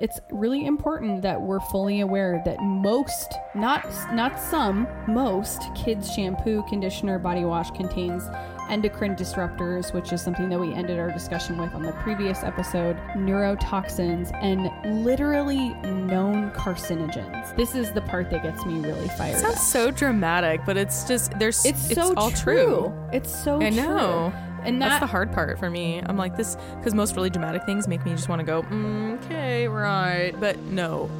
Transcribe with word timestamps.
it's 0.00 0.18
really 0.30 0.64
important 0.64 1.20
that 1.22 1.40
we're 1.40 1.60
fully 1.60 2.00
aware 2.00 2.40
that 2.46 2.60
most, 2.62 3.34
not 3.54 3.86
not 4.14 4.40
some, 4.40 4.88
most 5.06 5.62
kids 5.74 6.12
shampoo, 6.12 6.64
conditioner, 6.68 7.18
body 7.18 7.44
wash 7.44 7.70
contains 7.72 8.24
endocrine 8.70 9.16
disruptors, 9.16 9.92
which 9.92 10.12
is 10.12 10.22
something 10.22 10.48
that 10.48 10.58
we 10.58 10.72
ended 10.72 10.98
our 10.98 11.10
discussion 11.10 11.58
with 11.58 11.74
on 11.74 11.82
the 11.82 11.92
previous 12.04 12.42
episode, 12.44 12.96
neurotoxins, 13.16 14.30
and 14.42 15.04
literally 15.04 15.70
known 15.84 16.50
carcinogens. 16.52 17.54
This 17.56 17.74
is 17.74 17.92
the 17.92 18.00
part 18.02 18.30
that 18.30 18.42
gets 18.42 18.64
me 18.64 18.78
really 18.80 19.08
fired 19.08 19.36
It 19.36 19.40
sounds 19.40 19.56
up. 19.56 19.60
so 19.60 19.90
dramatic, 19.90 20.60
but 20.64 20.76
it's 20.76 21.04
just 21.04 21.38
there's 21.38 21.64
It's 21.64 21.92
so 21.94 22.14
all 22.16 22.30
true. 22.30 22.92
It's 23.12 23.34
so 23.34 23.60
I 23.60 23.70
true. 23.70 24.32
Know. 24.60 24.66
And 24.66 24.82
That's 24.82 25.00
the 25.00 25.06
hard 25.06 25.32
part 25.32 25.58
for 25.58 25.70
me. 25.70 26.02
I'm 26.04 26.16
like 26.16 26.36
this 26.36 26.56
because 26.76 26.94
most 26.94 27.16
really 27.16 27.30
dramatic 27.30 27.64
things 27.64 27.88
make 27.88 28.04
me 28.04 28.12
just 28.12 28.28
want 28.28 28.40
to 28.40 28.46
go, 28.46 28.62
mm, 28.62 29.22
okay, 29.24 29.68
right, 29.68 30.32
but 30.38 30.58
no, 30.58 31.10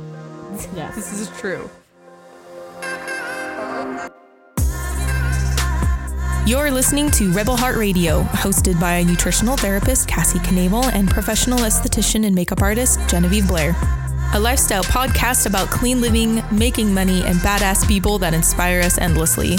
yes. 0.75 0.95
this 0.97 1.13
is 1.13 1.29
true. 1.39 1.69
You're 6.47 6.71
listening 6.71 7.11
to 7.13 7.31
Rebel 7.31 7.57
Heart 7.57 7.77
Radio, 7.77 8.23
hosted 8.23 8.81
by 8.81 9.05
nutritional 9.05 9.57
therapist 9.57 10.09
Cassie 10.09 10.41
Knable 10.41 10.87
and 10.87 11.09
professional 11.09 11.61
esthetician 11.61 12.27
and 12.27 12.35
makeup 12.35 12.61
artist 12.61 12.99
Genevieve 13.09 13.47
Blair. 13.47 13.77
A 14.33 14.41
lifestyle 14.41 14.83
podcast 14.83 15.47
about 15.47 15.71
clean 15.71 16.01
living, 16.01 16.43
making 16.51 16.93
money, 16.95 17.23
and 17.23 17.37
badass 17.37 17.87
people 17.87 18.19
that 18.19 18.35
inspire 18.35 18.81
us 18.81 18.99
endlessly. 18.99 19.59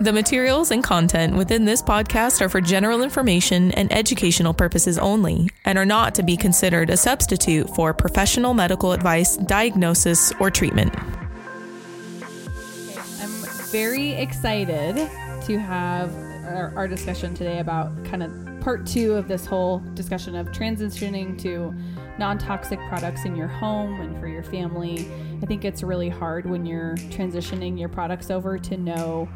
The 0.00 0.12
materials 0.12 0.70
and 0.70 0.84
content 0.84 1.34
within 1.34 1.64
this 1.64 1.82
podcast 1.82 2.40
are 2.40 2.48
for 2.48 2.60
general 2.60 3.02
information 3.02 3.72
and 3.72 3.92
educational 3.92 4.54
purposes 4.54 4.96
only 4.96 5.50
and 5.64 5.76
are 5.76 5.84
not 5.84 6.14
to 6.14 6.22
be 6.22 6.36
considered 6.36 6.88
a 6.88 6.96
substitute 6.96 7.68
for 7.74 7.92
professional 7.92 8.54
medical 8.54 8.92
advice, 8.92 9.36
diagnosis, 9.38 10.32
or 10.38 10.52
treatment. 10.52 10.94
I'm 13.20 13.30
very 13.72 14.12
excited 14.12 14.94
to 15.46 15.58
have 15.58 16.14
our, 16.46 16.72
our 16.76 16.86
discussion 16.86 17.34
today 17.34 17.58
about 17.58 17.90
kind 18.04 18.22
of 18.22 18.60
part 18.60 18.86
two 18.86 19.14
of 19.14 19.26
this 19.26 19.46
whole 19.46 19.80
discussion 19.94 20.36
of 20.36 20.46
transitioning 20.52 21.36
to 21.42 21.74
non 22.20 22.38
toxic 22.38 22.78
products 22.88 23.24
in 23.24 23.34
your 23.34 23.48
home 23.48 24.00
and 24.00 24.16
for 24.20 24.28
your 24.28 24.44
family. 24.44 25.08
I 25.42 25.46
think 25.46 25.64
it's 25.64 25.82
really 25.82 26.08
hard 26.08 26.48
when 26.48 26.64
you're 26.64 26.94
transitioning 27.10 27.76
your 27.76 27.88
products 27.88 28.30
over 28.30 28.60
to 28.60 28.76
know 28.76 29.28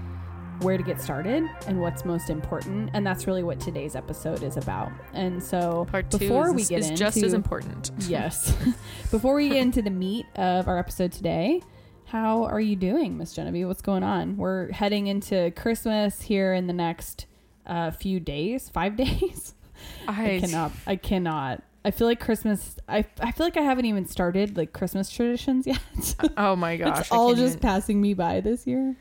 where 0.63 0.77
to 0.77 0.83
get 0.83 1.01
started 1.01 1.49
and 1.67 1.81
what's 1.81 2.05
most 2.05 2.31
important. 2.31 2.91
And 2.95 3.07
that's 3.07 3.27
really 3.27 3.43
what 3.43 3.61
today's 3.61 3.97
episode 3.97 4.43
is 4.43 4.57
about. 4.57 4.93
And 5.13 5.43
so 5.43 5.87
Part 5.91 6.11
two 6.11 6.19
before 6.19 6.49
is, 6.49 6.55
we 6.55 6.65
get 6.65 6.81
is 6.81 6.91
into, 6.91 6.99
just 6.99 7.17
as 7.19 7.33
important. 7.33 7.91
Yes. 8.09 8.55
Before 9.11 9.35
we 9.35 9.49
get 9.49 9.59
into 9.59 9.81
the 9.83 9.91
meat 9.91 10.27
of 10.37 10.69
our 10.69 10.79
episode 10.79 11.13
today, 11.13 11.63
how 12.07 12.45
are 12.45 12.61
you 12.61 12.77
doing, 12.77 13.17
Miss 13.17 13.33
Genevieve? 13.33 13.69
What's 13.69 13.83
going 13.83 14.03
on? 14.03 14.37
We're 14.37 14.71
heading 14.73 15.07
into 15.07 15.51
Christmas 15.53 16.23
here 16.23 16.53
in 16.53 16.67
the 16.67 16.73
next 16.73 17.27
uh, 17.67 17.91
few 17.91 18.21
days, 18.21 18.69
five 18.69 18.97
days. 18.97 19.55
I 20.07 20.37
I, 20.37 20.41
cannot. 20.41 20.73
I 20.87 20.97
cannot. 20.97 21.63
I 21.85 21.91
feel 21.91 22.07
like 22.07 22.21
Christmas. 22.21 22.77
I, 22.89 23.05
I 23.21 23.33
feel 23.33 23.47
like 23.47 23.57
I 23.57 23.63
haven't 23.63 23.87
even 23.87 24.07
started 24.07 24.57
like 24.57 24.73
Christmas 24.73 25.11
traditions 25.11 25.67
yet. 25.67 25.81
oh 26.37 26.55
my 26.55 26.77
gosh. 26.77 27.01
it's 27.01 27.13
all 27.13 27.35
just 27.35 27.61
passing 27.61 28.01
me 28.01 28.15
by 28.15 28.41
this 28.41 28.67
year. 28.67 28.97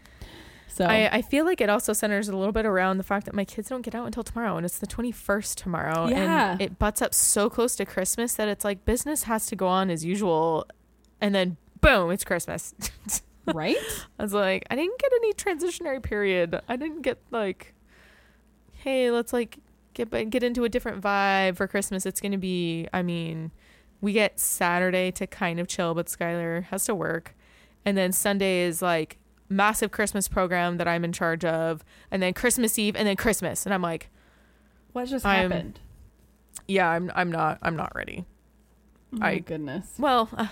So 0.73 0.85
I, 0.85 1.09
I 1.17 1.21
feel 1.21 1.43
like 1.43 1.59
it 1.59 1.69
also 1.69 1.91
centers 1.91 2.29
a 2.29 2.35
little 2.35 2.53
bit 2.53 2.65
around 2.65 2.97
the 2.97 3.03
fact 3.03 3.25
that 3.25 3.35
my 3.35 3.43
kids 3.43 3.67
don't 3.67 3.81
get 3.81 3.93
out 3.93 4.05
until 4.05 4.23
tomorrow 4.23 4.55
and 4.55 4.65
it's 4.65 4.79
the 4.79 4.87
21st 4.87 5.55
tomorrow. 5.55 6.07
Yeah. 6.07 6.53
And 6.53 6.61
it 6.61 6.79
butts 6.79 7.01
up 7.01 7.13
so 7.13 7.49
close 7.49 7.75
to 7.75 7.85
Christmas 7.85 8.35
that 8.35 8.47
it's 8.47 8.63
like 8.63 8.85
business 8.85 9.23
has 9.23 9.47
to 9.47 9.55
go 9.55 9.67
on 9.67 9.89
as 9.89 10.05
usual. 10.05 10.65
And 11.19 11.35
then 11.35 11.57
boom, 11.81 12.09
it's 12.11 12.23
Christmas. 12.23 12.73
right. 13.53 13.75
I 14.17 14.23
was 14.23 14.33
like, 14.33 14.65
I 14.71 14.75
didn't 14.75 14.97
get 14.97 15.11
any 15.13 15.33
transitionary 15.33 16.01
period. 16.01 16.61
I 16.69 16.77
didn't 16.77 17.01
get 17.01 17.19
like, 17.31 17.73
hey, 18.71 19.11
let's 19.11 19.33
like 19.33 19.57
get 19.93 20.09
get 20.29 20.41
into 20.41 20.63
a 20.63 20.69
different 20.69 21.01
vibe 21.01 21.57
for 21.57 21.67
Christmas. 21.67 22.05
It's 22.05 22.21
gonna 22.21 22.37
be, 22.37 22.87
I 22.93 23.01
mean, 23.01 23.51
we 23.99 24.13
get 24.13 24.39
Saturday 24.39 25.11
to 25.11 25.27
kind 25.27 25.59
of 25.59 25.67
chill, 25.67 25.93
but 25.93 26.07
Skylar 26.07 26.63
has 26.65 26.85
to 26.85 26.95
work, 26.95 27.35
and 27.83 27.97
then 27.97 28.11
Sunday 28.11 28.61
is 28.61 28.81
like 28.81 29.17
massive 29.51 29.91
Christmas 29.91 30.28
program 30.28 30.78
that 30.78 30.88
I'm 30.88 31.03
in 31.06 31.12
charge 31.13 31.45
of, 31.45 31.84
and 32.09 32.22
then 32.23 32.34
Christmas 32.34 32.79
Eve, 32.79 32.95
and 32.95 33.07
then 33.07 33.16
Christmas, 33.16 33.66
and 33.66 33.73
I'm 33.73 33.81
like, 33.81 34.09
What 34.94 35.07
just 35.07 35.25
I'm- 35.25 35.51
happened? 35.51 35.79
yeah, 36.67 36.89
I'm 36.89 37.12
I'm 37.16 37.31
not 37.31 37.59
I'm 37.61 37.75
not 37.75 37.94
ready. 37.95 38.25
Oh 39.13 39.17
my 39.17 39.29
I- 39.31 39.40
goodness. 39.40 39.94
Well, 40.00 40.29
uh, 40.35 40.47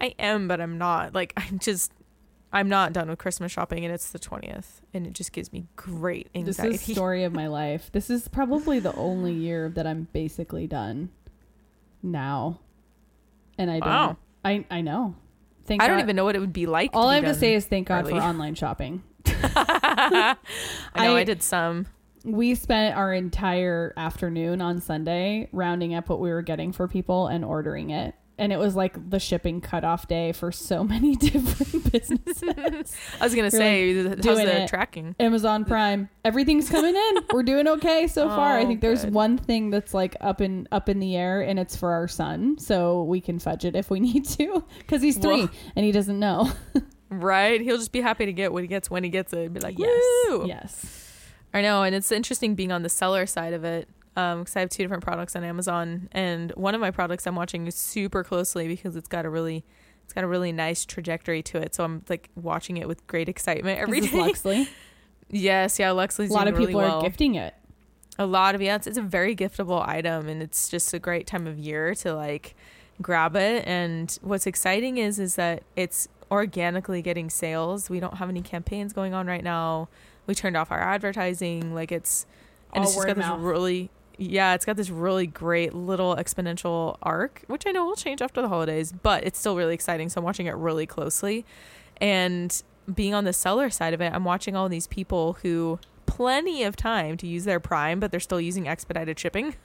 I 0.00 0.14
am, 0.18 0.48
but 0.48 0.60
I'm 0.60 0.78
not. 0.78 1.14
Like 1.14 1.32
I'm 1.36 1.58
just. 1.58 1.92
I'm 2.54 2.68
not 2.68 2.92
done 2.92 3.08
with 3.08 3.18
Christmas 3.18 3.50
shopping, 3.50 3.82
and 3.82 3.94
it's 3.94 4.10
the 4.10 4.18
twentieth, 4.18 4.82
and 4.92 5.06
it 5.06 5.14
just 5.14 5.32
gives 5.32 5.50
me 5.54 5.64
great 5.74 6.28
anxiety. 6.34 6.72
This 6.72 6.80
is 6.82 6.86
the 6.86 6.92
story 6.96 7.24
of 7.24 7.32
my 7.32 7.46
life. 7.46 7.88
This 7.92 8.10
is 8.10 8.28
probably 8.28 8.78
the 8.78 8.94
only 8.94 9.32
year 9.32 9.70
that 9.70 9.86
I'm 9.86 10.06
basically 10.12 10.66
done 10.66 11.08
now. 12.02 12.60
And 13.56 13.70
I 13.70 13.80
don't 13.80 13.88
Wow. 13.88 14.16
I 14.44 14.66
I 14.70 14.80
know. 14.82 15.14
Thank 15.64 15.82
I 15.82 15.86
don't 15.86 16.00
even 16.00 16.16
know 16.16 16.24
what 16.24 16.36
it 16.36 16.40
would 16.40 16.52
be 16.52 16.66
like. 16.66 16.90
All 16.92 17.08
I 17.08 17.16
have 17.16 17.24
to 17.24 17.34
say 17.34 17.54
is 17.54 17.66
thank 17.66 17.88
God 17.88 18.04
early. 18.04 18.14
for 18.14 18.20
online 18.20 18.54
shopping. 18.54 19.02
I 19.26 20.36
know 20.96 21.16
I, 21.16 21.20
I- 21.20 21.24
did 21.24 21.42
some. 21.42 21.86
We 22.24 22.54
spent 22.54 22.96
our 22.96 23.12
entire 23.12 23.92
afternoon 23.96 24.62
on 24.62 24.80
Sunday 24.80 25.48
rounding 25.50 25.94
up 25.94 26.08
what 26.08 26.20
we 26.20 26.30
were 26.30 26.42
getting 26.42 26.70
for 26.72 26.86
people 26.86 27.26
and 27.26 27.44
ordering 27.44 27.90
it. 27.90 28.14
And 28.42 28.52
it 28.52 28.58
was 28.58 28.74
like 28.74 29.08
the 29.10 29.20
shipping 29.20 29.60
cutoff 29.60 30.08
day 30.08 30.32
for 30.32 30.50
so 30.50 30.82
many 30.94 31.14
different 31.14 31.92
businesses. 31.92 32.42
I 33.20 33.24
was 33.24 33.34
gonna 33.34 33.50
say, 33.52 33.94
how's 34.04 34.16
doing 34.16 34.46
the 34.46 34.62
it. 34.64 34.68
tracking? 34.68 35.14
Amazon 35.20 35.64
Prime, 35.64 36.08
everything's 36.24 36.68
coming 36.68 36.96
in. 36.96 37.14
We're 37.32 37.44
doing 37.44 37.68
okay 37.68 38.08
so 38.08 38.28
far. 38.28 38.58
I 38.58 38.64
Oh, 38.64 38.66
think 38.66 38.80
there's 38.80 39.04
good. 39.04 39.14
one 39.14 39.38
thing 39.38 39.70
that's 39.70 39.94
like 39.94 40.16
up 40.20 40.40
in 40.40 40.66
up 40.72 40.88
in 40.88 40.98
the 40.98 41.16
air, 41.16 41.40
and 41.40 41.58
it's 41.58 41.76
for 41.76 41.92
our 41.92 42.08
son, 42.08 42.58
so 42.58 43.04
we 43.04 43.20
can 43.20 43.38
fudge 43.38 43.64
it 43.64 43.76
if 43.76 43.90
we 43.90 44.00
need 44.00 44.24
to, 44.30 44.64
because 44.78 45.00
he's 45.02 45.18
three 45.18 45.48
and 45.76 45.86
he 45.86 45.92
doesn't 45.92 46.18
know. 46.18 46.50
Right? 47.10 47.60
He'll 47.60 47.76
just 47.76 47.92
be 47.92 48.00
happy 48.00 48.26
to 48.26 48.32
get 48.32 48.52
what 48.52 48.62
he 48.64 48.68
gets 48.68 48.90
when 48.90 49.04
he 49.04 49.10
gets 49.10 49.32
it. 49.32 49.52
Be 49.52 49.60
like, 49.60 49.78
yes, 49.78 50.02
Woo! 50.28 50.46
yes. 50.48 51.20
I 51.54 51.60
know, 51.60 51.82
and 51.82 51.94
it's 51.94 52.10
interesting 52.10 52.54
being 52.54 52.72
on 52.72 52.82
the 52.82 52.88
seller 52.88 53.26
side 53.26 53.52
of 53.52 53.62
it. 53.64 53.88
Um, 54.14 54.40
because 54.40 54.56
I 54.56 54.60
have 54.60 54.68
two 54.68 54.82
different 54.82 55.02
products 55.02 55.34
on 55.36 55.42
Amazon, 55.44 56.08
and 56.12 56.50
one 56.52 56.74
of 56.74 56.80
my 56.82 56.90
products 56.90 57.26
I'm 57.26 57.34
watching 57.34 57.70
super 57.70 58.22
closely 58.22 58.68
because 58.68 58.94
it's 58.94 59.08
got 59.08 59.24
a 59.24 59.30
really, 59.30 59.64
it's 60.04 60.12
got 60.12 60.22
a 60.22 60.26
really 60.26 60.52
nice 60.52 60.84
trajectory 60.84 61.42
to 61.44 61.58
it. 61.58 61.74
So 61.74 61.82
I'm 61.84 62.04
like 62.10 62.28
watching 62.36 62.76
it 62.76 62.86
with 62.88 63.06
great 63.06 63.28
excitement 63.30 63.78
every 63.78 63.98
Is 64.00 64.10
day. 64.10 64.10
this 64.10 64.44
Luxley? 64.44 64.68
Yes, 65.34 65.78
yeah, 65.78 65.92
Luxley's 65.92 66.28
A 66.30 66.34
lot 66.34 66.44
doing 66.44 66.54
of 66.54 66.58
people 66.60 66.80
really 66.80 66.90
well. 66.90 66.98
are 67.00 67.08
gifting 67.08 67.36
it. 67.36 67.54
a 68.18 68.26
lot 68.26 68.54
of 68.54 68.60
yeah 68.60 68.76
it's, 68.76 68.86
it's 68.86 68.98
a 68.98 69.02
very 69.02 69.34
giftable 69.34 69.82
item 69.88 70.28
and 70.28 70.42
it's 70.42 70.68
just 70.68 70.92
a 70.92 70.98
great 70.98 71.26
time 71.26 71.46
of 71.46 71.58
year 71.58 71.94
to 71.94 72.12
like 72.14 72.54
grab 73.00 73.34
it 73.34 73.66
and 73.66 74.18
what's 74.20 74.46
exciting 74.46 74.98
is 74.98 75.18
is 75.18 75.36
that 75.36 75.62
it's 75.74 76.06
organically 76.30 77.00
getting 77.00 77.30
sales 77.30 77.88
we 77.88 77.98
don't 77.98 78.18
have 78.18 78.28
any 78.28 78.42
campaigns 78.42 78.92
going 78.92 79.14
on 79.14 79.26
right 79.26 79.42
now 79.42 79.88
we 80.26 80.34
turned 80.34 80.54
off 80.58 80.70
our 80.70 80.80
advertising 80.80 81.72
like 81.74 81.90
it's 81.90 82.26
and 82.74 82.82
All 82.82 82.84
it's 82.84 82.94
just 82.94 83.06
got 83.06 83.16
this 83.16 83.24
mouth. 83.24 83.40
really 83.40 83.88
yeah 84.22 84.54
it's 84.54 84.64
got 84.64 84.76
this 84.76 84.90
really 84.90 85.26
great 85.26 85.74
little 85.74 86.16
exponential 86.16 86.96
arc 87.02 87.42
which 87.46 87.66
i 87.66 87.70
know 87.70 87.84
will 87.84 87.96
change 87.96 88.22
after 88.22 88.40
the 88.42 88.48
holidays 88.48 88.92
but 88.92 89.24
it's 89.24 89.38
still 89.38 89.56
really 89.56 89.74
exciting 89.74 90.08
so 90.08 90.18
i'm 90.20 90.24
watching 90.24 90.46
it 90.46 90.54
really 90.54 90.86
closely. 90.86 91.44
And 91.98 92.62
being 92.92 93.14
on 93.14 93.24
the 93.24 93.32
seller 93.32 93.70
side 93.70 93.94
of 93.94 94.00
it 94.00 94.12
i'm 94.12 94.24
watching 94.24 94.56
all 94.56 94.68
these 94.68 94.86
people 94.86 95.34
who 95.42 95.78
plenty 96.06 96.62
of 96.64 96.76
time 96.76 97.16
to 97.16 97.26
use 97.26 97.44
their 97.44 97.60
prime 97.60 98.00
but 98.00 98.10
they're 98.10 98.20
still 98.20 98.40
using 98.40 98.68
expedited 98.68 99.18
shipping. 99.18 99.54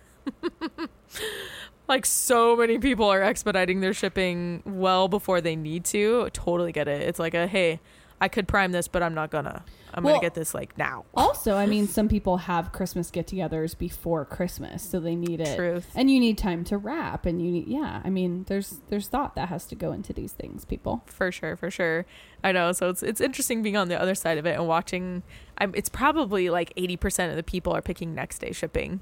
Like 1.87 2.05
so 2.05 2.55
many 2.55 2.79
people 2.79 3.05
are 3.09 3.23
expediting 3.23 3.79
their 3.79 3.93
shipping 3.93 4.61
well 4.65 5.07
before 5.07 5.39
they 5.39 5.55
need 5.55 5.85
to. 5.85 6.29
Totally 6.33 6.71
get 6.73 6.87
it. 6.87 7.01
It's 7.01 7.19
like 7.19 7.33
a 7.33 7.47
hey 7.47 7.79
I 8.19 8.27
could 8.27 8.47
prime 8.47 8.71
this, 8.71 8.87
but 8.87 9.03
I'm 9.03 9.13
not 9.13 9.29
gonna. 9.31 9.63
I'm 9.93 10.03
Well- 10.03 10.15
gonna 10.15 10.25
get 10.25 10.33
this 10.33 10.53
like 10.53 10.77
now. 10.77 11.05
Also, 11.15 11.55
I 11.55 11.65
mean, 11.65 11.87
some 11.87 12.07
people 12.07 12.37
have 12.37 12.71
Christmas 12.71 13.09
get-togethers 13.09 13.77
before 13.77 14.25
Christmas, 14.25 14.83
so 14.83 14.99
they 14.99 15.15
need 15.15 15.41
it. 15.41 15.55
Truth. 15.55 15.91
And 15.95 16.11
you 16.11 16.19
need 16.19 16.37
time 16.37 16.63
to 16.65 16.77
wrap, 16.77 17.25
and 17.25 17.41
you 17.41 17.51
need 17.51 17.67
yeah. 17.67 18.01
I 18.03 18.09
mean, 18.09 18.45
there's 18.47 18.81
there's 18.89 19.07
thought 19.07 19.35
that 19.35 19.49
has 19.49 19.65
to 19.67 19.75
go 19.75 19.91
into 19.91 20.13
these 20.13 20.33
things, 20.33 20.65
people. 20.65 21.03
For 21.05 21.31
sure, 21.31 21.55
for 21.55 21.71
sure. 21.71 22.05
I 22.43 22.51
know. 22.51 22.71
So 22.71 22.89
it's 22.89 23.01
it's 23.03 23.21
interesting 23.21 23.61
being 23.61 23.77
on 23.77 23.87
the 23.87 23.99
other 23.99 24.15
side 24.15 24.37
of 24.37 24.45
it 24.45 24.55
and 24.57 24.67
watching. 24.67 25.23
I'm, 25.59 25.73
it's 25.73 25.89
probably 25.89 26.51
like 26.51 26.71
80% 26.75 27.31
of 27.31 27.35
the 27.35 27.41
people 27.41 27.73
are 27.75 27.81
picking 27.81 28.13
next 28.13 28.39
day 28.39 28.51
shipping. 28.51 29.01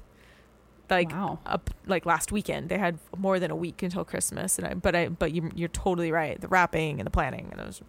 Like 0.88 1.10
wow. 1.10 1.40
up 1.44 1.70
like 1.86 2.06
last 2.06 2.30
weekend, 2.30 2.68
they 2.68 2.78
had 2.78 2.98
more 3.16 3.40
than 3.40 3.50
a 3.50 3.56
week 3.56 3.82
until 3.82 4.04
Christmas, 4.04 4.56
and 4.56 4.66
I 4.68 4.74
but 4.74 4.94
I 4.94 5.08
but 5.08 5.32
you 5.32 5.50
you're 5.54 5.68
totally 5.68 6.12
right. 6.12 6.40
The 6.40 6.48
wrapping 6.48 7.00
and 7.00 7.06
the 7.06 7.10
planning 7.10 7.48
and 7.50 7.60
it 7.60 7.66
was 7.66 7.82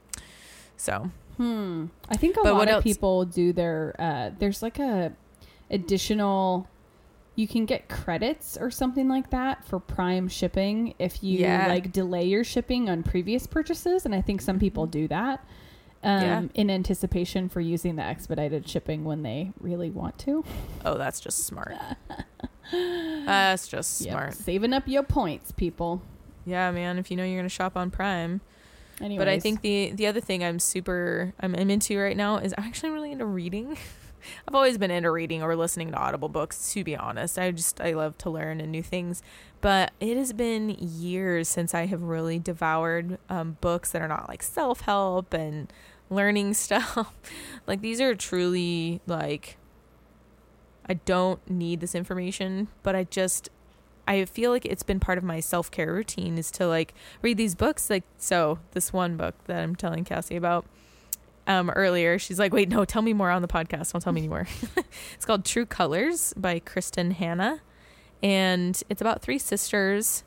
so 0.76 1.12
Hmm. 1.38 1.86
I 2.10 2.18
think 2.18 2.36
a 2.38 2.42
But 2.44 2.54
lot 2.54 2.64
of 2.64 2.70
else? 2.76 2.84
people 2.84 3.26
do 3.26 3.54
their. 3.54 3.96
Uh, 4.00 4.32
there's 4.38 4.62
like 4.64 4.80
a 4.80 5.14
additional. 5.70 6.68
You 7.36 7.48
can 7.48 7.66
get 7.68 7.88
credits 7.88 8.58
or 8.60 8.72
something 8.72 9.08
like 9.08 9.30
that 9.30 9.64
for 9.64 9.80
Prime 9.80 10.28
shipping 10.28 10.96
if 10.98 11.24
you 11.24 11.38
Yeah. 11.40 11.68
like 11.68 11.92
delay 11.92 12.26
your 12.26 12.44
shipping 12.44 12.90
on 12.90 13.04
previous 13.04 13.46
purchases, 13.46 14.06
and 14.06 14.16
I 14.16 14.22
think 14.22 14.42
some 14.42 14.58
people 14.58 14.88
do 14.88 15.08
that 15.10 15.46
um, 16.04 16.22
Yeah. 16.24 16.44
in 16.56 16.72
anticipation 16.72 17.48
for 17.48 17.62
using 17.62 17.96
the 17.96 18.02
expedited 18.04 18.68
shipping 18.68 19.04
when 19.04 19.22
they 19.22 19.52
really 19.60 19.92
want 19.92 20.18
to. 20.20 20.44
oh 20.84 20.98
that's 20.98 21.20
just 21.20 21.46
smart. 21.46 21.76
that's 22.72 23.68
just 23.68 24.02
Yep. 24.02 24.12
smart. 24.12 24.34
Saving 24.34 24.74
up 24.74 24.88
your 24.88 25.04
points, 25.04 25.52
people. 25.52 26.02
Yeah, 26.46 26.72
man. 26.72 26.98
If 26.98 27.12
you 27.12 27.18
know 27.18 27.24
you're 27.24 27.38
gonna 27.40 27.50
shop 27.50 27.78
on 27.78 27.92
Prime. 27.92 28.42
Anyways, 29.02 29.20
But 29.20 29.28
I 29.28 29.40
think 29.40 29.62
the 29.62 29.92
the 29.92 30.08
other 30.08 30.22
thing 30.22 30.44
I'm 30.44 30.60
super 30.60 31.34
I'm, 31.40 31.56
I'm 31.56 31.70
into 31.70 32.00
right 32.00 32.18
now 32.18 32.38
is 32.38 32.54
I'm 32.58 32.64
actually 32.64 32.90
really 32.90 33.12
into 33.12 33.26
reading. 33.26 33.78
I've 34.48 34.56
always 34.56 34.78
been 34.78 34.92
into 34.92 35.12
reading 35.12 35.44
or 35.44 35.56
listening 35.56 35.92
to 35.92 35.98
audible 35.98 36.30
books 36.30 36.74
to 36.74 36.84
be 36.84 36.96
honest. 36.96 37.38
I 37.38 37.52
just 37.52 37.80
I 37.80 37.94
love 37.94 38.18
to 38.20 38.30
learn 38.30 38.60
and 38.60 38.72
new 38.72 38.84
things. 38.84 39.22
But 39.62 39.92
it 40.00 40.18
has 40.18 40.34
been 40.34 40.70
years 40.80 41.48
since 41.48 41.74
I 41.74 41.86
have 41.86 42.02
really 42.02 42.40
devoured 42.40 43.18
um, 43.30 43.58
books 43.62 43.92
that 43.92 44.02
are 44.02 44.08
not 44.08 44.28
like 44.28 44.44
self-help 44.44 45.34
and 45.34 45.72
learning 46.10 46.54
stuff. 46.56 47.14
like 47.68 47.82
these 47.82 48.02
are 48.02 48.16
truly 48.16 49.02
like 49.06 49.58
I 50.90 50.94
don't 50.94 51.48
need 51.50 51.82
this 51.82 51.94
information, 51.94 52.70
but 52.82 52.96
I 52.96 53.04
just 53.04 53.50
I 54.08 54.24
feel 54.26 54.52
like 54.52 54.66
it's 54.66 54.84
been 54.84 55.00
part 55.00 55.18
of 55.18 55.24
my 55.24 55.42
self 55.42 55.70
care 55.70 55.94
routine 55.94 56.38
is 56.38 56.50
to 56.52 56.68
like 56.68 56.94
read 57.22 57.38
these 57.38 57.56
books. 57.56 57.90
Like 57.90 58.04
so, 58.18 58.60
this 58.72 58.94
one 58.94 59.18
book 59.18 59.36
that 59.46 59.62
I'm 59.62 59.76
telling 59.76 60.06
Cassie 60.06 60.38
about 60.38 60.66
um, 61.46 61.70
earlier, 61.72 62.18
she's 62.18 62.40
like, 62.40 62.54
"Wait, 62.54 62.70
no, 62.70 62.86
tell 62.86 63.02
me 63.02 63.14
more 63.14 63.30
on 63.30 63.42
the 63.42 63.48
podcast. 63.48 63.92
Don't 63.92 64.02
tell 64.02 64.14
me 64.14 64.22
anymore." 64.22 64.48
it's 65.14 65.26
called 65.26 65.44
True 65.44 65.66
Colors 65.66 66.34
by 66.38 66.60
Kristin 66.60 67.12
Hannah, 67.14 67.62
and 68.24 68.82
it's 68.90 69.02
about 69.02 69.22
three 69.22 69.38
sisters, 69.38 70.24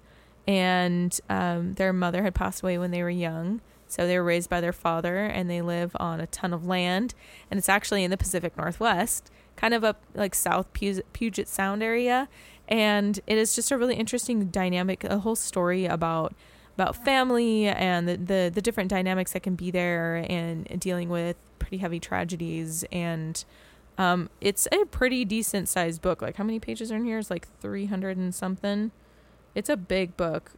and 0.47 1.19
um, 1.31 1.75
their 1.75 1.93
mother 1.93 2.23
had 2.23 2.35
passed 2.35 2.63
away 2.63 2.77
when 2.77 2.91
they 2.91 3.03
were 3.03 3.11
young. 3.11 3.63
So 3.87 4.07
they 4.07 4.17
were 4.17 4.25
raised 4.25 4.49
by 4.49 4.61
their 4.61 4.73
father, 4.73 5.25
and 5.25 5.51
they 5.51 5.63
live 5.63 5.97
on 5.99 6.21
a 6.21 6.27
ton 6.27 6.53
of 6.53 6.65
land, 6.65 7.15
and 7.51 7.59
it's 7.59 7.69
actually 7.69 8.05
in 8.05 8.11
the 8.13 8.17
Pacific 8.17 8.57
Northwest, 8.57 9.33
kind 9.57 9.75
of 9.75 9.83
up 9.83 10.03
like 10.15 10.35
South 10.35 10.73
Puget, 10.73 11.13
Puget 11.13 11.49
Sound 11.49 11.83
area 11.83 12.29
and 12.71 13.19
it 13.27 13.37
is 13.37 13.55
just 13.55 13.71
a 13.71 13.77
really 13.77 13.97
interesting 13.97 14.47
dynamic 14.47 15.05
a 15.05 15.19
whole 15.19 15.37
story 15.37 15.87
about 15.87 16.35
about 16.77 16.97
family 16.97 17.67
and 17.67 18.09
the, 18.09 18.17
the 18.17 18.51
the 18.55 18.63
different 18.63 18.89
dynamics 18.89 19.33
that 19.33 19.43
can 19.43 19.55
be 19.55 19.71
there 19.71 20.25
and 20.29 20.67
dealing 20.81 21.09
with 21.09 21.37
pretty 21.59 21.79
heavy 21.79 22.01
tragedies. 22.01 22.85
And 22.91 23.45
um 23.99 24.31
it's 24.41 24.67
a 24.73 24.85
pretty 24.87 25.25
decent 25.25 25.69
sized 25.69 26.01
book. 26.01 26.23
Like 26.23 26.37
how 26.37 26.45
many 26.45 26.59
pages 26.59 26.91
are 26.91 26.97
in 26.97 27.05
here? 27.05 27.19
It's 27.19 27.31
like 27.31 27.49
300 27.61 28.17
and 28.17 28.35
something. 28.35 28.93
It's 29.55 29.69
a 29.69 29.77
big 29.77 30.17
book. 30.17 30.53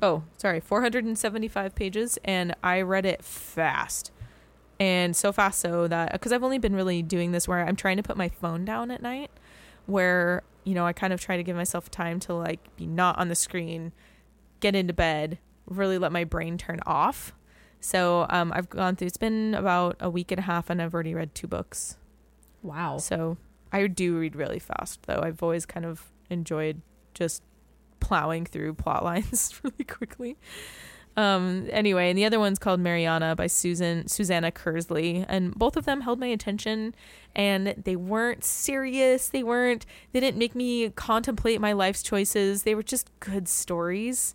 Oh 0.00 0.22
sorry 0.38 0.60
475 0.60 1.74
pages 1.74 2.18
and 2.24 2.54
i 2.62 2.80
read 2.80 3.04
it 3.04 3.22
fast. 3.24 4.12
And 4.78 5.16
so 5.16 5.32
fast 5.32 5.60
so 5.60 5.88
that 5.88 6.12
because 6.12 6.32
i've 6.32 6.44
only 6.44 6.58
been 6.58 6.74
really 6.74 7.02
doing 7.02 7.32
this 7.32 7.48
where 7.48 7.66
i'm 7.66 7.76
trying 7.76 7.96
to 7.96 8.02
put 8.02 8.16
my 8.16 8.28
phone 8.28 8.64
down 8.64 8.90
at 8.90 9.00
night 9.02 9.30
where 9.86 10.42
you 10.64 10.74
know 10.74 10.86
I 10.86 10.92
kind 10.92 11.12
of 11.12 11.20
try 11.20 11.36
to 11.36 11.42
give 11.42 11.56
myself 11.56 11.90
time 11.90 12.20
to 12.20 12.34
like 12.34 12.76
be 12.76 12.86
not 12.86 13.18
on 13.18 13.28
the 13.28 13.34
screen, 13.34 13.92
get 14.60 14.74
into 14.74 14.92
bed, 14.92 15.38
really 15.66 15.98
let 15.98 16.12
my 16.12 16.24
brain 16.24 16.58
turn 16.58 16.80
off. 16.86 17.32
So 17.80 18.26
um, 18.30 18.52
I've 18.54 18.68
gone 18.68 18.96
through. 18.96 19.06
It's 19.06 19.16
been 19.16 19.54
about 19.54 19.96
a 20.00 20.10
week 20.10 20.32
and 20.32 20.38
a 20.38 20.42
half, 20.42 20.70
and 20.70 20.80
I've 20.82 20.94
already 20.94 21.14
read 21.14 21.34
two 21.34 21.46
books. 21.46 21.96
wow. 22.62 22.98
So 22.98 23.36
I 23.72 23.86
do 23.86 24.18
read 24.18 24.34
really 24.36 24.58
fast, 24.58 25.02
though. 25.04 25.20
I've 25.22 25.42
always 25.42 25.66
kind 25.66 25.84
of 25.86 26.10
enjoyed 26.30 26.80
just 27.14 27.42
plowing 28.00 28.46
through 28.46 28.74
plot 28.74 29.04
lines 29.10 29.54
really 29.62 29.84
quickly. 29.84 30.36
Um, 31.16 31.68
anyway, 31.70 32.10
and 32.10 32.18
the 32.18 32.26
other 32.26 32.38
one's 32.38 32.58
called 32.58 32.78
Mariana 32.78 33.34
by 33.34 33.46
Susan 33.46 34.06
Susanna 34.06 34.50
Kearsley, 34.50 35.24
and 35.28 35.54
both 35.54 35.76
of 35.76 35.86
them 35.86 36.02
held 36.02 36.18
my 36.18 36.26
attention. 36.26 36.94
And 37.34 37.68
they 37.68 37.96
weren't 37.96 38.44
serious. 38.44 39.28
They 39.28 39.42
weren't. 39.42 39.86
They 40.12 40.20
didn't 40.20 40.38
make 40.38 40.54
me 40.54 40.90
contemplate 40.90 41.60
my 41.60 41.72
life's 41.72 42.02
choices. 42.02 42.64
They 42.64 42.74
were 42.74 42.82
just 42.82 43.10
good 43.20 43.48
stories 43.48 44.34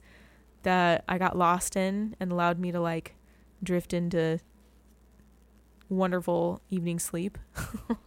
that 0.64 1.04
I 1.08 1.18
got 1.18 1.38
lost 1.38 1.76
in 1.76 2.16
and 2.20 2.32
allowed 2.32 2.60
me 2.60 2.72
to 2.72 2.80
like 2.80 3.16
drift 3.64 3.94
into 3.94 4.40
wonderful 5.90 6.62
evening 6.70 7.00
sleep. 7.00 7.38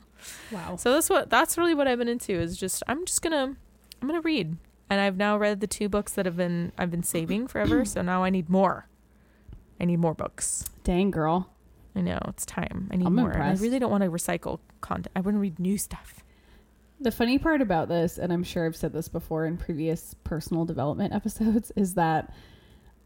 Wow. 0.50 0.76
So 0.76 0.92
that's 0.92 1.10
what 1.10 1.30
that's 1.30 1.58
really 1.58 1.74
what 1.74 1.88
I've 1.88 1.98
been 1.98 2.08
into 2.08 2.32
is 2.32 2.56
just 2.56 2.82
I'm 2.86 3.04
just 3.04 3.22
gonna 3.22 3.56
I'm 4.00 4.08
gonna 4.08 4.20
read. 4.20 4.56
And 4.94 5.00
I've 5.00 5.16
now 5.16 5.36
read 5.36 5.58
the 5.58 5.66
two 5.66 5.88
books 5.88 6.12
that 6.12 6.24
have 6.24 6.36
been 6.36 6.70
I've 6.78 6.92
been 6.92 7.02
saving 7.02 7.48
forever, 7.48 7.84
so 7.84 8.00
now 8.00 8.22
I 8.22 8.30
need 8.30 8.48
more. 8.48 8.88
I 9.80 9.86
need 9.86 9.96
more 9.96 10.14
books. 10.14 10.64
Dang, 10.84 11.10
girl. 11.10 11.50
I 11.96 12.00
know, 12.00 12.20
it's 12.28 12.46
time. 12.46 12.88
I 12.92 12.96
need 12.96 13.08
I'm 13.08 13.16
more. 13.16 13.36
I 13.36 13.54
really 13.54 13.80
don't 13.80 13.90
want 13.90 14.04
to 14.04 14.08
recycle 14.08 14.60
content. 14.82 15.10
I 15.16 15.20
want 15.20 15.34
to 15.34 15.40
read 15.40 15.58
new 15.58 15.78
stuff. 15.78 16.22
The 17.00 17.10
funny 17.10 17.40
part 17.40 17.60
about 17.60 17.88
this, 17.88 18.18
and 18.18 18.32
I'm 18.32 18.44
sure 18.44 18.66
I've 18.66 18.76
said 18.76 18.92
this 18.92 19.08
before 19.08 19.46
in 19.46 19.56
previous 19.56 20.14
personal 20.22 20.64
development 20.64 21.12
episodes, 21.12 21.72
is 21.74 21.94
that 21.94 22.32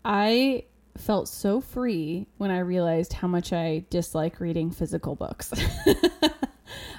I 0.05 0.65
felt 0.99 1.27
so 1.27 1.59
free 1.59 2.27
when 2.37 2.51
I 2.51 2.59
realized 2.59 3.15
how 3.15 3.29
much 3.29 3.55
I 3.55 3.87
dislike 3.89 4.41
reading 4.41 4.71
physical 4.71 5.15
books. 5.15 5.55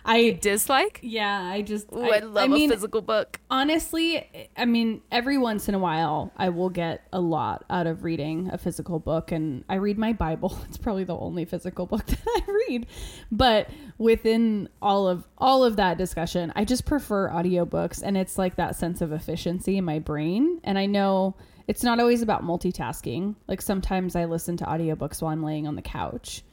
I 0.06 0.38
Dislike? 0.42 1.00
yeah, 1.04 1.42
I 1.42 1.62
just 1.62 1.88
Ooh, 1.94 2.02
I, 2.02 2.20
love 2.20 2.50
mean, 2.50 2.72
a 2.72 2.74
physical 2.74 3.02
book. 3.02 3.40
honestly, 3.50 4.50
I 4.58 4.66
mean, 4.66 5.02
every 5.12 5.38
once 5.38 5.68
in 5.70 5.76
a 5.76 5.80
while, 5.80 6.32
I 6.38 6.50
will 6.50 6.70
get 6.70 7.08
a 7.12 7.20
lot 7.20 7.66
out 7.70 7.88
of 7.88 8.04
reading 8.04 8.50
a 8.52 8.58
physical 8.58 9.00
book, 9.00 9.32
and 9.32 9.64
I 9.70 9.76
read 9.76 9.98
my 9.98 10.14
Bible. 10.14 10.58
It's 10.70 10.78
probably 10.78 11.04
the 11.04 11.18
only 11.18 11.46
physical 11.46 11.86
book 11.88 12.06
that 12.08 12.20
I 12.26 12.42
read. 12.68 12.86
But 13.32 13.70
within 13.98 14.70
all 14.82 15.08
of 15.08 15.28
all 15.38 15.64
of 15.64 15.78
that 15.78 15.98
discussion, 15.98 16.54
I 16.56 16.64
just 16.66 16.86
prefer 16.86 17.30
audiobooks, 17.30 18.02
and 18.04 18.16
it's 18.18 18.38
like 18.38 18.56
that 18.58 18.76
sense 18.76 19.02
of 19.02 19.12
efficiency 19.12 19.78
in 19.78 19.86
my 19.86 20.00
brain. 20.00 20.60
And 20.64 20.78
I 20.78 20.86
know 20.86 21.36
it's 21.68 21.84
not 21.84 22.00
always 22.00 22.22
about 22.22 22.44
multitasking. 22.44 23.36
Like 23.48 23.62
sometimes 23.62 24.16
I 24.16 24.26
listen 24.26 24.58
to 24.58 24.66
audiobooks 24.66 25.22
while 25.22 25.32
I'm 25.32 25.44
laying 25.44 25.68
on 25.68 25.76
the 25.76 25.82
couch. 25.82 26.44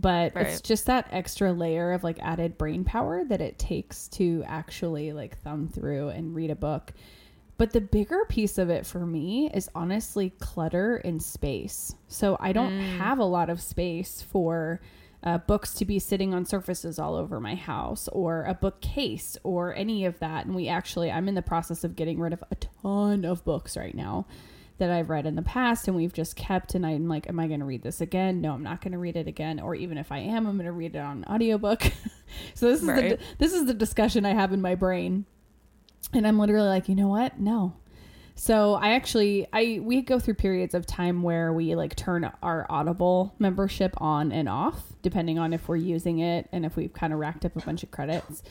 But 0.00 0.32
it's 0.36 0.60
just 0.60 0.86
that 0.86 1.08
extra 1.10 1.52
layer 1.52 1.92
of 1.92 2.04
like 2.04 2.18
added 2.20 2.58
brain 2.58 2.84
power 2.84 3.24
that 3.24 3.40
it 3.40 3.58
takes 3.58 4.08
to 4.08 4.44
actually 4.46 5.12
like 5.12 5.38
thumb 5.38 5.68
through 5.68 6.10
and 6.10 6.34
read 6.34 6.50
a 6.50 6.56
book. 6.56 6.92
But 7.58 7.72
the 7.72 7.80
bigger 7.80 8.24
piece 8.28 8.58
of 8.58 8.68
it 8.68 8.84
for 8.84 9.06
me 9.06 9.50
is 9.52 9.70
honestly 9.74 10.30
clutter 10.40 10.96
and 10.96 11.22
space. 11.22 11.94
So 12.08 12.36
I 12.38 12.52
don't 12.52 12.78
have 12.98 13.18
a 13.18 13.24
lot 13.24 13.48
of 13.48 13.62
space 13.62 14.20
for 14.20 14.80
uh, 15.22 15.38
books 15.38 15.72
to 15.74 15.86
be 15.86 15.98
sitting 15.98 16.34
on 16.34 16.44
surfaces 16.44 16.98
all 16.98 17.14
over 17.14 17.40
my 17.40 17.54
house 17.54 18.08
or 18.08 18.44
a 18.44 18.54
bookcase 18.54 19.38
or 19.42 19.74
any 19.74 20.04
of 20.04 20.18
that. 20.18 20.44
And 20.44 20.54
we 20.54 20.68
actually, 20.68 21.10
I'm 21.10 21.28
in 21.28 21.34
the 21.34 21.42
process 21.42 21.82
of 21.82 21.96
getting 21.96 22.20
rid 22.20 22.34
of 22.34 22.44
a 22.50 22.56
ton 22.56 23.24
of 23.24 23.44
books 23.44 23.76
right 23.76 23.94
now 23.94 24.26
that 24.78 24.90
I've 24.90 25.08
read 25.08 25.26
in 25.26 25.36
the 25.36 25.42
past 25.42 25.88
and 25.88 25.96
we've 25.96 26.12
just 26.12 26.36
kept. 26.36 26.74
And 26.74 26.84
I'm 26.84 27.08
like, 27.08 27.28
am 27.28 27.40
I 27.40 27.46
going 27.46 27.60
to 27.60 27.66
read 27.66 27.82
this 27.82 28.00
again? 28.00 28.40
No, 28.40 28.52
I'm 28.52 28.62
not 28.62 28.80
going 28.80 28.92
to 28.92 28.98
read 28.98 29.16
it 29.16 29.26
again. 29.26 29.60
Or 29.60 29.74
even 29.74 29.98
if 29.98 30.12
I 30.12 30.18
am, 30.18 30.46
I'm 30.46 30.56
going 30.56 30.66
to 30.66 30.72
read 30.72 30.94
it 30.94 30.98
on 30.98 31.24
audiobook. 31.24 31.82
so 32.54 32.70
this 32.70 32.80
is 32.80 32.86
the 32.86 33.18
this 33.38 33.52
is 33.52 33.66
the 33.66 33.74
discussion 33.74 34.26
I 34.26 34.34
have 34.34 34.52
in 34.52 34.60
my 34.60 34.74
brain 34.74 35.24
and 36.12 36.26
i'm 36.26 36.38
literally 36.38 36.68
like 36.68 36.88
you 36.88 36.94
know 36.94 37.08
what 37.08 37.38
no 37.38 37.74
so 38.34 38.74
i 38.74 38.90
actually 38.90 39.46
i 39.52 39.80
we 39.82 40.02
go 40.02 40.18
through 40.18 40.34
periods 40.34 40.74
of 40.74 40.86
time 40.86 41.22
where 41.22 41.52
we 41.52 41.74
like 41.74 41.96
turn 41.96 42.30
our 42.42 42.66
audible 42.68 43.34
membership 43.38 43.94
on 43.98 44.30
and 44.32 44.48
off 44.48 44.92
depending 45.02 45.38
on 45.38 45.52
if 45.52 45.68
we're 45.68 45.76
using 45.76 46.18
it 46.18 46.48
and 46.52 46.64
if 46.64 46.76
we've 46.76 46.92
kind 46.92 47.12
of 47.12 47.18
racked 47.18 47.44
up 47.44 47.56
a 47.56 47.60
bunch 47.60 47.82
of 47.82 47.90
credits 47.90 48.42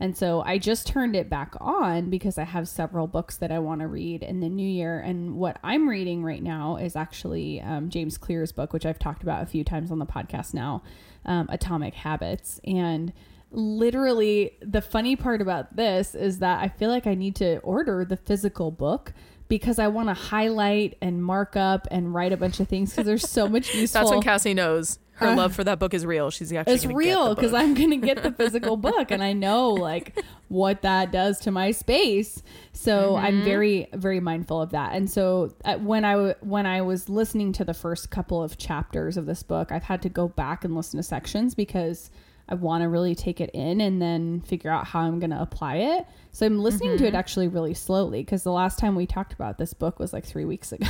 And 0.00 0.16
so 0.16 0.42
I 0.46 0.56
just 0.56 0.86
turned 0.86 1.14
it 1.14 1.28
back 1.28 1.54
on 1.60 2.08
because 2.08 2.38
I 2.38 2.44
have 2.44 2.66
several 2.66 3.06
books 3.06 3.36
that 3.36 3.52
I 3.52 3.58
want 3.58 3.82
to 3.82 3.86
read 3.86 4.22
in 4.22 4.40
the 4.40 4.48
new 4.48 4.66
year. 4.66 4.98
And 4.98 5.36
what 5.36 5.58
I'm 5.62 5.86
reading 5.86 6.24
right 6.24 6.42
now 6.42 6.76
is 6.76 6.96
actually 6.96 7.60
um, 7.60 7.90
James 7.90 8.16
Clear's 8.16 8.50
book, 8.50 8.72
which 8.72 8.86
I've 8.86 8.98
talked 8.98 9.22
about 9.22 9.42
a 9.42 9.46
few 9.46 9.62
times 9.62 9.90
on 9.90 9.98
the 9.98 10.06
podcast 10.06 10.54
now, 10.54 10.82
um, 11.26 11.46
Atomic 11.50 11.92
Habits. 11.92 12.60
And 12.64 13.12
literally, 13.50 14.56
the 14.62 14.80
funny 14.80 15.16
part 15.16 15.42
about 15.42 15.76
this 15.76 16.14
is 16.14 16.38
that 16.38 16.60
I 16.60 16.68
feel 16.68 16.88
like 16.88 17.06
I 17.06 17.14
need 17.14 17.36
to 17.36 17.58
order 17.58 18.02
the 18.06 18.16
physical 18.16 18.70
book 18.70 19.12
because 19.48 19.78
I 19.78 19.88
want 19.88 20.08
to 20.08 20.14
highlight 20.14 20.96
and 21.02 21.22
mark 21.22 21.56
up 21.56 21.86
and 21.90 22.14
write 22.14 22.32
a 22.32 22.38
bunch 22.38 22.58
of 22.60 22.68
things 22.68 22.90
because 22.90 23.04
there's 23.04 23.28
so 23.28 23.48
much 23.48 23.74
useful. 23.74 24.00
That's 24.00 24.10
when 24.10 24.22
Cassie 24.22 24.54
knows 24.54 24.98
her 25.20 25.28
Uh, 25.28 25.36
love 25.36 25.54
for 25.54 25.62
that 25.64 25.78
book 25.78 25.94
is 25.94 26.04
real. 26.04 26.30
She's 26.30 26.52
actually 26.52 26.74
it's 26.74 26.86
real 26.86 27.34
because. 27.34 27.54
I'm 27.54 27.74
going 27.74 27.90
to 27.90 27.96
get 27.98 28.22
the 28.22 28.32
physical 28.40 28.76
book 28.76 29.10
and 29.10 29.22
I 29.22 29.32
know 29.32 29.70
like 29.70 30.18
what 30.48 30.82
that 30.82 31.12
does 31.12 31.38
to 31.40 31.50
my 31.50 31.70
space. 31.70 32.42
So 32.72 33.12
Mm-hmm. 33.12 33.24
I'm 33.24 33.42
very 33.44 33.88
very 33.92 34.20
mindful 34.20 34.60
of 34.60 34.70
that. 34.70 34.94
And 34.94 35.08
so 35.10 35.54
uh, 35.64 35.76
when 35.76 36.04
I 36.04 36.12
w- 36.12 36.34
when 36.40 36.66
I 36.66 36.82
was 36.82 37.08
listening 37.08 37.52
to 37.54 37.64
the 37.64 37.74
first 37.74 38.10
couple 38.10 38.42
of 38.42 38.58
chapters 38.58 39.16
of 39.16 39.26
this 39.26 39.42
book, 39.42 39.70
I've 39.72 39.84
had 39.84 40.02
to 40.02 40.08
go 40.08 40.28
back 40.28 40.64
and 40.64 40.74
listen 40.74 40.96
to 40.98 41.02
sections 41.04 41.54
because 41.54 42.10
I 42.48 42.54
want 42.54 42.82
to 42.82 42.88
really 42.88 43.14
take 43.14 43.40
it 43.40 43.50
in 43.54 43.80
and 43.80 44.02
then 44.02 44.40
figure 44.40 44.70
out 44.72 44.84
how 44.86 45.00
I'm 45.02 45.20
going 45.20 45.30
to 45.30 45.40
apply 45.40 45.76
it. 45.76 46.04
So 46.32 46.46
I'm 46.46 46.58
listening 46.58 46.98
to 46.98 47.06
it 47.06 47.14
actually 47.14 47.46
really 47.46 47.74
slowly 47.74 48.22
because 48.22 48.42
the 48.42 48.50
last 48.50 48.76
time 48.78 48.96
we 48.96 49.06
talked 49.06 49.32
about 49.32 49.56
this 49.58 49.72
book 49.72 50.00
was 50.00 50.12
like 50.12 50.24
3 50.24 50.44
weeks 50.46 50.72
ago. 50.72 50.88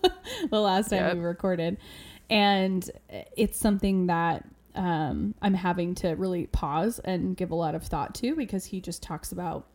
the 0.50 0.60
last 0.60 0.90
time 0.90 1.00
Yep. 1.04 1.16
we 1.16 1.20
recorded 1.22 1.78
and 2.30 2.88
it's 3.36 3.58
something 3.58 4.06
that 4.06 4.44
um, 4.74 5.34
I'm 5.42 5.54
having 5.54 5.94
to 5.96 6.10
really 6.10 6.46
pause 6.46 7.00
and 7.00 7.36
give 7.36 7.50
a 7.50 7.54
lot 7.54 7.74
of 7.74 7.84
thought 7.84 8.14
to 8.16 8.36
because 8.36 8.66
he 8.66 8.80
just 8.80 9.02
talks 9.02 9.32
about 9.32 9.66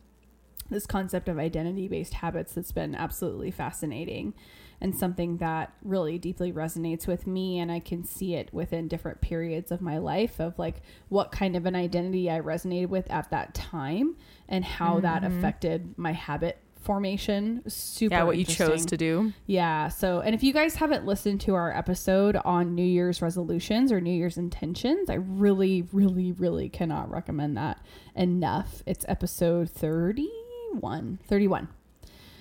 this 0.70 0.86
concept 0.86 1.28
of 1.28 1.38
identity 1.38 1.88
based 1.88 2.14
habits 2.14 2.54
that's 2.54 2.72
been 2.72 2.94
absolutely 2.94 3.50
fascinating 3.50 4.34
and 4.80 4.96
something 4.96 5.36
that 5.38 5.72
really 5.82 6.18
deeply 6.18 6.52
resonates 6.52 7.06
with 7.06 7.26
me 7.26 7.58
and 7.58 7.70
I 7.70 7.80
can 7.80 8.04
see 8.04 8.34
it 8.34 8.52
within 8.52 8.88
different 8.88 9.20
periods 9.20 9.70
of 9.70 9.80
my 9.80 9.98
life 9.98 10.40
of 10.40 10.58
like 10.58 10.76
what 11.08 11.32
kind 11.32 11.54
of 11.54 11.66
an 11.66 11.76
identity 11.76 12.30
I 12.30 12.40
resonated 12.40 12.88
with 12.88 13.10
at 13.10 13.30
that 13.30 13.54
time 13.54 14.16
and 14.48 14.64
how 14.64 15.00
that 15.00 15.22
affected 15.24 15.94
my 15.98 16.12
habit 16.12 16.58
formation 16.84 17.62
super 17.66 18.14
yeah, 18.14 18.22
what 18.22 18.36
you 18.36 18.44
chose 18.44 18.84
to 18.86 18.96
do. 18.96 19.32
Yeah. 19.46 19.88
So, 19.88 20.20
and 20.20 20.34
if 20.34 20.42
you 20.42 20.52
guys 20.52 20.76
haven't 20.76 21.06
listened 21.06 21.40
to 21.42 21.54
our 21.54 21.74
episode 21.76 22.36
on 22.44 22.74
New 22.74 22.84
Year's 22.84 23.22
resolutions 23.22 23.90
or 23.90 24.00
New 24.00 24.12
Year's 24.12 24.36
intentions, 24.36 25.08
I 25.10 25.14
really, 25.14 25.82
really, 25.92 26.32
really 26.32 26.68
cannot 26.68 27.10
recommend 27.10 27.56
that 27.56 27.80
enough. 28.14 28.82
It's 28.86 29.04
episode 29.08 29.70
31. 29.70 31.20
31. 31.26 31.68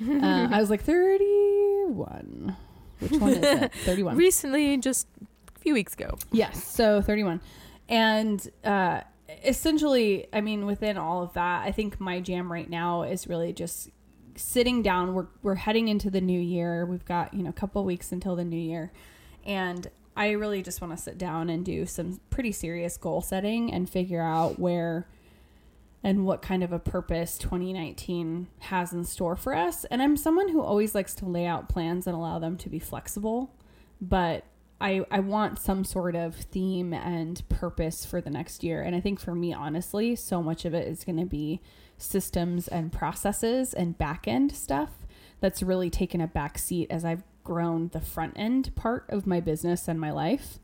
Uh, 0.06 0.50
I 0.52 0.60
was 0.60 0.70
like, 0.70 0.82
31. 0.82 2.56
Which 3.00 3.12
one 3.12 3.32
is 3.32 3.38
it? 3.44 3.74
31. 3.86 4.18
Recently, 4.18 4.78
just 4.78 5.08
a 5.56 5.60
few 5.60 5.74
weeks 5.74 5.94
ago. 5.94 6.18
Yes, 6.32 6.64
so 6.64 7.02
31. 7.02 7.42
And 7.90 8.48
uh 8.64 9.02
essentially, 9.44 10.28
I 10.32 10.42
mean 10.42 10.66
within 10.66 10.98
all 10.98 11.24
of 11.24 11.34
that, 11.34 11.66
I 11.66 11.72
think 11.72 12.00
my 12.00 12.20
jam 12.20 12.52
right 12.52 12.70
now 12.70 13.04
is 13.04 13.28
really 13.28 13.54
just 13.54 13.90
sitting 14.36 14.82
down. 14.82 15.13
We're 15.13 15.28
we're 15.42 15.56
heading 15.56 15.88
into 15.88 16.10
the 16.10 16.22
new 16.22 16.40
year. 16.40 16.86
We've 16.86 17.06
got, 17.06 17.34
you 17.34 17.44
know, 17.44 17.50
a 17.50 17.54
couple 17.54 17.84
weeks 17.86 18.12
until 18.12 18.36
the 18.36 18.44
new 18.44 18.58
year. 18.58 18.92
And 19.46 19.90
I 20.16 20.32
really 20.32 20.62
just 20.62 20.82
want 20.82 20.96
to 20.96 21.02
sit 21.02 21.18
down 21.18 21.50
and 21.50 21.66
do 21.66 21.86
some 21.86 22.20
pretty 22.30 22.52
serious 22.52 22.98
goal 22.98 23.22
setting 23.22 23.74
and 23.74 23.90
figure 23.90 24.22
out 24.22 24.60
where 24.60 25.08
and 26.04 26.25
what 26.25 26.42
kind 26.42 26.63
of 26.63 26.74
a 26.74 26.80
purpose 26.80 27.38
2019 27.38 28.48
has 28.60 28.92
in 28.92 29.06
store 29.06 29.36
for 29.36 29.56
us. 29.56 29.86
And 29.86 30.02
I'm 30.02 30.18
someone 30.18 30.50
who 30.50 30.62
always 30.62 30.94
likes 30.94 31.16
to 31.16 31.25
lay 31.25 31.46
out 31.46 31.70
plans 31.70 32.06
and 32.06 32.16
allow 32.16 32.40
them 32.40 32.58
to 32.58 32.70
be 32.70 32.80
flexible, 32.80 33.56
but 34.02 34.46
I 34.82 35.06
I 35.10 35.22
want 35.22 35.60
some 35.60 35.86
sort 35.86 36.16
of 36.16 36.36
theme 36.36 36.94
and 36.94 37.42
purpose 37.48 38.06
for 38.06 38.20
the 38.20 38.30
next 38.30 38.63
year. 38.63 38.82
And 38.82 38.96
I 38.96 39.00
think 39.00 39.20
for 39.20 39.34
me 39.34 39.54
honestly, 39.54 40.16
so 40.16 40.44
much 40.44 40.66
of 40.66 40.74
it 40.74 40.88
is 40.88 41.06
going 41.06 41.20
to 41.20 41.25
be 41.25 41.62
systems 42.03 42.67
and 42.67 42.91
processes 42.91 43.74
and 43.74 43.98
back 43.98 44.27
end 44.27 44.51
stuff 44.51 44.89
that's 45.39 45.63
really 45.63 45.89
taken 45.89 46.22
a 46.22 46.27
back 46.27 46.57
seat 46.57 46.88
as 46.89 47.03
I've 47.05 47.24
grown 47.43 47.89
the 47.89 48.00
front 48.01 48.33
end 48.36 48.74
part 48.75 49.05
of 49.10 49.27
my 49.27 49.39
business 49.39 49.88
and 49.88 50.00
my 50.00 50.12
life. 50.12 50.60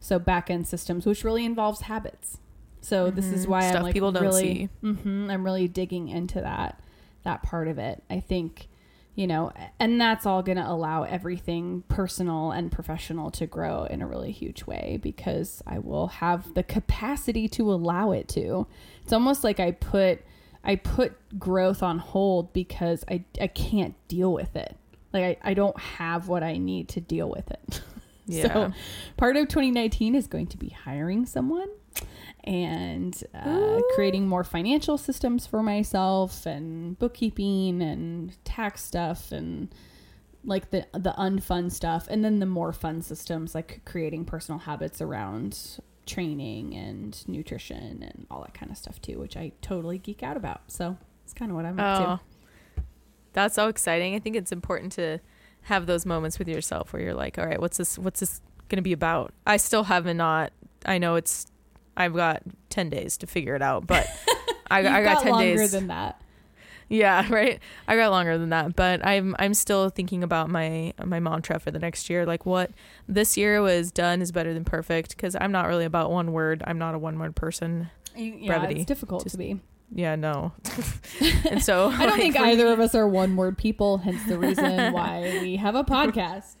So 0.00 0.18
back 0.18 0.50
end 0.50 0.66
systems, 0.66 1.06
which 1.06 1.24
really 1.24 1.44
involves 1.44 1.82
habits. 1.82 2.38
So 2.80 3.10
this 3.10 3.26
is 3.26 3.46
Mhm. 3.46 3.48
why 3.50 3.62
Stuff 3.68 3.76
I'm 3.76 3.82
like 3.84 3.92
people 3.94 4.12
don't 4.12 4.22
really, 4.22 4.68
see. 4.82 4.88
hmm 4.92 5.30
I'm 5.30 5.44
really 5.44 5.68
digging 5.68 6.08
into 6.08 6.40
that 6.40 6.80
that 7.22 7.42
part 7.42 7.68
of 7.68 7.78
it. 7.78 8.02
I 8.10 8.20
think, 8.20 8.68
you 9.14 9.26
know, 9.26 9.50
and 9.80 9.98
that's 9.98 10.26
all 10.26 10.42
going 10.42 10.58
to 10.58 10.70
allow 10.70 11.04
everything 11.04 11.82
personal 11.88 12.50
and 12.50 12.70
professional 12.70 13.30
to 13.30 13.46
grow 13.46 13.84
in 13.84 14.02
a 14.02 14.06
really 14.06 14.30
huge 14.30 14.66
way 14.66 14.98
because 15.00 15.62
I 15.66 15.78
will 15.78 16.08
have 16.08 16.52
the 16.52 16.62
capacity 16.62 17.48
to 17.48 17.72
allow 17.72 18.10
it 18.10 18.28
to. 18.30 18.66
It's 19.02 19.12
almost 19.14 19.42
like 19.42 19.58
I 19.58 19.70
put 19.70 20.20
I 20.64 20.76
put 20.76 21.12
growth 21.38 21.82
on 21.82 21.98
hold 21.98 22.52
because 22.52 23.04
I 23.08 23.24
I 23.40 23.46
can't 23.48 23.94
deal 24.08 24.32
with 24.32 24.56
it. 24.56 24.76
Like 25.12 25.38
I, 25.44 25.50
I 25.50 25.54
don't 25.54 25.78
have 25.78 26.28
what 26.28 26.42
I 26.42 26.56
need 26.56 26.88
to 26.90 27.00
deal 27.00 27.28
with 27.28 27.50
it. 27.50 27.82
Yeah. 28.26 28.42
So 28.44 28.72
part 29.18 29.36
of 29.36 29.48
2019 29.48 30.14
is 30.14 30.26
going 30.26 30.46
to 30.46 30.56
be 30.56 30.70
hiring 30.70 31.26
someone 31.26 31.68
and 32.42 33.22
uh, 33.34 33.80
creating 33.94 34.26
more 34.26 34.44
financial 34.44 34.98
systems 34.98 35.46
for 35.46 35.62
myself 35.62 36.46
and 36.46 36.98
bookkeeping 36.98 37.82
and 37.82 38.34
tax 38.44 38.82
stuff 38.82 39.32
and 39.32 39.74
like 40.44 40.70
the 40.70 40.86
the 40.92 41.14
unfun 41.18 41.72
stuff 41.72 42.06
and 42.10 42.24
then 42.24 42.38
the 42.38 42.46
more 42.46 42.72
fun 42.72 43.00
systems 43.00 43.54
like 43.54 43.80
creating 43.84 44.24
personal 44.24 44.58
habits 44.58 45.00
around 45.00 45.78
training 46.06 46.74
and 46.74 47.26
nutrition 47.28 48.02
and 48.02 48.26
all 48.30 48.42
that 48.42 48.54
kind 48.54 48.70
of 48.70 48.76
stuff 48.76 49.00
too 49.00 49.18
which 49.18 49.36
I 49.36 49.52
totally 49.62 49.98
geek 49.98 50.22
out 50.22 50.36
about 50.36 50.62
so 50.68 50.96
it's 51.24 51.32
kind 51.32 51.50
of 51.50 51.56
what 51.56 51.64
I'm 51.64 51.78
up 51.80 51.98
to 51.98 52.08
Oh, 52.08 52.34
that's 53.34 53.56
so 53.56 53.68
exciting. 53.68 54.14
I 54.14 54.20
think 54.20 54.36
it's 54.36 54.52
important 54.52 54.92
to 54.92 55.18
have 55.62 55.86
those 55.86 56.06
moments 56.06 56.38
with 56.38 56.48
yourself 56.48 56.92
where 56.92 57.02
you're 57.02 57.14
like, 57.14 57.38
all 57.38 57.44
right, 57.46 57.60
what's 57.60 57.76
this? 57.76 57.98
What's 57.98 58.20
this 58.20 58.40
going 58.68 58.76
to 58.76 58.82
be 58.82 58.92
about? 58.92 59.34
I 59.46 59.58
still 59.58 59.84
haven't 59.84 60.16
not. 60.16 60.52
I 60.86 60.98
know 60.98 61.16
it's. 61.16 61.46
I've 61.96 62.14
got 62.14 62.42
ten 62.70 62.90
days 62.90 63.16
to 63.18 63.26
figure 63.26 63.54
it 63.54 63.62
out, 63.62 63.86
but 63.86 64.06
I, 64.70 64.86
I 64.86 65.02
got, 65.02 65.22
ten 65.22 65.32
longer 65.32 65.56
days. 65.56 65.72
than 65.72 65.88
that 65.88 66.20
yeah, 66.88 67.26
right. 67.32 67.60
I 67.88 67.96
got 67.96 68.10
longer 68.10 68.38
than 68.38 68.50
that, 68.50 68.76
but 68.76 69.04
I'm 69.06 69.34
I'm 69.38 69.54
still 69.54 69.88
thinking 69.88 70.22
about 70.22 70.50
my 70.50 70.92
my 71.04 71.20
mantra 71.20 71.58
for 71.58 71.70
the 71.70 71.78
next 71.78 72.08
year. 72.10 72.26
Like 72.26 72.46
what 72.46 72.70
this 73.08 73.36
year 73.36 73.60
was 73.62 73.90
done 73.90 74.20
is 74.22 74.32
better 74.32 74.54
than 74.54 74.64
perfect 74.64 75.10
because 75.16 75.36
I'm 75.40 75.52
not 75.52 75.66
really 75.66 75.84
about 75.84 76.10
one 76.10 76.32
word. 76.32 76.62
I'm 76.66 76.78
not 76.78 76.94
a 76.94 76.98
one 76.98 77.18
word 77.18 77.34
person. 77.36 77.90
You- 78.16 78.34
yeah 78.38 78.58
Brevity. 78.58 78.80
it's 78.80 78.84
difficult 78.86 79.24
Just- 79.24 79.32
to 79.34 79.38
be 79.38 79.60
Yeah, 79.92 80.14
no. 80.16 80.52
and 81.50 81.62
so 81.62 81.88
I 81.88 81.98
don't 82.06 82.10
like, 82.10 82.20
think 82.20 82.38
either 82.38 82.68
of 82.68 82.78
us 82.80 82.94
are 82.94 83.08
one 83.08 83.36
word 83.36 83.58
people, 83.58 83.98
hence 83.98 84.24
the 84.26 84.38
reason 84.38 84.92
why 84.92 85.38
we 85.42 85.56
have 85.56 85.74
a 85.74 85.82
podcast. 85.84 86.56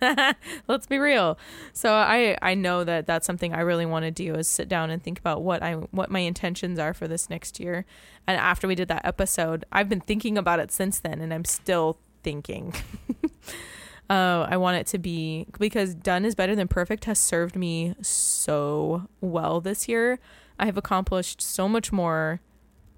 Let's 0.68 0.86
be 0.86 0.98
real. 0.98 1.38
So 1.72 1.92
I 1.92 2.36
I 2.42 2.54
know 2.54 2.84
that 2.84 3.06
that's 3.06 3.26
something 3.26 3.52
I 3.52 3.60
really 3.60 3.86
want 3.86 4.04
to 4.04 4.10
do 4.10 4.34
is 4.34 4.48
sit 4.48 4.68
down 4.68 4.90
and 4.90 5.02
think 5.02 5.18
about 5.18 5.42
what 5.42 5.62
I 5.62 5.74
what 5.74 6.10
my 6.10 6.20
intentions 6.20 6.78
are 6.78 6.94
for 6.94 7.08
this 7.08 7.30
next 7.30 7.60
year. 7.60 7.84
And 8.26 8.38
after 8.38 8.66
we 8.66 8.74
did 8.74 8.88
that 8.88 9.04
episode, 9.04 9.64
I've 9.72 9.88
been 9.88 10.00
thinking 10.00 10.36
about 10.36 10.60
it 10.60 10.72
since 10.72 11.00
then, 11.00 11.20
and 11.20 11.32
I'm 11.32 11.44
still 11.44 11.98
thinking. 12.22 12.74
uh, 14.10 14.46
I 14.48 14.56
want 14.56 14.78
it 14.78 14.86
to 14.88 14.98
be 14.98 15.46
because 15.58 15.94
done 15.94 16.24
is 16.24 16.34
better 16.34 16.56
than 16.56 16.68
perfect 16.68 17.04
has 17.04 17.18
served 17.18 17.56
me 17.56 17.94
so 18.02 19.08
well 19.20 19.60
this 19.60 19.88
year. 19.88 20.18
I 20.58 20.66
have 20.66 20.76
accomplished 20.76 21.40
so 21.42 21.68
much 21.68 21.92
more 21.92 22.40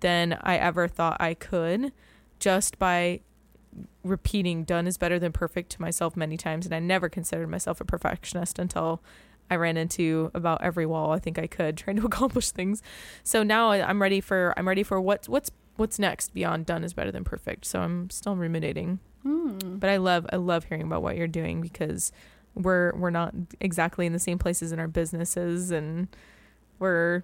than 0.00 0.38
I 0.42 0.56
ever 0.56 0.86
thought 0.86 1.16
I 1.20 1.34
could 1.34 1.92
just 2.38 2.78
by 2.78 3.20
repeating 4.02 4.64
done 4.64 4.86
is 4.86 4.98
better 4.98 5.18
than 5.18 5.32
perfect 5.32 5.70
to 5.70 5.80
myself 5.80 6.16
many 6.16 6.36
times 6.36 6.66
and 6.66 6.74
I 6.74 6.78
never 6.78 7.08
considered 7.08 7.48
myself 7.48 7.80
a 7.80 7.84
perfectionist 7.84 8.58
until 8.58 9.02
I 9.50 9.56
ran 9.56 9.76
into 9.76 10.30
about 10.34 10.62
every 10.62 10.86
wall 10.86 11.12
I 11.12 11.18
think 11.18 11.38
I 11.38 11.46
could 11.46 11.76
trying 11.78 11.96
to 11.96 12.06
accomplish 12.06 12.50
things. 12.50 12.82
So 13.22 13.42
now 13.42 13.70
I'm 13.70 14.00
ready 14.00 14.20
for 14.20 14.54
I'm 14.56 14.68
ready 14.68 14.82
for 14.82 15.00
what's 15.00 15.28
what's 15.28 15.50
what's 15.76 15.98
next 15.98 16.34
beyond 16.34 16.66
done 16.66 16.84
is 16.84 16.92
better 16.92 17.12
than 17.12 17.24
perfect. 17.24 17.64
So 17.64 17.80
I'm 17.80 18.10
still 18.10 18.36
ruminating. 18.36 18.98
Hmm. 19.22 19.76
But 19.78 19.90
I 19.90 19.96
love 19.96 20.26
I 20.32 20.36
love 20.36 20.64
hearing 20.64 20.82
about 20.82 21.02
what 21.02 21.16
you're 21.16 21.26
doing 21.26 21.60
because 21.60 22.12
we're 22.54 22.92
we're 22.96 23.10
not 23.10 23.34
exactly 23.60 24.06
in 24.06 24.12
the 24.12 24.18
same 24.18 24.38
places 24.38 24.72
in 24.72 24.80
our 24.80 24.88
businesses 24.88 25.70
and 25.70 26.08
we're 26.78 27.22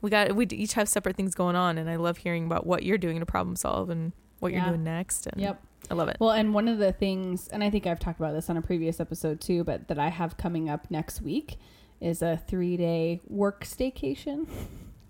we 0.00 0.10
got 0.10 0.34
we 0.34 0.46
each 0.46 0.74
have 0.74 0.88
separate 0.88 1.16
things 1.16 1.34
going 1.34 1.56
on 1.56 1.78
and 1.78 1.88
I 1.88 1.96
love 1.96 2.18
hearing 2.18 2.46
about 2.46 2.66
what 2.66 2.82
you're 2.82 2.98
doing 2.98 3.20
to 3.20 3.26
problem 3.26 3.56
solve 3.56 3.88
and 3.88 4.12
what 4.42 4.52
Yeah. 4.52 4.60
you're 4.64 4.68
doing 4.74 4.84
next 4.84 5.26
and 5.26 5.40
Yep. 5.40 5.62
I 5.90 5.94
love 5.94 6.08
it. 6.08 6.16
Well, 6.20 6.30
and 6.30 6.54
one 6.54 6.68
of 6.68 6.78
the 6.78 6.92
things, 6.92 7.48
and 7.48 7.62
I 7.64 7.68
think 7.70 7.86
I've 7.86 7.98
talked 7.98 8.20
about 8.20 8.32
this 8.34 8.48
on 8.48 8.56
a 8.56 8.62
previous 8.62 9.00
episode 9.00 9.40
too, 9.40 9.64
but 9.64 9.88
that 9.88 9.98
I 9.98 10.08
have 10.08 10.36
coming 10.36 10.68
up 10.70 10.90
next 10.90 11.20
week 11.22 11.56
is 12.00 12.22
a 12.22 12.36
three 12.46 12.76
day 12.76 13.20
work 13.28 13.64
staycation. 13.64 14.46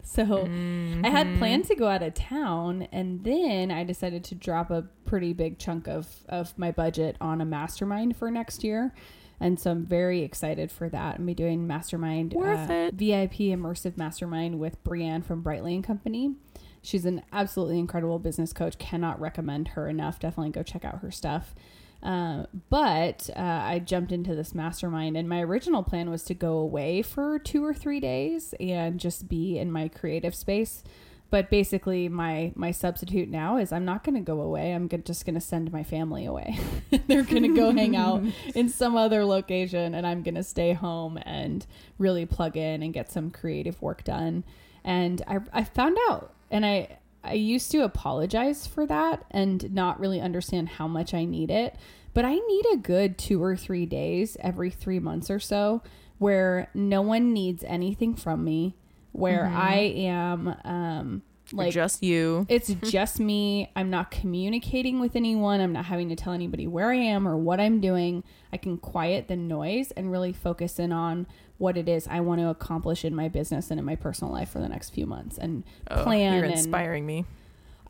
So 0.05 0.25
Mm-hmm. 0.25 1.05
I 1.07 1.11
had 1.11 1.39
planned 1.39 1.67
to 1.67 1.77
go 1.77 1.87
out 1.87 2.03
of 2.03 2.13
town, 2.15 2.89
and 2.91 3.23
then 3.23 3.71
I 3.71 3.85
decided 3.85 4.25
to 4.25 4.35
drop 4.35 4.69
a 4.73 4.83
pretty 5.05 5.33
big 5.33 5.59
chunk 5.61 5.87
of, 5.87 6.09
of 6.29 6.59
my 6.59 6.73
budget 6.73 7.17
on 7.21 7.41
a 7.41 7.45
mastermind 7.45 8.17
for 8.17 8.29
next 8.29 8.65
year. 8.65 8.93
And 9.39 9.61
so 9.61 9.71
I'm 9.71 9.87
very 9.87 10.23
excited 10.23 10.73
for 10.73 10.89
that. 10.89 11.19
I'm 11.21 11.27
be 11.27 11.35
doing 11.35 11.69
mastermind, 11.69 12.33
Worth 12.33 12.69
uh, 12.69 12.73
it. 12.91 12.95
VIP 12.95 13.35
immersive 13.55 13.97
mastermind 13.97 14.59
with 14.59 14.83
Brienne 14.83 15.23
from 15.23 15.41
Brightly 15.41 15.77
and 15.77 15.85
Company. 15.85 16.35
She's 16.83 17.05
an 17.05 17.23
absolutely 17.33 17.79
incredible 17.79 18.19
business 18.19 18.53
coach. 18.53 18.77
Cannot 18.79 19.21
recommend 19.21 19.69
her 19.69 19.89
enough. 19.89 20.19
Definitely 20.19 20.51
go 20.51 20.63
check 20.63 20.85
out 20.85 20.99
her 20.99 21.11
stuff. 21.11 21.55
Uh, 22.03 22.47
but 22.69 23.31
uh, 23.37 23.41
I 23.41 23.79
jumped 23.79 24.11
into 24.11 24.35
this 24.35 24.55
mastermind, 24.55 25.17
and 25.17 25.29
my 25.29 25.41
original 25.41 25.85
plan 25.85 26.11
was 26.11 26.25
to 26.25 26.35
go 26.35 26.55
away 26.57 27.01
for 27.01 27.39
two 27.39 27.65
or 27.65 27.73
three 27.73 28.01
days 28.01 28.55
and 28.59 28.99
just 28.99 29.29
be 29.29 29.57
in 29.57 29.71
my 29.71 29.87
creative 29.87 30.35
space. 30.35 30.83
But 31.31 31.49
basically, 31.49 32.11
my 32.11 32.53
my 32.57 32.73
substitute 32.73 33.31
now 33.31 33.57
is 33.57 33.73
I'm 33.73 33.87
not 33.87 34.05
going 34.05 34.17
to 34.17 34.21
go 34.21 34.41
away. 34.41 34.73
I'm 34.73 34.89
just 34.89 35.25
going 35.25 35.35
to 35.35 35.41
send 35.41 35.73
my 35.73 35.83
family 35.83 36.27
away. 36.27 36.59
They're 37.07 37.23
going 37.23 37.45
to 37.45 37.57
go 37.57 37.71
hang 37.71 37.97
out 37.97 38.23
in 38.55 38.69
some 38.69 38.97
other 38.97 39.25
location, 39.25 39.95
and 39.95 40.07
I'm 40.07 40.23
going 40.23 40.35
to 40.35 40.43
stay 40.43 40.75
home 40.75 41.19
and 41.25 41.65
really 41.99 42.27
plug 42.27 42.57
in 42.57 42.83
and 42.83 42.93
get 42.93 43.11
some 43.11 43.31
creative 43.31 43.81
work 43.81 44.05
done. 44.05 44.45
And 44.85 45.23
I 45.27 45.39
I 45.53 45.65
found 45.65 45.97
out, 46.11 46.35
and 46.53 46.65
I 46.65 46.99
I 47.25 47.35
used 47.35 47.71
to 47.73 47.85
apologize 47.85 48.67
for 48.67 48.87
that 48.87 49.25
and 49.31 49.73
not 49.73 50.01
really 50.01 50.21
understand 50.21 50.69
how 50.69 50.89
much 50.89 51.15
I 51.15 51.25
need 51.25 51.51
it. 51.51 51.77
But 52.15 52.25
I 52.25 52.35
need 52.35 52.65
a 52.73 52.77
good 52.77 53.17
two 53.17 53.43
or 53.43 53.57
three 53.57 53.87
days 53.87 54.37
every 54.41 54.71
three 54.71 54.99
months 54.99 55.31
or 55.31 55.41
so 55.41 55.83
where 56.19 56.69
no 56.75 57.01
one 57.03 57.33
needs 57.33 57.65
anything 57.65 58.15
from 58.15 58.45
me, 58.45 58.77
where 59.13 59.47
I 59.47 59.77
am 59.97 60.55
um, 60.65 61.23
like 61.53 61.73
just 61.73 62.03
you. 62.03 62.47
it's 62.49 62.69
just 62.91 63.21
me. 63.21 63.71
I'm 63.77 63.91
not 63.91 64.11
communicating 64.11 65.01
with 65.01 65.17
anyone. 65.17 65.61
I'm 65.61 65.73
not 65.73 65.87
having 65.87 66.09
to 66.09 66.17
tell 66.17 66.33
anybody 66.33 66.67
where 66.67 66.91
I 66.91 66.97
am 66.97 67.27
or 67.27 67.37
what 67.37 67.61
I'm 67.61 67.81
doing. 67.81 68.25
I 68.53 68.57
can 68.57 68.79
quiet 68.79 69.29
the 69.29 69.37
noise 69.37 69.91
and 69.93 70.11
really 70.11 70.33
focus 70.33 70.79
in 70.79 70.93
on 70.93 71.27
what 71.59 71.77
it 71.77 71.89
is 71.89 72.09
I 72.09 72.21
want 72.21 72.41
to 72.41 72.49
accomplish 72.49 73.05
in 73.05 73.15
my 73.15 73.29
business 73.29 73.71
and 73.71 73.79
in 73.79 73.87
my 73.87 73.95
personal 73.95 74.33
life 74.33 74.51
for 74.51 74.59
the 74.59 74.69
next 74.69 74.91
few 74.91 75.07
months 75.07 75.39
and 75.39 75.63
Oh, 75.91 76.03
plan 76.03 76.35
You're 76.35 76.45
and 76.45 76.53
inspiring 76.53 77.07
me. 77.07 77.25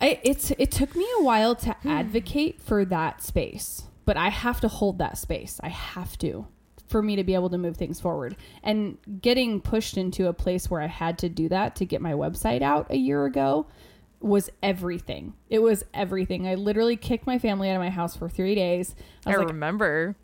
I 0.01 0.21
it's 0.23 0.51
it 0.53 0.71
took 0.71 0.95
me 0.95 1.07
a 1.19 1.23
while 1.23 1.55
to 1.57 1.73
hmm. 1.73 1.89
advocate 1.89 2.61
for 2.61 2.85
that 2.85 3.23
space, 3.23 3.85
but 4.05 4.17
I 4.17 4.29
have 4.29 4.61
to 4.61 4.69
hold 4.69 4.99
that 4.99 5.17
space. 5.17 5.59
I 5.63 5.69
have 5.69 6.19
to 6.19 6.47
for 6.93 7.03
me 7.03 7.17
to 7.17 7.25
be 7.25 7.35
able 7.35 7.51
to 7.51 7.59
move 7.59 7.77
things 7.77 8.01
forward. 8.01 8.37
And 8.63 8.99
getting 9.21 9.61
pushed 9.61 9.97
into 9.97 10.29
a 10.29 10.33
place 10.33 10.71
where 10.71 10.81
I 10.81 10.87
had 10.87 11.19
to 11.19 11.29
do 11.29 11.49
that 11.49 11.75
to 11.77 11.85
get 11.85 12.01
my 12.01 12.13
website 12.13 12.63
out 12.63 12.87
a 12.91 12.97
year 12.97 13.25
ago 13.25 13.67
was 14.21 14.51
everything. 14.63 15.35
It 15.51 15.59
was 15.61 15.85
everything. 15.93 16.47
I 16.47 16.55
literally 16.55 16.97
kicked 16.97 17.27
my 17.27 17.39
family 17.39 17.69
out 17.69 17.75
of 17.75 17.81
my 17.81 17.91
house 17.91 18.17
for 18.17 18.29
3 18.29 18.55
days. 18.55 18.95
I 19.27 19.33
I 19.33 19.37
like 19.37 19.49
remember. 19.49 20.15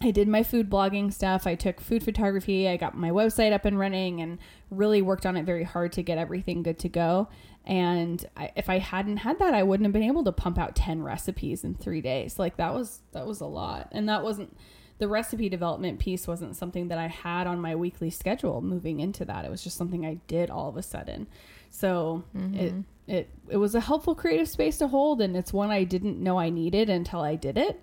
I 0.00 0.10
did 0.10 0.28
my 0.28 0.42
food 0.42 0.70
blogging 0.70 1.12
stuff. 1.12 1.46
I 1.46 1.54
took 1.54 1.80
food 1.80 2.02
photography. 2.02 2.68
I 2.68 2.76
got 2.76 2.96
my 2.96 3.10
website 3.10 3.52
up 3.52 3.64
and 3.64 3.78
running 3.78 4.20
and 4.20 4.38
really 4.70 5.02
worked 5.02 5.26
on 5.26 5.36
it 5.36 5.44
very 5.44 5.64
hard 5.64 5.92
to 5.92 6.02
get 6.02 6.18
everything 6.18 6.62
good 6.62 6.78
to 6.80 6.88
go. 6.88 7.28
And 7.64 8.24
I, 8.36 8.50
if 8.56 8.70
I 8.70 8.78
hadn't 8.78 9.18
had 9.18 9.38
that, 9.40 9.54
I 9.54 9.62
wouldn't 9.62 9.86
have 9.86 9.92
been 9.92 10.02
able 10.02 10.24
to 10.24 10.32
pump 10.32 10.58
out 10.58 10.74
10 10.74 11.02
recipes 11.02 11.64
in 11.64 11.74
3 11.74 12.00
days. 12.00 12.38
Like 12.38 12.56
that 12.56 12.74
was 12.74 13.02
that 13.12 13.26
was 13.26 13.40
a 13.40 13.46
lot. 13.46 13.88
And 13.92 14.08
that 14.08 14.22
wasn't 14.22 14.56
the 14.98 15.08
recipe 15.08 15.48
development 15.48 15.98
piece 15.98 16.26
wasn't 16.26 16.56
something 16.56 16.88
that 16.88 16.98
I 16.98 17.06
had 17.06 17.46
on 17.46 17.60
my 17.60 17.74
weekly 17.76 18.10
schedule 18.10 18.60
moving 18.60 19.00
into 19.00 19.24
that. 19.24 19.44
It 19.44 19.50
was 19.50 19.62
just 19.62 19.76
something 19.76 20.04
I 20.04 20.14
did 20.26 20.50
all 20.50 20.68
of 20.68 20.76
a 20.76 20.82
sudden. 20.82 21.26
So 21.70 22.24
it 22.34 22.74
it 23.06 23.30
it 23.48 23.56
was 23.58 23.74
a 23.74 23.80
helpful 23.80 24.14
creative 24.14 24.48
space 24.48 24.78
to 24.78 24.88
hold 24.88 25.20
and 25.20 25.36
it's 25.36 25.52
one 25.52 25.70
I 25.70 25.84
didn't 25.84 26.18
know 26.22 26.38
I 26.38 26.50
needed 26.50 26.90
until 26.90 27.20
I 27.20 27.34
did 27.36 27.56
it. 27.56 27.80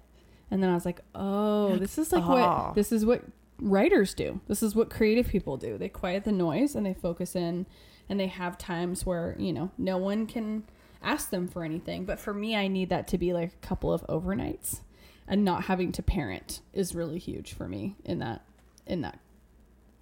And 0.51 0.61
then 0.61 0.69
I 0.69 0.73
was 0.73 0.85
like, 0.85 1.01
"Oh, 1.15 1.75
this 1.77 1.97
is 1.97 2.11
like 2.11 2.23
Ah. 2.23 2.65
what 2.67 2.75
this 2.75 2.91
is 2.91 3.05
what 3.05 3.23
writers 3.59 4.13
do. 4.13 4.41
This 4.47 4.61
is 4.61 4.75
what 4.75 4.89
creative 4.89 5.27
people 5.27 5.55
do. 5.57 5.77
They 5.77 5.87
quiet 5.89 6.25
the 6.25 6.31
noise 6.31 6.75
and 6.75 6.85
they 6.85 6.93
focus 6.93 7.35
in 7.35 7.65
and 8.09 8.19
they 8.19 8.27
have 8.27 8.57
times 8.57 9.05
where, 9.05 9.35
you 9.39 9.53
know, 9.53 9.71
no 9.77 9.97
one 9.97 10.27
can 10.27 10.63
ask 11.01 11.29
them 11.29 11.47
for 11.47 11.63
anything. 11.63 12.03
But 12.05 12.19
for 12.19 12.33
me, 12.33 12.55
I 12.55 12.67
need 12.67 12.89
that 12.89 13.07
to 13.09 13.17
be 13.17 13.31
like 13.33 13.53
a 13.53 13.65
couple 13.67 13.93
of 13.93 14.05
overnights 14.07 14.81
and 15.27 15.43
not 15.43 15.65
having 15.65 15.91
to 15.93 16.03
parent 16.03 16.61
is 16.73 16.93
really 16.95 17.17
huge 17.19 17.53
for 17.53 17.67
me 17.67 17.95
in 18.03 18.19
that 18.19 18.43
in 18.85 19.01
that 19.01 19.19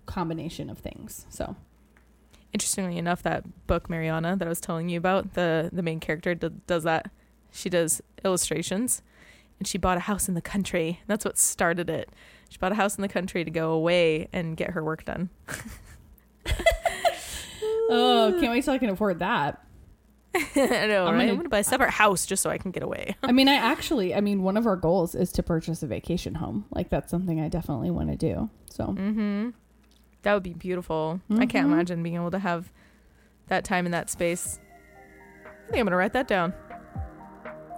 combination 0.06 0.70
of 0.70 0.80
things. 0.80 1.26
So, 1.30 1.56
Interestingly 2.54 3.00
enough, 3.00 3.24
that 3.24 3.66
book 3.66 3.90
Mariana 3.90 4.36
that 4.38 4.46
I 4.46 4.50
was 4.50 4.62
telling 4.62 4.88
you 4.88 5.00
about, 5.00 5.34
the 5.34 5.72
the 5.74 5.82
main 5.82 6.00
character 6.00 6.36
d- 6.36 6.50
does 6.68 6.84
that. 6.84 7.10
She 7.52 7.68
does 7.68 8.00
illustrations, 8.24 9.02
and 9.58 9.68
she 9.68 9.80
bought 9.80 9.98
a 9.98 10.02
house 10.02 10.28
in 10.28 10.36
the 10.36 10.42
country. 10.42 11.02
That's 11.08 11.26
what 11.26 11.40
started 11.40 11.90
it. 11.90 12.10
She 12.50 12.60
bought 12.60 12.72
a 12.72 12.76
house 12.76 12.96
in 12.96 13.02
the 13.02 13.08
country 13.08 13.44
to 13.44 13.50
go 13.50 13.72
away 13.72 14.28
and 14.32 14.56
get 14.56 14.72
her 14.72 14.84
work 14.84 15.04
done. 15.04 15.32
oh, 17.90 18.38
can't 18.40 18.52
wait 18.52 18.64
till 18.64 18.74
I 18.74 18.78
can 18.78 18.92
afford 18.92 19.18
that. 19.18 19.66
I 20.56 20.88
know, 20.88 21.06
I'm 21.06 21.14
right? 21.14 21.20
gonna- 21.20 21.30
I'm 21.32 21.36
gonna 21.38 21.50
buy 21.50 21.60
a 21.60 21.64
separate 21.64 21.92
house 21.92 22.26
just 22.26 22.42
so 22.42 22.50
I 22.50 22.58
can 22.58 22.72
get 22.72 22.82
away. 22.84 23.16
I 23.24 23.32
mean, 23.32 23.48
I 23.48 23.54
actually, 23.56 24.16
I 24.16 24.22
mean, 24.22 24.42
one 24.44 24.58
of 24.58 24.66
our 24.66 24.76
goals 24.76 25.14
is 25.16 25.32
to 25.34 25.44
purchase 25.44 25.84
a 25.84 25.88
vacation 25.88 26.36
home. 26.36 26.66
Like 26.72 26.90
that's 26.90 27.12
something 27.12 27.40
I 27.40 27.50
definitely 27.50 27.92
want 27.92 28.10
to 28.10 28.16
do. 28.18 28.50
So, 28.70 28.86
Mm-hmm. 28.88 29.50
That 30.24 30.34
would 30.36 30.44
be 30.44 30.54
beautiful. 30.54 31.20
I 31.38 31.46
can't 31.46 31.68
Mhm. 31.68 31.74
imagine 31.74 32.02
being 32.02 32.16
able 32.16 32.32
to 32.32 32.40
have 32.40 32.72
that 33.48 33.66
time 33.66 33.86
in 33.86 33.92
that 33.92 34.10
space. 34.10 34.58
I 35.46 35.72
think 35.72 35.80
I'm 35.82 35.86
gonna 35.86 35.98
write 35.98 36.14
that 36.14 36.28
down. 36.30 36.54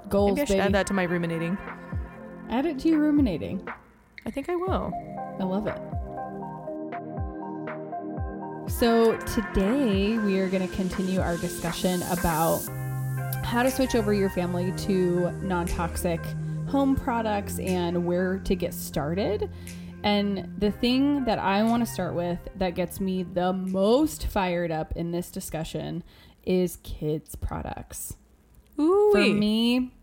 goals, 0.10 0.32
Maybe 0.32 0.42
I 0.42 0.46
should 0.46 0.54
baby. 0.54 0.62
add 0.68 0.74
that 0.76 0.88
to 0.88 0.94
my 0.94 1.04
ruminating. 1.04 1.58
Add 2.52 2.68
it 2.68 2.78
to 2.80 2.88
your 2.90 3.00
ruminating. 3.00 3.68
I 4.28 4.30
think 4.32 4.48
I 4.50 4.56
will. 4.56 4.94
I 5.40 5.44
love 5.44 5.66
it. 5.66 5.80
So, 8.68 9.16
today 9.18 10.18
we 10.18 10.40
are 10.40 10.50
going 10.50 10.68
to 10.68 10.76
continue 10.76 11.22
our 11.22 11.38
discussion 11.38 12.02
about 12.04 12.62
how 13.44 13.64
to 13.64 13.72
switch 13.72 13.96
over 13.96 14.14
your 14.14 14.30
family 14.30 14.74
to 14.80 15.32
non 15.42 15.66
toxic 15.66 16.20
home 16.68 16.96
products 16.96 17.60
and 17.60 18.06
where 18.06 18.40
to 18.40 18.56
get 18.56 18.74
started. 18.74 19.50
And 20.04 20.54
the 20.58 20.72
thing 20.72 21.26
that 21.26 21.40
I 21.40 21.64
want 21.64 21.86
to 21.86 21.92
start 21.92 22.16
with 22.16 22.40
that 22.56 22.76
gets 22.76 23.00
me 23.00 23.24
the 23.24 23.54
most 23.54 24.28
fired 24.28 24.72
up 24.72 24.92
in 24.96 25.12
this 25.12 25.32
discussion 25.32 26.04
is 26.44 26.78
kids' 26.84 27.36
products. 27.36 28.18
Ooh, 28.80 29.12
For 29.14 29.22
me, 29.22 29.94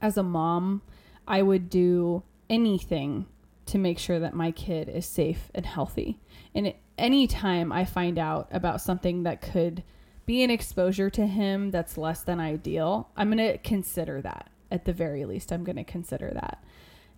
as 0.00 0.16
a 0.16 0.22
mom, 0.22 0.82
I 1.26 1.42
would 1.42 1.68
do 1.68 2.22
anything 2.48 3.26
to 3.66 3.76
make 3.78 3.98
sure 3.98 4.18
that 4.18 4.34
my 4.34 4.50
kid 4.50 4.88
is 4.88 5.04
safe 5.04 5.50
and 5.54 5.66
healthy. 5.66 6.20
And 6.58 6.74
anytime 6.98 7.70
I 7.70 7.84
find 7.84 8.18
out 8.18 8.48
about 8.50 8.80
something 8.80 9.22
that 9.22 9.40
could 9.40 9.84
be 10.26 10.42
an 10.42 10.50
exposure 10.50 11.08
to 11.08 11.24
him 11.24 11.70
that's 11.70 11.96
less 11.96 12.24
than 12.24 12.40
ideal, 12.40 13.10
I'm 13.16 13.30
going 13.30 13.52
to 13.52 13.58
consider 13.58 14.20
that. 14.22 14.50
At 14.72 14.84
the 14.84 14.92
very 14.92 15.24
least, 15.24 15.52
I'm 15.52 15.62
going 15.62 15.76
to 15.76 15.84
consider 15.84 16.32
that. 16.34 16.64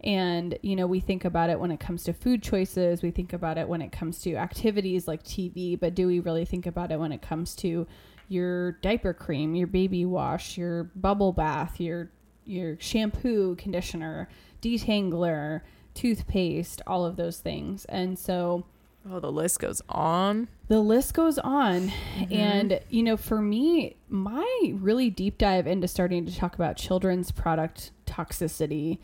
And, 0.04 0.58
you 0.60 0.76
know, 0.76 0.86
we 0.86 1.00
think 1.00 1.24
about 1.24 1.48
it 1.48 1.58
when 1.58 1.70
it 1.70 1.80
comes 1.80 2.04
to 2.04 2.12
food 2.12 2.42
choices, 2.42 3.00
we 3.00 3.10
think 3.10 3.32
about 3.32 3.56
it 3.56 3.66
when 3.66 3.80
it 3.80 3.92
comes 3.92 4.20
to 4.20 4.36
activities 4.36 5.08
like 5.08 5.24
TV, 5.24 5.80
but 5.80 5.94
do 5.94 6.06
we 6.06 6.20
really 6.20 6.44
think 6.44 6.66
about 6.66 6.92
it 6.92 7.00
when 7.00 7.10
it 7.10 7.22
comes 7.22 7.56
to 7.56 7.86
your 8.28 8.72
diaper 8.72 9.14
cream, 9.14 9.54
your 9.54 9.66
baby 9.68 10.04
wash, 10.04 10.58
your 10.58 10.84
bubble 10.96 11.32
bath, 11.32 11.80
your 11.80 12.10
your 12.44 12.76
shampoo, 12.78 13.56
conditioner, 13.56 14.28
detangler, 14.60 15.62
toothpaste, 15.94 16.82
all 16.86 17.06
of 17.06 17.16
those 17.16 17.38
things. 17.38 17.84
And 17.86 18.18
so 18.18 18.66
Oh, 19.12 19.18
the 19.18 19.32
list 19.32 19.58
goes 19.58 19.82
on. 19.88 20.48
the 20.68 20.80
list 20.80 21.14
goes 21.14 21.38
on. 21.38 21.88
Mm-hmm. 22.16 22.32
And, 22.32 22.80
you 22.90 23.02
know, 23.02 23.16
for 23.16 23.40
me, 23.40 23.96
my 24.08 24.46
really 24.74 25.10
deep 25.10 25.36
dive 25.36 25.66
into 25.66 25.88
starting 25.88 26.26
to 26.26 26.36
talk 26.36 26.54
about 26.54 26.76
children's 26.76 27.32
product 27.32 27.90
toxicity 28.06 28.98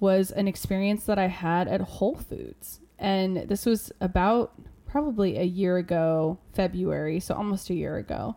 was 0.00 0.32
an 0.32 0.48
experience 0.48 1.04
that 1.04 1.18
I 1.18 1.28
had 1.28 1.68
at 1.68 1.80
Whole 1.80 2.16
Foods. 2.16 2.80
And 2.98 3.48
this 3.48 3.64
was 3.64 3.92
about 4.00 4.52
probably 4.84 5.38
a 5.38 5.44
year 5.44 5.76
ago, 5.76 6.38
February, 6.54 7.20
so 7.20 7.34
almost 7.34 7.70
a 7.70 7.74
year 7.74 7.98
ago. 7.98 8.34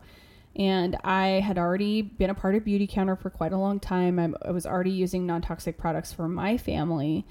And 0.55 0.95
I 1.03 1.41
had 1.41 1.57
already 1.57 2.03
been 2.03 2.29
a 2.29 2.35
part 2.35 2.55
of 2.55 2.63
Beautycounter 2.63 3.19
for 3.19 3.29
quite 3.29 3.51
a 3.51 3.57
long 3.57 3.79
time. 3.79 4.19
I'm, 4.19 4.35
I 4.45 4.51
was 4.51 4.65
already 4.65 4.91
using 4.91 5.25
non 5.25 5.41
toxic 5.41 5.77
products 5.77 6.13
for 6.13 6.27
my 6.27 6.57
family 6.57 7.25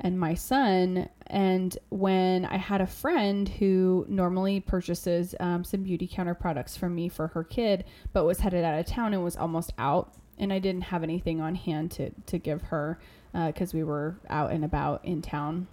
and 0.00 0.18
my 0.18 0.34
son. 0.34 1.08
And 1.28 1.76
when 1.90 2.44
I 2.46 2.56
had 2.56 2.80
a 2.80 2.86
friend 2.86 3.48
who 3.48 4.04
normally 4.08 4.60
purchases 4.60 5.34
um, 5.38 5.62
some 5.62 5.84
Beautycounter 5.84 6.38
products 6.38 6.76
from 6.76 6.94
me 6.94 7.08
for 7.08 7.28
her 7.28 7.44
kid, 7.44 7.84
but 8.12 8.24
was 8.24 8.40
headed 8.40 8.64
out 8.64 8.78
of 8.78 8.86
town 8.86 9.14
and 9.14 9.22
was 9.22 9.36
almost 9.36 9.72
out, 9.78 10.14
and 10.38 10.52
I 10.52 10.58
didn't 10.58 10.82
have 10.82 11.02
anything 11.02 11.40
on 11.40 11.54
hand 11.54 11.92
to, 11.92 12.10
to 12.26 12.38
give 12.38 12.62
her 12.62 12.98
because 13.32 13.72
we 13.72 13.84
were 13.84 14.16
out 14.28 14.50
and 14.50 14.64
about 14.64 15.04
in 15.04 15.22
town. 15.22 15.68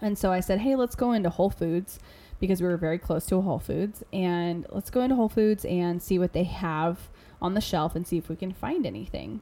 And 0.00 0.16
so 0.16 0.30
I 0.30 0.40
said, 0.40 0.60
hey, 0.60 0.76
let's 0.76 0.94
go 0.94 1.12
into 1.12 1.30
Whole 1.30 1.50
Foods 1.50 1.98
because 2.38 2.60
we 2.60 2.68
were 2.68 2.76
very 2.76 2.98
close 2.98 3.24
to 3.26 3.36
a 3.36 3.40
Whole 3.40 3.58
Foods. 3.58 4.04
And 4.12 4.66
let's 4.70 4.90
go 4.90 5.00
into 5.00 5.16
Whole 5.16 5.30
Foods 5.30 5.64
and 5.64 6.02
see 6.02 6.18
what 6.18 6.32
they 6.32 6.44
have 6.44 7.08
on 7.40 7.54
the 7.54 7.60
shelf 7.60 7.96
and 7.96 8.06
see 8.06 8.18
if 8.18 8.28
we 8.28 8.36
can 8.36 8.52
find 8.52 8.86
anything. 8.86 9.40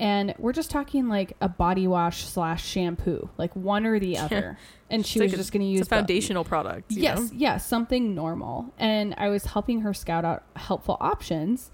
And 0.00 0.34
we're 0.38 0.54
just 0.54 0.70
talking 0.70 1.08
like 1.08 1.36
a 1.42 1.48
body 1.48 1.86
wash 1.86 2.24
slash 2.24 2.66
shampoo, 2.66 3.28
like 3.36 3.54
one 3.54 3.84
or 3.86 4.00
the 4.00 4.16
other. 4.24 4.58
And 4.88 5.04
she 5.06 5.18
It's 5.18 5.24
was 5.24 5.32
like 5.32 5.38
just 5.38 5.52
going 5.52 5.60
to 5.60 5.66
use 5.68 5.82
a 5.82 5.84
foundational 5.84 6.42
product. 6.42 6.90
you 6.90 7.02
yes, 7.02 7.18
know? 7.18 7.28
yes, 7.34 7.66
something 7.66 8.14
normal. 8.14 8.72
And 8.78 9.14
I 9.18 9.28
was 9.28 9.44
helping 9.44 9.82
her 9.82 9.92
scout 9.92 10.24
out 10.24 10.42
helpful 10.56 10.96
options, 11.00 11.70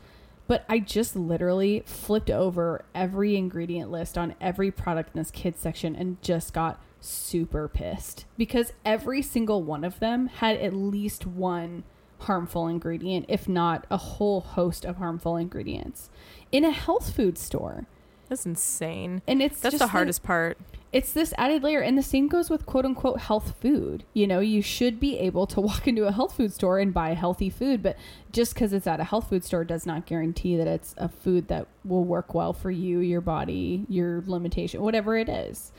but 0.49 0.65
I 0.69 0.81
just 0.81 1.15
literally 1.15 1.85
flipped 1.87 2.29
over 2.29 2.85
every 2.95 3.37
ingredient 3.37 3.91
list 3.93 4.19
on 4.19 4.35
every 4.41 4.71
product 4.73 5.15
in 5.15 5.21
this 5.21 5.31
kids 5.31 5.61
section 5.61 5.95
and 5.95 6.21
just 6.21 6.53
got 6.53 6.83
super 7.01 7.69
pissed 7.69 8.25
because 8.37 8.73
every 8.85 9.23
single 9.23 9.62
one 9.62 9.85
of 9.85 10.01
them 10.01 10.27
had 10.27 10.57
at 10.57 10.75
least 10.75 11.27
one 11.27 11.85
harmful 12.21 12.67
ingredient, 12.67 13.27
if 13.29 13.49
not 13.49 13.87
a 13.91 13.97
whole 13.97 14.41
host 14.41 14.85
of 14.85 14.97
harmful 14.97 15.37
ingredients 15.37 16.11
in 16.51 16.65
a 16.65 16.71
health 16.73 17.15
food 17.15 17.39
store. 17.39 17.87
That's 18.29 18.47
insane. 18.47 19.23
And 19.27 19.41
it's 19.43 19.61
That's 19.61 19.75
just 19.75 19.83
the 19.85 19.89
hardest 19.89 20.23
part. 20.23 20.59
it's 20.93 21.12
this 21.12 21.35
added 21.37 21.62
layer 21.62 21.81
and 21.81 21.97
the 21.99 22.03
same 22.03 22.27
goes 22.29 22.49
with 22.49 22.65
quote 22.67 22.85
unquote 22.85 23.21
health 23.21 23.55
food 23.61 24.05
you 24.15 24.27
know 24.27 24.41
you 24.41 24.62
should 24.62 24.99
be 25.01 25.19
able 25.19 25.47
to 25.47 25.61
walk 25.69 25.87
into 25.89 26.07
a 26.07 26.12
health 26.12 26.37
food 26.37 26.53
store 26.53 26.79
and 26.79 26.95
buy 26.95 27.12
healthy 27.15 27.51
food 27.51 27.83
but 27.83 27.97
just 28.33 28.55
because 28.55 28.73
it's 28.73 28.87
at 28.87 29.01
a 29.01 29.05
health 29.05 29.29
food 29.29 29.45
store 29.45 29.65
does 29.65 29.85
not 29.85 30.07
guarantee 30.07 30.57
that 30.57 30.67
it's 30.69 30.95
a 30.97 31.09
food 31.09 31.49
that 31.49 31.67
will 31.85 32.05
work 32.05 32.35
well 32.35 32.53
for 32.53 32.71
you 32.71 33.01
your 33.01 33.21
body 33.21 33.85
your 33.89 34.23
limitation 34.27 34.81
whatever 34.81 35.17
it 35.17 35.29
is 35.29 35.73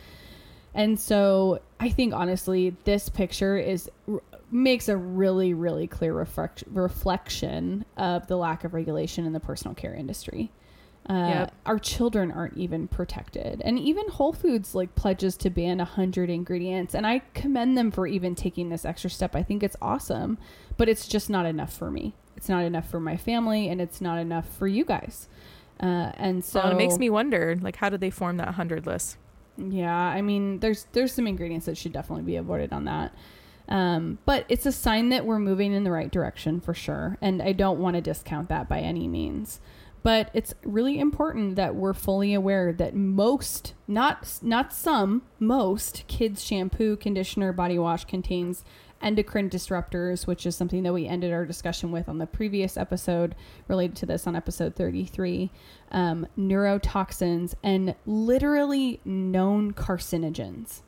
and 0.76 1.00
so 1.00 1.60
i 1.80 1.90
think 1.90 2.14
honestly 2.14 2.76
this 2.84 3.08
picture 3.10 3.58
is 3.58 3.90
makes 4.52 4.88
a 4.90 4.96
really 4.98 5.54
really 5.54 5.88
clear 5.88 6.14
reflect, 6.14 6.64
reflection 6.72 7.86
of 7.96 8.28
the 8.28 8.36
lack 8.38 8.64
of 8.64 8.74
regulation 8.74 9.26
in 9.26 9.34
the 9.34 9.40
personal 9.40 9.74
care 9.74 9.94
industry 9.96 10.52
uh, 11.10 11.14
Yep. 11.14 11.54
our 11.66 11.80
children 11.80 12.32
aren't 12.32 12.58
even 12.58 12.88
protected 12.88 13.62
and 13.64 13.80
even 13.80 14.08
whole 14.10 14.34
foods 14.34 14.76
like 14.76 14.94
pledges 14.96 15.38
to 15.38 15.50
ban 15.50 15.78
100 15.78 16.30
ingredients 16.30 16.94
and 16.94 17.08
i 17.08 17.20
commend 17.34 17.78
them 17.78 17.92
for 17.92 18.06
even 18.08 18.36
taking 18.36 18.70
this 18.70 18.84
extra 18.84 19.10
step 19.10 19.36
i 19.36 19.42
think 19.42 19.64
it's 19.64 19.78
awesome 19.82 20.38
but 20.76 20.90
it's 20.90 21.08
just 21.08 21.30
not 21.30 21.46
enough 21.46 21.72
for 21.74 21.90
me 21.90 22.14
it's 22.36 22.50
not 22.50 22.64
enough 22.64 22.90
for 22.90 23.00
my 23.00 23.16
family 23.16 23.70
and 23.70 23.80
it's 23.82 24.02
not 24.02 24.18
enough 24.20 24.48
for 24.58 24.68
you 24.68 24.84
guys 24.84 25.28
uh, 25.80 26.12
and 26.18 26.44
so 26.44 26.60
So 26.62 26.70
it 26.72 26.76
makes 26.76 26.98
me 26.98 27.08
wonder, 27.10 27.56
like, 27.62 27.76
how 27.76 27.90
did 27.90 28.02
they 28.02 28.10
form 28.10 28.38
that 28.38 28.56
hundred 28.56 28.88
list? 28.88 29.16
yeah, 29.58 29.96
I 29.96 30.24
mean, 30.24 30.60
there's 30.60 30.88
there's 30.94 31.14
some 31.14 31.28
ingredients 31.28 31.68
that 31.68 31.78
should 31.78 31.94
definitely 31.94 32.24
be 32.26 32.36
avoided 32.36 32.74
on 32.74 32.86
that. 32.86 33.14
Um, 33.70 34.18
but 34.26 34.46
it's 34.50 34.66
a 34.66 34.72
sign 34.72 35.10
that 35.10 35.24
we're 35.26 35.38
moving 35.38 35.74
in 35.74 35.84
the 35.84 35.92
right 35.92 36.10
direction 36.12 36.60
for 36.62 36.74
sure, 36.74 37.18
and 37.22 37.44
I 37.44 37.52
don't 37.52 37.78
want 37.80 37.96
to 37.96 38.02
discount 38.02 38.50
that 38.50 38.68
by 38.68 38.80
any 38.80 39.08
means. 39.08 39.60
But 40.08 40.30
it's 40.34 40.54
really 40.64 41.00
important 41.00 41.58
that 41.58 41.76
we're 41.76 41.92
fully 41.94 42.34
aware 42.34 42.72
that 42.72 42.96
most, 42.96 43.74
not 43.90 44.40
not 44.42 44.72
some, 44.72 45.24
most 45.38 46.06
kids 46.08 46.42
shampoo, 46.42 46.96
conditioner, 46.96 47.52
body 47.52 47.78
wash 47.78 48.06
contains 48.06 48.64
endocrine 49.02 49.50
disruptors, 49.50 50.26
which 50.26 50.46
is 50.46 50.56
something 50.56 50.84
that 50.84 50.94
we 50.94 51.08
ended 51.08 51.34
our 51.34 51.46
discussion 51.46 51.92
with 51.92 52.08
on 52.08 52.20
the 52.20 52.26
previous 52.26 52.78
episode 52.78 53.36
related 53.68 53.98
to 53.98 54.06
this 54.06 54.26
on 54.26 54.34
episode 54.34 54.78
33. 54.78 55.52
Um, 55.92 56.26
neurotoxins 56.40 57.56
and 57.62 57.94
literally 58.06 59.02
known 59.04 59.74
carcinogens. 59.74 60.84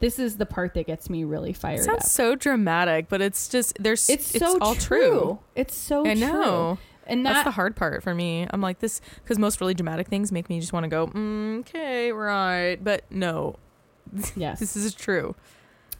This 0.00 0.18
is 0.18 0.38
the 0.38 0.46
part 0.46 0.74
that 0.74 0.88
gets 0.88 1.08
me 1.08 1.22
really 1.22 1.50
It 1.50 1.58
fired 1.58 1.84
sounds 1.84 2.06
up. 2.06 2.10
so 2.10 2.34
dramatic, 2.34 3.08
but 3.08 3.20
it's 3.22 3.48
just 3.48 3.76
there's 3.80 4.10
It's 4.10 4.26
so 4.36 4.58
all 4.60 4.74
true. 4.74 5.10
true. 5.10 5.38
It's 5.54 5.76
so 5.76 6.04
I 6.04 6.14
true. 6.16 6.78
And 7.06 7.26
That's 7.26 7.44
the 7.44 7.50
hard 7.50 7.76
part 7.76 8.02
for 8.02 8.14
me. 8.14 8.46
I'm 8.50 8.60
like 8.60 8.78
this 8.78 9.00
because 9.22 9.38
most 9.38 9.60
really 9.60 9.74
dramatic 9.74 10.08
things 10.08 10.30
make 10.32 10.48
me 10.48 10.60
just 10.60 10.72
want 10.72 10.84
to 10.84 10.88
go, 10.88 11.08
mm, 11.08 11.60
okay, 11.60 12.12
right, 12.12 12.76
but 12.82 13.04
no, 13.10 13.56
yes. 14.36 14.60
this 14.60 14.76
is 14.76 14.94
true. 14.94 15.34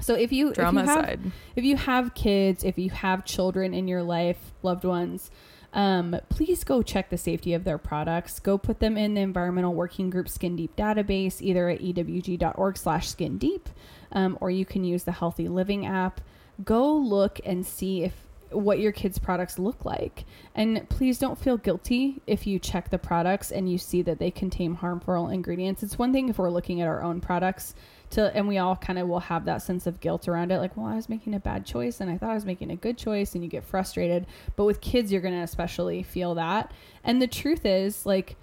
so 0.00 0.14
if 0.14 0.32
you 0.32 0.52
Drama 0.52 0.80
if 0.82 0.86
you 0.86 0.92
have, 0.92 1.04
aside, 1.04 1.32
if 1.56 1.64
you 1.64 1.76
have 1.76 2.14
kids, 2.14 2.64
if 2.64 2.78
you 2.78 2.90
have 2.90 3.24
children 3.24 3.74
in 3.74 3.88
your 3.88 4.02
life, 4.02 4.52
loved 4.62 4.84
ones, 4.84 5.30
um, 5.74 6.16
please 6.28 6.64
go 6.64 6.82
check 6.82 7.08
the 7.10 7.18
safety 7.18 7.54
of 7.54 7.64
their 7.64 7.78
products. 7.78 8.38
Go 8.38 8.58
put 8.58 8.80
them 8.80 8.96
in 8.98 9.14
the 9.14 9.22
Environmental 9.22 9.72
Working 9.72 10.10
Group 10.10 10.28
Skin 10.28 10.54
Deep 10.54 10.76
database, 10.76 11.40
either 11.40 11.68
at 11.68 11.80
ewg.org 11.80 12.76
slash 12.76 13.08
skin 13.08 13.38
deep, 13.38 13.68
um, 14.12 14.36
or 14.40 14.50
you 14.50 14.66
can 14.66 14.84
use 14.84 15.04
the 15.04 15.12
Healthy 15.12 15.48
Living 15.48 15.86
app. 15.86 16.20
Go 16.62 16.94
look 16.94 17.40
and 17.44 17.64
see 17.64 18.04
if 18.04 18.12
what 18.52 18.78
your 18.78 18.92
kids' 18.92 19.18
products 19.18 19.58
look 19.58 19.84
like. 19.84 20.24
And 20.54 20.88
please 20.88 21.18
don't 21.18 21.38
feel 21.38 21.56
guilty 21.56 22.20
if 22.26 22.46
you 22.46 22.58
check 22.58 22.90
the 22.90 22.98
products 22.98 23.50
and 23.50 23.70
you 23.70 23.78
see 23.78 24.02
that 24.02 24.18
they 24.18 24.30
contain 24.30 24.74
harmful 24.74 25.28
ingredients. 25.28 25.82
It's 25.82 25.98
one 25.98 26.12
thing 26.12 26.28
if 26.28 26.38
we're 26.38 26.50
looking 26.50 26.80
at 26.80 26.88
our 26.88 27.02
own 27.02 27.20
products 27.20 27.74
to 28.10 28.34
and 28.36 28.46
we 28.46 28.58
all 28.58 28.76
kind 28.76 28.98
of 28.98 29.08
will 29.08 29.20
have 29.20 29.46
that 29.46 29.62
sense 29.62 29.86
of 29.86 30.00
guilt 30.00 30.28
around 30.28 30.52
it 30.52 30.58
like, 30.58 30.76
well, 30.76 30.86
I 30.86 30.96
was 30.96 31.08
making 31.08 31.34
a 31.34 31.40
bad 31.40 31.64
choice 31.64 32.00
and 32.00 32.10
I 32.10 32.18
thought 32.18 32.30
I 32.30 32.34
was 32.34 32.44
making 32.44 32.70
a 32.70 32.76
good 32.76 32.98
choice 32.98 33.34
and 33.34 33.42
you 33.42 33.48
get 33.48 33.64
frustrated. 33.64 34.26
But 34.56 34.64
with 34.64 34.80
kids 34.80 35.10
you're 35.10 35.22
going 35.22 35.34
to 35.34 35.40
especially 35.40 36.02
feel 36.02 36.34
that. 36.34 36.72
And 37.04 37.20
the 37.20 37.26
truth 37.26 37.64
is 37.64 38.06
like 38.06 38.36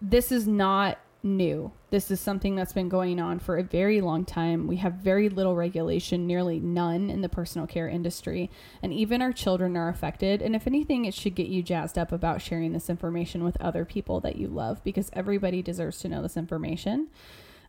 this 0.00 0.30
is 0.30 0.46
not 0.46 0.98
new. 1.24 1.72
This 1.90 2.10
is 2.10 2.20
something 2.20 2.54
that's 2.54 2.72
been 2.72 2.88
going 2.88 3.18
on 3.18 3.38
for 3.38 3.56
a 3.56 3.62
very 3.62 4.00
long 4.00 4.24
time. 4.24 4.66
We 4.66 4.76
have 4.76 4.94
very 4.94 5.28
little 5.28 5.56
regulation, 5.56 6.26
nearly 6.26 6.60
none 6.60 7.08
in 7.08 7.22
the 7.22 7.28
personal 7.28 7.66
care 7.66 7.88
industry, 7.88 8.50
and 8.82 8.92
even 8.92 9.22
our 9.22 9.32
children 9.32 9.76
are 9.76 9.88
affected. 9.88 10.42
And 10.42 10.54
if 10.54 10.66
anything, 10.66 11.06
it 11.06 11.14
should 11.14 11.34
get 11.34 11.48
you 11.48 11.62
jazzed 11.62 11.98
up 11.98 12.12
about 12.12 12.42
sharing 12.42 12.72
this 12.72 12.90
information 12.90 13.42
with 13.42 13.60
other 13.60 13.84
people 13.84 14.20
that 14.20 14.36
you 14.36 14.48
love 14.48 14.84
because 14.84 15.10
everybody 15.14 15.62
deserves 15.62 15.98
to 16.00 16.08
know 16.08 16.22
this 16.22 16.36
information. 16.36 17.08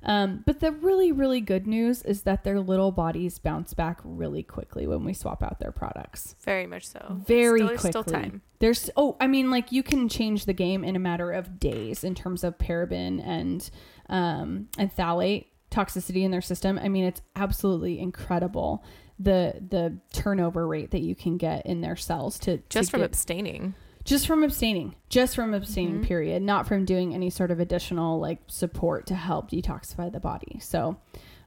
Um, 0.05 0.43
but 0.45 0.59
the 0.59 0.71
really, 0.71 1.11
really 1.11 1.41
good 1.41 1.65
news 1.65 2.03
is 2.03 2.21
that 2.23 2.43
their 2.43 2.59
little 2.59 2.91
bodies 2.91 3.39
bounce 3.39 3.73
back 3.73 3.99
really 4.03 4.43
quickly 4.43 4.85
when 4.85 5.03
we 5.03 5.13
swap 5.13 5.41
out 5.41 5.59
their 5.59 5.71
products 5.71 6.35
very 6.43 6.67
much 6.67 6.87
so. 6.87 7.21
very 7.25 7.61
still, 7.61 7.69
quickly. 7.69 7.89
Still 7.91 8.03
time. 8.03 8.41
There's 8.59 8.89
oh, 8.95 9.17
I 9.19 9.27
mean, 9.27 9.49
like 9.49 9.71
you 9.71 9.81
can 9.83 10.07
change 10.07 10.45
the 10.45 10.53
game 10.53 10.83
in 10.83 10.95
a 10.95 10.99
matter 10.99 11.31
of 11.31 11.59
days 11.59 12.03
in 12.03 12.13
terms 12.13 12.43
of 12.43 12.57
paraben 12.57 13.25
and 13.25 13.69
um, 14.07 14.69
and 14.77 14.95
phthalate 14.95 15.47
toxicity 15.71 16.23
in 16.23 16.31
their 16.31 16.41
system. 16.41 16.79
I 16.81 16.87
mean, 16.87 17.05
it's 17.05 17.21
absolutely 17.35 17.99
incredible 17.99 18.83
the 19.17 19.55
the 19.69 19.97
turnover 20.13 20.67
rate 20.67 20.91
that 20.91 21.01
you 21.01 21.15
can 21.15 21.37
get 21.37 21.65
in 21.65 21.81
their 21.81 21.95
cells 21.95 22.37
to 22.39 22.57
Just 22.69 22.87
to 22.87 22.91
from 22.91 22.99
get- 23.01 23.05
abstaining. 23.07 23.75
Just 24.05 24.25
from 24.27 24.43
abstaining, 24.43 24.95
just 25.09 25.35
from 25.35 25.53
abstaining. 25.53 25.99
Mhm. 26.01 26.05
Period. 26.05 26.41
Not 26.43 26.67
from 26.67 26.85
doing 26.85 27.13
any 27.13 27.29
sort 27.29 27.51
of 27.51 27.59
additional 27.59 28.19
like 28.19 28.39
support 28.47 29.05
to 29.07 29.15
help 29.15 29.51
detoxify 29.51 30.11
the 30.11 30.19
body. 30.21 30.59
So. 30.61 30.97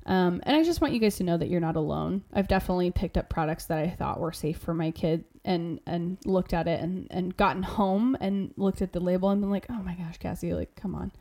Um, 0.06 0.40
and 0.44 0.56
I 0.56 0.62
just 0.64 0.80
want 0.80 0.94
you 0.94 1.00
guys 1.00 1.16
to 1.16 1.22
know 1.24 1.36
that 1.36 1.50
you're 1.50 1.60
not 1.60 1.76
alone. 1.76 2.22
I've 2.32 2.48
definitely 2.48 2.90
picked 2.90 3.18
up 3.18 3.28
products 3.28 3.66
that 3.66 3.76
I 3.78 3.90
thought 3.90 4.18
were 4.20 4.32
safe 4.32 4.56
for 4.56 4.72
my 4.72 4.90
kid 4.90 5.24
and 5.44 5.80
and 5.86 6.16
looked 6.24 6.54
at 6.54 6.66
it 6.66 6.80
and 6.80 7.06
and 7.10 7.36
gotten 7.36 7.62
home 7.62 8.16
and 8.18 8.54
looked 8.56 8.80
at 8.80 8.94
the 8.94 9.00
label 9.00 9.28
and 9.28 9.42
been 9.42 9.50
like, 9.50 9.66
oh 9.68 9.82
my 9.82 9.94
gosh, 9.96 10.16
Cassie, 10.16 10.54
like 10.54 10.74
come 10.76 10.94
on. 10.94 11.12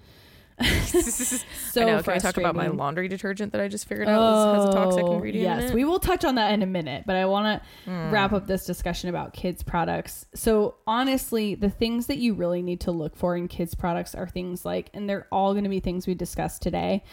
so 0.62 1.82
I 1.82 1.86
know. 1.86 2.02
Can 2.02 2.14
I 2.14 2.18
talk 2.18 2.38
about 2.38 2.56
my 2.56 2.68
laundry 2.68 3.08
detergent 3.08 3.52
that 3.52 3.62
I 3.62 3.68
just 3.68 3.88
figured 3.88 4.08
out 4.08 4.54
has 4.56 4.66
a 4.66 4.74
toxic 4.74 5.06
Oh, 5.08 5.14
ingredient 5.14 5.44
Yes, 5.44 5.64
in 5.66 5.70
it? 5.70 5.76
we 5.76 5.86
will 5.86 6.00
touch 6.00 6.26
on 6.26 6.36
that 6.36 6.52
in 6.54 6.64
a 6.64 6.66
minute, 6.66 7.04
but 7.06 7.16
I 7.16 7.26
want 7.26 7.62
to 7.62 7.90
Mm. 7.90 8.12
wrap 8.12 8.34
up 8.34 8.48
this 8.48 8.66
discussion 8.66 9.10
about 9.10 9.34
kids 9.34 9.62
products. 9.64 10.26
So 10.34 10.76
honestly, 10.88 11.56
the 11.56 11.70
things 11.70 12.08
that 12.08 12.18
you 12.18 12.34
really 12.34 12.62
need 12.62 12.82
to 12.82 12.92
look 12.92 13.16
for 13.16 13.36
in 13.38 13.48
kids 13.48 13.76
products 13.76 14.16
are 14.16 14.28
things 14.28 14.66
like, 14.66 14.90
and 14.94 15.08
they're 15.10 15.28
all 15.32 15.54
going 15.54 15.64
to 15.64 15.70
be 15.70 15.80
things 15.80 16.08
we 16.08 16.16
discussed 16.16 16.62
today, 16.62 17.04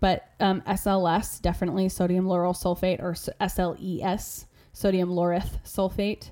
but 0.00 0.24
um, 0.40 0.60
SLS 0.62 1.40
definitely 1.40 1.88
sodium 1.88 2.26
lauryl 2.26 2.54
sulfate 2.56 3.00
or 3.02 3.14
SLES 3.40 4.46
sodium 4.72 5.10
laureth 5.10 5.58
sulfate. 5.64 6.30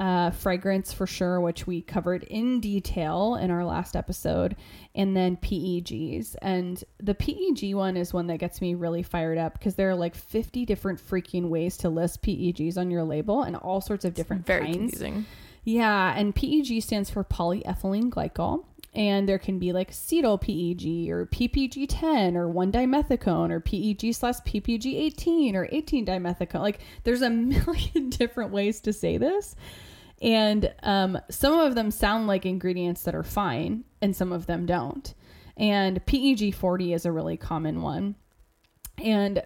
Uh, 0.00 0.28
fragrance 0.32 0.92
for 0.92 1.06
sure, 1.06 1.40
which 1.40 1.68
we 1.68 1.80
covered 1.80 2.24
in 2.24 2.58
detail 2.58 3.36
in 3.36 3.48
our 3.52 3.64
last 3.64 3.94
episode, 3.94 4.56
and 4.92 5.16
then 5.16 5.36
PEGs. 5.36 6.34
And 6.42 6.82
the 6.98 7.14
PEG 7.14 7.74
one 7.76 7.96
is 7.96 8.12
one 8.12 8.26
that 8.26 8.38
gets 8.38 8.60
me 8.60 8.74
really 8.74 9.04
fired 9.04 9.38
up 9.38 9.52
because 9.56 9.76
there 9.76 9.88
are 9.90 9.94
like 9.94 10.16
50 10.16 10.64
different 10.66 10.98
freaking 10.98 11.48
ways 11.48 11.76
to 11.76 11.88
list 11.88 12.22
PEGs 12.22 12.76
on 12.76 12.90
your 12.90 13.04
label 13.04 13.44
and 13.44 13.54
all 13.54 13.80
sorts 13.80 14.04
of 14.04 14.14
different 14.14 14.44
Very 14.44 14.64
kinds. 14.64 14.76
confusing. 14.78 15.26
Yeah, 15.62 16.12
and 16.16 16.34
PEG 16.34 16.82
stands 16.82 17.08
for 17.08 17.22
polyethylene 17.22 18.10
glycol. 18.10 18.64
And 18.94 19.28
there 19.28 19.38
can 19.38 19.58
be 19.58 19.72
like 19.72 19.90
acetyl 19.90 20.40
PEG 20.40 21.10
or 21.10 21.26
PPG 21.26 21.86
10 21.88 22.36
or 22.36 22.48
1 22.48 22.72
dimethicone 22.72 23.50
or 23.50 23.60
PEG 23.60 24.14
slash 24.14 24.36
PPG 24.46 24.94
18 24.94 25.56
or 25.56 25.68
18 25.72 26.06
dimethicone. 26.06 26.60
Like 26.60 26.80
there's 27.02 27.22
a 27.22 27.30
million 27.30 28.10
different 28.10 28.52
ways 28.52 28.80
to 28.82 28.92
say 28.92 29.16
this. 29.16 29.56
And 30.22 30.72
um, 30.82 31.18
some 31.28 31.58
of 31.58 31.74
them 31.74 31.90
sound 31.90 32.28
like 32.28 32.46
ingredients 32.46 33.02
that 33.02 33.14
are 33.14 33.24
fine 33.24 33.84
and 34.00 34.14
some 34.14 34.32
of 34.32 34.46
them 34.46 34.64
don't. 34.64 35.12
And 35.56 36.04
PEG 36.06 36.54
40 36.54 36.92
is 36.92 37.04
a 37.04 37.12
really 37.12 37.36
common 37.36 37.82
one. 37.82 38.14
And 39.02 39.42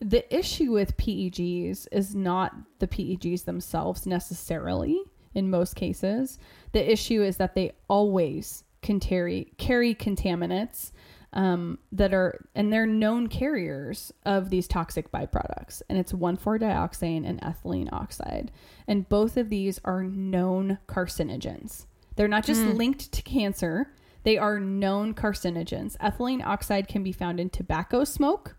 the 0.00 0.36
issue 0.36 0.72
with 0.72 0.96
PEGs 0.96 1.86
is 1.90 2.14
not 2.14 2.54
the 2.78 2.86
PEGs 2.86 3.44
themselves 3.44 4.06
necessarily 4.06 5.00
in 5.34 5.50
most 5.50 5.76
cases. 5.76 6.38
The 6.72 6.92
issue 6.92 7.22
is 7.22 7.36
that 7.38 7.54
they 7.54 7.72
always 7.88 8.63
can 8.84 9.00
carry, 9.00 9.52
carry 9.58 9.94
contaminants 9.94 10.92
um, 11.32 11.78
that 11.90 12.14
are, 12.14 12.46
and 12.54 12.72
they're 12.72 12.86
known 12.86 13.26
carriers 13.26 14.12
of 14.24 14.50
these 14.50 14.68
toxic 14.68 15.10
byproducts. 15.10 15.82
And 15.88 15.98
it's 15.98 16.12
1,4-dioxane 16.12 17.28
and 17.28 17.40
ethylene 17.40 17.92
oxide. 17.92 18.52
And 18.86 19.08
both 19.08 19.36
of 19.36 19.48
these 19.48 19.80
are 19.84 20.04
known 20.04 20.78
carcinogens. 20.86 21.86
They're 22.14 22.28
not 22.28 22.44
just 22.44 22.62
linked 22.64 23.10
to 23.10 23.22
cancer, 23.22 23.92
they 24.22 24.38
are 24.38 24.60
known 24.60 25.14
carcinogens. 25.14 25.96
Ethylene 25.98 26.44
oxide 26.44 26.88
can 26.88 27.02
be 27.02 27.12
found 27.12 27.40
in 27.40 27.50
tobacco 27.50 28.04
smoke, 28.04 28.56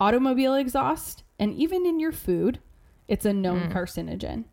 automobile 0.00 0.54
exhaust, 0.54 1.22
and 1.38 1.54
even 1.54 1.86
in 1.86 2.00
your 2.00 2.12
food. 2.12 2.60
It's 3.06 3.24
a 3.24 3.32
known 3.32 3.70
carcinogen. 3.70 4.44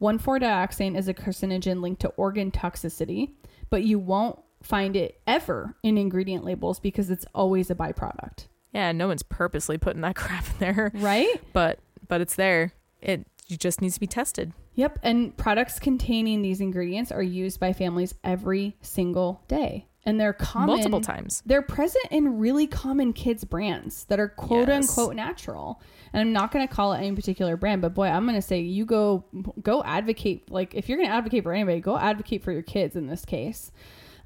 1,4-dioxane 0.00 0.98
is 0.98 1.06
a 1.06 1.14
carcinogen 1.14 1.80
linked 1.80 2.00
to 2.00 2.08
organ 2.10 2.50
toxicity, 2.50 3.30
but 3.70 3.84
you 3.84 3.98
won't 3.98 4.38
find 4.62 4.96
it 4.96 5.20
ever 5.26 5.76
in 5.82 5.98
ingredient 5.98 6.44
labels 6.44 6.80
because 6.80 7.10
it's 7.10 7.26
always 7.34 7.70
a 7.70 7.74
byproduct, 7.74 8.46
Yeah, 8.72 8.92
no 8.92 9.08
one's 9.08 9.22
purposely 9.22 9.78
putting 9.78 10.02
that 10.02 10.16
crap 10.16 10.44
in 10.46 10.58
there, 10.58 10.92
right? 10.94 11.40
but 11.52 11.78
but 12.08 12.20
it's 12.20 12.34
there. 12.36 12.72
It 13.00 13.26
just 13.48 13.80
needs 13.80 13.94
to 13.94 14.00
be 14.00 14.06
tested. 14.06 14.52
Yep. 14.74 14.98
And 15.02 15.36
products 15.36 15.78
containing 15.78 16.40
these 16.42 16.60
ingredients 16.60 17.12
are 17.12 17.22
used 17.22 17.60
by 17.60 17.72
families 17.72 18.14
every 18.24 18.76
single 18.80 19.42
day. 19.48 19.86
And 20.04 20.18
they're 20.18 20.32
common 20.32 20.66
Multiple 20.68 21.00
times. 21.00 21.42
They're 21.46 21.62
present 21.62 22.06
in 22.10 22.38
really 22.38 22.66
common 22.66 23.12
kids 23.12 23.44
brands 23.44 24.04
that 24.06 24.18
are 24.18 24.28
quote 24.28 24.66
Yes. 24.68 24.88
unquote 24.88 25.14
natural. 25.14 25.80
And 26.12 26.20
I'm 26.20 26.32
not 26.32 26.50
going 26.50 26.66
to 26.66 26.74
call 26.74 26.92
it 26.92 26.98
any 26.98 27.12
particular 27.14 27.56
brand, 27.56 27.82
but 27.82 27.94
boy, 27.94 28.06
I'm 28.08 28.24
going 28.24 28.34
to 28.34 28.42
say 28.42 28.60
you 28.60 28.84
go 28.84 29.24
go 29.62 29.82
advocate 29.84 30.50
like 30.50 30.74
if 30.74 30.88
you're 30.88 30.98
going 30.98 31.08
to 31.08 31.14
advocate 31.14 31.44
for 31.44 31.52
anybody, 31.52 31.80
go 31.80 31.96
advocate 31.98 32.42
for 32.42 32.50
your 32.52 32.62
kids 32.62 32.96
in 32.96 33.06
this 33.06 33.24
case. 33.24 33.70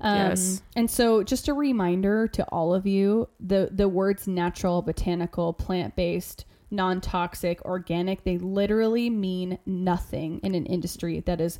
Um, 0.01 0.17
Yes. 0.17 0.63
And 0.75 0.91
so, 0.91 1.23
just 1.23 1.49
a 1.49 1.55
reminder 1.55 2.29
to 2.29 2.45
all 2.51 2.75
of 2.75 2.87
you: 2.87 3.29
the 3.41 3.71
the 3.73 3.89
words 3.89 4.27
natural, 4.27 4.83
botanical, 4.83 5.53
plant 5.53 5.97
based, 5.97 6.45
non 6.71 7.01
toxic, 7.01 7.65
organic, 7.65 8.25
they 8.25 8.39
literally 8.39 9.11
mean 9.11 9.59
nothing 9.67 10.41
in 10.43 10.55
an 10.55 10.67
industry 10.67 11.21
that 11.21 11.41
is 11.41 11.59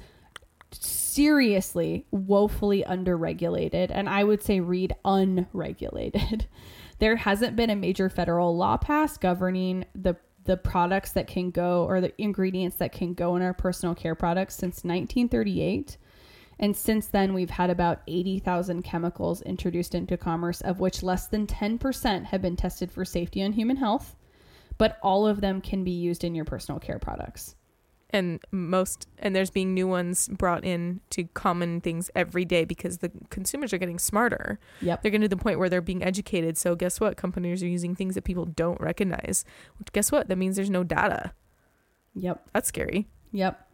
seriously 0.72 2.07
woefully 2.11 2.85
underregulated 2.87 3.90
and 3.90 4.09
i 4.09 4.22
would 4.22 4.42
say 4.42 4.61
read 4.61 4.94
unregulated 5.05 6.46
there 6.99 7.16
hasn't 7.16 7.57
been 7.57 7.70
a 7.70 7.77
major 7.77 8.09
federal 8.11 8.57
law 8.57 8.77
passed 8.77 9.20
governing 9.20 9.85
the 9.94 10.16
the 10.44 10.57
products 10.57 11.12
that 11.12 11.27
can 11.27 11.51
go 11.51 11.85
or 11.85 12.01
the 12.01 12.12
ingredients 12.20 12.77
that 12.77 12.92
can 12.92 13.14
go 13.14 13.37
in 13.37 13.42
our 13.42 13.55
personal 13.55 13.94
care 13.94 14.14
products 14.14 14.55
since 14.55 14.85
1938 14.85 15.96
and 16.59 16.77
since 16.77 17.09
then 17.09 17.35
we've 17.35 17.51
had 17.51 17.71
about 17.71 18.03
80,000 18.07 18.83
chemicals 18.83 19.42
introduced 19.42 19.95
into 19.95 20.16
commerce 20.16 20.61
of 20.62 20.81
which 20.81 21.03
less 21.03 21.29
than 21.29 21.47
10% 21.47 22.25
have 22.25 22.42
been 22.42 22.57
tested 22.57 22.90
for 22.90 23.05
safety 23.05 23.42
on 23.42 23.53
human 23.53 23.77
health 23.77 24.16
but 24.79 24.99
all 25.03 25.27
of 25.27 25.40
them 25.40 25.61
can 25.61 25.85
be 25.85 25.90
used 25.90 26.25
in 26.25 26.35
your 26.35 26.45
personal 26.45 26.79
care 26.79 26.99
products. 26.99 27.55
And 28.11 28.40
most 28.53 29.09
and 29.19 29.35
there's 29.35 29.51
being 29.51 29.75
new 29.75 29.88
ones 29.88 30.29
brought 30.29 30.64
in 30.64 31.01
to 31.11 31.25
common 31.25 31.81
things 31.81 32.09
every 32.14 32.45
day 32.45 32.64
because 32.64 32.99
the 32.99 33.11
consumers 33.31 33.73
are 33.73 33.79
getting 33.79 33.99
smarter. 33.99 34.61
Yep. 34.81 35.03
They're 35.03 35.11
getting 35.11 35.29
to 35.29 35.29
the 35.29 35.42
point 35.42 35.59
where 35.59 35.69
they're 35.69 35.81
being 35.81 36.05
educated. 36.05 36.57
So 36.57 36.77
guess 36.77 37.01
what? 37.01 37.16
Companies 37.16 37.62
are 37.62 37.69
using 37.69 37.97
things 37.97 38.14
that 38.14 38.23
people 38.23 38.45
don't 38.45 38.81
recognize. 38.81 39.45
Guess 39.92 40.12
what? 40.12 40.29
That 40.29 40.37
means 40.38 40.55
there's 40.55 40.71
no 40.71 40.85
data. 40.85 41.33
Yep. 42.14 42.49
That's 42.53 42.69
scary. 42.69 43.09
Yep. 43.33 43.65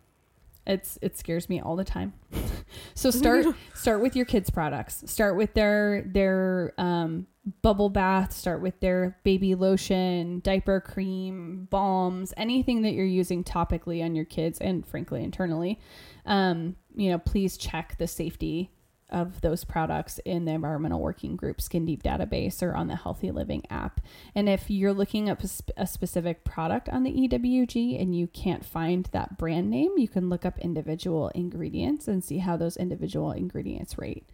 It's 0.66 0.98
it 1.02 1.18
scares 1.18 1.48
me 1.48 1.60
all 1.60 1.76
the 1.76 1.84
time. 1.84 2.12
so 2.94 3.10
start 3.10 3.46
start 3.74 4.00
with 4.00 4.14
your 4.14 4.24
kids 4.24 4.50
products. 4.50 5.02
Start 5.06 5.36
with 5.36 5.54
their 5.54 6.02
their 6.06 6.74
um 6.78 7.26
bubble 7.60 7.90
bath, 7.90 8.32
start 8.32 8.62
with 8.62 8.78
their 8.80 9.18
baby 9.24 9.56
lotion, 9.56 10.40
diaper 10.40 10.80
cream, 10.80 11.66
balms, 11.70 12.32
anything 12.36 12.82
that 12.82 12.92
you're 12.92 13.04
using 13.04 13.42
topically 13.42 14.04
on 14.04 14.14
your 14.14 14.24
kids 14.24 14.60
and 14.60 14.86
frankly 14.86 15.24
internally. 15.24 15.80
Um 16.26 16.76
you 16.94 17.10
know, 17.10 17.18
please 17.18 17.56
check 17.56 17.96
the 17.98 18.06
safety 18.06 18.70
of 19.12 19.40
those 19.42 19.64
products 19.64 20.18
in 20.24 20.44
the 20.44 20.52
environmental 20.52 21.00
working 21.00 21.36
group 21.36 21.60
skin 21.60 21.86
deep 21.86 22.02
database 22.02 22.62
or 22.62 22.74
on 22.74 22.88
the 22.88 22.96
healthy 22.96 23.30
living 23.30 23.62
app 23.70 24.00
and 24.34 24.48
if 24.48 24.70
you're 24.70 24.92
looking 24.92 25.30
up 25.30 25.42
a, 25.42 25.48
sp- 25.48 25.76
a 25.76 25.86
specific 25.86 26.44
product 26.44 26.88
on 26.88 27.04
the 27.04 27.12
ewg 27.12 28.00
and 28.00 28.16
you 28.16 28.26
can't 28.26 28.64
find 28.64 29.08
that 29.12 29.38
brand 29.38 29.70
name 29.70 29.92
you 29.96 30.08
can 30.08 30.28
look 30.28 30.44
up 30.44 30.58
individual 30.58 31.28
ingredients 31.34 32.08
and 32.08 32.24
see 32.24 32.38
how 32.38 32.56
those 32.56 32.76
individual 32.76 33.30
ingredients 33.30 33.96
rate 33.98 34.26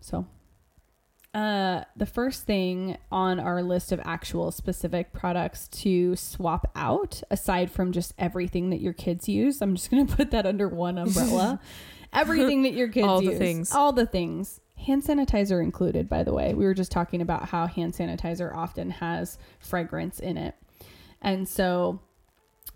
so 0.00 0.26
uh, 1.32 1.84
the 1.96 2.06
first 2.06 2.44
thing 2.44 2.96
on 3.12 3.38
our 3.38 3.62
list 3.62 3.92
of 3.92 4.00
actual 4.04 4.50
specific 4.50 5.12
products 5.12 5.68
to 5.68 6.16
swap 6.16 6.68
out, 6.74 7.22
aside 7.30 7.70
from 7.70 7.92
just 7.92 8.12
everything 8.18 8.70
that 8.70 8.80
your 8.80 8.92
kids 8.92 9.28
use, 9.28 9.62
I'm 9.62 9.76
just 9.76 9.90
going 9.90 10.06
to 10.08 10.16
put 10.16 10.32
that 10.32 10.44
under 10.44 10.68
one 10.68 10.98
umbrella. 10.98 11.60
everything 12.12 12.62
that 12.62 12.72
your 12.72 12.88
kids 12.96 13.06
All 13.06 13.20
the 13.20 13.30
use, 13.30 13.38
things. 13.38 13.72
all 13.74 13.92
the 13.92 14.06
things, 14.06 14.60
hand 14.76 15.02
sanitizer 15.02 15.62
included. 15.62 16.08
By 16.08 16.22
the 16.22 16.32
way, 16.32 16.54
we 16.54 16.64
were 16.64 16.74
just 16.74 16.90
talking 16.92 17.20
about 17.20 17.48
how 17.48 17.66
hand 17.66 17.92
sanitizer 17.94 18.54
often 18.54 18.90
has 18.90 19.38
fragrance 19.58 20.20
in 20.20 20.36
it, 20.36 20.54
and 21.22 21.48
so 21.48 22.00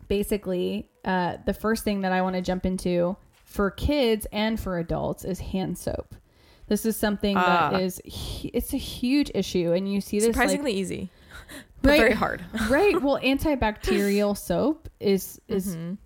basically, 0.09 0.89
uh, 1.05 1.37
the 1.47 1.55
first 1.55 1.85
thing 1.85 2.01
that 2.03 2.13
I 2.13 2.23
want 2.23 2.37
to 2.37 2.43
jump 2.43 2.67
into 2.67 3.17
for 3.45 3.71
kids 3.71 4.27
and 4.33 4.59
for 4.59 4.79
adults 4.79 5.25
is 5.25 5.39
hand 5.41 5.79
soap. 5.79 6.15
This 6.67 6.87
is 6.87 6.97
something 6.97 7.37
Ah. 7.37 7.71
that 7.73 7.81
is 7.83 8.01
it's 8.53 8.73
a 8.73 8.79
huge 8.79 9.31
issue, 9.35 9.73
and 9.73 9.91
you 9.93 10.01
see 10.01 10.19
this 10.19 10.29
like, 10.29 10.35
surprisingly 10.35 10.73
easy 10.73 11.11
but 11.83 11.91
Right. 11.91 11.99
very 12.01 12.13
hard 12.15 12.43
right. 12.71 13.01
Well, 13.03 13.19
antibacterial 13.21 14.37
soap 14.37 14.89
is 15.01 15.41
is 15.49 15.77
Mhm. 15.77 15.99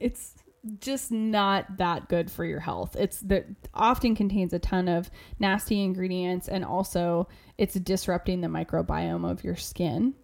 it's 0.00 0.34
just 0.80 1.10
not 1.12 1.76
that 1.78 2.08
good 2.08 2.30
for 2.30 2.44
your 2.44 2.60
health. 2.60 2.96
It's 2.98 3.20
that 3.20 3.46
often 3.74 4.14
contains 4.14 4.52
a 4.52 4.58
ton 4.58 4.88
of 4.88 5.10
nasty 5.38 5.82
ingredients, 5.82 6.48
and 6.48 6.64
also 6.64 7.28
it's 7.58 7.74
disrupting 7.74 8.40
the 8.40 8.48
microbiome 8.48 9.28
of 9.30 9.44
your 9.44 9.56
skin. 9.56 10.14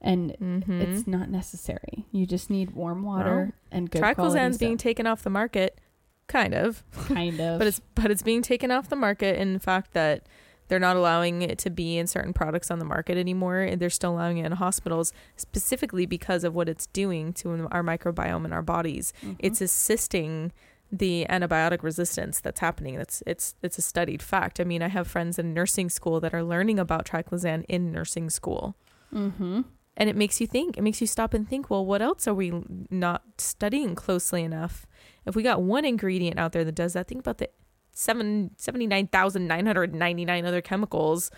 And 0.00 0.36
Mhm. 0.40 0.80
it's 0.80 1.06
not 1.06 1.30
necessary. 1.30 2.06
You 2.10 2.26
just 2.26 2.50
need 2.50 2.72
warm 2.72 3.04
water 3.04 3.36
Well, 3.36 3.52
and 3.70 3.88
good 3.90 4.02
triclosan's 4.02 4.58
being 4.58 4.76
taken 4.76 5.06
off 5.06 5.22
the 5.22 5.30
market 5.30 5.78
kind 6.26 6.54
of 6.54 6.82
kind 7.06 7.40
of. 7.40 7.58
but 7.58 7.68
it's 7.68 7.80
but 7.94 8.10
it's 8.10 8.22
being 8.22 8.42
taken 8.42 8.70
off 8.70 8.88
the 8.88 8.96
market 8.96 9.36
in 9.38 9.52
the 9.52 9.60
fact 9.60 9.92
that 9.92 10.26
they're 10.72 10.78
not 10.80 10.96
allowing 10.96 11.42
it 11.42 11.58
to 11.58 11.68
be 11.68 11.98
in 11.98 12.06
certain 12.06 12.32
products 12.32 12.70
on 12.70 12.78
the 12.78 12.84
market 12.86 13.18
anymore 13.18 13.60
and 13.60 13.78
they're 13.78 13.90
still 13.90 14.12
allowing 14.14 14.38
it 14.38 14.46
in 14.46 14.52
hospitals 14.52 15.12
specifically 15.36 16.06
because 16.06 16.44
of 16.44 16.54
what 16.54 16.66
it's 16.66 16.86
doing 16.86 17.34
to 17.34 17.68
our 17.70 17.82
microbiome 17.82 18.46
and 18.46 18.54
our 18.54 18.62
bodies. 18.62 19.12
Mhm. 19.22 19.36
it's 19.38 19.60
assisting 19.60 20.50
the 20.90 21.26
antibiotic 21.28 21.82
resistance 21.82 22.40
that's 22.40 22.60
happening. 22.60 22.96
That's 22.96 23.22
it's 23.26 23.54
it's 23.62 23.76
a 23.76 23.82
studied 23.82 24.22
fact. 24.22 24.60
I 24.60 24.64
mean 24.64 24.80
i 24.82 24.88
have 24.88 25.06
friends 25.06 25.38
in 25.38 25.52
nursing 25.52 25.90
school 25.90 26.20
that 26.20 26.32
are 26.32 26.42
learning 26.42 26.78
about 26.78 27.04
triclosan 27.04 27.64
in 27.68 27.92
nursing 27.92 28.30
school. 28.30 28.74
Mhm. 29.12 29.64
and 29.94 30.08
it 30.08 30.16
makes 30.16 30.40
you 30.40 30.46
think. 30.46 30.78
It 30.78 30.82
makes 30.82 31.02
you 31.02 31.06
stop 31.06 31.34
and 31.34 31.46
think 31.46 31.68
well 31.68 31.84
what 31.84 32.00
else 32.00 32.26
are 32.26 32.32
we 32.42 32.50
not 32.90 33.20
studying 33.36 33.94
closely 33.94 34.42
enough? 34.42 34.86
If 35.26 35.36
we 35.36 35.42
got 35.42 35.60
one 35.60 35.84
ingredient 35.84 36.38
out 36.38 36.52
there 36.52 36.64
that 36.64 36.74
does 36.74 36.94
that 36.94 37.08
think 37.08 37.20
about 37.20 37.36
the 37.36 37.50
seven, 37.92 38.50
79,999 38.56 40.44
other 40.46 40.60
chemicals 40.60 41.30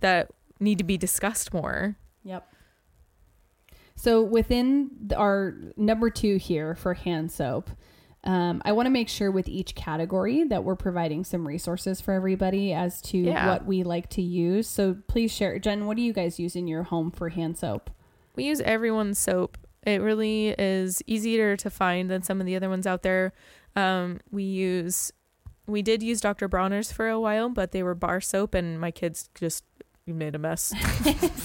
that 0.00 0.30
need 0.58 0.78
to 0.78 0.84
be 0.84 0.96
discussed 0.98 1.52
more 1.54 1.96
Yep. 2.24 2.46
So 3.96 4.22
within 4.22 5.10
our 5.16 5.54
number 5.76 6.10
two 6.10 6.36
here 6.36 6.74
for 6.74 6.94
hand 6.94 7.30
soap, 7.32 7.70
um, 8.24 8.60
I 8.64 8.72
want 8.72 8.86
to 8.86 8.90
make 8.90 9.08
sure 9.08 9.30
with 9.30 9.48
each 9.48 9.74
category 9.74 10.44
that 10.44 10.64
we're 10.64 10.76
providing 10.76 11.24
some 11.24 11.46
resources 11.46 12.00
for 12.00 12.12
everybody 12.12 12.72
as 12.72 13.00
to 13.02 13.18
Yeah. 13.18 13.46
what 13.48 13.64
we 13.66 13.82
like 13.82 14.08
to 14.10 14.22
use. 14.22 14.68
So 14.68 14.96
please 15.06 15.32
share, 15.32 15.58
Gen. 15.58 15.86
What 15.86 15.96
do 15.96 16.02
you 16.02 16.12
guys 16.12 16.38
use 16.38 16.56
in 16.56 16.66
your 16.66 16.82
home 16.84 17.10
for 17.10 17.28
hand 17.30 17.56
soap? 17.58 17.90
we 18.36 18.44
use 18.44 18.60
everyone's 18.60 19.18
soap 19.18 19.58
it 19.82 20.00
really 20.00 20.48
is 20.56 21.02
easier 21.06 21.56
to 21.56 21.68
find 21.68 22.08
than 22.10 22.22
some 22.22 22.40
of 22.40 22.46
the 22.46 22.54
other 22.54 22.68
ones 22.70 22.86
out 22.86 23.02
there 23.02 23.32
um, 23.76 24.20
we 24.30 24.44
use 24.44 25.10
we 25.70 25.82
did 25.82 26.02
use 26.02 26.20
dr 26.20 26.46
bronner's 26.48 26.90
for 26.92 27.08
a 27.08 27.18
while 27.20 27.48
but 27.48 27.72
they 27.72 27.82
were 27.82 27.94
bar 27.94 28.20
soap 28.20 28.54
and 28.54 28.80
my 28.80 28.90
kids 28.90 29.28
just 29.34 29.64
made 30.06 30.34
a 30.34 30.38
mess 30.38 30.72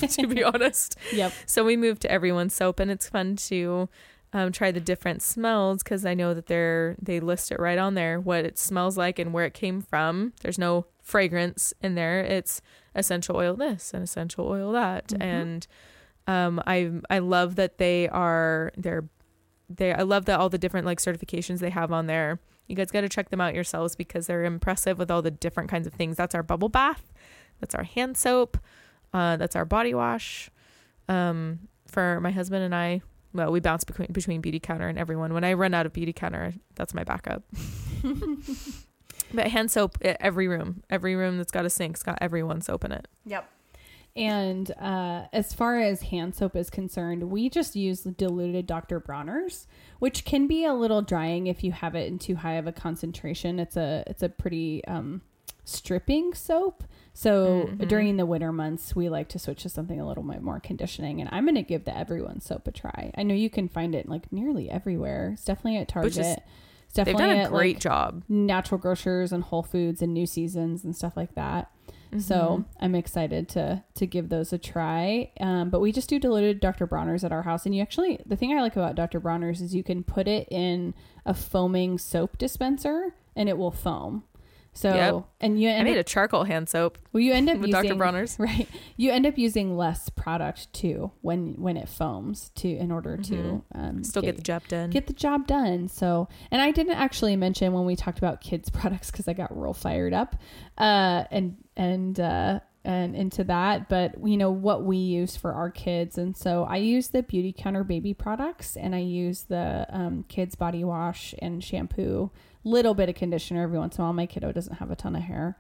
to 0.10 0.26
be 0.28 0.44
honest 0.44 0.98
Yep. 1.14 1.32
So 1.46 1.64
we 1.64 1.78
moved 1.78 2.02
to 2.02 2.12
everyone's 2.12 2.54
soap, 2.56 2.80
and 2.80 2.90
it's 2.90 3.08
fun 3.08 3.36
to 3.50 3.88
um, 4.34 4.52
try 4.52 4.72
the 4.72 4.80
different 4.80 5.22
smells 5.22 5.84
because 5.84 6.04
I 6.06 6.14
know 6.16 6.34
that 6.34 6.48
they're 6.48 6.96
they 7.02 7.20
list 7.20 7.52
it 7.52 7.60
right 7.60 7.78
on 7.78 7.94
there 7.94 8.20
what 8.20 8.44
it 8.44 8.58
smells 8.58 8.98
like 8.98 9.20
and 9.20 9.32
where 9.34 9.46
it 9.46 9.54
came 9.54 9.82
from. 9.82 10.34
There's 10.42 10.58
no 10.58 10.88
fragrance 11.04 11.74
in 11.82 11.94
there. 11.96 12.22
It's 12.22 12.60
essential 12.96 13.36
oil 13.38 13.56
this 13.56 13.94
and 13.94 14.02
essential 14.04 14.48
oil 14.48 14.72
that, 14.72 15.10
Mhm. 15.10 15.22
and 15.22 15.68
Um, 16.28 16.60
I 16.66 16.92
I 17.10 17.20
love 17.20 17.56
that 17.58 17.78
they 17.78 18.10
are 18.10 18.72
they're 18.76 19.06
they 19.70 19.94
I 19.94 20.02
love 20.02 20.26
that 20.26 20.40
all 20.40 20.50
the 20.50 20.58
different 20.58 20.88
like 20.88 21.00
certifications 21.00 21.60
they 21.60 21.70
have 21.70 21.92
on 21.92 22.08
there. 22.08 22.40
You 22.68 22.76
guys 22.76 22.92
got 22.92 23.02
to 23.02 23.10
check 23.10 23.30
them 23.30 23.42
out 23.42 23.54
yourselves 23.54 23.96
because 23.96 24.28
they're 24.28 24.44
impressive 24.44 24.98
with 24.98 25.12
all 25.12 25.22
the 25.22 25.32
different 25.32 25.70
kinds 25.70 25.88
of 25.88 25.94
things. 25.94 26.18
That's 26.18 26.36
our 26.36 26.44
bubble 26.44 26.70
bath, 26.70 27.14
that's 27.60 27.76
our 27.76 27.84
hand 27.84 28.18
soap, 28.18 28.58
uh, 29.14 29.38
that's 29.38 29.56
our 29.56 29.66
body 29.66 29.94
wash. 29.94 30.50
Um, 31.08 31.68
for 31.86 32.20
my 32.20 32.32
husband 32.32 32.64
and 32.64 32.74
I, 32.74 33.02
well, 33.34 33.52
we 33.52 33.60
bounce 33.60 33.84
between 33.84 34.12
between 34.12 34.42
Beautycounter 34.42 34.90
and 34.90 34.98
everyone. 34.98 35.34
When 35.34 35.44
I 35.44 35.54
run 35.54 35.74
out 35.74 35.86
of 35.86 35.94
Beautycounter, 35.94 36.58
that's 36.76 36.94
my 36.94 37.04
backup. 37.04 37.44
but 39.34 39.48
hand 39.48 39.72
soap, 39.72 39.98
every 40.02 40.48
room, 40.48 40.84
every 40.90 41.16
room 41.16 41.38
that's 41.38 41.52
got 41.52 41.66
a 41.66 41.70
sink's 41.70 42.04
got 42.04 42.18
everyone's 42.22 42.66
soap 42.66 42.86
in 42.86 42.92
it. 42.92 43.08
Yep. 43.26 43.50
And 44.16 44.72
uh, 44.80 45.24
as 45.34 45.54
far 45.54 45.80
as 45.80 46.04
hand 46.04 46.36
soap 46.36 46.56
is 46.56 46.70
concerned, 46.70 47.24
we 47.30 47.50
just 47.50 47.76
use 47.76 48.02
diluted 48.02 48.66
Dr. 48.66 49.00
Bronner's, 49.02 49.68
which 50.00 50.24
can 50.24 50.48
be 50.48 50.64
a 50.64 50.74
little 50.74 51.02
drying 51.02 51.48
if 51.48 51.64
you 51.64 51.74
have 51.74 51.96
it 51.96 52.08
in 52.08 52.18
too 52.18 52.36
high 52.36 52.54
of 52.54 52.66
a 52.66 52.72
concentration. 52.72 53.60
It's 53.60 53.76
a 53.76 54.04
it's 54.08 54.24
a 54.24 54.30
pretty 54.30 54.86
um, 54.86 55.22
stripping 55.66 56.34
soap. 56.34 56.86
So 57.14 57.68
Mhm. 57.72 57.88
during 57.90 58.18
the 58.18 58.26
winter 58.26 58.52
months, 58.54 58.96
we 58.96 59.10
like 59.10 59.28
to 59.30 59.40
switch 59.40 59.64
to 59.64 59.70
something 59.70 60.00
a 60.00 60.08
little 60.08 60.24
bit 60.24 60.42
more 60.42 60.60
conditioning. 60.60 61.20
And 61.20 61.30
I'm 61.34 61.44
going 61.46 61.56
to 61.56 61.62
give 61.64 61.86
the 61.86 61.98
Everyone 61.98 62.40
soap 62.42 62.68
a 62.68 62.72
try. 62.72 63.12
I 63.18 63.24
know 63.24 63.34
you 63.34 63.50
can 63.50 63.68
find 63.68 63.96
it 63.96 64.08
like 64.08 64.32
nearly 64.32 64.70
everywhere. 64.70 65.32
It's 65.34 65.46
definitely 65.46 65.80
at 65.80 65.88
Target. 65.90 66.12
Is- 66.18 66.38
it's 66.88 66.94
They've 66.94 67.06
definitely 67.06 67.36
done 67.36 67.38
a 67.38 67.44
at 67.46 67.50
great 67.52 67.76
like, 67.78 67.82
job. 67.82 68.24
natural 68.30 68.78
grocers 68.80 69.34
and 69.34 69.44
Whole 69.44 69.64
Foods 69.64 70.02
and 70.02 70.14
New 70.14 70.26
Seasons 70.26 70.84
and 70.86 70.96
stuff 70.96 71.18
like 71.18 71.36
that. 71.36 71.70
Mm-hmm. 72.18 72.28
So 72.28 72.66
I'm 72.80 72.96
excited 72.96 73.48
to 73.50 73.84
to 73.96 74.08
give 74.08 74.30
those 74.30 74.54
a 74.54 74.58
try. 74.58 75.32
Um, 75.40 75.70
but 75.70 75.80
we 75.80 75.92
just 75.92 76.10
do 76.10 76.20
diluted 76.20 76.60
Dr. 76.60 76.88
Bronner's 76.88 77.24
at 77.24 77.32
our 77.32 77.44
house, 77.44 77.66
and 77.66 77.76
you 77.76 77.82
actually 77.82 78.20
the 78.26 78.36
thing 78.36 78.58
I 78.58 78.62
like 78.62 78.76
about 78.76 78.96
Dr. 78.96 79.20
Bronner's 79.20 79.62
is 79.62 79.76
you 79.76 79.84
can 79.84 80.04
put 80.04 80.28
it 80.28 80.48
in 80.52 80.94
a 81.26 81.34
foaming 81.34 81.98
soap 81.98 82.38
dispenser 82.38 83.16
and 83.36 83.50
it 83.50 83.58
will 83.58 83.72
foam. 83.72 84.24
So 84.78 84.94
Yep. 84.94 85.24
and 85.40 85.60
you 85.62 85.70
I 85.70 85.84
made 85.84 85.94
up, 85.98 86.02
a 86.02 86.04
charcoal 86.04 86.44
hand 86.44 86.68
soap 86.68 86.98
well 87.14 87.22
you 87.22 87.32
end 87.34 87.50
up 87.50 87.58
with 87.60 87.70
using 87.70 87.84
Dr. 87.84 87.96
Bronner's. 87.96 88.36
right 88.40 88.68
you 88.98 89.10
end 89.10 89.26
up 89.26 89.38
using 89.38 89.78
less 89.78 90.10
product 90.10 90.72
too 90.74 91.12
when 91.22 91.54
when 91.58 91.78
it 91.78 91.88
foams 91.88 92.50
to 92.56 92.68
in 92.70 92.92
order 92.92 93.16
to 93.16 93.64
um, 93.74 94.04
Still 94.04 94.22
get 94.22 94.36
the 94.36 94.42
job 94.42 94.64
done. 94.68 94.90
get 94.90 95.08
the 95.08 95.14
job 95.14 95.48
done. 95.48 95.88
So, 95.88 96.28
and 96.52 96.62
I 96.62 96.72
didn't 96.72 96.96
actually 96.96 97.36
mention 97.38 97.72
when 97.74 97.86
we 97.86 97.96
talked 97.96 98.18
about 98.18 98.42
kids 98.42 98.70
products 98.80 99.12
because 99.12 99.28
I 99.30 99.34
got 99.34 99.58
real 99.58 99.74
fired 99.74 100.14
up, 100.14 100.36
uh, 100.78 101.24
and 101.32 101.56
and 101.78 102.20
uh, 102.20 102.60
and 102.84 103.16
into 103.16 103.44
that. 103.46 103.88
But 103.90 104.16
you 104.28 104.36
know 104.38 104.52
what 104.52 104.84
we 104.84 104.98
use 104.98 105.36
for 105.38 105.54
our 105.54 105.70
kids, 105.72 106.18
and 106.18 106.36
so 106.36 106.66
I 106.66 106.78
use 106.78 107.08
the 107.10 107.24
Beautycounter 107.24 107.88
baby 107.88 108.14
products, 108.14 108.76
and 108.76 108.94
I 108.94 109.00
use 109.00 109.44
the 109.44 109.88
um, 109.90 110.26
kids 110.28 110.56
body 110.56 110.84
wash 110.84 111.34
and 111.40 111.64
shampoo, 111.64 112.32
little 112.66 112.94
bit 112.94 113.08
of 113.08 113.16
conditioner 113.16 113.64
every 113.64 113.78
once 113.80 113.96
in 113.98 114.02
a 114.02 114.06
while. 114.06 114.14
My 114.14 114.26
kiddo 114.26 114.52
doesn't 114.52 114.76
have 114.76 114.92
a 114.92 114.96
ton 114.96 115.16
of 115.16 115.22
hair. 115.22 115.58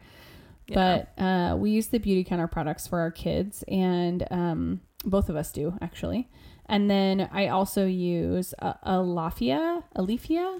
Yeah. 0.67 1.03
But 1.17 1.23
uh, 1.23 1.55
we 1.55 1.69
use 1.69 1.87
the 1.87 1.99
Beautycounter 1.99 2.51
products 2.51 2.87
for 2.87 2.99
our 2.99 3.11
kids, 3.11 3.63
and 3.67 4.27
um, 4.31 4.81
both 5.05 5.29
of 5.29 5.35
us 5.35 5.51
do 5.51 5.77
actually. 5.81 6.27
And 6.67 6.89
then 6.89 7.29
I 7.31 7.47
also 7.49 7.85
use 7.85 8.53
a, 8.59 8.75
a 8.81 8.93
Lafia, 8.95 9.83
Alifia, 9.95 10.59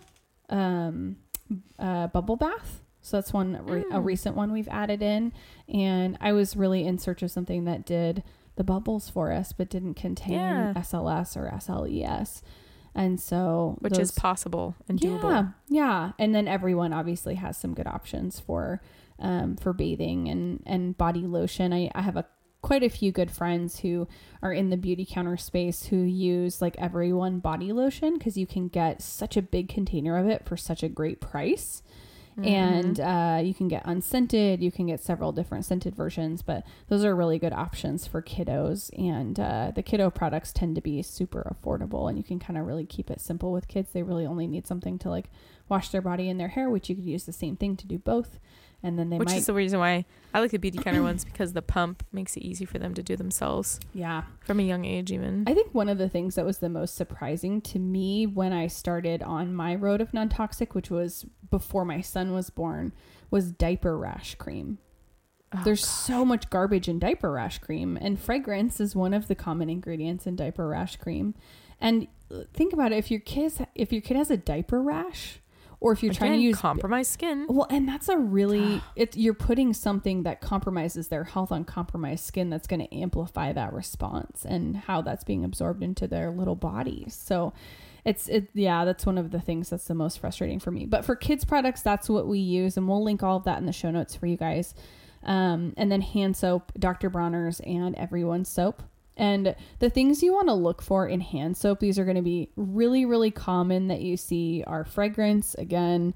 um, 0.49 1.17
uh, 1.79 2.07
bubble 2.07 2.35
bath. 2.35 2.81
So 3.01 3.17
that's 3.17 3.33
one 3.33 3.59
re- 3.65 3.81
a 3.91 3.99
Mm. 3.99 4.05
recent 4.05 4.35
one 4.35 4.51
we've 4.51 4.67
added 4.67 5.01
in, 5.03 5.31
and 5.67 6.17
I 6.21 6.31
was 6.33 6.55
really 6.55 6.85
in 6.85 6.97
search 6.99 7.21
of 7.23 7.29
something 7.31 7.65
that 7.65 7.85
did 7.85 8.23
the 8.55 8.63
bubbles 8.63 9.09
for 9.09 9.31
us, 9.31 9.51
but 9.53 9.69
didn't 9.69 9.95
contain 9.95 10.33
Yeah. 10.33 10.73
SLS 10.75 11.35
or 11.35 11.49
SLES. 11.59 12.41
And 12.95 13.19
so, 13.19 13.77
which 13.81 13.99
is 13.99 14.11
possible 14.11 14.75
and 14.87 15.01
yeah, 15.01 15.09
doable. 15.09 15.53
yeah. 15.67 16.11
And 16.17 16.33
then 16.33 16.47
everyone 16.47 16.93
obviously 16.93 17.35
has 17.35 17.57
some 17.57 17.73
good 17.73 17.87
options 17.87 18.39
for 18.39 18.81
um, 19.19 19.57
for 19.57 19.73
bathing 19.73 20.29
and 20.29 20.63
and 20.65 20.97
body 20.97 21.27
lotion. 21.27 21.73
I, 21.73 21.91
I 21.93 22.01
have 22.01 22.15
a 22.15 22.25
quite 22.61 22.83
a 22.83 22.89
few 22.89 23.11
good 23.11 23.29
friends 23.29 23.81
who 23.81 24.07
are 24.41 24.51
in 24.51 24.71
the 24.71 24.77
Beautycounter 24.77 25.39
space 25.39 25.85
who 25.85 25.97
use 25.97 26.63
like 26.63 26.75
everyone 26.79 27.37
body 27.37 27.71
lotion 27.71 28.17
because 28.17 28.37
you 28.37 28.47
can 28.47 28.69
get 28.69 29.03
such 29.03 29.37
a 29.37 29.41
big 29.43 29.69
container 29.69 30.17
of 30.17 30.27
it 30.27 30.43
for 30.45 30.57
such 30.57 30.81
a 30.81 30.89
great 30.89 31.21
price. 31.21 31.83
Mm-hmm. 32.37 32.47
And 32.47 32.99
uh, 32.99 33.41
you 33.41 33.53
can 33.53 33.67
get 33.67 33.83
unscented. 33.85 34.61
You 34.61 34.71
can 34.71 34.87
get 34.87 35.01
several 35.01 35.31
different 35.31 35.63
scented 35.63 35.95
versions, 35.95 36.41
but 36.41 36.65
those 36.89 37.05
are 37.05 37.15
really 37.15 37.39
good 37.39 37.53
options 37.53 38.05
for 38.05 38.21
kiddos. 38.21 38.89
And 38.97 39.39
uh, 39.39 39.71
the 39.73 39.83
kiddo 39.83 40.09
products 40.09 40.51
tend 40.51 40.75
to 40.75 40.81
be 40.81 41.01
super 41.01 41.49
affordable, 41.49 42.09
and 42.09 42.17
you 42.17 42.23
can 42.23 42.39
kind 42.39 42.57
of 42.59 42.65
really 42.65 42.85
keep 42.85 43.09
it 43.09 43.21
simple 43.21 43.51
with 43.51 43.67
kids. 43.67 43.91
They 43.91 44.03
really 44.03 44.25
only 44.25 44.47
need 44.47 44.67
something 44.67 44.99
to 44.99 45.09
like 45.09 45.29
wash 45.69 45.89
their 45.89 46.01
body 46.01 46.29
and 46.29 46.39
their 46.39 46.49
hair, 46.49 46.69
which 46.69 46.89
you 46.89 46.95
could 46.95 47.05
use 47.05 47.23
the 47.23 47.33
same 47.33 47.55
thing 47.55 47.77
to 47.77 47.87
do 47.87 47.97
both. 47.97 48.37
And 48.85 48.99
then 48.99 49.09
they 49.09 49.17
Which 49.17 49.29
might, 49.29 49.37
is 49.37 49.47
the 49.47 49.53
reason 49.53 49.79
why 49.79 50.05
I 50.31 50.39
like 50.39 50.51
the 50.51 50.59
Beautycounter 50.59 51.01
ones 51.01 51.25
because 51.25 51.53
the 51.53 51.63
pump 51.63 52.05
makes 52.11 52.37
it 52.37 52.43
easy 52.43 52.65
for 52.65 52.77
them 52.77 52.93
to 52.93 53.01
do 53.01 53.15
themselves 53.15 53.79
yeah. 53.95 54.25
from 54.41 54.59
a 54.59 54.63
young 54.63 54.85
age, 54.85 55.11
even. 55.11 55.43
I 55.47 55.55
think 55.55 55.73
one 55.73 55.89
of 55.89 55.97
the 55.97 56.07
things 56.07 56.35
that 56.35 56.45
was 56.45 56.59
the 56.59 56.69
most 56.69 56.93
surprising 56.95 57.61
to 57.61 57.79
me 57.79 58.27
when 58.27 58.53
I 58.53 58.67
started 58.67 59.23
on 59.23 59.55
my 59.55 59.73
road 59.73 60.01
of 60.01 60.13
non 60.13 60.29
toxic, 60.29 60.75
which 60.75 60.91
was 60.91 61.25
before 61.49 61.83
my 61.83 61.99
son 61.99 62.31
was 62.31 62.51
born, 62.51 62.93
was 63.31 63.51
diaper 63.51 63.97
rash 63.97 64.35
cream. 64.35 64.77
Oh, 65.51 65.61
There's 65.65 65.83
so 65.83 66.23
much 66.23 66.51
garbage 66.51 66.87
in 66.87 66.99
diaper 66.99 67.31
rash 67.31 67.57
cream, 67.57 67.97
and 67.99 68.19
fragrance 68.19 68.79
is 68.79 68.95
one 68.95 69.15
of 69.15 69.27
the 69.27 69.35
common 69.35 69.67
ingredients 69.67 70.27
in 70.27 70.35
diaper 70.35 70.67
rash 70.67 70.97
cream. 70.97 71.33
And 71.81 72.07
uh, 72.31 72.43
think 72.53 72.71
about 72.71 72.91
it: 72.91 72.99
if 72.99 73.09
your 73.09 73.19
kids, 73.19 73.59
if 73.73 73.91
your 73.91 74.03
kid 74.03 74.15
has 74.15 74.29
a 74.29 74.37
diaper 74.37 74.79
rash, 74.79 75.39
or 75.79 75.91
if 75.91 76.03
you're 76.03 76.13
trying 76.13 76.33
to 76.33 76.39
use 76.39 76.57
compromised 76.57 77.11
skin. 77.11 77.45
well, 77.49 77.67
and 77.69 77.87
that's 77.87 78.09
a 78.09 78.17
really 78.17 78.81
it. 78.95 79.15
You're 79.15 79.33
putting 79.33 79.73
something 79.73 80.23
that 80.23 80.41
compromises 80.41 81.07
their 81.09 81.23
health 81.23 81.51
on 81.51 81.63
compromised 81.65 82.25
skin. 82.25 82.49
That's 82.49 82.67
going 82.67 82.81
to 82.81 82.95
amplify 82.95 83.53
that 83.53 83.73
response 83.73 84.45
and 84.45 84.75
how 84.75 85.01
that's 85.01 85.23
being 85.23 85.43
absorbed 85.43 85.83
into 85.83 86.07
their 86.07 86.31
little 86.31 86.55
bodies. 86.55 87.13
So, 87.13 87.53
it's 88.03 88.27
it. 88.27 88.49
Yeah, 88.53 88.85
that's 88.85 89.05
one 89.05 89.17
of 89.17 89.31
the 89.31 89.41
things 89.41 89.69
that's 89.69 89.85
the 89.85 89.95
most 89.95 90.19
frustrating 90.19 90.59
for 90.59 90.71
me. 90.71 90.85
But 90.85 91.05
for 91.05 91.15
kids 91.15 91.45
products, 91.45 91.81
that's 91.81 92.09
what 92.09 92.27
we 92.27 92.39
use, 92.39 92.77
and 92.77 92.87
we'll 92.87 93.03
link 93.03 93.23
all 93.23 93.37
of 93.37 93.43
that 93.45 93.57
in 93.57 93.65
the 93.65 93.73
show 93.73 93.91
notes 93.91 94.15
for 94.15 94.27
you 94.27 94.37
guys. 94.37 94.73
Um, 95.23 95.73
and 95.75 95.91
then 95.91 96.01
hand 96.01 96.37
soap, 96.37 96.71
Dr. 96.77 97.09
Bronner's, 97.09 97.59
and 97.61 97.95
Everyone's 97.95 98.47
soap. 98.47 98.83
And 99.17 99.55
the 99.79 99.89
things 99.89 100.21
you 100.21 100.33
want 100.33 100.47
to 100.49 100.53
look 100.53 100.81
for 100.81 101.07
in 101.07 101.21
hand 101.21 101.57
soap, 101.57 101.79
these 101.79 101.97
are 101.97 102.03
going 102.05 102.17
to 102.17 102.21
be 102.21 102.49
really, 102.55 103.05
really 103.05 103.31
common 103.31 103.87
that 103.87 104.01
you 104.01 104.17
see 104.17 104.63
are 104.67 104.83
fragrance. 104.83 105.55
Again, 105.55 106.13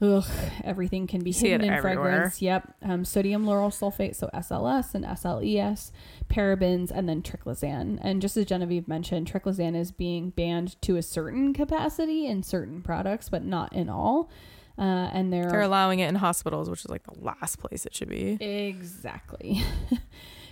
ugh, 0.00 0.24
everything 0.62 1.06
can 1.06 1.22
be 1.22 1.32
hidden 1.32 1.62
in 1.62 1.70
everywhere. 1.70 2.10
fragrance. 2.12 2.42
Yep. 2.42 2.74
Um, 2.82 3.04
sodium 3.04 3.44
lauryl 3.44 3.70
sulfate, 3.72 4.14
so 4.14 4.30
SLS 4.32 4.94
and 4.94 5.04
SLES, 5.04 5.90
parabens, 6.28 6.90
and 6.90 7.08
then 7.08 7.22
triclosan. 7.22 7.98
And 8.02 8.22
just 8.22 8.36
as 8.36 8.46
Genevieve 8.46 8.86
mentioned, 8.86 9.30
triclosan 9.30 9.74
is 9.74 9.90
being 9.90 10.30
banned 10.30 10.80
to 10.82 10.96
a 10.96 11.02
certain 11.02 11.52
capacity 11.52 12.26
in 12.26 12.42
certain 12.42 12.82
products, 12.82 13.28
but 13.28 13.44
not 13.44 13.72
in 13.72 13.88
all. 13.88 14.30
Uh, 14.78 15.10
and 15.12 15.32
They're 15.32 15.50
they're 15.50 15.60
allowing 15.62 15.98
it 15.98 16.08
in 16.08 16.14
hospitals, 16.14 16.70
which 16.70 16.84
is 16.84 16.88
like 16.88 17.02
the 17.02 17.18
last 17.20 17.58
place 17.58 17.84
it 17.84 17.96
should 17.96 18.08
be. 18.08 18.34
Exactly. 18.40 19.60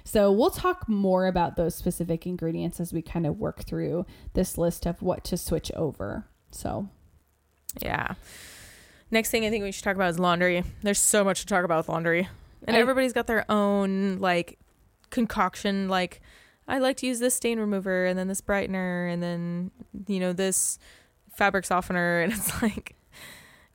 so 0.09 0.31
we'll 0.31 0.51
talk 0.51 0.88
more 0.88 1.27
about 1.27 1.57
those 1.57 1.75
specific 1.75 2.27
ingredients 2.27 2.79
as 2.79 2.92
we 2.92 3.03
kind 3.03 3.27
of 3.27 3.38
work 3.38 3.64
through 3.64 4.07
this 4.35 4.57
list 4.57 4.87
of 4.87 5.03
what 5.03 5.25
to 5.25 5.37
switch 5.37 5.71
over. 5.75 6.27
So 6.53 6.88
Yeah. 7.83 8.14
Next 9.11 9.31
thing 9.31 9.45
I 9.45 9.51
think 9.51 9.64
we 9.64 9.73
should 9.73 9.85
talk 9.85 9.97
about 9.97 10.11
is 10.11 10.19
laundry. 10.19 10.62
There's 10.83 11.01
so 11.01 11.23
much 11.25 11.40
to 11.40 11.47
talk 11.47 11.64
about 11.64 11.79
with 11.79 11.88
laundry. 11.88 12.29
And 12.66 12.77
I- 12.77 12.81
everybody's 12.81 13.12
got 13.12 13.27
their 13.27 13.45
own 13.51 14.19
like 14.19 14.59
concoction 15.11 15.88
like 15.88 16.21
I 16.69 16.79
like 16.79 16.97
to 16.99 17.07
use 17.07 17.19
this 17.21 17.35
stain 17.35 17.61
remover 17.61 18.07
and 18.07 18.19
then 18.19 18.27
this 18.29 18.40
brightener 18.40 19.12
and 19.12 19.23
then 19.23 19.71
you 20.09 20.19
know 20.21 20.33
this 20.33 20.79
fabric 21.37 21.64
softener 21.64 22.21
and 22.23 22.33
it's 22.33 22.61
like 22.62 22.97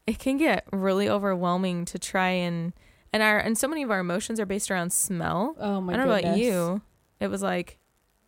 it 0.07 0.19
can 0.19 0.37
get 0.37 0.65
really 0.73 1.07
overwhelming 1.07 1.85
to 1.85 1.99
try 1.99 2.29
and 2.29 2.73
and 3.13 3.21
our 3.23 3.39
and 3.39 3.57
so 3.57 3.67
many 3.67 3.83
of 3.83 3.91
our 3.91 3.99
emotions 3.99 4.39
are 4.39 4.45
based 4.45 4.71
around 4.71 4.91
smell. 4.93 5.55
oh 5.59 5.81
my 5.81 5.93
I 5.93 5.97
don't 5.97 6.07
know 6.07 6.15
about 6.15 6.37
you. 6.37 6.81
It 7.19 7.27
was 7.27 7.41
like 7.43 7.77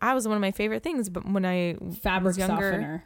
I 0.02 0.14
was 0.14 0.28
one 0.28 0.36
of 0.36 0.42
my 0.42 0.52
favorite 0.52 0.84
things, 0.84 1.10
but 1.10 1.26
when 1.28 1.46
I 1.46 1.76
Fabric 2.02 2.32
was 2.32 2.38
younger, 2.38 2.72
softener. 2.72 3.06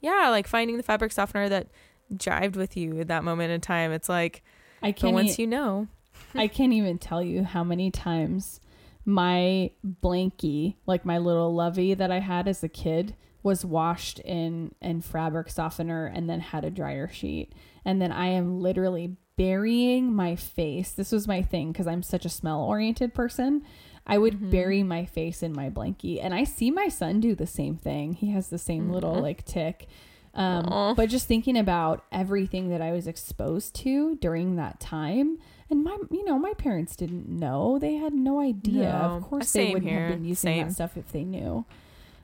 yeah, 0.00 0.28
like 0.30 0.48
finding 0.48 0.76
the 0.76 0.82
fabric 0.82 1.12
softener 1.12 1.48
that 1.48 1.68
jived 2.12 2.56
with 2.56 2.76
you 2.76 2.98
at 3.00 3.08
that 3.08 3.22
moment 3.24 3.52
in 3.52 3.60
time. 3.60 3.92
It's 3.92 4.08
like, 4.08 4.42
I 4.82 4.90
can't 4.92 5.14
once 5.14 5.38
e- 5.38 5.42
you 5.42 5.46
know, 5.48 5.86
I 6.34 6.48
can't 6.48 6.72
even 6.72 6.98
tell 6.98 7.22
you 7.22 7.44
how 7.44 7.62
many 7.62 7.90
times 7.92 8.60
my 9.04 9.70
blankie, 9.86 10.74
like 10.86 11.04
my 11.04 11.18
little 11.18 11.54
lovey 11.54 11.94
that 11.94 12.10
I 12.10 12.18
had 12.20 12.48
as 12.48 12.62
a 12.62 12.68
kid, 12.68 13.14
was 13.44 13.64
washed 13.64 14.18
in 14.20 14.74
in 14.80 15.00
fabric 15.00 15.48
softener 15.48 16.06
and 16.06 16.28
then 16.28 16.40
had 16.40 16.64
a 16.64 16.70
dryer 16.70 17.08
sheet. 17.08 17.52
And 17.84 18.00
then 18.02 18.12
I 18.12 18.26
am 18.26 18.60
literally 18.60 19.16
burying 19.36 20.14
my 20.14 20.36
face. 20.36 20.92
This 20.92 21.12
was 21.12 21.26
my 21.28 21.42
thing 21.42 21.72
because 21.72 21.86
I'm 21.86 22.02
such 22.02 22.24
a 22.24 22.28
smell 22.28 22.60
oriented 22.62 23.14
person. 23.14 23.62
I 24.06 24.18
would 24.18 24.34
Mhm. 24.40 24.50
bury 24.50 24.82
my 24.82 25.04
face 25.04 25.42
in 25.42 25.52
my 25.52 25.70
blankie. 25.70 26.18
And 26.22 26.34
I 26.34 26.44
see 26.44 26.70
my 26.70 26.88
son 26.88 27.20
do 27.20 27.34
the 27.34 27.46
same 27.46 27.76
thing. 27.76 28.14
He 28.14 28.30
has 28.30 28.48
the 28.48 28.58
same 28.58 28.90
little 28.90 29.14
Mhm. 29.16 29.22
like 29.22 29.44
tick. 29.44 29.86
Um, 30.34 30.94
but 30.96 31.10
just 31.10 31.28
thinking 31.28 31.58
about 31.58 32.04
everything 32.10 32.70
that 32.70 32.80
I 32.80 32.92
was 32.92 33.06
exposed 33.06 33.74
to 33.76 34.14
during 34.16 34.56
that 34.56 34.80
time, 34.80 35.38
and 35.68 35.84
my, 35.84 35.96
you 36.10 36.24
know, 36.24 36.38
my 36.38 36.54
parents 36.54 36.96
didn't 36.96 37.28
know; 37.28 37.78
they 37.78 37.96
had 37.96 38.14
no 38.14 38.40
idea. 38.40 38.84
No. 38.84 39.16
Of 39.16 39.22
course, 39.24 39.50
Same 39.50 39.66
they 39.66 39.72
wouldn't 39.74 39.90
here. 39.90 40.00
have 40.08 40.10
been 40.16 40.24
using 40.24 40.36
Same. 40.54 40.66
that 40.68 40.72
stuff 40.74 40.96
if 40.96 41.12
they 41.12 41.24
knew. 41.24 41.66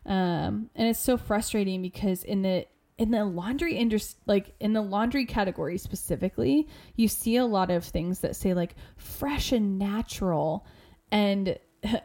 Um, 0.07 0.71
and 0.75 0.89
it's 0.89 0.99
so 0.99 1.19
frustrating 1.19 1.83
because 1.83 2.25
in 2.25 2.41
the 2.41 2.67
in 2.99 3.11
the 3.13 3.25
laundry 3.25 3.77
industry, 3.77 4.19
like 4.27 4.53
in 4.61 4.73
the 4.73 4.83
laundry 4.83 5.25
category 5.25 5.79
specifically, 5.79 6.67
you 6.97 7.09
see 7.09 7.37
a 7.37 7.47
lot 7.47 7.71
of 7.71 7.85
things 7.85 8.21
that 8.21 8.35
say 8.37 8.53
like 8.55 8.75
fresh 8.97 9.53
and 9.53 9.79
natural, 9.79 10.67
and 11.11 11.59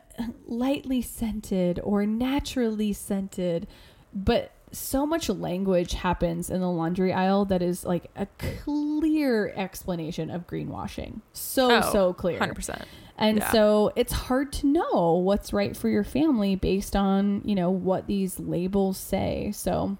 lightly 0.45 1.01
scented 1.01 1.79
or 1.83 2.05
naturally 2.05 2.93
scented, 2.93 3.67
but 4.13 4.51
so 4.71 5.05
much 5.05 5.29
language 5.29 5.93
happens 5.93 6.49
in 6.49 6.59
the 6.59 6.69
laundry 6.69 7.13
aisle 7.13 7.45
that 7.45 7.61
is 7.61 7.85
like 7.85 8.09
a 8.15 8.25
clear 8.37 9.49
explanation 9.55 10.31
of 10.31 10.47
greenwashing. 10.47 11.21
So 11.31 11.77
Oh, 11.77 11.91
so 11.91 12.13
clear. 12.13 12.39
Hundred 12.39 12.55
percent. 12.55 12.83
And 13.17 13.37
Yeah. 13.37 13.51
so 13.51 13.91
it's 13.95 14.13
hard 14.13 14.51
to 14.53 14.67
know 14.67 15.13
what's 15.23 15.53
right 15.53 15.77
for 15.77 15.89
your 15.89 16.03
family 16.03 16.55
based 16.55 16.95
on, 16.95 17.41
you 17.45 17.53
know, 17.53 17.69
what 17.69 18.07
these 18.07 18.39
labels 18.39 18.97
say. 18.97 19.51
So, 19.53 19.97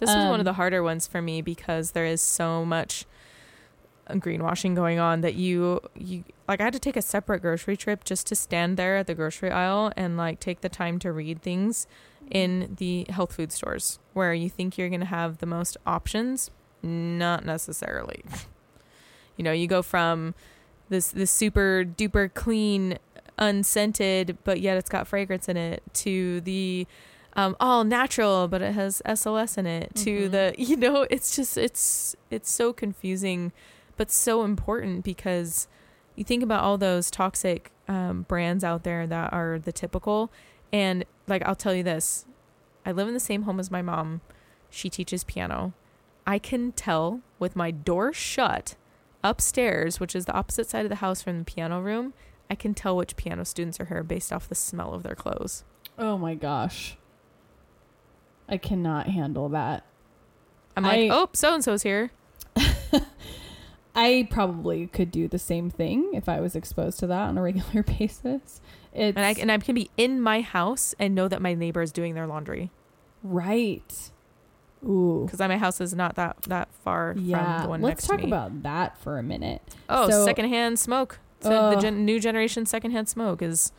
This 0.00 0.08
was 0.08 0.16
one 0.16 0.34
Um, 0.34 0.40
of 0.40 0.44
the 0.44 0.54
harder 0.54 0.82
ones 0.82 1.06
for 1.06 1.22
me 1.22 1.40
because 1.42 1.92
there 1.92 2.06
is 2.06 2.20
so 2.20 2.64
much 2.64 3.04
greenwashing 4.08 4.74
going 4.74 4.98
on 4.98 5.20
that 5.20 5.34
you 5.36 5.78
you 5.94 6.24
like 6.48 6.60
I 6.60 6.64
had 6.64 6.72
to 6.72 6.80
take 6.80 6.96
a 6.96 7.02
separate 7.02 7.42
grocery 7.42 7.76
trip 7.76 8.02
just 8.02 8.26
to 8.26 8.34
stand 8.34 8.76
there 8.76 8.96
at 8.96 9.06
the 9.06 9.14
grocery 9.14 9.52
aisle 9.52 9.92
and 9.96 10.16
like 10.16 10.40
take 10.40 10.62
the 10.62 10.68
time 10.68 10.98
to 11.00 11.12
read 11.12 11.40
things 11.42 11.86
in 12.28 12.74
the 12.78 13.06
health 13.08 13.34
food 13.34 13.52
stores 13.52 14.00
where 14.12 14.34
you 14.34 14.50
think 14.50 14.76
you're 14.76 14.88
going 14.88 14.98
to 15.00 15.06
have 15.06 15.38
the 15.38 15.46
most 15.46 15.76
options? 15.86 16.50
Not 16.82 17.44
necessarily. 17.44 18.24
You 19.36 19.44
know 19.44 19.52
you 19.52 19.68
go 19.68 19.80
from 19.80 20.34
this 20.90 21.08
this 21.12 21.30
super 21.30 21.82
duper 21.82 22.28
clean 22.34 22.98
unscented 23.38 24.36
but 24.44 24.60
yet 24.60 24.76
it's 24.76 24.90
got 24.90 25.06
fragrance 25.08 25.48
in 25.48 25.56
it 25.56 25.82
to 25.94 26.42
the 26.42 26.86
um, 27.34 27.56
all 27.60 27.84
natural 27.84 28.48
but 28.48 28.60
it 28.62 28.74
has 28.74 29.00
SOS 29.14 29.56
in 29.58 29.66
it 29.66 29.94
to 29.94 30.28
Mhm. 30.28 30.30
the 30.30 30.54
you 30.58 30.76
know 30.76 31.02
it's 31.10 31.34
just 31.36 31.56
it's 31.56 32.16
it's 32.30 32.50
so 32.50 32.72
confusing 32.72 33.52
but 33.96 34.10
so 34.10 34.44
important 34.44 35.04
because 35.04 35.68
you 36.16 36.24
think 36.24 36.42
about 36.42 36.62
all 36.62 36.76
those 36.78 37.10
toxic 37.10 37.70
um, 37.88 38.22
brands 38.22 38.64
out 38.64 38.82
there 38.82 39.06
that 39.06 39.32
are 39.32 39.58
the 39.58 39.72
typical. 39.72 40.30
And 40.72 41.04
like 41.26 41.42
I'll 41.46 41.54
tell 41.56 41.74
you 41.74 41.82
this. 41.82 42.24
I 42.86 42.92
live 42.92 43.08
in 43.08 43.14
the 43.14 43.20
same 43.20 43.42
home 43.42 43.58
as 43.60 43.70
my 43.70 43.82
mom. 43.82 44.20
She 44.70 44.88
teaches 44.88 45.24
piano. 45.24 45.72
I 46.26 46.38
can 46.38 46.72
tell 46.72 47.20
with 47.38 47.56
my 47.56 47.70
door 47.70 48.12
shut 48.12 48.74
upstairs 49.22 50.00
which 50.00 50.14
is 50.16 50.24
the 50.24 50.32
opposite 50.32 50.68
side 50.68 50.84
of 50.86 50.88
the 50.88 50.96
house 50.96 51.20
from 51.22 51.38
the 51.40 51.44
piano 51.44 51.80
room 51.80 52.14
I 52.48 52.54
can 52.54 52.72
tell 52.74 52.96
which 52.96 53.16
piano 53.16 53.44
students 53.44 53.78
are 53.78 53.84
here 53.86 54.02
based 54.02 54.32
off 54.32 54.48
the 54.48 54.54
smell 54.54 54.94
of 54.94 55.02
their 55.02 55.14
clothes. 55.14 55.62
Oh 55.98 56.16
my 56.18 56.34
gosh. 56.34 56.96
I 58.50 58.56
cannot 58.58 59.06
handle 59.06 59.48
that. 59.50 59.84
I'm 60.76 60.82
like 60.84 61.10
I- 61.10 61.14
oh 61.14 61.28
so 61.32 61.54
and 61.54 61.64
so's 61.64 61.82
here 61.82 62.10
I 63.94 64.28
probably 64.30 64.86
could 64.86 65.10
do 65.10 65.26
the 65.26 65.38
same 65.38 65.68
thing 65.68 66.10
if 66.14 66.28
I 66.28 66.40
was 66.40 66.54
exposed 66.54 67.00
to 67.00 67.06
that 67.08 67.22
on 67.28 67.38
a 67.38 67.42
regular 67.50 67.82
basis. 67.82 68.60
It's 68.92 69.16
and 69.16 69.20
I 69.24 69.32
and 69.40 69.50
I 69.52 69.58
can 69.58 69.74
be 69.74 69.90
in 69.96 70.20
my 70.20 70.40
house 70.42 70.94
and 70.98 71.14
know 71.14 71.28
that 71.28 71.42
my 71.42 71.54
neighbor 71.54 71.82
is 71.82 71.92
doing 71.92 72.14
their 72.14 72.26
laundry 72.26 72.70
right. 73.22 74.10
Ooh. 74.82 75.24
because 75.26 75.40
my 75.40 75.58
house 75.58 75.78
is 75.80 75.92
not 75.94 76.14
that 76.14 76.40
that 76.42 76.68
far 76.84 77.14
Yeah. 77.18 77.56
from 77.56 77.62
the 77.64 77.68
one 77.68 77.82
Let's 77.82 78.02
next 78.02 78.06
talk 78.06 78.18
to 78.20 78.24
me. 78.24 78.30
about 78.30 78.62
that 78.62 78.96
for 78.98 79.18
a 79.18 79.22
minute. 79.22 79.60
oh, 79.88 80.08
so- 80.08 80.24
secondhand 80.24 80.78
smoke. 80.78 81.18
So 81.42 81.70
the 81.70 81.76
gen- 81.80 82.04
new 82.04 82.20
generation 82.20 82.66
secondhand 82.66 83.08
smoke 83.08 83.40
is 83.42 83.72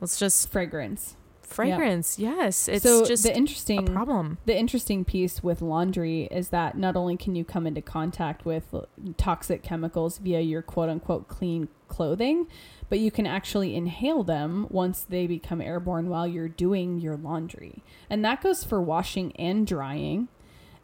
let's 0.00 0.18
just 0.18 0.50
Fragrance. 0.50 1.16
Fragrance. 1.50 2.18
Yes, 2.18 2.68
it's 2.68 2.84
so 2.84 3.04
just 3.04 3.22
the 3.22 3.36
interesting 3.36 3.86
problem. 3.86 4.38
the 4.46 4.56
interesting 4.56 5.04
piece 5.04 5.42
with 5.42 5.60
laundry 5.60 6.24
is 6.30 6.48
that 6.48 6.78
not 6.78 6.96
only 6.96 7.16
can 7.16 7.34
you 7.34 7.44
come 7.44 7.66
into 7.66 7.82
contact 7.82 8.44
with 8.44 8.74
toxic 9.16 9.62
chemicals 9.62 10.18
via 10.18 10.40
your 10.40 10.62
quote 10.62 10.88
unquote 10.88 11.28
clean 11.28 11.68
clothing, 11.88 12.46
but 12.88 12.98
you 12.98 13.10
can 13.10 13.26
actually 13.26 13.74
inhale 13.74 14.22
them 14.22 14.66
once 14.70 15.02
they 15.02 15.26
become 15.26 15.60
airborne 15.60 16.08
while 16.08 16.26
you're 16.26 16.48
doing 16.48 16.98
your 16.98 17.16
laundry. 17.16 17.82
And 18.08 18.24
that 18.24 18.42
goes 18.42 18.64
for 18.64 18.80
washing 18.80 19.32
and 19.36 19.66
drying. 19.66 20.28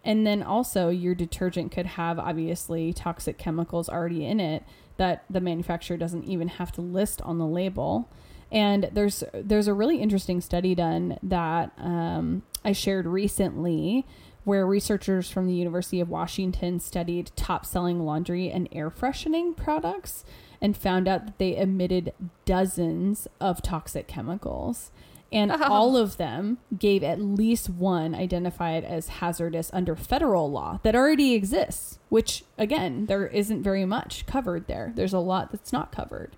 And 0.04 0.24
then 0.24 0.42
also, 0.42 0.88
your 0.88 1.16
detergent 1.16 1.72
could 1.72 1.86
have 1.86 2.18
obviously 2.18 2.92
toxic 2.92 3.38
chemicals 3.38 3.88
already 3.88 4.24
in 4.24 4.38
it 4.38 4.62
that 4.98 5.24
the 5.28 5.40
manufacturer 5.40 5.96
doesn't 5.96 6.24
even 6.24 6.46
have 6.46 6.70
to 6.72 6.80
list 6.80 7.20
on 7.22 7.38
the 7.38 7.46
label. 7.46 8.08
And 8.52 8.88
there's 8.92 9.24
there's 9.34 9.68
a 9.68 9.74
really 9.74 9.98
interesting 10.00 10.40
study 10.40 10.74
done 10.74 11.18
that 11.22 11.72
um, 11.78 12.42
I 12.64 12.72
shared 12.72 13.06
recently, 13.06 14.06
where 14.44 14.64
researchers 14.66 15.28
from 15.30 15.46
the 15.46 15.54
University 15.54 16.00
of 16.00 16.08
Washington 16.08 16.78
studied 16.78 17.32
top 17.34 17.66
selling 17.66 18.00
laundry 18.00 18.50
and 18.50 18.68
air 18.70 18.90
freshening 18.90 19.54
products 19.54 20.24
and 20.60 20.76
found 20.76 21.08
out 21.08 21.26
that 21.26 21.38
they 21.38 21.56
emitted 21.56 22.12
dozens 22.44 23.26
of 23.40 23.60
toxic 23.62 24.06
chemicals. 24.06 24.90
And 25.32 25.50
Oh. 25.50 25.58
all 25.68 25.96
of 25.96 26.16
them 26.16 26.58
gave 26.78 27.02
at 27.02 27.20
least 27.20 27.68
one 27.68 28.14
identified 28.14 28.84
as 28.84 29.08
hazardous 29.08 29.70
under 29.72 29.96
federal 29.96 30.50
law 30.50 30.78
that 30.84 30.94
already 30.94 31.34
exists, 31.34 31.98
which 32.08 32.44
again, 32.56 33.06
there 33.06 33.26
isn't 33.26 33.62
very 33.64 33.84
much 33.84 34.24
covered 34.26 34.68
there. 34.68 34.92
There's 34.94 35.12
a 35.12 35.18
lot 35.18 35.50
that's 35.50 35.72
not 35.72 35.90
covered. 35.90 36.36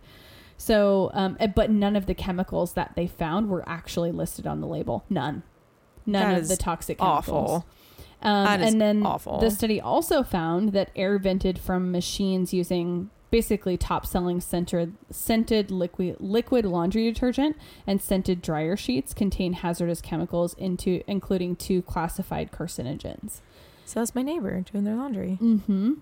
So, 0.59 1.11
um, 1.15 1.37
eh, 1.41 1.47
but 1.47 1.71
none 1.71 1.97
of 1.97 2.07
the 2.07 2.15
chemicals 2.15 2.73
that 2.75 2.93
they 2.97 3.07
found 3.07 3.49
were 3.49 3.67
actually 3.67 4.11
listed 4.13 4.47
on 4.47 4.61
the 4.61 4.67
label. 4.67 5.05
None. 5.09 5.45
None 6.05 6.35
That 6.35 6.41
of 6.43 6.49
the 6.49 6.57
toxic 6.57 6.99
chemicals. 6.99 7.29
Awful. 7.29 7.67
Um, 8.21 8.45
That 8.45 8.61
is 8.61 8.73
and 8.73 8.81
then 8.81 9.07
awful. 9.07 9.39
the 9.39 9.51
study 9.51 9.81
also 9.81 10.23
found 10.25 10.73
that 10.73 10.91
air 10.97 11.19
vented 11.19 11.59
from 11.59 11.93
machines 11.93 12.53
using 12.53 13.11
basically 13.31 13.77
top 13.77 14.05
selling 14.05 14.41
scented, 14.41 14.95
scented 15.11 15.71
liquid, 15.71 16.17
liquid 16.19 16.65
laundry 16.65 17.05
detergent 17.05 17.57
and 17.87 18.01
scented 18.03 18.43
dryer 18.43 18.77
sheets 18.77 19.15
contain 19.15 19.53
hazardous 19.53 20.01
chemicals 20.01 20.55
into 20.55 21.03
including 21.07 21.55
two 21.55 21.83
classified 21.83 22.51
carcinogens. 22.51 23.41
So 23.85 24.01
that's 24.01 24.15
my 24.15 24.23
neighbor 24.23 24.61
doing 24.63 24.85
their 24.85 24.97
laundry. 24.97 25.39
Mm-hmm. 25.41 25.93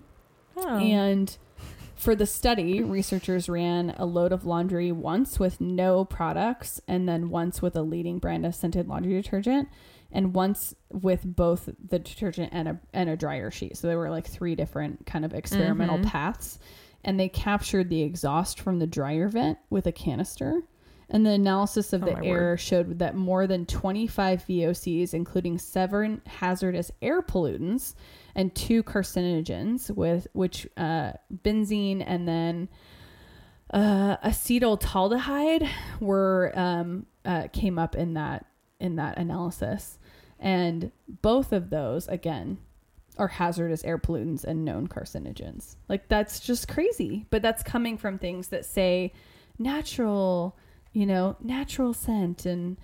Oh. 0.57 0.77
And 0.79 1.37
for 1.97 2.15
the 2.15 2.25
study, 2.25 2.81
researchers 2.81 3.49
ran 3.49 3.93
a 3.97 4.05
load 4.05 4.31
of 4.31 4.45
laundry 4.45 4.91
once 4.91 5.39
with 5.39 5.59
no 5.59 6.05
products, 6.05 6.79
and 6.87 7.07
then 7.09 7.29
once 7.29 7.61
with 7.61 7.75
a 7.75 7.81
leading 7.81 8.19
brand 8.19 8.45
of 8.45 8.55
scented 8.55 8.87
laundry 8.87 9.13
detergent, 9.13 9.67
and 10.11 10.33
once 10.33 10.73
with 10.91 11.23
both 11.25 11.69
the 11.89 11.99
detergent 11.99 12.49
and 12.53 12.67
a 12.67 12.79
and 12.93 13.09
a 13.09 13.17
dryer 13.17 13.51
sheet. 13.51 13.75
So 13.77 13.87
there 13.87 13.97
were 13.97 14.09
like 14.09 14.27
three 14.27 14.55
different 14.55 15.05
kind 15.05 15.25
of 15.25 15.33
experimental 15.33 15.97
Mhm. 15.97 16.05
paths, 16.05 16.59
and 17.03 17.19
they 17.19 17.29
captured 17.29 17.89
the 17.89 18.01
exhaust 18.03 18.59
from 18.59 18.79
the 18.79 18.87
dryer 18.87 19.27
vent 19.27 19.57
with 19.69 19.85
a 19.85 19.91
canister. 19.91 20.63
And 21.09 21.25
the 21.25 21.31
analysis 21.31 21.93
of 21.93 22.03
Oh, 22.03 22.07
the 22.07 22.23
air 22.23 22.57
showed 22.57 22.99
that 22.99 23.15
more 23.15 23.47
than 23.47 23.65
25 23.65 24.45
VOCs, 24.45 25.13
including 25.13 25.57
seven 25.57 26.21
hazardous 26.25 26.91
air 27.01 27.21
pollutants 27.21 27.93
and 28.35 28.53
two 28.53 28.83
carcinogens, 28.83 29.89
with 29.89 30.27
which 30.33 30.67
uh, 30.75 31.13
benzene 31.43 32.03
and 32.05 32.27
then 32.27 32.69
uh, 33.73 34.17
acetaldehyde 34.17 35.69
were 35.99 36.51
um, 36.55 37.05
uh, 37.25 37.47
came 37.51 37.77
up 37.77 37.95
in 37.95 38.13
that 38.13 38.45
in 38.79 38.95
that 38.97 39.17
analysis, 39.17 39.97
and 40.39 40.91
both 41.21 41.51
of 41.51 41.69
those 41.69 42.07
again 42.07 42.57
are 43.17 43.27
hazardous 43.27 43.83
air 43.83 43.97
pollutants 43.97 44.43
and 44.43 44.63
known 44.63 44.87
carcinogens. 44.87 45.75
Like 45.89 46.07
that's 46.07 46.39
just 46.39 46.67
crazy, 46.67 47.25
but 47.29 47.41
that's 47.41 47.63
coming 47.63 47.97
from 47.97 48.19
things 48.19 48.49
that 48.49 48.65
say 48.65 49.13
natural, 49.57 50.57
you 50.97 51.05
know, 51.05 51.35
natural 51.41 51.93
scent 51.93 52.45
and 52.45 52.77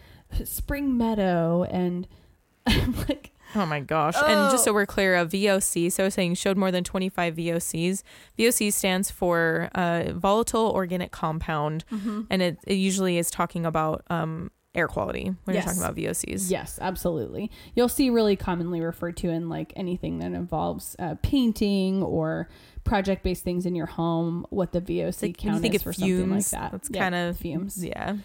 spring 0.44 0.96
meadow 0.98 1.64
and 1.64 2.08
I'm 2.68 2.96
like 3.10 3.32
Oh 3.56 3.68
my 3.68 3.82
gosh. 3.82 4.16
And 4.16 4.50
just 4.52 4.64
so 4.64 4.72
Oh. 4.72 4.74
we're 4.74 4.88
clear, 4.88 5.16
a 5.16 5.26
VOC, 5.28 5.92
so 5.92 6.10
saying 6.10 6.34
showed 6.36 6.58
more 6.58 6.72
than 6.72 6.84
25 6.84 7.36
VOCs. 7.36 8.02
VOC 8.40 8.74
stands 8.74 9.12
for 9.12 9.70
uh, 9.76 10.06
volatile 10.14 10.72
organic 10.72 11.12
compound, 11.12 11.86
and 12.32 12.42
it, 12.42 12.58
it 12.66 12.74
usually 12.74 13.20
is 13.20 13.30
talking 13.30 13.64
about 13.64 14.04
um, 14.10 14.50
air 14.76 14.88
quality 14.88 15.34
when 15.44 15.54
Yes. 15.56 15.66
you're 15.66 15.74
talking 15.74 15.84
about 15.84 15.96
VOCs. 15.96 16.50
Yes, 16.50 16.80
absolutely. 16.82 17.52
You'll 17.76 17.90
see 17.90 18.10
really 18.10 18.36
commonly 18.36 18.82
referred 18.82 19.18
to 19.18 19.30
in 19.30 19.48
like 19.50 19.72
anything 19.76 20.18
that 20.20 20.32
involves 20.34 20.96
uh, 21.00 21.16
painting 21.22 22.02
or 22.02 22.50
project 22.84 23.24
based 23.24 23.44
things 23.44 23.66
in 23.66 23.76
your 23.76 23.86
home, 23.86 24.46
what 24.50 24.72
the 24.72 24.82
VOC 24.82 25.22
Like 25.22 25.38
count 25.38 25.56
you 25.56 25.62
think 25.62 25.76
is 25.76 25.84
for 25.84 25.94
something 25.94 26.30
like 26.32 26.46
that. 26.48 26.72
that's 26.72 26.90
Yeah, 26.92 27.02
kind 27.02 27.16
of 27.16 27.38
fumes. 27.38 27.84
Yeah. 27.86 28.18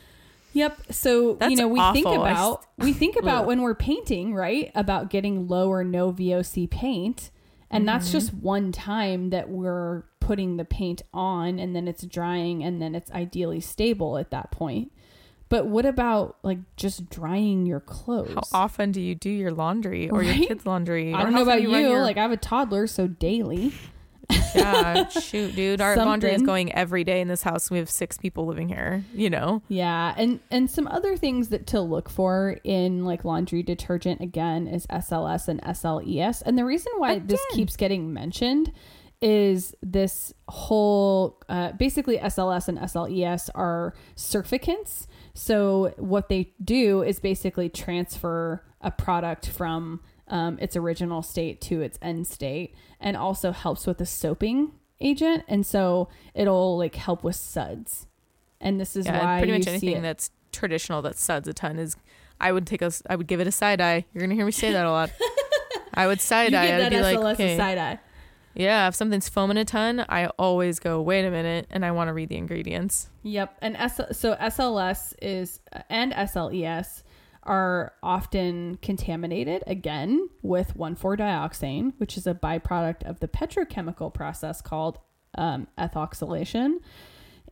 Yep. 0.54 0.78
So 0.90 1.34
That's 1.34 1.50
you 1.50 1.56
know 1.58 1.68
we 1.68 1.78
think 1.92 2.06
awful. 2.06 2.22
I 2.22 2.30
about 2.32 2.64
we 2.78 2.92
think 2.94 3.16
about 3.16 3.46
when 3.46 3.60
we're 3.60 3.74
painting, 3.74 4.34
right? 4.34 4.72
About 4.74 5.10
getting 5.10 5.46
low 5.46 5.68
or 5.70 5.84
no 5.84 6.10
VOC 6.10 6.68
paint, 6.70 7.30
and 7.70 7.86
that's 7.86 8.06
Mm-hmm. 8.08 8.12
just 8.12 8.34
one 8.34 8.72
time 8.72 9.28
that 9.30 9.50
we're 9.50 10.04
putting 10.20 10.56
the 10.56 10.64
paint 10.64 11.02
on, 11.12 11.58
and 11.58 11.76
then 11.76 11.86
it's 11.86 12.02
drying, 12.04 12.64
and 12.64 12.80
then 12.80 12.94
it's 12.94 13.10
ideally 13.12 13.60
stable 13.60 14.16
at 14.16 14.30
that 14.30 14.50
point. 14.50 14.90
But 15.50 15.66
what 15.66 15.86
about 15.86 16.36
like 16.42 16.58
just 16.76 17.08
drying 17.08 17.64
your 17.66 17.80
clothes? 17.80 18.34
How 18.34 18.42
often 18.64 18.92
do 18.92 19.00
you 19.00 19.14
do 19.14 19.30
your 19.30 19.50
laundry 19.50 20.10
or 20.10 20.20
Right? 20.20 20.36
your 20.36 20.46
kids' 20.48 20.66
laundry? 20.66 21.14
I 21.14 21.22
don't 21.22 21.32
know 21.32 21.42
about 21.42 21.58
often 21.58 21.70
you. 21.70 21.76
your- 21.76 22.02
Like 22.02 22.16
I 22.18 22.22
have 22.22 22.32
a 22.32 22.36
toddler, 22.36 22.86
so 22.86 23.06
daily. 23.06 23.72
yeah, 24.54 25.08
shoot, 25.08 25.54
dude. 25.56 25.80
Our 25.80 25.96
laundry 25.96 26.32
is 26.32 26.42
going 26.42 26.70
every 26.74 27.02
day 27.02 27.22
in 27.22 27.28
this 27.28 27.42
house. 27.42 27.70
We 27.70 27.78
have 27.78 27.88
six 27.88 28.18
people 28.18 28.44
living 28.44 28.68
here. 28.68 29.02
You 29.14 29.30
know, 29.30 29.62
Yeah, 29.68 30.14
and 30.18 30.40
and 30.50 30.70
some 30.70 30.86
other 30.86 31.16
things 31.16 31.48
that 31.48 31.66
to 31.68 31.80
look 31.80 32.10
for 32.10 32.58
in 32.62 33.06
like 33.06 33.24
laundry 33.24 33.62
detergent 33.62 34.20
again 34.20 34.66
is 34.66 34.86
SLS 34.88 35.48
and 35.48 35.62
SLES. 35.62 36.42
And 36.44 36.58
the 36.58 36.64
reason 36.66 36.92
why 36.98 37.20
this 37.20 37.40
keeps 37.52 37.74
getting 37.76 38.12
mentioned 38.12 38.70
is 39.22 39.74
this 39.82 40.32
whole 40.48 41.40
uh, 41.48 41.72
basically 41.72 42.18
SLS 42.18 42.68
and 42.68 42.78
SLES 42.78 43.48
are 43.54 43.94
surfactants. 44.14 45.06
So 45.38 45.94
what 45.98 46.28
they 46.28 46.52
do 46.64 47.04
is 47.04 47.20
basically 47.20 47.68
transfer 47.68 48.64
a 48.80 48.90
product 48.90 49.48
from 49.48 50.00
um, 50.26 50.58
its 50.60 50.74
original 50.74 51.22
state 51.22 51.60
to 51.62 51.80
its 51.80 51.96
end 52.02 52.26
state, 52.26 52.74
and 53.00 53.16
also 53.16 53.52
helps 53.52 53.86
with 53.86 53.98
the 53.98 54.04
soaping 54.04 54.72
agent. 55.00 55.44
And 55.46 55.64
so 55.64 56.08
it'll 56.34 56.76
like 56.76 56.96
help 56.96 57.22
with 57.22 57.36
suds. 57.36 58.08
And 58.60 58.80
this 58.80 58.96
is 58.96 59.06
yeah, 59.06 59.24
why 59.24 59.38
pretty 59.38 59.52
much 59.52 59.68
anything 59.68 60.02
that's 60.02 60.32
traditional 60.50 61.02
that 61.02 61.16
suds 61.16 61.46
a 61.46 61.52
ton 61.52 61.78
is. 61.78 61.96
I 62.40 62.50
would 62.50 62.66
take 62.66 62.82
a. 62.82 62.90
I 63.08 63.14
would 63.14 63.28
give 63.28 63.38
it 63.38 63.46
a 63.46 63.52
side 63.52 63.80
eye. 63.80 64.06
You're 64.12 64.22
gonna 64.22 64.34
hear 64.34 64.44
me 64.44 64.50
say 64.50 64.72
that 64.72 64.86
a 64.86 64.90
lot. 64.90 65.12
I 65.94 66.08
would 66.08 66.20
side 66.20 66.52
eye. 66.52 66.84
I'd 66.84 66.90
be 66.90 67.00
like, 67.00 67.16
okay. 67.16 67.54
a 67.54 67.56
side 67.56 67.78
eye. 67.78 68.00
Yeah, 68.58 68.88
if 68.88 68.96
something's 68.96 69.28
foaming 69.28 69.56
a 69.56 69.64
ton, 69.64 70.04
I 70.08 70.26
always 70.36 70.80
go, 70.80 71.00
wait 71.00 71.24
a 71.24 71.30
minute, 71.30 71.68
and 71.70 71.84
I 71.84 71.92
want 71.92 72.08
to 72.08 72.12
read 72.12 72.28
the 72.28 72.36
ingredients. 72.36 73.08
Yep. 73.22 73.56
And 73.62 73.76
S- 73.76 74.00
so 74.12 74.34
SLS 74.34 75.14
is 75.22 75.60
and 75.88 76.12
SLES 76.12 77.04
are 77.44 77.92
often 78.02 78.76
contaminated 78.82 79.62
again 79.68 80.28
with 80.42 80.76
1,4-dioxane, 80.76 81.92
which 81.98 82.16
is 82.16 82.26
a 82.26 82.34
byproduct 82.34 83.04
of 83.04 83.20
the 83.20 83.28
petrochemical 83.28 84.12
process 84.12 84.60
called 84.60 84.98
um, 85.36 85.68
ethoxylation, 85.78 86.78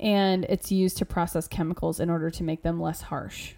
and 0.00 0.44
it's 0.48 0.72
used 0.72 0.98
to 0.98 1.06
process 1.06 1.46
chemicals 1.46 2.00
in 2.00 2.10
order 2.10 2.30
to 2.30 2.42
make 2.42 2.62
them 2.64 2.80
less 2.80 3.02
harsh. 3.02 3.54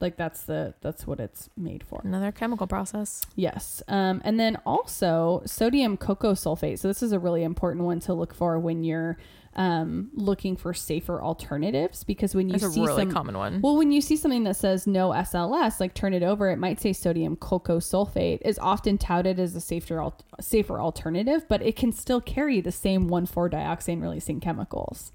Like 0.00 0.16
that's 0.16 0.42
the 0.44 0.74
that's 0.80 1.06
what 1.06 1.18
it's 1.18 1.50
made 1.56 1.82
for. 1.82 2.00
Another 2.04 2.30
chemical 2.30 2.66
process. 2.66 3.20
Yes. 3.34 3.82
Um, 3.88 4.20
and 4.24 4.38
then 4.38 4.56
also 4.64 5.42
sodium 5.44 5.96
cocoa 5.96 6.34
sulfate. 6.34 6.78
So 6.78 6.88
this 6.88 7.02
is 7.02 7.12
a 7.12 7.18
really 7.18 7.42
important 7.42 7.84
one 7.84 7.98
to 8.00 8.14
look 8.14 8.32
for 8.32 8.58
when 8.60 8.84
you're 8.84 9.18
um, 9.56 10.10
looking 10.14 10.56
for 10.56 10.72
safer 10.72 11.20
alternatives 11.20 12.04
because 12.04 12.32
when 12.32 12.48
you 12.48 12.52
That's 12.52 12.64
a 12.64 12.70
see 12.70 12.80
really 12.80 13.02
some, 13.02 13.12
common 13.12 13.36
one. 13.36 13.60
well, 13.60 13.76
when 13.76 13.90
you 13.90 14.00
see 14.00 14.16
something 14.16 14.44
that 14.44 14.54
says 14.54 14.86
no 14.86 15.10
SLS, 15.10 15.80
like 15.80 15.94
turn 15.94 16.14
it 16.14 16.22
over, 16.22 16.48
it 16.50 16.58
might 16.58 16.80
say 16.80 16.92
sodium 16.92 17.34
cocoa 17.34 17.78
sulfate 17.78 18.38
is 18.44 18.56
often 18.60 18.98
touted 18.98 19.40
as 19.40 19.56
a 19.56 19.60
safer 19.60 20.00
al- 20.00 20.20
safer 20.40 20.78
alternative, 20.78 21.44
but 21.48 21.60
it 21.60 21.74
can 21.74 21.90
still 21.90 22.20
carry 22.20 22.60
the 22.60 22.70
same 22.70 23.10
1,4-dioxane 23.10 24.00
releasing 24.00 24.38
chemicals 24.38 25.10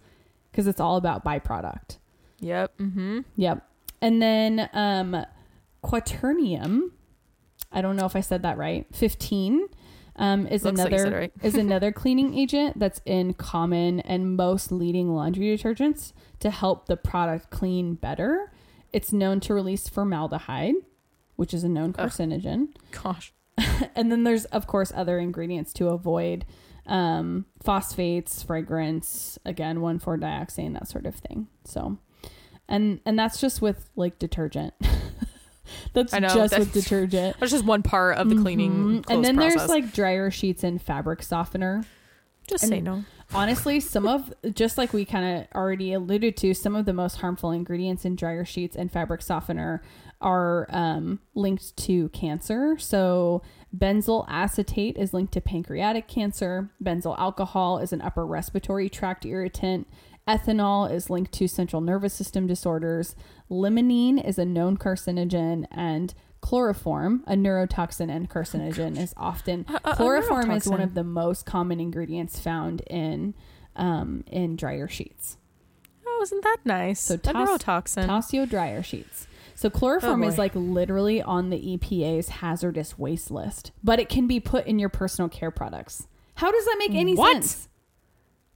because 0.51 0.67
it's 0.67 0.81
all 0.81 0.97
about 0.97 1.23
byproduct. 1.23 1.99
Yep. 2.41 2.77
Mm-hmm. 2.79 3.19
Yep. 3.37 3.65
And 4.03 4.21
then 4.21 4.69
um 4.73 5.25
quaternium, 5.83 6.91
I 7.71 7.81
don't 7.81 7.95
know 7.95 8.05
if 8.05 8.15
I 8.15 8.21
said 8.21 8.43
that 8.43 8.57
right. 8.57 8.85
15 8.93 9.67
um, 10.15 10.45
is 10.47 10.63
Looks 10.63 10.79
another 10.79 11.07
it 11.07 11.13
right. 11.13 11.31
is 11.41 11.55
another 11.67 11.91
cleaning 11.91 12.37
agent 12.37 12.77
that's 12.77 13.01
in 13.05 13.33
common 13.33 13.99
and 14.01 14.35
most 14.35 14.71
leading 14.71 15.15
laundry 15.15 15.45
detergents 15.57 16.13
to 16.39 16.51
help 16.51 16.85
the 16.85 16.97
product 16.97 17.49
clean 17.49 17.95
better. 17.95 18.51
It's 18.91 19.11
known 19.11 19.39
to 19.41 19.53
release 19.53 19.89
formaldehyde, 19.89 20.75
which 21.35 21.53
is 21.53 21.63
a 21.63 21.69
known 21.69 21.93
carcinogen. 21.93 22.69
Gosh. 22.91 23.33
And 23.95 24.11
then 24.11 24.23
there's 24.23 24.45
of 24.45 24.65
course 24.65 24.91
other 24.95 25.19
ingredients 25.19 25.73
to 25.73 25.89
avoid 25.89 26.45
um, 26.87 27.45
phosphates, 27.61 28.43
fragrance, 28.43 29.37
again, 29.45 29.77
1,4-dioxane, 29.77 30.73
that 30.73 30.87
sort 30.87 31.05
of 31.05 31.15
thing. 31.15 31.47
So, 31.63 31.97
and 32.69 32.99
and 33.05 33.17
that's 33.17 33.39
just 33.39 33.61
with 33.61 33.89
like 33.95 34.19
detergent. 34.19 34.73
that's 35.93 36.13
I 36.13 36.19
know, 36.19 36.27
just 36.29 36.51
that's- 36.51 36.59
with 36.59 36.73
detergent. 36.73 37.37
That's 37.39 37.51
just 37.51 37.65
one 37.65 37.83
part 37.83 38.17
of 38.17 38.29
the 38.29 38.35
cleaning. 38.35 39.03
Mhm. 39.03 39.09
And 39.09 39.23
then 39.25 39.35
process. 39.35 39.55
there's 39.55 39.69
like 39.69 39.93
dryer 39.93 40.29
sheets 40.31 40.63
and 40.63 40.81
fabric 40.81 41.23
softener. 41.23 41.83
just 42.47 42.63
and- 42.63 42.69
say 42.71 42.81
no. 42.81 43.03
Honestly, 43.35 43.79
some 43.79 44.05
of 44.05 44.31
just 44.53 44.77
like 44.77 44.93
we 44.93 45.05
kind 45.05 45.39
of 45.39 45.47
already 45.55 45.91
alluded 45.93 46.37
to, 46.37 46.53
some 46.53 46.75
of 46.75 46.85
the 46.85 46.93
most 46.93 47.17
harmful 47.17 47.49
ingredients 47.49 48.05
in 48.05 48.15
dryer 48.15 48.45
sheets 48.45 48.75
and 48.75 48.91
fabric 48.91 49.23
softener 49.23 49.81
are 50.21 50.67
um, 50.69 51.19
linked 51.33 51.75
to 51.77 52.09
cancer. 52.09 52.77
So, 52.77 53.41
benzyl 53.75 54.25
acetate 54.29 54.97
is 54.97 55.15
linked 55.15 55.33
to 55.33 55.41
pancreatic 55.41 56.07
cancer. 56.07 56.69
Benzyl 56.83 57.17
alcohol 57.17 57.79
is 57.79 57.91
an 57.91 58.01
upper 58.03 58.23
respiratory 58.23 58.87
tract 58.87 59.25
irritant. 59.25 59.87
Ethanol 60.27 60.89
is 60.91 61.09
linked 61.09 61.31
to 61.33 61.47
central 61.47 61.81
nervous 61.81 62.13
system 62.13 62.47
disorders. 62.47 63.15
Limonene 63.51 64.23
is 64.25 64.37
a 64.37 64.45
known 64.45 64.77
carcinogen, 64.77 65.65
and 65.71 66.13
chloroform, 66.41 67.23
a 67.27 67.33
neurotoxin 67.33 68.09
and 68.09 68.29
carcinogen, 68.29 68.97
is 68.97 69.13
often 69.17 69.65
A- 69.67 69.73
a- 69.73 69.91
a 69.91 69.95
chloroform 69.95 70.51
is 70.51 70.67
one 70.67 70.81
of 70.81 70.93
the 70.93 71.03
most 71.03 71.45
common 71.45 71.79
ingredients 71.79 72.39
found 72.39 72.81
in 72.87 73.33
um, 73.75 74.23
in 74.27 74.55
dryer 74.55 74.87
sheets. 74.87 75.37
Oh, 76.05 76.19
isn't 76.21 76.43
that 76.43 76.57
nice? 76.63 76.99
So 76.99 77.15
a 77.15 77.17
toss- 77.17 77.35
neurotoxin. 77.63 78.05
Tossio 78.07 78.47
dryer 78.49 78.83
sheets. 78.83 79.27
So 79.55 79.69
chloroform 79.69 80.23
Oh, 80.23 80.27
is 80.27 80.37
like 80.37 80.53
literally 80.55 81.21
on 81.21 81.49
the 81.49 81.57
EPA's 81.77 82.29
hazardous 82.29 82.97
waste 82.97 83.29
list, 83.31 83.71
but 83.83 83.99
it 83.99 84.09
can 84.09 84.27
be 84.27 84.39
put 84.39 84.65
in 84.67 84.79
your 84.79 84.89
personal 84.89 85.27
care 85.29 85.51
products. 85.51 86.07
How 86.35 86.51
does 86.51 86.65
that 86.65 86.75
make 86.79 86.93
any 86.93 87.15
What? 87.15 87.33
sense? 87.43 87.67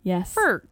Yes. 0.03 0.33
For, 0.33 0.63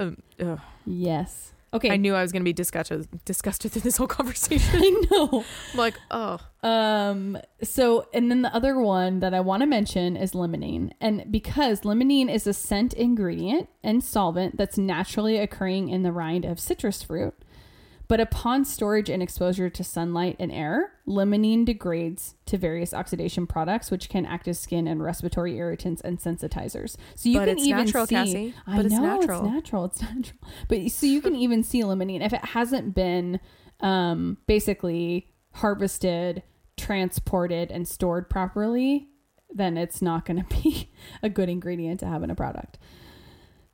um, 0.00 0.16
ugh. 0.40 0.60
yes. 0.86 1.52
Okay. 1.72 1.90
I 1.90 1.96
knew 1.98 2.16
I 2.16 2.22
was 2.22 2.32
going 2.32 2.42
to 2.42 2.44
be 2.44 2.52
disgusted, 2.52 3.06
disgusted 3.24 3.70
through 3.70 3.82
this 3.82 3.96
whole 3.96 4.06
conversation. 4.18 4.80
I 4.82 5.06
know. 5.10 5.44
I'm 5.72 5.78
like, 5.78 5.94
oh, 6.10 6.38
Um, 6.64 7.38
so, 7.62 8.08
and 8.12 8.28
then 8.28 8.42
the 8.42 8.52
other 8.52 8.80
one 8.80 9.20
that 9.20 9.34
I 9.34 9.40
want 9.40 9.60
to 9.60 9.66
mention 9.66 10.16
is 10.16 10.32
limonene. 10.32 10.90
And 11.00 11.30
because 11.30 11.82
limonene 11.82 12.28
is 12.28 12.48
a 12.48 12.52
scent 12.52 12.92
ingredient 12.94 13.68
and 13.84 14.02
solvent 14.02 14.56
that's 14.56 14.78
naturally 14.78 15.38
occurring 15.38 15.90
in 15.90 16.02
the 16.02 16.10
rind 16.10 16.44
of 16.44 16.58
citrus 16.58 17.04
fruit, 17.04 17.34
but 18.10 18.18
upon 18.18 18.64
storage 18.64 19.08
and 19.08 19.22
exposure 19.22 19.70
to 19.70 19.84
sunlight 19.84 20.34
and 20.40 20.50
air, 20.50 20.94
limonene 21.06 21.64
degrades 21.64 22.34
to 22.44 22.58
various 22.58 22.92
oxidation 22.92 23.46
products, 23.46 23.88
which 23.88 24.08
can 24.08 24.26
act 24.26 24.48
as 24.48 24.58
skin 24.58 24.88
and 24.88 25.00
respiratory 25.00 25.56
irritants 25.56 26.00
and 26.00 26.18
sensitizers. 26.18 26.96
So 27.14 27.28
you 27.28 27.38
But 27.38 27.46
can 27.46 27.60
even 27.60 27.84
natural, 27.84 28.06
see, 28.08 28.14
Cassie. 28.16 28.54
I 28.66 28.74
But 28.74 28.86
it's 28.86 28.94
know 28.96 29.02
natural. 29.02 29.44
it's 29.44 29.54
natural. 29.54 29.84
It's 29.84 30.02
natural. 30.12 30.38
But 30.66 30.90
so 30.90 31.06
you 31.06 31.22
can 31.22 31.36
even 31.36 31.62
see 31.62 31.82
limonene 31.82 32.20
if 32.20 32.32
it 32.32 32.44
hasn't 32.46 32.96
been 32.96 33.38
um, 33.78 34.38
basically 34.48 35.28
harvested, 35.52 36.42
transported, 36.76 37.70
and 37.70 37.86
stored 37.86 38.28
properly, 38.28 39.06
then 39.54 39.76
it's 39.76 40.02
not 40.02 40.24
going 40.24 40.44
to 40.44 40.62
be 40.62 40.90
a 41.22 41.28
good 41.28 41.48
ingredient 41.48 42.00
to 42.00 42.06
have 42.06 42.24
in 42.24 42.30
a 42.30 42.34
product. 42.34 42.76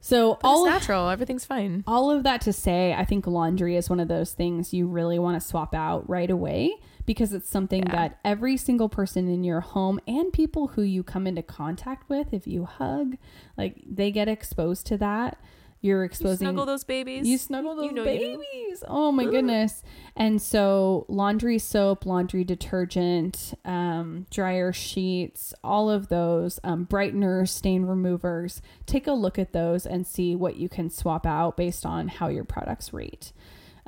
So 0.07 0.39
but 0.41 0.47
all 0.49 0.67
of, 0.67 0.73
natural. 0.73 1.09
Everything's 1.09 1.45
fine. 1.45 1.83
all 1.87 2.11
of 2.11 2.23
that 2.23 2.41
to 2.43 2.53
say, 2.53 2.95
I 2.95 3.05
think 3.05 3.27
laundry 3.27 3.75
is 3.77 3.91
one 3.91 3.99
of 4.01 4.09
those 4.09 4.33
things 4.33 4.73
you 4.73 4.87
really 4.87 5.19
want 5.19 5.41
to 5.41 5.47
swap 5.47 5.75
out 5.75 6.09
right 6.09 6.31
away 6.31 6.77
because 7.07 7.33
it's 7.33 7.49
something 7.49 7.83
Yeah. 7.87 7.93
that 7.93 8.19
every 8.25 8.57
single 8.57 8.89
person 8.89 9.29
in 9.29 9.43
your 9.43 9.61
home 9.61 9.99
and 10.07 10.33
people 10.33 10.69
who 10.69 10.83
you 10.83 11.03
come 11.03 11.27
into 11.27 11.43
contact 11.43 12.09
with, 12.09 12.33
if 12.33 12.47
you 12.47 12.65
hug, 12.67 13.17
like 13.57 13.83
they 13.85 14.11
get 14.13 14.29
exposed 14.29 14.87
to 14.87 14.97
that. 14.99 15.39
You're 15.81 16.01
You 16.03 16.07
exposing 16.07 16.39
snuggle 16.39 16.67
those 16.67 16.85
babies. 16.85 17.27
you 17.29 17.39
snuggle 17.39 17.77
those 17.77 17.87
You 17.87 17.93
know 17.93 18.05
you 18.05 18.39
babies. 18.39 18.83
Oh 18.89 19.13
my 19.13 19.25
goodness. 19.25 19.83
And 20.17 20.41
so 20.41 21.05
laundry 21.09 21.59
soap, 21.59 22.07
laundry 22.07 22.45
detergent, 22.45 23.55
um, 23.65 24.27
dryer 24.31 24.73
sheets, 24.73 25.55
all 25.63 25.91
of 25.91 26.09
those, 26.09 26.59
um, 26.65 26.87
brighteners, 26.87 27.49
stain 27.51 27.85
removers. 27.85 28.63
Take 28.87 29.07
a 29.07 29.13
look 29.13 29.39
at 29.39 29.53
those 29.53 29.87
and 29.87 30.07
see 30.07 30.35
what 30.35 30.57
you 30.57 30.69
can 30.69 30.91
swap 30.91 31.27
out 31.27 31.57
based 31.57 31.85
on 31.87 32.09
how 32.09 32.29
your 32.29 32.45
products 32.45 32.93
rate. 32.93 33.33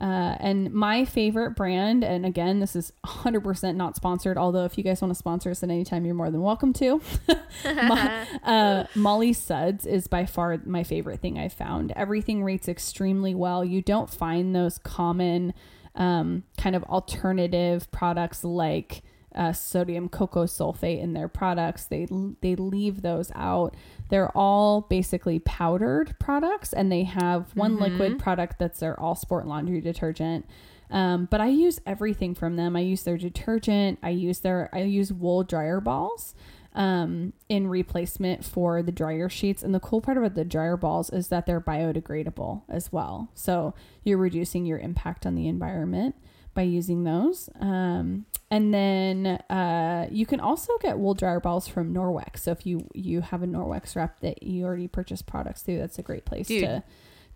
Uh, 0.01 0.37
and 0.39 0.73
my 0.73 1.05
favorite 1.05 1.57
brand, 1.57 2.05
and 2.05 2.25
again, 2.25 2.61
this 2.61 2.77
is 2.77 2.93
100% 3.05 3.75
not 3.75 3.97
sponsored, 3.97 4.39
although 4.39 4.65
if 4.65 4.79
you 4.79 4.85
guys 4.85 5.03
want 5.03 5.11
to 5.11 5.19
sponsor 5.19 5.51
us 5.51 5.63
at 5.63 5.71
any 5.71 5.85
time, 5.85 6.05
you're 6.05 6.15
more 6.15 6.31
than 6.31 6.41
welcome 6.41 6.73
to. 6.73 7.01
Mo- 7.65 8.25
uh, 8.45 8.85
Molly 8.95 9.33
Suds 9.33 9.87
is 9.87 10.07
by 10.07 10.25
far 10.25 10.61
my 10.65 10.85
favorite 10.85 11.21
thing 11.21 11.37
I've 11.37 11.53
found. 11.53 11.93
Everything 11.97 12.45
rates 12.45 12.69
extremely 12.69 13.35
well. 13.35 13.65
You 13.65 13.83
don't 13.83 14.09
find 14.09 14.55
those 14.55 14.79
common 14.79 15.53
um, 15.97 16.45
kind 16.57 16.77
of 16.77 16.85
alternative 16.85 17.91
products 17.91 18.45
like 18.45 19.03
uh, 19.35 19.53
sodium 19.53 20.09
cocoa 20.09 20.45
sulfate 20.45 21.01
in 21.01 21.13
their 21.13 21.29
products. 21.29 21.85
They 21.87 22.07
they 22.41 22.55
leave 22.55 23.03
those 23.03 23.31
out. 23.35 23.75
They're 24.09 24.37
all 24.37 24.83
basically 24.83 25.39
powdered 25.41 26.19
products, 26.19 26.73
and 26.73 26.91
they 26.91 27.05
have 27.05 27.55
one 27.55 27.77
Mm-hmm. 27.77 27.83
liquid 27.83 28.19
product 28.19 28.59
that's 28.59 28.81
their 28.81 28.99
all 28.99 29.15
sport 29.15 29.47
laundry 29.47 29.81
detergent. 29.81 30.47
Um, 30.91 31.27
but 31.31 31.41
I 31.41 31.49
use 31.49 31.81
everything 31.87 32.35
from 32.35 32.57
them. 32.57 32.75
I 32.75 32.81
use 32.81 33.03
their 33.03 33.19
detergent. 33.19 33.99
I 34.03 34.11
use 34.11 34.41
their 34.41 34.71
I 34.73 34.81
use 34.81 35.13
wool 35.13 35.43
dryer 35.45 35.81
balls 35.83 36.35
um, 36.75 37.35
in 37.51 37.67
replacement 37.67 38.45
for 38.45 38.83
the 38.83 38.93
dryer 38.93 39.29
sheets. 39.29 39.63
And 39.63 39.75
the 39.75 39.81
cool 39.81 40.01
part 40.01 40.17
about 40.17 40.35
the 40.35 40.45
dryer 40.47 40.79
balls 40.79 41.11
is 41.11 41.29
that 41.29 41.45
they're 41.45 41.61
biodegradable 41.61 42.63
as 42.71 42.91
well. 42.91 43.29
So 43.35 43.75
you're 44.03 44.17
reducing 44.17 44.65
your 44.65 44.79
impact 44.79 45.27
on 45.27 45.35
the 45.35 45.47
environment 45.47 46.15
by 46.55 46.63
using 46.63 47.05
those. 47.05 47.49
Um, 47.61 48.27
and 48.51 48.73
then 48.73 49.27
uh, 49.51 50.09
you 50.11 50.27
can 50.27 50.41
also 50.41 50.77
get 50.79 50.99
wool 50.99 51.15
dryer 51.15 51.41
balls 51.41 51.69
from 51.69 51.93
Norwex. 51.93 52.41
So 52.41 52.51
if 52.53 52.67
you 52.67 52.89
you 52.95 53.21
have 53.21 53.43
a 53.43 53.47
Norwex 53.47 53.95
rep 53.95 54.21
that 54.21 54.43
you 54.43 54.65
already 54.65 54.89
purchased 54.89 55.27
products 55.27 55.63
through, 55.63 55.79
that's 55.79 55.99
a 55.99 56.03
great 56.03 56.25
place 56.25 56.49
Dude, 56.49 56.63
to 56.63 56.83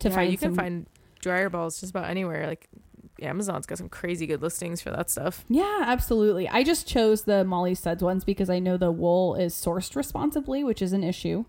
to 0.01 0.09
yeah, 0.09 0.15
find. 0.15 0.33
you 0.33 0.39
can 0.39 0.55
find 0.55 0.87
dryer 1.21 1.51
balls 1.51 1.81
just 1.81 1.91
about 1.91 2.09
anywhere. 2.09 2.47
Like 2.47 2.69
Amazon's 3.21 3.67
got 3.67 3.79
some 3.79 3.89
crazy 3.89 4.27
good 4.27 4.43
listings 4.43 4.81
for 4.81 4.91
that 4.91 5.11
stuff. 5.11 5.45
Yeah, 5.49 5.85
absolutely. 5.87 6.49
I 6.49 6.63
just 6.63 6.87
chose 6.87 7.23
the 7.23 7.45
Molly 7.45 7.75
Suds 7.75 8.03
ones 8.03 8.25
because 8.25 8.49
I 8.49 8.59
know 8.59 8.77
the 8.77 8.91
wool 8.91 9.35
is 9.35 9.55
sourced 9.55 9.95
responsibly, 9.95 10.65
which 10.65 10.83
is 10.83 10.93
an 10.93 11.05
issue. 11.05 11.45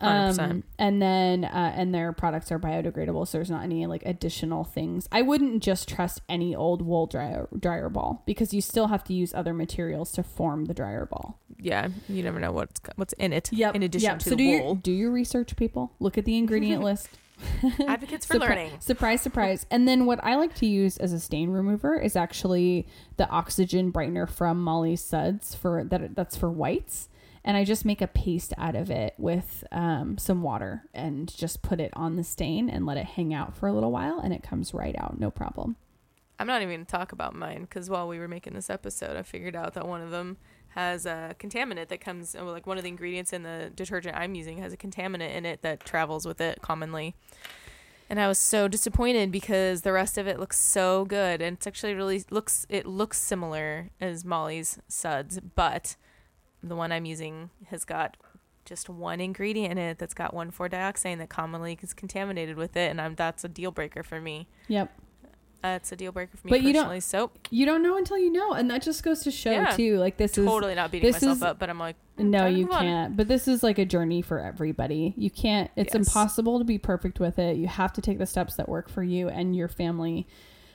100%. 0.00 0.62
and 0.78 1.00
then 1.02 1.44
uh, 1.44 1.72
and 1.74 1.94
their 1.94 2.12
products 2.12 2.50
are 2.52 2.58
biodegradable, 2.58 3.26
so 3.26 3.38
there's 3.38 3.50
not 3.50 3.62
any 3.62 3.86
like 3.86 4.02
additional 4.04 4.64
things. 4.64 5.08
I 5.12 5.22
wouldn't 5.22 5.62
just 5.62 5.88
trust 5.88 6.20
any 6.28 6.54
old 6.54 6.82
wool 6.82 7.06
dryer 7.06 7.48
dryer 7.58 7.88
ball 7.88 8.22
because 8.26 8.52
you 8.54 8.60
still 8.60 8.88
have 8.88 9.04
to 9.04 9.14
use 9.14 9.32
other 9.34 9.54
materials 9.54 10.12
to 10.12 10.22
form 10.22 10.66
the 10.66 10.74
dryer 10.74 11.06
ball. 11.06 11.38
Yeah, 11.58 11.88
you 12.08 12.22
never 12.22 12.38
know 12.40 12.52
what's 12.52 12.80
what's 12.96 13.12
in 13.14 13.32
it. 13.32 13.50
Yep. 13.52 13.74
In 13.76 13.82
addition 13.82 14.06
Yep. 14.10 14.18
to 14.20 14.24
so 14.24 14.30
the 14.30 14.36
do 14.36 14.44
wool. 14.50 14.66
Your, 14.66 14.74
do 14.76 14.92
your 14.92 15.10
research, 15.10 15.56
people. 15.56 15.92
Look 16.00 16.18
at 16.18 16.24
the 16.24 16.36
ingredient 16.36 16.82
list. 16.90 17.08
Advocates 17.86 18.24
for 18.24 18.36
Surpri- 18.36 18.40
learning. 18.48 18.70
Surprise, 18.80 19.20
surprise. 19.20 19.66
And 19.70 19.86
then 19.86 20.06
what 20.06 20.18
I 20.24 20.36
like 20.36 20.54
to 20.54 20.66
use 20.66 20.96
as 20.96 21.12
a 21.12 21.20
stain 21.20 21.50
remover 21.50 21.98
is 22.00 22.16
actually 22.16 22.86
the 23.18 23.28
oxygen 23.28 23.92
brightener 23.92 24.26
from 24.28 24.62
Molly 24.62 24.96
Suds 24.96 25.54
for 25.54 25.84
that. 25.84 26.14
That's 26.16 26.34
for 26.36 26.50
whites. 26.50 27.10
And 27.46 27.56
I 27.56 27.64
just 27.64 27.84
make 27.84 28.02
a 28.02 28.08
paste 28.08 28.52
out 28.58 28.74
of 28.74 28.90
it 28.90 29.14
with 29.16 29.62
um, 29.70 30.18
some 30.18 30.42
water 30.42 30.82
and 30.92 31.32
just 31.34 31.62
put 31.62 31.80
it 31.80 31.92
on 31.94 32.16
the 32.16 32.24
stain 32.24 32.68
and 32.68 32.84
let 32.84 32.96
it 32.96 33.06
hang 33.06 33.32
out 33.32 33.56
for 33.56 33.68
a 33.68 33.72
little 33.72 33.92
while, 33.92 34.18
and 34.18 34.34
it 34.34 34.42
comes 34.42 34.74
right 34.74 34.96
out, 34.98 35.20
no 35.20 35.30
problem. 35.30 35.76
I'm 36.40 36.48
not 36.48 36.60
even 36.60 36.74
going 36.74 36.84
to 36.84 36.90
talk 36.90 37.12
about 37.12 37.36
mine 37.36 37.62
because 37.62 37.88
while 37.88 38.08
we 38.08 38.18
were 38.18 38.26
making 38.26 38.54
this 38.54 38.68
episode, 38.68 39.16
I 39.16 39.22
figured 39.22 39.54
out 39.54 39.74
that 39.74 39.86
one 39.86 40.02
of 40.02 40.10
them 40.10 40.38
has 40.70 41.06
a 41.06 41.36
contaminant 41.38 41.86
that 41.88 42.00
comes, 42.00 42.34
like 42.34 42.66
one 42.66 42.78
of 42.78 42.82
the 42.82 42.90
ingredients 42.90 43.32
in 43.32 43.44
the 43.44 43.70
detergent 43.74 44.16
I'm 44.16 44.34
using 44.34 44.58
has 44.58 44.72
a 44.72 44.76
contaminant 44.76 45.32
in 45.32 45.46
it 45.46 45.62
that 45.62 45.80
travels 45.86 46.26
with 46.26 46.40
it 46.40 46.60
commonly. 46.60 47.14
And 48.10 48.20
I 48.20 48.28
was 48.28 48.38
so 48.38 48.68
disappointed 48.68 49.32
because 49.32 49.82
the 49.82 49.92
rest 49.92 50.18
of 50.18 50.26
it 50.26 50.38
looks 50.38 50.58
so 50.58 51.04
good, 51.04 51.40
and 51.40 51.56
it's 51.56 51.66
actually 51.66 51.94
really 51.94 52.24
looks 52.30 52.66
it 52.68 52.86
looks 52.86 53.18
similar 53.18 53.90
as 54.00 54.24
Molly's 54.24 54.78
suds, 54.88 55.40
but 55.54 55.96
the 56.68 56.76
one 56.76 56.92
I'm 56.92 57.04
using 57.04 57.50
has 57.68 57.84
got 57.84 58.16
just 58.64 58.88
one 58.88 59.20
ingredient 59.20 59.72
in 59.72 59.78
it 59.78 59.98
that's 59.98 60.14
got 60.14 60.34
1,4-dioxane 60.34 61.18
that 61.18 61.28
commonly 61.28 61.78
is 61.82 61.94
contaminated 61.94 62.56
with 62.56 62.76
it, 62.76 62.90
and 62.90 63.00
I'm 63.00 63.14
that's 63.14 63.44
a 63.44 63.48
deal 63.48 63.70
breaker 63.70 64.02
for 64.02 64.20
me. 64.20 64.48
Yep. 64.68 64.92
That's 65.62 65.90
a 65.90 65.96
deal 65.96 66.12
breaker 66.12 66.36
for 66.36 66.46
me 66.46 66.50
But 66.50 66.62
you 66.62 66.72
don't- 66.72 66.82
personally. 66.84 67.00
So 67.00 67.30
You 67.50 67.64
don't 67.66 67.82
know 67.82 67.96
until 67.96 68.18
you 68.18 68.30
know, 68.30 68.52
and 68.52 68.70
that 68.70 68.82
just 68.82 69.02
goes 69.02 69.20
to 69.20 69.30
show 69.30 69.50
Yeah. 69.52 69.70
too. 69.70 69.98
Like 69.98 70.16
this 70.16 70.36
is 70.38 70.44
totally 70.46 70.74
not 70.74 70.90
beating 70.92 71.06
this 71.06 71.22
myself 71.22 71.36
is- 71.38 71.42
up, 71.42 71.58
but 71.58 71.70
I'm 71.70 71.78
like, 71.78 71.96
mm, 72.18 72.26
No, 72.26 72.46
you 72.46 72.66
can't. 72.68 73.16
But 73.16 73.26
this 73.28 73.48
is 73.48 73.62
like 73.62 73.78
a 73.78 73.84
journey 73.84 74.20
for 74.22 74.38
everybody. 74.38 75.14
You 75.16 75.30
can't, 75.30 75.70
it's 75.76 75.94
Yes. 75.94 76.06
impossible 76.08 76.58
to 76.58 76.64
be 76.64 76.78
perfect 76.78 77.18
with 77.20 77.38
it. 77.38 77.56
You 77.56 77.66
have 77.68 77.92
to 77.94 78.00
take 78.00 78.18
the 78.18 78.26
steps 78.26 78.54
that 78.56 78.68
work 78.68 78.88
for 78.88 79.02
you 79.02 79.28
and 79.28 79.56
your 79.56 79.68
family. 79.68 80.26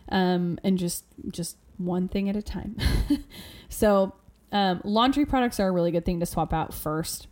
Um, 0.10 0.60
and 0.64 0.78
just, 0.78 1.06
just 1.30 1.58
one 1.78 2.08
thing 2.10 2.28
at 2.28 2.36
a 2.36 2.42
time. 2.42 2.76
so, 3.70 4.14
um, 4.52 4.82
laundry 4.84 5.26
products 5.26 5.60
are 5.60 5.68
a 5.68 5.72
really 5.72 5.92
good 5.92 6.06
thing 6.06 6.20
to 6.20 6.26
swap 6.26 6.54
out 6.54 6.74
first. 6.74 7.28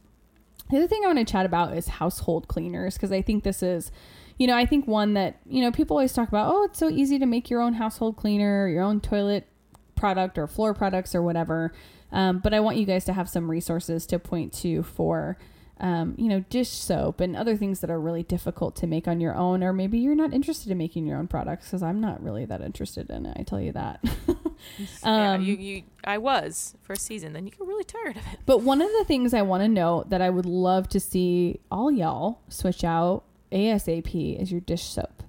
The 0.70 0.78
other 0.78 0.88
thing 0.88 1.02
I 1.04 1.08
want 1.08 1.20
to 1.20 1.26
chat 1.26 1.46
about 1.46 1.76
is 1.76 1.88
household 1.88 2.48
cleaners 2.48 2.94
because 2.94 3.12
I 3.12 3.22
think 3.22 3.44
this 3.44 3.64
is, 3.64 3.92
you 4.38 4.48
know, 4.48 4.56
I 4.56 4.66
think 4.66 4.88
one 4.88 5.16
that, 5.16 5.40
you 5.48 5.62
know, 5.62 5.72
people 5.72 5.98
always 5.98 6.14
talk 6.14 6.30
about, 6.30 6.54
oh, 6.54 6.64
it's 6.66 6.80
so 6.80 6.90
easy 6.90 7.18
to 7.20 7.26
make 7.26 7.50
your 7.50 7.62
own 7.62 7.74
household 7.74 8.18
cleaner, 8.18 8.68
your 8.68 8.84
own 8.84 9.02
toilet 9.02 9.48
product 9.96 10.38
or 10.38 10.48
floor 10.48 10.74
products 10.74 11.16
or 11.16 11.22
whatever. 11.22 11.74
Um, 12.12 12.40
but 12.40 12.54
I 12.54 12.60
want 12.60 12.78
you 12.78 12.86
guys 12.86 13.06
to 13.06 13.14
have 13.14 13.30
some 13.30 13.50
resources 13.50 14.06
to 14.08 14.20
point 14.20 14.54
to 14.54 14.84
for, 14.84 15.38
um, 15.80 16.16
you 16.18 16.28
know, 16.28 16.42
dish 16.50 16.70
soap 16.70 17.20
and 17.20 17.36
other 17.36 17.58
things 17.58 17.80
that 17.82 17.90
are 17.90 18.00
really 18.00 18.24
difficult 18.24 18.76
to 18.78 18.88
make 18.88 19.08
on 19.08 19.20
your 19.20 19.36
own, 19.36 19.64
or 19.64 19.74
maybe 19.74 19.98
you're 19.98 20.16
not 20.16 20.34
interested 20.34 20.72
in 20.72 20.78
making 20.78 21.06
your 21.06 21.18
own 21.18 21.28
products 21.28 21.66
because 21.66 21.84
I'm 21.84 22.00
not 22.00 22.22
really 22.24 22.46
that 22.46 22.62
interested 22.62 23.10
in 23.10 23.26
it. 23.26 23.38
I 23.40 23.44
tell 23.44 23.62
you 23.62 23.72
that. 23.74 24.04
yeah, 24.78 25.34
Um, 25.34 25.42
you, 25.42 25.56
you, 25.56 25.84
I 26.04 26.18
was 26.18 26.76
for 26.82 26.94
a 26.94 26.98
season. 26.98 27.34
Then 27.34 27.46
you 27.46 27.52
get 27.52 27.62
really 27.62 27.84
tired 27.84 28.18
of 28.18 28.24
it. 28.34 28.40
But 28.46 28.62
one 28.62 28.82
of 28.82 28.90
the 28.98 29.06
things 29.06 29.34
I 29.34 29.42
want 29.42 29.64
to 29.64 29.68
note 29.68 30.10
that 30.10 30.22
I 30.22 30.30
would 30.30 30.46
love 30.46 30.88
to 30.90 31.00
see 31.00 31.60
all 31.72 31.92
y'all 31.92 32.42
switch 32.50 32.84
out 32.84 33.24
ASAP 33.52 34.42
is 34.42 34.52
your 34.52 34.62
dish 34.62 34.84
soap. 34.84 35.24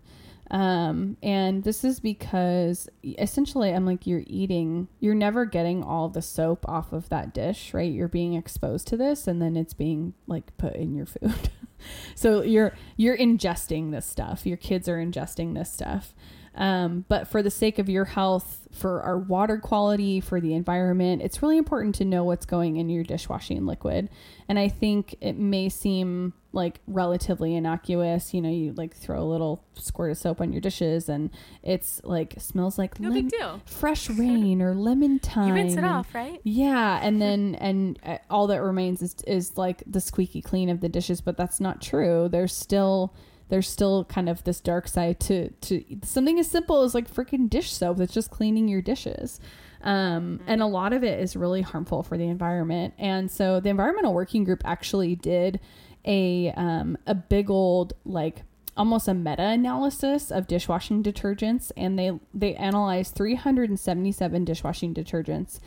Um, 0.51 1.17
and 1.23 1.63
this 1.63 1.85
is 1.85 2.01
because 2.01 2.89
essentially 3.05 3.71
I'm 3.71 3.87
like, 3.87 4.07
you're 4.07 4.25
eating, 4.27 4.89
you're 4.99 5.15
never 5.15 5.45
getting 5.45 5.85
all 5.85 6.09
the 6.09 6.23
soap 6.23 6.69
off 6.69 6.93
of 6.93 7.09
that 7.09 7.33
dish, 7.33 7.73
right? 7.73 7.91
You're 7.91 8.09
being 8.09 8.35
exposed 8.35 8.89
to 8.89 8.97
this 8.97 9.29
and 9.29 9.41
then 9.41 9.57
it's 9.57 9.75
being 9.75 10.15
like 10.27 10.57
put 10.59 10.75
in 10.75 10.95
your 10.95 11.07
food. 11.07 11.51
so 12.17 12.43
you're, 12.43 12.75
you're 12.97 13.17
ingesting 13.17 13.93
this 13.93 14.07
stuff. 14.07 14.45
Your 14.45 14.57
kids 14.57 14.89
are 14.89 14.97
ingesting 14.99 15.55
this 15.55 15.73
stuff. 15.73 16.15
Um, 16.57 17.05
but 17.09 17.29
for 17.29 17.43
the 17.43 17.51
sake 17.51 17.79
of 17.79 17.89
your 17.89 18.05
health, 18.05 18.67
for 18.73 19.03
our 19.03 19.19
water 19.19 19.59
quality, 19.59 20.21
for 20.21 20.41
the 20.41 20.55
environment, 20.55 21.23
it's 21.23 21.43
really 21.43 21.57
important 21.59 21.95
to 21.97 22.05
know 22.05 22.25
what's 22.25 22.45
going 22.45 22.77
in 22.77 22.89
your 22.89 23.05
dishwashing 23.05 23.67
liquid. 23.67 24.09
And 24.49 24.59
I 24.59 24.69
think 24.69 25.15
it 25.21 25.37
may 25.37 25.69
seem 25.69 26.33
like 26.53 26.81
relatively 26.89 27.55
innocuous. 27.55 28.35
You 28.35 28.43
know, 28.43 28.51
you 28.51 28.73
like 28.73 28.97
throw 28.97 29.23
a 29.23 29.25
little 29.25 29.65
squirt 29.75 30.11
of 30.11 30.19
soap 30.19 30.41
on 30.41 30.53
your 30.53 30.61
dishes 30.61 31.09
and 31.09 31.31
it's 31.63 32.01
like 32.03 32.35
smells 32.39 32.77
like 32.79 32.99
No 32.99 33.13
big 33.13 33.29
deal. 33.31 33.63
fresh 33.65 34.11
rain 34.11 34.61
or 34.61 34.75
lemon 34.75 35.21
thyme. 35.21 35.49
You 35.49 35.55
rinse 35.55 35.75
it 35.75 35.79
and- 35.79 35.87
off, 35.87 36.13
right? 36.15 36.41
yeah, 36.43 36.99
and 37.01 37.23
then 37.23 37.55
and 37.61 37.97
uh, 38.05 38.19
all 38.29 38.49
that 38.49 38.61
remains 38.61 39.03
is 39.03 39.15
is 39.27 39.57
like 39.57 39.85
the 39.87 40.01
squeaky 40.01 40.43
clean 40.43 40.69
of 40.69 40.81
the 40.81 40.89
dishes, 40.89 41.21
but 41.21 41.37
that's 41.37 41.61
not 41.61 41.81
true. 41.81 42.29
There's 42.29 42.53
still 42.55 43.15
there's 43.51 43.69
still 43.69 44.05
kind 44.05 44.29
of 44.29 44.43
this 44.45 44.61
dark 44.61 44.89
side 44.89 45.21
to 45.21 45.51
to 45.51 45.85
something 46.03 46.39
as 46.39 46.51
simple 46.51 46.83
as 46.83 46.95
like 46.95 47.13
freaking 47.13 47.51
dish 47.51 47.73
soap 47.73 47.99
that's 47.99 48.15
just 48.15 48.31
cleaning 48.31 48.69
your 48.69 48.81
dishes. 48.81 49.41
Um, 49.83 50.41
and 50.47 50.61
a 50.63 50.67
lot 50.67 50.93
of 50.93 51.05
it 51.05 51.21
is 51.21 51.37
really 51.37 51.63
harmful 51.63 52.03
for 52.03 52.19
the 52.19 52.25
environment. 52.25 52.95
And 52.99 53.31
so 53.31 53.61
the 53.61 53.71
environmental 53.71 54.13
working 54.13 54.45
group 54.45 54.63
actually 54.65 55.17
did 55.17 55.61
a 56.05 56.53
um, 56.53 56.97
a 57.07 57.15
big 57.15 57.51
old 57.51 57.93
like 58.05 58.43
almost 58.77 59.09
a 59.09 59.15
meta 59.15 59.43
analysis 59.43 60.31
of 60.31 60.47
dishwashing 60.47 61.03
detergents 61.03 61.71
and 61.77 61.99
they 61.99 62.13
they 62.33 62.55
analyzed 62.55 63.15
377 63.15 64.45
dishwashing 64.45 64.95
detergents 64.95 65.61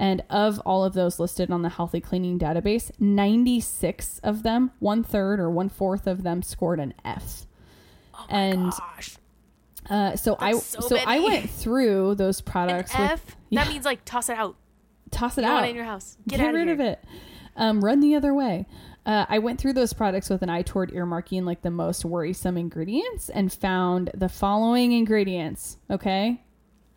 and 0.00 0.22
of 0.30 0.58
all 0.60 0.82
of 0.82 0.94
those 0.94 1.20
listed 1.20 1.50
on 1.50 1.60
the 1.60 1.68
healthy 1.68 2.00
cleaning 2.00 2.38
database 2.38 2.90
96 2.98 4.18
of 4.24 4.42
them 4.42 4.72
one 4.80 5.04
third 5.04 5.38
or 5.38 5.50
one 5.50 5.68
fourth 5.68 6.06
of 6.08 6.24
them 6.24 6.42
scored 6.42 6.80
an 6.80 6.94
f. 7.04 7.46
Oh 8.14 8.26
and 8.30 8.70
Gosh, 8.72 9.16
uh, 9.88 10.16
so 10.16 10.36
i 10.40 10.52
so 10.52 10.80
so 10.80 10.96
i 11.06 11.20
went 11.20 11.48
through 11.50 12.16
those 12.16 12.40
an 12.40 12.46
products 12.46 12.92
with 12.92 13.10
F. 13.10 13.36
yeah. 13.50 13.62
That 13.62 13.70
means 13.70 13.84
like 13.84 14.04
toss 14.04 14.28
it 14.30 14.38
out. 14.38 14.56
toss 15.10 15.36
it 15.36 15.42
You 15.42 15.48
out. 15.48 15.68
in 15.68 15.76
your 15.76 15.84
house. 15.84 16.16
Get, 16.26 16.38
get, 16.38 16.48
out 16.48 16.54
rid 16.54 16.68
of, 16.68 16.80
of, 16.80 16.86
it. 16.86 17.04
Um, 17.56 17.84
run 17.84 18.00
the 18.00 18.14
other 18.14 18.32
way. 18.32 18.66
Uh, 19.04 19.26
i 19.28 19.38
went 19.38 19.60
through 19.60 19.74
those 19.74 19.92
products 19.92 20.30
with 20.30 20.40
an 20.42 20.48
eye 20.48 20.62
toward 20.62 20.90
earmarking 20.92 21.44
like 21.44 21.60
the 21.62 21.70
most 21.70 22.04
worrisome 22.06 22.56
ingredients 22.56 23.28
and 23.28 23.52
found 23.52 24.10
the 24.14 24.28
following 24.30 24.92
ingredients 24.92 25.76
okay? 25.90 26.42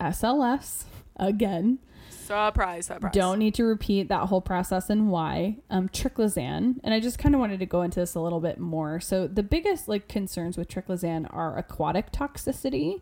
Sls 0.00 0.84
again 1.16 1.78
Surprise, 2.24 2.86
surprise. 2.86 3.12
don't 3.12 3.38
need 3.38 3.54
to 3.54 3.64
repeat 3.64 4.08
that 4.08 4.28
whole 4.28 4.40
process 4.40 4.90
and 4.90 5.10
why 5.10 5.56
um 5.70 5.88
triclosan 5.88 6.76
and 6.82 6.94
i 6.94 7.00
just 7.00 7.18
kind 7.18 7.34
of 7.34 7.40
wanted 7.40 7.58
to 7.58 7.66
go 7.66 7.82
into 7.82 8.00
this 8.00 8.14
a 8.14 8.20
little 8.20 8.40
bit 8.40 8.58
more 8.58 8.98
so 9.00 9.26
the 9.26 9.42
biggest 9.42 9.88
like 9.88 10.08
concerns 10.08 10.56
with 10.56 10.68
triclosan 10.68 11.26
are 11.34 11.56
aquatic 11.58 12.10
toxicity 12.12 13.00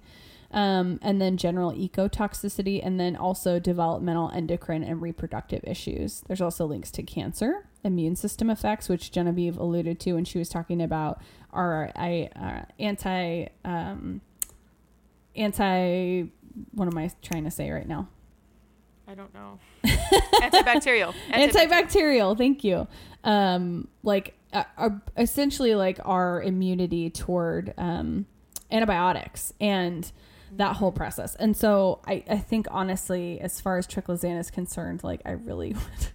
um, 0.53 0.99
and 1.01 1.21
then 1.21 1.37
general 1.39 1.73
ecotoxicity, 1.73 2.85
and 2.85 3.01
then 3.01 3.17
also 3.17 3.59
developmental, 3.59 4.31
endocrine, 4.31 4.85
and 4.85 5.01
reproductive 5.01 5.63
issues. 5.65 6.23
There's 6.27 6.43
also 6.43 6.67
links 6.67 6.91
to 6.93 7.03
cancer, 7.03 7.67
immune 7.83 8.17
system 8.17 8.51
effects, 8.51 8.89
which 8.89 9.11
Genevieve 9.11 9.57
alluded 9.57 9.99
to 10.01 10.13
when 10.13 10.25
she 10.25 10.39
was 10.39 10.51
talking 10.51 10.83
about 10.83 11.23
our 11.53 11.91
I, 11.97 12.29
uh, 12.37 12.71
anti 12.79 13.47
um, 13.65 14.21
anti 15.35 16.25
what 16.75 16.87
am 16.87 16.99
I 16.99 17.11
trying 17.23 17.45
to 17.45 17.51
say 17.51 17.71
right 17.71 17.89
now? 17.89 18.09
I 19.09 19.15
don't 19.15 19.33
know. 19.35 19.59
Antibacterial. 19.85 21.15
Antibacterial. 21.31 22.37
Thank 22.37 22.65
you. 22.65 22.87
Um, 23.25 23.89
like 24.03 24.35
uh, 24.53 24.65
uh, 24.79 24.91
essentially 25.17 25.75
like 25.75 25.99
our 26.05 26.43
immunity 26.43 27.11
toward 27.11 27.75
um, 27.79 28.27
antibiotics 28.71 29.53
and 29.61 30.11
that 30.57 30.77
whole 30.77 30.93
process. 30.93 31.35
And 31.37 31.57
so 31.57 32.01
I, 32.07 32.25
I 32.29 32.39
think 32.39 32.67
honestly, 32.71 33.41
as 33.41 33.61
far 33.61 33.79
as 33.79 33.87
triclosan 33.87 34.39
is 34.39 34.51
concerned, 34.51 35.03
like 35.03 35.21
I 35.25 35.33
really 35.33 35.73
would, 35.73 36.09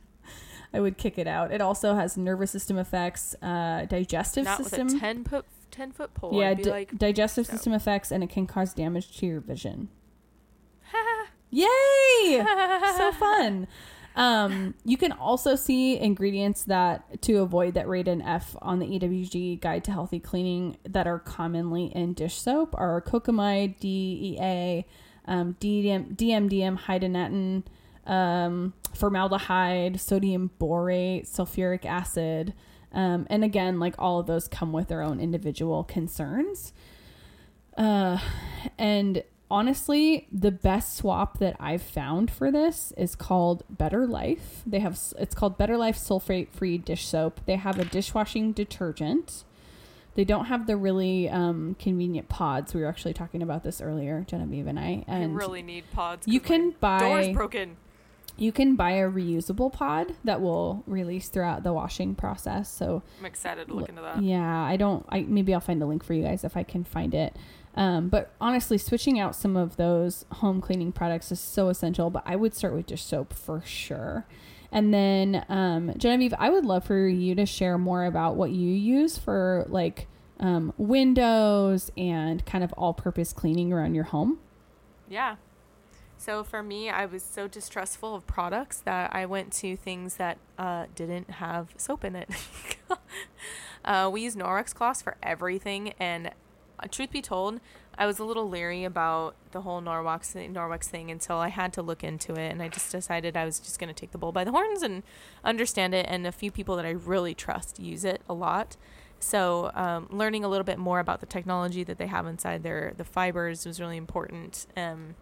I 0.73 0.79
would 0.79 0.97
kick 0.97 1.17
it 1.17 1.27
out. 1.27 1.51
It 1.51 1.61
also 1.61 1.95
has 1.95 2.17
nervous 2.17 2.51
system 2.51 2.77
effects, 2.77 3.35
uh, 3.41 3.85
digestive 3.85 4.45
Not 4.45 4.59
system. 4.59 4.87
with 4.87 4.95
a 4.95 4.99
ten 4.99 5.23
foot 5.23 5.45
ten 5.71 5.91
foot 5.91 6.13
pole. 6.13 6.39
yeah, 6.39 6.53
di- 6.53 6.69
like, 6.69 6.97
digestive 6.97 7.45
so. 7.45 7.53
system 7.53 7.73
effects, 7.73 8.11
and 8.11 8.23
it 8.23 8.29
can 8.29 8.47
cause 8.47 8.73
damage 8.73 9.17
to 9.17 9.25
your 9.25 9.39
vision. 9.39 9.89
Yay! 11.49 12.43
so 12.97 13.11
fun. 13.19 13.67
Um, 14.15 14.73
you 14.83 14.97
can 14.97 15.11
also 15.11 15.55
see 15.55 15.99
ingredients 15.99 16.63
that 16.63 17.21
to 17.21 17.37
avoid 17.37 17.75
that 17.75 17.87
rate 17.87 18.07
an 18.07 18.23
F 18.23 18.55
on 18.63 18.79
the 18.79 18.87
EWG 18.87 19.61
Guide 19.61 19.83
to 19.83 19.91
Healthy 19.91 20.19
Cleaning 20.19 20.77
that 20.83 21.05
are 21.05 21.19
commonly 21.19 21.85
in 21.93 22.13
dish 22.13 22.33
soap 22.33 22.73
are 22.77 22.99
cocamide, 22.99 23.79
DEA, 23.79 24.85
um, 25.25 25.55
DM, 25.59 26.15
DMDM, 26.15 26.79
hydantoin, 26.79 27.63
um, 28.07 28.73
formaldehyde, 28.95 29.99
sodium 29.99 30.49
borate, 30.59 31.29
sulfuric 31.29 31.85
acid. 31.85 32.55
Um, 32.91 33.27
and 33.29 33.43
again, 33.43 33.79
like 33.79 33.93
all 33.99 34.19
of 34.19 34.25
those 34.25 34.47
come 34.47 34.71
with 34.71 34.87
their 34.87 35.03
own 35.03 35.19
individual 35.19 35.83
concerns. 35.83 36.73
Uh, 37.77 38.17
and 38.79 39.23
honestly, 39.49 40.27
the 40.31 40.51
best 40.51 40.97
swap 40.97 41.39
that 41.39 41.55
I've 41.59 41.81
found 41.81 42.29
for 42.31 42.51
this 42.51 42.93
is 42.97 43.15
called 43.15 43.63
Better 43.69 44.05
Life. 44.07 44.61
They 44.65 44.79
have 44.79 44.99
it's 45.17 45.35
called 45.35 45.57
Better 45.57 45.77
Life 45.77 45.97
sulfate 45.97 46.49
free 46.51 46.77
dish 46.77 47.05
soap. 47.05 47.41
They 47.45 47.55
have 47.55 47.79
a 47.79 47.85
dishwashing 47.85 48.51
detergent. 48.53 49.43
They 50.15 50.25
don't 50.25 50.45
have 50.45 50.65
the 50.65 50.75
really 50.77 51.29
um, 51.29 51.75
convenient 51.79 52.27
pods. 52.27 52.73
We 52.73 52.81
were 52.81 52.87
actually 52.87 53.13
talking 53.13 53.43
about 53.43 53.63
this 53.63 53.81
earlier, 53.81 54.25
Genevieve 54.27 54.65
and 54.65 54.79
I. 54.79 55.05
I 55.07 55.17
And 55.17 55.35
really 55.35 55.61
need 55.61 55.83
pods. 55.91 56.27
you 56.27 56.39
can 56.39 56.71
buy 56.79 56.99
door's 56.99 57.29
broken. 57.29 57.77
you 58.35 58.51
can 58.51 58.75
buy 58.75 58.93
a 58.93 59.07
reusable 59.09 59.71
pod 59.71 60.15
that 60.23 60.41
will 60.41 60.83
release 60.87 61.29
throughout 61.29 61.61
the 61.61 61.71
washing 61.71 62.15
process. 62.15 62.67
So 62.67 63.03
I'm 63.19 63.25
excited 63.27 63.67
to 63.67 63.73
look 63.75 63.89
into 63.89 64.01
that. 64.01 64.23
yeah, 64.23 64.63
I 64.63 64.75
don't. 64.75 65.05
I 65.09 65.21
maybe 65.21 65.53
I'll 65.53 65.59
find 65.59 65.81
a 65.83 65.85
link 65.85 66.03
for 66.03 66.15
you 66.15 66.23
guys 66.23 66.43
if 66.43 66.57
I 66.57 66.63
can 66.63 66.83
find 66.83 67.13
it. 67.13 67.35
Um, 67.77 68.09
but 68.09 68.33
honestly, 68.41 68.79
switching 68.79 69.19
out 69.19 69.35
some 69.35 69.55
of 69.55 69.77
those 69.77 70.25
home 70.33 70.61
cleaning 70.61 70.91
products 70.91 71.31
is 71.31 71.39
so 71.39 71.69
essential. 71.69 72.09
But 72.09 72.23
I 72.25 72.35
would 72.35 72.55
start 72.55 72.73
with 72.73 72.87
dish 72.87 73.03
soap 73.03 73.33
for 73.33 73.61
sure. 73.63 74.25
And 74.71 74.93
then 74.93 75.45
um, 75.47 75.93
Genevieve, 75.95 76.33
I 76.37 76.49
would 76.49 76.65
love 76.65 76.85
for 76.85 77.07
you 77.07 77.35
to 77.35 77.45
share 77.45 77.77
more 77.77 78.03
about 78.03 78.35
what 78.35 78.49
you 78.49 78.69
use 78.73 79.17
for 79.17 79.65
like 79.69 80.07
um, 80.39 80.73
windows 80.77 81.91
and 81.95 82.45
kind 82.45 82.63
of 82.63 82.73
all-purpose 82.73 83.31
cleaning 83.31 83.71
around 83.71 83.95
your 83.95 84.05
home. 84.05 84.39
Yeah. 85.07 85.37
So 86.17 86.43
for 86.43 86.63
me, 86.63 86.89
I 86.89 87.05
was 87.05 87.23
so 87.23 87.47
distrustful 87.47 88.15
of 88.15 88.25
products 88.25 88.79
that 88.79 89.15
I 89.15 89.27
went 89.27 89.53
to 89.53 89.77
things 89.77 90.15
that 90.15 90.39
uh, 90.57 90.87
didn't 90.95 91.29
have 91.29 91.69
soap 91.77 92.03
in 92.03 92.15
it. 92.15 92.29
uh, 93.85 94.09
we 94.11 94.21
use 94.21 94.35
Norwex 94.35 94.73
cloths 94.73 95.01
for 95.01 95.15
everything, 95.21 95.93
and 95.99 96.31
truth 96.85 97.09
be 97.09 97.21
told, 97.23 97.59
I 97.97 98.05
was 98.05 98.19
a 98.19 98.23
little 98.23 98.47
leery 98.47 98.83
about 98.83 99.35
the 99.51 99.61
whole 99.61 99.81
Norwex 99.81 100.25
thing, 100.25 100.53
Norwex 100.53 100.83
thing 100.83 101.09
until 101.09 101.37
I 101.37 101.47
had 101.47 101.73
to 101.73 101.81
look 101.81 102.03
into 102.03 102.33
it, 102.33 102.51
and 102.51 102.61
I 102.61 102.67
just 102.67 102.91
decided 102.91 103.35
I 103.35 103.45
was 103.45 103.59
just 103.59 103.79
going 103.79 103.87
to 103.87 103.99
take 103.99 104.11
the 104.11 104.19
bull 104.19 104.31
by 104.31 104.43
the 104.43 104.51
horns 104.51 104.83
and 104.83 105.01
understand 105.43 105.95
it. 105.95 106.05
And 106.07 106.27
a 106.27 106.31
few 106.31 106.51
people 106.51 106.75
that 106.75 106.85
I 106.85 106.91
really 106.91 107.33
trust 107.33 107.79
use 107.79 108.05
it 108.05 108.21
a 108.29 108.35
lot. 108.35 108.77
So 109.19 109.71
um, 109.73 110.07
learning 110.11 110.43
a 110.43 110.47
little 110.47 110.63
bit 110.63 110.77
more 110.77 110.99
about 110.99 111.21
the 111.21 111.25
technology 111.25 111.83
that 111.83 111.97
they 111.97 112.05
have 112.05 112.27
inside 112.27 112.61
their 112.61 112.93
the 112.95 113.03
fibers 113.03 113.65
was 113.65 113.79
really 113.79 113.97
important. 113.97 114.67
Um, 114.77 115.15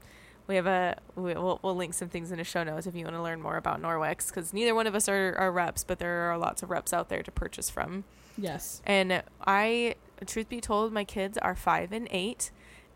we 0.47 0.55
have 0.55 0.67
a 0.67 0.97
we, 1.15 1.33
we'll, 1.33 1.59
we'll 1.63 1.75
link 1.75 1.93
some 1.93 2.09
things 2.09 2.31
in 2.31 2.37
the 2.37 2.43
show 2.43 2.63
notes 2.63 2.87
if 2.87 2.95
you 2.95 3.05
want 3.05 3.15
to 3.15 3.21
learn 3.21 3.41
more 3.41 3.57
about 3.57 3.81
Norwex 3.81 4.27
because 4.27 4.53
neither 4.53 4.75
one 4.75 4.85
of 4.85 4.95
us 4.95 5.07
are, 5.07 5.33
are 5.37 5.51
reps, 5.51 5.83
but 5.83 5.99
there 5.99 6.29
are 6.31 6.37
lots 6.37 6.61
of 6.61 6.69
reps 6.69 6.93
out 6.93 7.09
there 7.09 7.23
to 7.23 7.31
purchase 7.31 7.69
from. 7.69 8.03
Yes. 8.37 8.81
And 8.85 9.23
I, 9.47 9.95
truth 10.23 10.47
be 10.47 10.61
told, 10.61 10.93
my 10.93 11.03
kids 11.03 11.37
are 11.39 11.55
five 11.55 11.91
and 11.91 12.07
eight. 12.11 12.51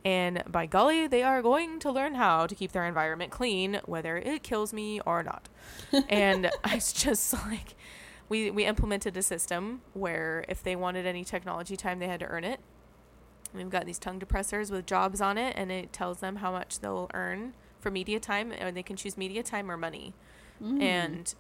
And 0.06 0.44
by 0.48 0.66
golly, 0.66 1.08
they 1.08 1.24
are 1.24 1.42
going 1.42 1.80
to 1.80 1.92
learn 1.92 2.16
how 2.16 2.48
to 2.48 2.56
keep 2.56 2.72
their 2.72 2.86
environment 2.86 3.32
clean, 3.32 3.82
whether 3.86 4.16
it 4.16 4.44
kills 4.44 4.72
me 4.72 5.02
or 5.06 5.24
not. 5.24 5.50
and 6.10 6.50
I 6.64 6.76
was 6.76 6.94
just 6.94 7.34
like, 7.48 7.76
we, 8.30 8.50
we 8.50 8.64
implemented 8.64 9.18
a 9.18 9.22
system 9.22 9.82
where 9.94 10.46
if 10.48 10.64
they 10.64 10.78
wanted 10.78 11.06
any 11.06 11.26
technology 11.26 11.76
time, 11.76 12.00
they 12.00 12.08
had 12.08 12.22
to 12.22 12.28
earn 12.28 12.46
it. 12.46 12.62
We've 13.54 13.70
got 13.70 13.86
these 13.86 14.00
tongue 14.00 14.20
depressors 14.22 14.72
with 14.72 14.86
jobs 14.86 15.20
on 15.20 15.38
it, 15.38 15.56
and 15.58 15.72
it 15.72 15.92
tells 15.92 16.20
them 16.20 16.38
how 16.38 16.52
much 16.52 16.80
they'll 16.80 17.10
earn 17.14 17.56
for 17.80 17.90
media 17.92 18.20
time, 18.20 18.54
and 18.58 18.78
they 18.78 18.84
can 18.84 18.96
choose 18.96 19.18
media 19.18 19.44
time 19.44 19.70
or 19.70 19.76
money 19.76 20.14
Mm. 20.62 20.82
and 20.82 21.36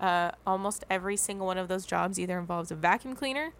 uh, 0.00 0.30
almost 0.46 0.82
every 0.88 1.16
single 1.16 1.46
one 1.46 1.58
of 1.58 1.68
those 1.68 1.84
jobs 1.84 2.18
either 2.18 2.38
involves 2.38 2.70
a 2.70 2.74
vacuum 2.74 3.14
cleaner, 3.14 3.52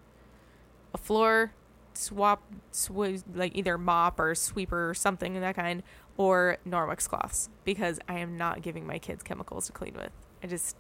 a 0.95 0.97
floor 0.99 1.53
swap, 1.95 2.43
sw- 2.71 3.25
like 3.35 3.57
either 3.57 3.79
mop 3.79 4.19
or 4.19 4.35
sweeper 4.35 4.91
or 4.91 4.95
something 4.95 5.37
of 5.37 5.43
that 5.43 5.57
kind, 5.57 5.83
or 6.17 6.59
Norwex 6.67 7.09
cloths 7.09 7.49
because 7.65 7.99
I 8.09 8.19
am 8.19 8.37
not 8.37 8.63
giving 8.63 8.87
my 8.87 8.99
kids 8.99 9.23
chemicals 9.23 9.67
to 9.67 9.73
clean 9.73 9.95
with. 9.95 10.13
I 10.43 10.47
just 10.47 10.77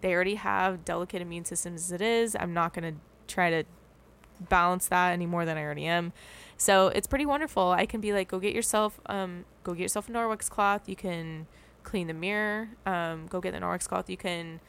they 0.00 0.14
already 0.14 0.36
have 0.36 0.84
delicate 0.84 1.22
immune 1.22 1.44
systems 1.44 1.84
as 1.84 1.92
it 1.92 2.00
is. 2.00 2.36
I'm 2.38 2.54
not 2.54 2.72
gonna 2.72 2.94
try 3.26 3.50
to 3.50 3.64
balance 4.48 4.86
that 4.88 5.12
any 5.12 5.26
more 5.26 5.44
than 5.44 5.56
I 5.56 5.62
already 5.62 5.86
am. 5.86 6.12
So 6.56 6.88
it's 6.88 7.06
pretty 7.06 7.26
wonderful. 7.26 7.70
I 7.70 7.86
can 7.86 8.00
be 8.00 8.12
like, 8.12 8.28
go 8.28 8.38
get 8.38 8.54
yourself, 8.54 9.00
um, 9.06 9.44
go 9.64 9.72
get 9.74 9.82
yourself 9.82 10.08
a 10.08 10.12
Norwex 10.12 10.48
cloth. 10.48 10.88
You 10.88 10.96
can 10.96 11.46
clean 11.82 12.06
the 12.06 12.14
mirror. 12.14 12.70
Um, 12.86 13.26
go 13.26 13.40
get 13.40 13.52
the 13.52 13.60
Norwex 13.60 13.88
cloth. 13.88 14.08
You 14.10 14.16
can 14.16 14.60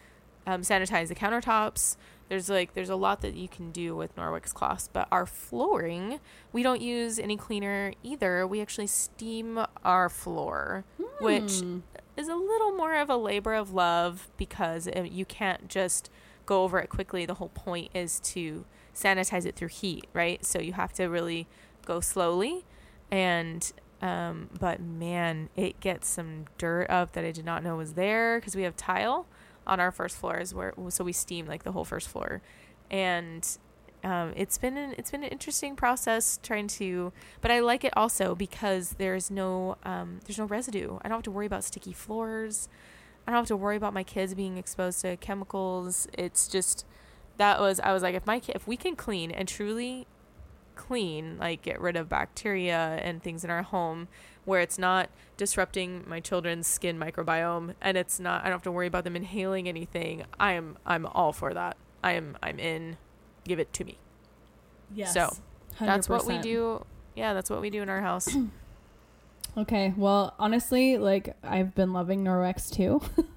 um, 0.47 0.61
sanitize 0.61 1.07
the 1.09 1.15
countertops. 1.15 1.97
There's 2.29 2.49
like 2.49 2.73
there's 2.75 2.89
a 2.89 2.95
lot 2.95 3.21
that 3.21 3.33
you 3.33 3.47
can 3.49 3.71
do 3.71 3.95
with 3.95 4.15
Norwex 4.15 4.53
cloths. 4.53 4.87
But 4.91 5.07
our 5.11 5.25
flooring, 5.25 6.19
we 6.53 6.63
don't 6.63 6.81
use 6.81 7.19
any 7.19 7.35
cleaner 7.35 7.93
either. 8.03 8.45
We 8.47 8.61
actually 8.61 8.87
steam 8.87 9.59
our 9.83 10.09
floor, 10.09 10.85
which 11.19 11.59
Hmm. 11.59 11.79
is 12.15 12.27
a 12.29 12.35
little 12.35 12.71
more 12.73 12.95
of 12.95 13.09
a 13.09 13.17
labor 13.17 13.53
of 13.55 13.73
love 13.73 14.29
because 14.37 14.87
uh, 14.87 15.01
you 15.01 15.25
can't 15.25 15.67
just 15.67 16.09
go 16.45 16.63
over 16.63 16.79
it 16.79 16.89
quickly. 16.89 17.25
The 17.25 17.35
whole 17.35 17.49
point 17.49 17.91
is 17.93 18.19
to 18.21 18.65
sanitize 18.95 19.45
it 19.45 19.55
through 19.55 19.69
heat, 19.69 20.05
right? 20.13 20.43
So 20.45 20.59
you 20.59 20.73
have 20.73 20.93
to 20.93 21.05
really 21.05 21.47
go 21.85 21.99
slowly. 21.99 22.65
And, 23.11 23.71
um, 24.01 24.49
but 24.59 24.79
man, 24.81 25.49
it 25.55 25.79
gets 25.79 26.07
some 26.07 26.45
dirt 26.57 26.89
up 26.89 27.13
that 27.13 27.23
I 27.25 27.31
did 27.31 27.45
not 27.45 27.63
know 27.63 27.75
was 27.77 27.93
there 27.93 28.39
because 28.39 28.55
we 28.55 28.63
have 28.63 28.75
tile 28.75 29.25
on 29.69 29.79
our 29.79 29.91
first 29.91 30.17
floors 30.17 30.53
where, 30.53 30.73
so 30.89 31.03
we 31.03 31.13
steam 31.13 31.45
like 31.45 31.63
the 31.63 31.71
whole 31.71 31.85
first 31.85 32.09
floor. 32.09 32.41
And, 32.91 33.47
um, 34.03 34.33
it's 34.35 34.57
been 34.57 34.77
an 34.77 34.95
it's 34.97 35.11
been 35.11 35.23
an 35.23 35.29
interesting 35.29 35.75
process 35.75 36.39
trying 36.41 36.67
to, 36.67 37.11
but 37.41 37.51
I 37.51 37.59
like 37.59 37.83
it 37.83 37.91
also 37.97 38.33
because 38.33 38.91
there's 38.91 39.29
no 39.29 39.77
um, 39.83 40.21
there's 40.25 40.37
no 40.37 40.45
residue. 40.45 40.97
I 41.01 41.09
don't 41.09 41.17
have 41.17 41.23
to 41.23 41.31
worry 41.31 41.45
about 41.45 41.63
sticky 41.63 41.93
floors. 41.93 42.69
I 43.27 43.31
don't 43.31 43.39
have 43.41 43.47
to 43.47 43.57
worry 43.57 43.75
about 43.75 43.93
my 43.93 44.03
kids 44.03 44.33
being 44.33 44.57
exposed 44.57 45.01
to 45.01 45.17
chemicals. 45.17 46.07
It's 46.13 46.47
just 46.47 46.85
that 47.37 47.59
was 47.59 47.79
I 47.81 47.91
was 47.91 48.01
like 48.01 48.15
if 48.15 48.25
my 48.25 48.41
if 48.47 48.67
we 48.67 48.77
can 48.77 48.95
clean 48.95 49.31
and 49.31 49.47
truly 49.47 50.07
clean 50.79 51.37
like 51.37 51.61
get 51.61 51.79
rid 51.81 51.97
of 51.97 52.07
bacteria 52.07 52.97
and 53.03 53.21
things 53.21 53.43
in 53.43 53.49
our 53.49 53.63
home 53.63 54.07
where 54.45 54.61
it's 54.61 54.79
not 54.79 55.09
disrupting 55.35 56.05
my 56.07 56.21
children's 56.21 56.67
skin 56.67 56.97
microbiome 56.97 57.75
and 57.81 57.97
it's 57.97 58.17
not 58.17 58.41
I 58.41 58.45
don't 58.45 58.53
have 58.53 58.61
to 58.63 58.71
worry 58.71 58.87
about 58.87 59.03
them 59.03 59.17
inhaling 59.17 59.67
anything. 59.67 60.23
I 60.39 60.53
am 60.53 60.77
I'm 60.85 61.05
all 61.05 61.33
for 61.33 61.53
that. 61.53 61.75
I 62.01 62.13
am 62.13 62.37
I'm 62.41 62.59
in. 62.59 62.95
Give 63.43 63.59
it 63.59 63.73
to 63.73 63.83
me. 63.83 63.97
Yes. 64.95 65.13
So, 65.13 65.35
That's 65.79 66.07
what 66.07 66.25
we 66.25 66.37
do. 66.37 66.85
Yeah, 67.13 67.33
that's 67.33 67.49
what 67.49 67.59
we 67.61 67.69
do 67.69 67.81
in 67.81 67.89
our 67.89 68.01
house. 68.01 68.29
Okay. 69.57 69.93
Well, 69.97 70.35
honestly, 70.39 70.97
like 70.97 71.35
I've 71.43 71.73
been 71.73 71.91
loving 71.91 72.23
Norwex 72.23 72.71
too. 72.71 73.01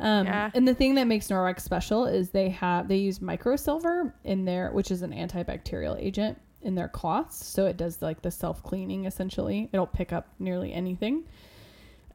um, 0.00 0.26
Yeah. 0.26 0.50
And 0.52 0.66
the 0.66 0.74
thing 0.74 0.96
that 0.96 1.04
makes 1.04 1.28
Norwex 1.28 1.60
special 1.60 2.06
is 2.06 2.30
they 2.30 2.50
have 2.50 2.88
they 2.88 2.96
use 2.96 3.20
microsilver 3.20 4.12
in 4.24 4.44
there, 4.44 4.70
which 4.72 4.90
is 4.90 5.02
an 5.02 5.12
antibacterial 5.12 5.96
agent 5.98 6.40
in 6.64 6.74
their 6.74 6.88
cloths, 6.88 7.44
so 7.46 7.66
it 7.66 7.76
does 7.76 8.00
like 8.02 8.22
the 8.22 8.30
self 8.30 8.62
cleaning 8.62 9.04
essentially. 9.04 9.68
It'll 9.72 9.86
pick 9.86 10.12
up 10.12 10.28
nearly 10.38 10.72
anything. 10.72 11.24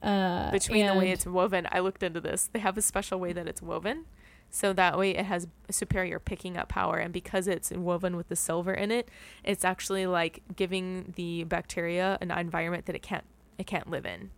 Uh, 0.02 0.52
Between 0.52 0.86
the 0.88 0.96
way 0.96 1.12
it's 1.12 1.26
woven, 1.26 1.68
I 1.72 1.80
looked 1.80 2.04
into 2.04 2.22
this. 2.22 2.50
They 2.52 2.60
have 2.60 2.78
a 2.78 2.82
special 2.82 3.20
way 3.20 3.34
that 3.34 3.48
it's 3.48 3.62
woven. 3.62 4.06
So 4.52 4.74
that 4.74 4.98
way 4.98 5.12
it 5.12 5.26
has 5.26 5.48
superior 5.70 6.18
picking 6.20 6.58
up 6.58 6.70
power. 6.70 6.98
And 6.98 7.14
because 7.14 7.48
it's 7.48 7.70
woven 7.72 8.16
with 8.16 8.30
the 8.30 8.36
silver 8.36 8.74
in 8.74 8.92
it, 8.92 9.10
it's 9.44 9.64
actually 9.64 10.08
like 10.08 10.42
giving 10.56 11.14
the 11.16 11.44
bacteria 11.44 12.18
an 12.22 12.32
environment 12.32 12.86
that 12.88 12.96
it 12.96 13.04
can't 13.04 13.26
it 13.58 13.68
can't 13.68 13.90
live 13.90 14.06
in. 14.06 14.32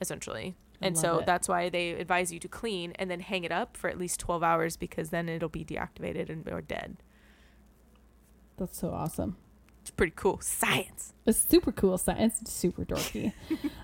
essentially. 0.00 0.56
I 0.82 0.88
And 0.88 0.98
so 0.98 1.20
it. 1.20 1.26
that's 1.26 1.48
why 1.48 1.70
they 1.70 1.92
advise 1.92 2.32
you 2.32 2.38
to 2.40 2.48
clean 2.48 2.92
and 2.96 3.10
then 3.10 3.20
hang 3.20 3.44
it 3.44 3.52
up 3.52 3.76
for 3.78 3.88
at 3.88 3.96
least 3.96 4.20
12 4.20 4.42
hours 4.42 4.76
because 4.76 5.08
then 5.10 5.28
it'll 5.28 5.48
be 5.48 5.64
deactivated 5.64 6.28
and 6.28 6.46
or 6.50 6.60
dead. 6.60 6.98
That's 8.58 8.78
so 8.78 8.90
awesome. 8.90 9.36
It's 9.86 9.92
pretty 9.92 10.14
cool. 10.16 10.40
Science. 10.42 11.12
It's 11.26 11.38
super 11.38 11.70
cool 11.70 11.96
science. 11.96 12.40
It's 12.40 12.52
super 12.52 12.84
dorky. 12.84 13.32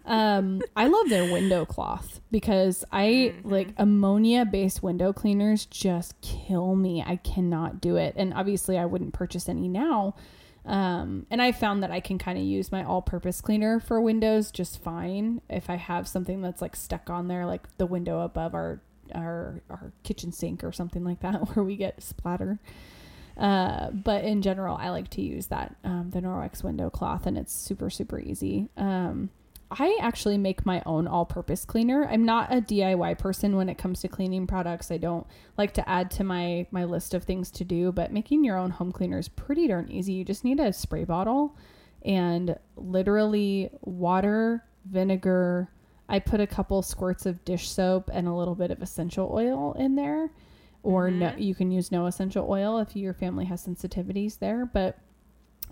um, 0.04 0.60
I 0.74 0.88
love 0.88 1.08
their 1.08 1.32
window 1.32 1.64
cloth 1.64 2.20
because 2.32 2.84
I 2.90 3.04
Mhm. 3.36 3.40
like 3.44 3.68
ammonia 3.76 4.44
based 4.44 4.82
window 4.82 5.12
cleaners 5.12 5.64
just 5.66 6.20
kill 6.20 6.74
me. 6.74 7.04
I 7.06 7.16
cannot 7.16 7.80
do 7.80 7.94
it. 7.94 8.14
And 8.16 8.34
obviously 8.34 8.76
I 8.78 8.84
wouldn't 8.84 9.12
purchase 9.12 9.48
any 9.48 9.68
now. 9.68 10.16
Um, 10.64 11.24
and 11.30 11.40
I 11.40 11.52
found 11.52 11.84
that 11.84 11.92
I 11.92 12.00
can 12.00 12.18
kind 12.18 12.36
of 12.36 12.42
use 12.42 12.72
my 12.72 12.82
all 12.82 13.00
purpose 13.02 13.40
cleaner 13.40 13.78
for 13.78 14.00
windows 14.00 14.50
just 14.50 14.82
fine 14.82 15.40
if 15.48 15.70
I 15.70 15.76
have 15.76 16.08
something 16.08 16.42
that's 16.42 16.60
like 16.60 16.74
stuck 16.74 17.10
on 17.10 17.28
there, 17.28 17.46
like 17.46 17.76
the 17.78 17.86
window 17.86 18.22
above 18.22 18.54
our 18.56 18.80
our 19.14 19.60
our 19.70 19.92
kitchen 20.02 20.32
sink 20.32 20.64
or 20.64 20.72
something 20.72 21.04
like 21.04 21.20
that 21.20 21.34
where 21.54 21.64
we 21.64 21.76
get 21.76 22.02
splatter. 22.02 22.58
Uh, 23.36 23.90
but 23.90 24.24
in 24.24 24.42
general, 24.42 24.76
I 24.76 24.90
like 24.90 25.08
to 25.10 25.22
use 25.22 25.46
that 25.46 25.76
um, 25.84 26.10
the 26.10 26.20
Norwex 26.20 26.62
window 26.62 26.90
cloth, 26.90 27.26
and 27.26 27.38
it's 27.38 27.52
super 27.52 27.90
super 27.90 28.18
easy. 28.18 28.68
Um, 28.76 29.30
I 29.78 29.98
actually 30.02 30.36
make 30.36 30.66
my 30.66 30.82
own 30.84 31.06
all-purpose 31.06 31.64
cleaner. 31.64 32.06
I'm 32.06 32.26
not 32.26 32.52
a 32.52 32.60
DIY 32.60 33.18
person 33.18 33.56
when 33.56 33.70
it 33.70 33.78
comes 33.78 34.00
to 34.00 34.08
cleaning 34.08 34.46
products. 34.46 34.90
I 34.90 34.98
don't 34.98 35.26
like 35.56 35.72
to 35.74 35.88
add 35.88 36.10
to 36.12 36.24
my 36.24 36.66
my 36.70 36.84
list 36.84 37.14
of 37.14 37.24
things 37.24 37.50
to 37.52 37.64
do, 37.64 37.90
but 37.90 38.12
making 38.12 38.44
your 38.44 38.58
own 38.58 38.70
home 38.70 38.92
cleaner 38.92 39.18
is 39.18 39.28
pretty 39.28 39.68
darn 39.68 39.90
easy. 39.90 40.12
You 40.12 40.24
just 40.24 40.44
need 40.44 40.60
a 40.60 40.72
spray 40.72 41.04
bottle 41.04 41.56
and 42.04 42.56
literally 42.76 43.70
water, 43.80 44.64
vinegar. 44.84 45.70
I 46.08 46.18
put 46.18 46.40
a 46.40 46.46
couple 46.46 46.82
squirts 46.82 47.24
of 47.24 47.44
dish 47.44 47.70
soap 47.70 48.10
and 48.12 48.28
a 48.28 48.34
little 48.34 48.54
bit 48.54 48.70
of 48.70 48.82
essential 48.82 49.30
oil 49.32 49.74
in 49.78 49.96
there 49.96 50.30
or 50.82 51.10
no 51.10 51.26
Mhm. 51.28 51.40
you 51.42 51.54
can 51.54 51.70
use 51.70 51.92
no 51.92 52.06
essential 52.06 52.46
oil 52.48 52.78
if 52.78 52.94
your 52.96 53.12
family 53.14 53.44
has 53.46 53.66
sensitivities 53.66 54.38
there 54.38 54.66
but 54.66 54.98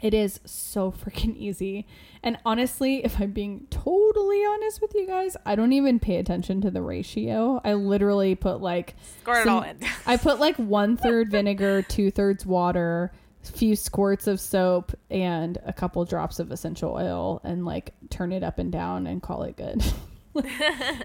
it 0.03 0.15
is 0.15 0.41
so 0.45 0.91
freaking 1.05 1.37
easy 1.37 1.87
and 2.23 2.39
honestly 2.47 3.05
if 3.05 3.21
i'm 3.21 3.33
being 3.33 3.67
totally 3.71 4.45
honest 4.45 4.81
with 4.81 4.95
you 4.95 5.07
guys 5.07 5.37
i 5.45 5.55
don't 5.55 5.73
even 5.73 5.99
pay 5.99 6.17
attention 6.17 6.61
to 6.61 6.71
the 6.71 6.81
ratio 6.83 7.61
i 7.65 7.75
literally 7.75 8.35
put 8.35 8.61
like 8.61 8.95
Some- 9.25 9.49
all 9.49 9.63
in. 9.63 9.79
i 10.07 10.17
put 10.17 10.39
like 10.41 10.57
one 10.57 10.97
third 10.97 11.31
vinegar 11.33 11.83
two 11.83 12.11
thirds 12.11 12.47
water 12.47 13.13
a 13.43 13.47
few 13.53 13.75
squirts 13.75 14.27
of 14.27 14.39
soap 14.39 14.93
and 15.11 15.57
a 15.65 15.73
couple 15.73 16.05
drops 16.05 16.39
of 16.39 16.53
essential 16.53 16.93
oil 16.93 17.41
and 17.43 17.65
like 17.65 17.93
turn 18.11 18.33
it 18.33 18.43
up 18.43 18.59
and 18.59 18.71
down 18.71 19.07
and 19.07 19.23
call 19.23 19.43
it 19.43 19.57
good 19.57 19.83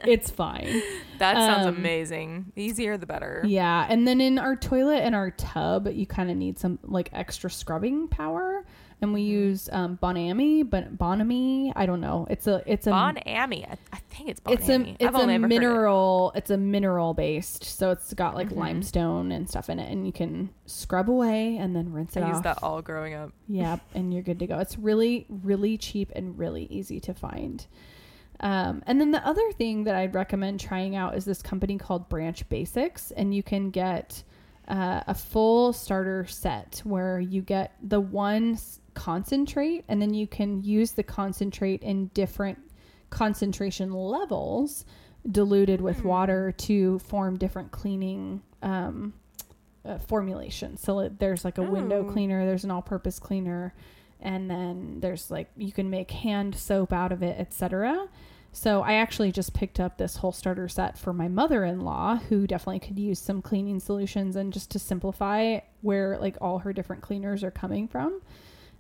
it's 0.06 0.30
fine 0.30 0.82
That 1.18 1.36
sounds 1.36 1.66
Um, 1.68 1.76
amazing. 1.78 2.52
The 2.56 2.62
easier 2.64 2.98
the 2.98 3.06
better. 3.06 3.42
Yeah, 3.46 3.86
and 3.90 4.08
then 4.08 4.20
in 4.22 4.38
our 4.38 4.56
toilet 4.56 4.98
and 5.00 5.16
our 5.16 5.32
tub, 5.32 5.88
you 5.88 6.06
kind 6.06 6.30
of 6.30 6.38
need 6.38 6.60
some 6.60 6.78
like 6.84 7.10
extra 7.14 7.50
scrubbing 7.50 8.08
power, 8.10 8.66
and 9.02 9.14
we 9.14 9.22
use 9.22 9.70
um, 9.72 9.96
Bon 9.96 10.18
Ami, 10.18 10.64
but 10.64 10.98
Bon 10.98 11.22
Ami, 11.22 11.72
I 11.76 11.86
don't 11.86 12.02
know. 12.02 12.28
It's 12.30 12.48
a 12.48 12.62
it's 12.66 12.86
a 12.88 12.90
Bon 12.92 13.18
Ami. 13.26 13.66
I, 13.66 13.78
I 13.94 13.98
think 14.10 14.30
it's 14.30 14.40
Bon 14.42 14.54
it's 14.54 14.68
a 14.70 14.82
it's 15.00 15.16
a 15.16 15.18
heard 15.26 15.30
it. 15.30 15.40
mineral. 15.48 16.32
It's 16.36 16.50
a 16.52 16.58
mineral 16.58 17.14
based, 17.14 17.64
so 17.64 17.92
it's 17.92 18.14
got 18.14 18.36
like 18.36 18.50
Mhm. 18.50 18.58
limestone 18.58 19.32
and 19.32 19.50
stuff 19.50 19.70
in 19.70 19.80
it, 19.80 19.90
and 19.92 20.06
you 20.06 20.12
can 20.14 20.50
scrub 20.66 21.10
away 21.10 21.56
and 21.58 21.74
then 21.76 21.94
rinse 21.94 22.16
it 22.18 22.22
I 22.24 22.28
off. 22.28 22.30
used 22.34 22.44
that 22.44 22.60
all 22.62 22.82
growing 22.82 23.14
up. 23.14 23.32
Yep, 23.48 23.80
and 23.96 24.14
you're 24.14 24.24
good 24.24 24.40
to 24.40 24.48
go. 24.48 24.60
It's 24.60 24.78
really, 24.78 25.26
really 25.30 25.78
cheap 25.78 26.12
and 26.14 26.38
really 26.38 26.66
easy 26.70 27.00
to 27.00 27.14
find. 27.14 27.66
Um, 28.42 28.84
and 28.86 29.00
then 29.00 29.12
the 29.12 29.26
other 29.26 29.52
thing 29.54 29.86
that 29.86 29.96
I'd 29.96 30.14
recommend 30.14 30.60
trying 30.60 30.96
out 30.96 31.16
is 31.16 31.26
this 31.26 31.42
company 31.42 31.78
called 31.78 32.10
Branch 32.10 32.48
Basics, 32.50 33.12
and 33.12 33.34
you 33.34 33.42
can 33.44 33.70
get 33.70 34.24
uh, 34.68 35.02
a 35.08 35.14
full 35.14 35.72
starter 35.74 36.26
set 36.26 36.82
where 36.84 37.20
you 37.20 37.42
get 37.42 37.74
the 37.82 38.00
one 38.02 38.58
concentrate, 38.94 39.86
and 39.88 40.02
then 40.02 40.14
you 40.14 40.28
can 40.28 40.62
use 40.64 40.92
the 40.92 41.04
concentrate 41.04 41.82
in 41.84 42.08
different 42.08 42.58
concentration 43.10 43.94
levels, 43.94 44.86
diluted 45.32 45.82
with 45.82 46.00
Hmm. 46.00 46.08
water 46.08 46.52
to 46.52 47.00
form 47.00 47.38
different 47.38 47.72
cleaning 47.72 48.42
um, 48.62 49.14
uh, 49.86 49.98
formulations. 50.00 50.82
So 50.82 51.10
there's 51.10 51.46
like 51.46 51.58
a 51.60 51.64
window 51.64 52.06
Oh. 52.08 52.12
cleaner, 52.12 52.46
there's 52.46 52.64
an 52.64 52.72
all-purpose 52.72 53.20
cleaner, 53.20 53.74
and 54.26 54.50
then 54.50 54.98
there's 55.02 55.30
like 55.30 55.50
you 55.56 55.72
can 55.72 55.90
make 55.90 56.12
hand 56.12 56.56
soap 56.56 56.92
out 56.92 57.12
of 57.12 57.22
it, 57.24 57.40
etc. 57.40 58.10
So 58.52 58.82
I 58.82 58.94
actually 58.94 59.32
just 59.32 59.54
picked 59.54 59.80
up 59.80 59.98
this 59.98 60.18
whole 60.18 60.32
starter 60.32 60.68
set 60.68 60.98
for 60.98 61.14
my 61.14 61.28
mother-in-law 61.28 62.22
who 62.30 62.48
definitely 62.48 62.80
could 62.80 62.98
use 62.98 63.20
some 63.20 63.42
cleaning 63.42 63.80
solutions 63.80 64.36
and 64.36 64.52
just 64.52 64.72
to 64.72 64.80
simplify 64.80 65.60
where 65.82 66.18
like 66.18 66.38
all 66.42 66.60
her 66.60 66.74
different 66.74 67.02
cleaners 67.02 67.44
are 67.44 67.52
coming 67.52 67.88
from. 67.88 68.22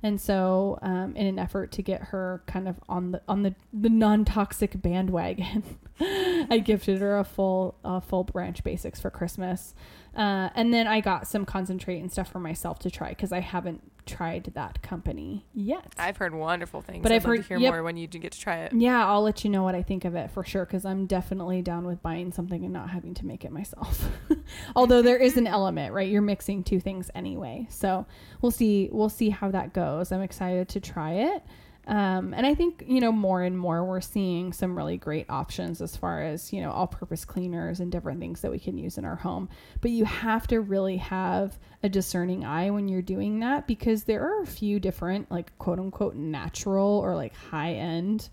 And 0.01 0.19
so, 0.19 0.79
um, 0.81 1.15
in 1.15 1.25
an 1.25 1.39
effort 1.39 1.71
to 1.73 1.81
get 1.81 2.03
her 2.03 2.43
kind 2.45 2.67
of 2.67 2.79
on 2.87 3.11
the 3.11 3.21
on 3.27 3.43
the, 3.43 3.55
the 3.73 3.89
non 3.89 4.23
toxic 4.23 4.81
bandwagon, 4.81 5.63
I 5.99 6.61
gifted 6.63 7.01
her 7.01 7.17
a 7.17 7.23
full 7.23 7.75
a 7.83 8.01
full 8.01 8.23
branch 8.23 8.63
basics 8.63 8.99
for 8.99 9.09
Christmas, 9.09 9.73
uh, 10.15 10.49
and 10.55 10.73
then 10.73 10.87
I 10.87 11.01
got 11.01 11.27
some 11.27 11.45
concentrate 11.45 11.99
and 11.99 12.11
stuff 12.11 12.31
for 12.31 12.39
myself 12.39 12.79
to 12.79 12.91
try 12.91 13.09
because 13.09 13.31
I 13.31 13.39
haven't 13.41 13.81
tried 14.05 14.51
that 14.53 14.81
company 14.83 15.45
yet. 15.53 15.93
I've 15.97 16.17
heard 16.17 16.33
wonderful 16.35 16.81
things. 16.81 17.01
But 17.01 17.11
I'd 17.11 17.15
I've 17.15 17.23
love 17.23 17.29
heard- 17.37 17.41
to 17.43 17.47
hear 17.47 17.57
yep. 17.57 17.73
more 17.73 17.83
when 17.83 17.97
you 17.97 18.05
do 18.07 18.19
get 18.19 18.33
to 18.33 18.39
try 18.39 18.57
it. 18.57 18.71
yeah, 18.73 19.05
I'll 19.05 19.23
let 19.23 19.43
you 19.43 19.49
know 19.49 19.63
what 19.63 19.73
I 19.75 19.81
think 19.81 20.05
of 20.05 20.15
it 20.15 20.29
for 20.31 20.43
sure 20.43 20.63
because 20.65 20.85
I'm 20.85 21.05
definitely 21.07 21.61
down 21.61 21.85
with 21.85 22.01
buying 22.03 22.31
something 22.31 22.63
and 22.63 22.71
not 22.71 22.89
having 22.91 23.13
to 23.15 23.25
make 23.25 23.43
it 23.43 23.51
myself. 23.51 24.07
Although 24.75 25.01
there 25.01 25.17
is 25.17 25.37
an 25.37 25.47
element, 25.47 25.93
right? 25.93 26.07
You're 26.07 26.21
mixing 26.21 26.63
two 26.63 26.79
things 26.79 27.09
anyway, 27.15 27.67
so 27.69 28.05
we'll 28.41 28.51
see. 28.51 28.89
We'll 28.91 29.09
see 29.09 29.29
how 29.31 29.49
that 29.51 29.73
goes. 29.73 30.11
I'm 30.11 30.21
excited 30.21 30.69
to 30.69 30.79
try 30.79 31.13
it. 31.13 31.43
Um, 31.87 32.33
and 32.33 32.47
I 32.47 32.55
think, 32.55 32.83
you 32.87 32.99
know, 32.99 33.11
more 33.11 33.43
and 33.43 33.57
more 33.57 33.85
we're 33.85 34.01
seeing 34.01 34.53
some 34.53 34.75
really 34.75 34.97
great 34.97 35.29
options 35.29 35.81
as 35.81 35.95
far 35.95 36.23
as, 36.23 36.51
you 36.51 36.61
know, 36.61 36.71
all 36.71 36.87
purpose 36.87 37.25
cleaners 37.25 37.79
and 37.79 37.91
different 37.91 38.19
things 38.19 38.41
that 38.41 38.51
we 38.51 38.57
can 38.57 38.77
use 38.77 38.97
in 38.97 39.05
our 39.05 39.15
home. 39.15 39.49
But 39.81 39.91
you 39.91 40.05
have 40.05 40.47
to 40.47 40.61
really 40.61 40.97
have 40.97 41.59
a 41.83 41.89
discerning 41.89 42.43
eye 42.43 42.71
when 42.71 42.87
you're 42.87 43.03
doing 43.03 43.41
that 43.41 43.67
because 43.67 44.05
there 44.05 44.23
are 44.23 44.41
a 44.41 44.47
few 44.47 44.79
different, 44.79 45.29
like, 45.29 45.55
quote 45.59 45.79
unquote, 45.79 46.15
natural 46.15 46.99
or 46.99 47.15
like 47.15 47.35
high 47.35 47.73
end 47.73 48.29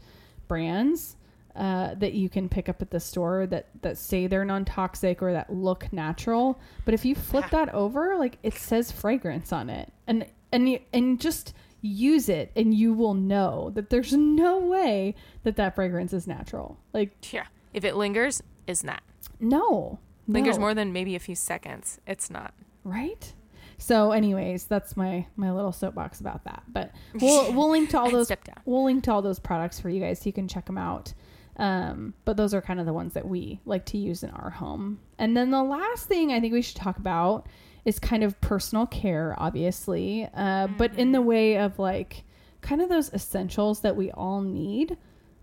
brands. 0.49 1.17
Uh, 1.55 1.95
that 1.97 2.15
you 2.15 2.31
can 2.31 2.49
pick 2.49 2.71
up 2.71 2.81
at 2.81 2.91
the 2.91 2.99
store 2.99 3.47
that 3.47 3.69
that 3.83 3.99
say 3.99 4.27
they're 4.27 4.43
non-toxic 4.43 5.21
or 5.21 5.35
that 5.35 5.53
look 5.53 5.93
natural 5.93 6.59
but 6.87 6.95
if 6.95 7.05
you 7.05 7.15
flip 7.15 7.45
that 7.51 7.69
over 7.75 8.17
like 8.17 8.39
it 8.43 8.55
says 8.55 8.91
fragrance 8.91 9.53
on 9.53 9.69
it 9.69 9.93
and 10.07 10.25
and 10.51 10.67
you, 10.67 10.79
and 10.95 11.21
just 11.21 11.53
use 11.83 12.29
it 12.29 12.51
and 12.57 12.73
you 12.73 12.95
will 12.95 13.15
know 13.15 13.71
that 13.75 13.91
there's 13.91 14.13
no 14.13 14.59
way 14.59 15.15
that 15.43 15.57
that 15.57 15.75
fragrance 15.75 16.13
is 16.13 16.27
natural 16.27 16.79
like 16.95 17.15
Yeah. 17.33 17.47
If 17.75 17.85
it 17.85 17.97
lingers, 17.97 18.43
it's 18.67 18.85
not. 18.85 19.03
no 19.41 19.99
Lingers 20.29 20.57
no. 20.57 20.61
more 20.61 20.75
than 20.75 20.93
maybe 20.93 21.17
a 21.17 21.19
few 21.19 21.35
seconds. 21.35 22.01
It's 22.07 22.31
not. 22.31 22.55
right 22.85 23.33
so 23.79 24.13
anyways 24.13 24.65
that's 24.67 24.97
my 24.97 25.27
my 25.35 25.51
little 25.51 25.73
soapbox 25.73 26.21
about 26.21 26.45
that 26.45 26.63
but 26.69 26.93
we'll 27.21 27.53
we'll 27.53 27.71
link 27.71 27.91
to 27.91 27.99
all 27.99 28.11
those 28.11 28.31
we'll 28.65 28.85
link 28.85 29.03
to 29.03 29.11
all 29.13 29.23
those 29.23 29.41
products 29.41 29.81
for 29.81 29.89
you 29.89 30.01
guys 30.01 30.21
so 30.21 30.27
you 30.27 30.33
can 30.33 30.47
check 30.47 30.67
them 30.67 30.79
out 30.79 31.13
um, 31.57 32.15
but 32.25 32.37
those 32.37 32.55
are 32.55 32.63
kind 32.63 32.81
of 32.81 32.87
the 32.87 32.93
ones 32.93 33.13
that 33.15 33.27
we 33.27 33.61
like 33.67 33.85
to 33.87 33.99
use 33.99 34.23
in 34.23 34.31
our 34.31 34.51
home 34.51 35.01
and 35.19 35.37
then 35.37 35.51
the 35.51 35.63
last 35.63 36.07
thing 36.07 36.33
i 36.33 36.39
think 36.41 36.53
we 36.53 36.63
should 36.63 36.77
talk 36.77 36.97
about 36.97 37.47
is 37.85 37.99
kind 37.99 38.23
of 38.23 38.41
personal 38.41 38.87
care 38.87 39.35
obviously 39.39 40.29
uh, 40.35 40.67
but 40.79 40.95
in 40.99 41.13
the 41.13 41.23
way 41.23 41.59
of 41.59 41.79
like 41.79 42.25
kind 42.61 42.81
of 42.81 42.89
those 42.89 43.13
essentials 43.13 43.81
that 43.81 43.97
we 43.97 44.11
all 44.13 44.41
need 44.41 44.97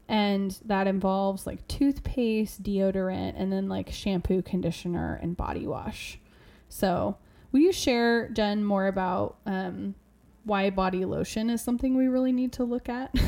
and 0.09 0.57
that 0.65 0.87
involves 0.87 1.45
like 1.45 1.65
toothpaste 1.67 2.63
deodorant 2.63 3.33
and 3.37 3.53
then 3.53 3.69
like 3.69 3.91
shampoo 3.91 4.41
conditioner 4.41 5.19
and 5.21 5.37
body 5.37 5.67
wash. 5.67 6.19
So 6.67 7.17
will 7.51 7.59
you 7.59 7.71
share 7.71 8.27
Gen 8.29 8.63
more 8.63 8.87
about 8.87 9.37
um, 9.45 9.93
why 10.45 10.71
body 10.71 11.05
lotion 11.05 11.51
is 11.51 11.61
something 11.61 11.95
we 11.95 12.07
really 12.07 12.31
need 12.31 12.51
to 12.53 12.63
look 12.63 12.89
at? 12.89 13.13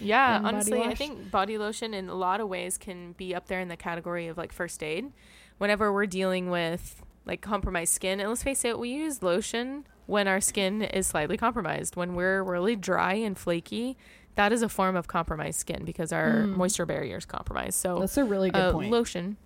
Yeah, 0.00 0.40
honestly, 0.44 0.82
I 0.82 0.94
think 0.94 1.30
body 1.30 1.58
lotion 1.58 1.92
in 1.94 2.08
a 2.08 2.14
lot 2.14 2.40
of 2.40 2.48
ways 2.48 2.78
can 2.78 3.12
be 3.12 3.34
up 3.34 3.46
there 3.46 3.60
in 3.60 3.68
the 3.68 3.76
category 3.76 4.28
of 4.28 4.36
like 4.36 4.52
first 4.52 4.82
aid. 4.82 5.12
Whenever 5.58 5.92
we're 5.92 6.06
dealing 6.06 6.50
with 6.50 7.02
like 7.28 7.40
compromised 7.42 7.92
skin, 7.94 8.18
and 8.18 8.28
let's 8.28 8.42
face 8.42 8.64
it, 8.64 8.78
we 8.78 8.88
use 8.88 9.22
lotion 9.22 9.86
when 10.06 10.26
our 10.26 10.40
skin 10.40 10.82
is 10.82 11.06
slightly 11.06 11.36
compromised. 11.36 11.94
When 11.94 12.14
we're 12.14 12.42
really 12.42 12.74
dry 12.74 13.12
and 13.14 13.38
flaky, 13.38 13.96
that 14.34 14.52
is 14.52 14.62
a 14.62 14.68
form 14.68 14.96
of 14.96 15.06
compromised 15.06 15.60
skin 15.60 15.84
because 15.84 16.12
our 16.12 16.30
Mm. 16.46 16.56
moisture 16.56 16.86
barrier 16.86 17.18
is 17.18 17.26
compromised. 17.26 17.78
So 17.78 17.98
that's 18.00 18.16
a 18.16 18.24
really 18.24 18.50
good 18.50 18.58
uh, 18.60 18.72
point 18.72 18.90
lotion 18.90 19.36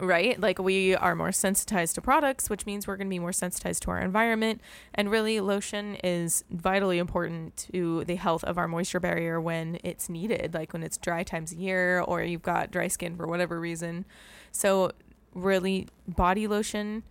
right? 0.00 0.38
Like 0.38 0.60
we 0.60 0.94
are 0.94 1.16
more 1.16 1.32
sensitized 1.32 1.96
to 1.96 2.00
products, 2.00 2.48
which 2.48 2.66
means 2.66 2.86
we're 2.86 2.96
going 2.96 3.08
to 3.08 3.10
be 3.10 3.18
more 3.18 3.32
sensitized 3.32 3.82
to 3.82 3.90
our 3.90 3.98
environment. 3.98 4.60
And 4.94 5.10
really, 5.10 5.40
lotion 5.40 5.96
is 6.04 6.44
vitally 6.50 6.98
important 6.98 7.56
to 7.72 8.04
the 8.04 8.14
health 8.14 8.44
of 8.44 8.58
our 8.58 8.68
moisture 8.68 9.00
barrier 9.00 9.40
when 9.40 9.78
it's 9.82 10.08
needed, 10.08 10.54
like 10.54 10.72
when 10.72 10.84
it's 10.84 10.96
dry 10.98 11.24
times 11.24 11.50
a 11.50 11.56
year 11.56 12.00
or 12.00 12.22
you've 12.22 12.42
got 12.42 12.70
dry 12.70 12.86
skin 12.86 13.16
for 13.16 13.26
whatever 13.26 13.58
reason. 13.58 14.04
So, 14.52 14.92
really, 15.34 15.88
body 16.06 16.46
lotion 16.46 17.02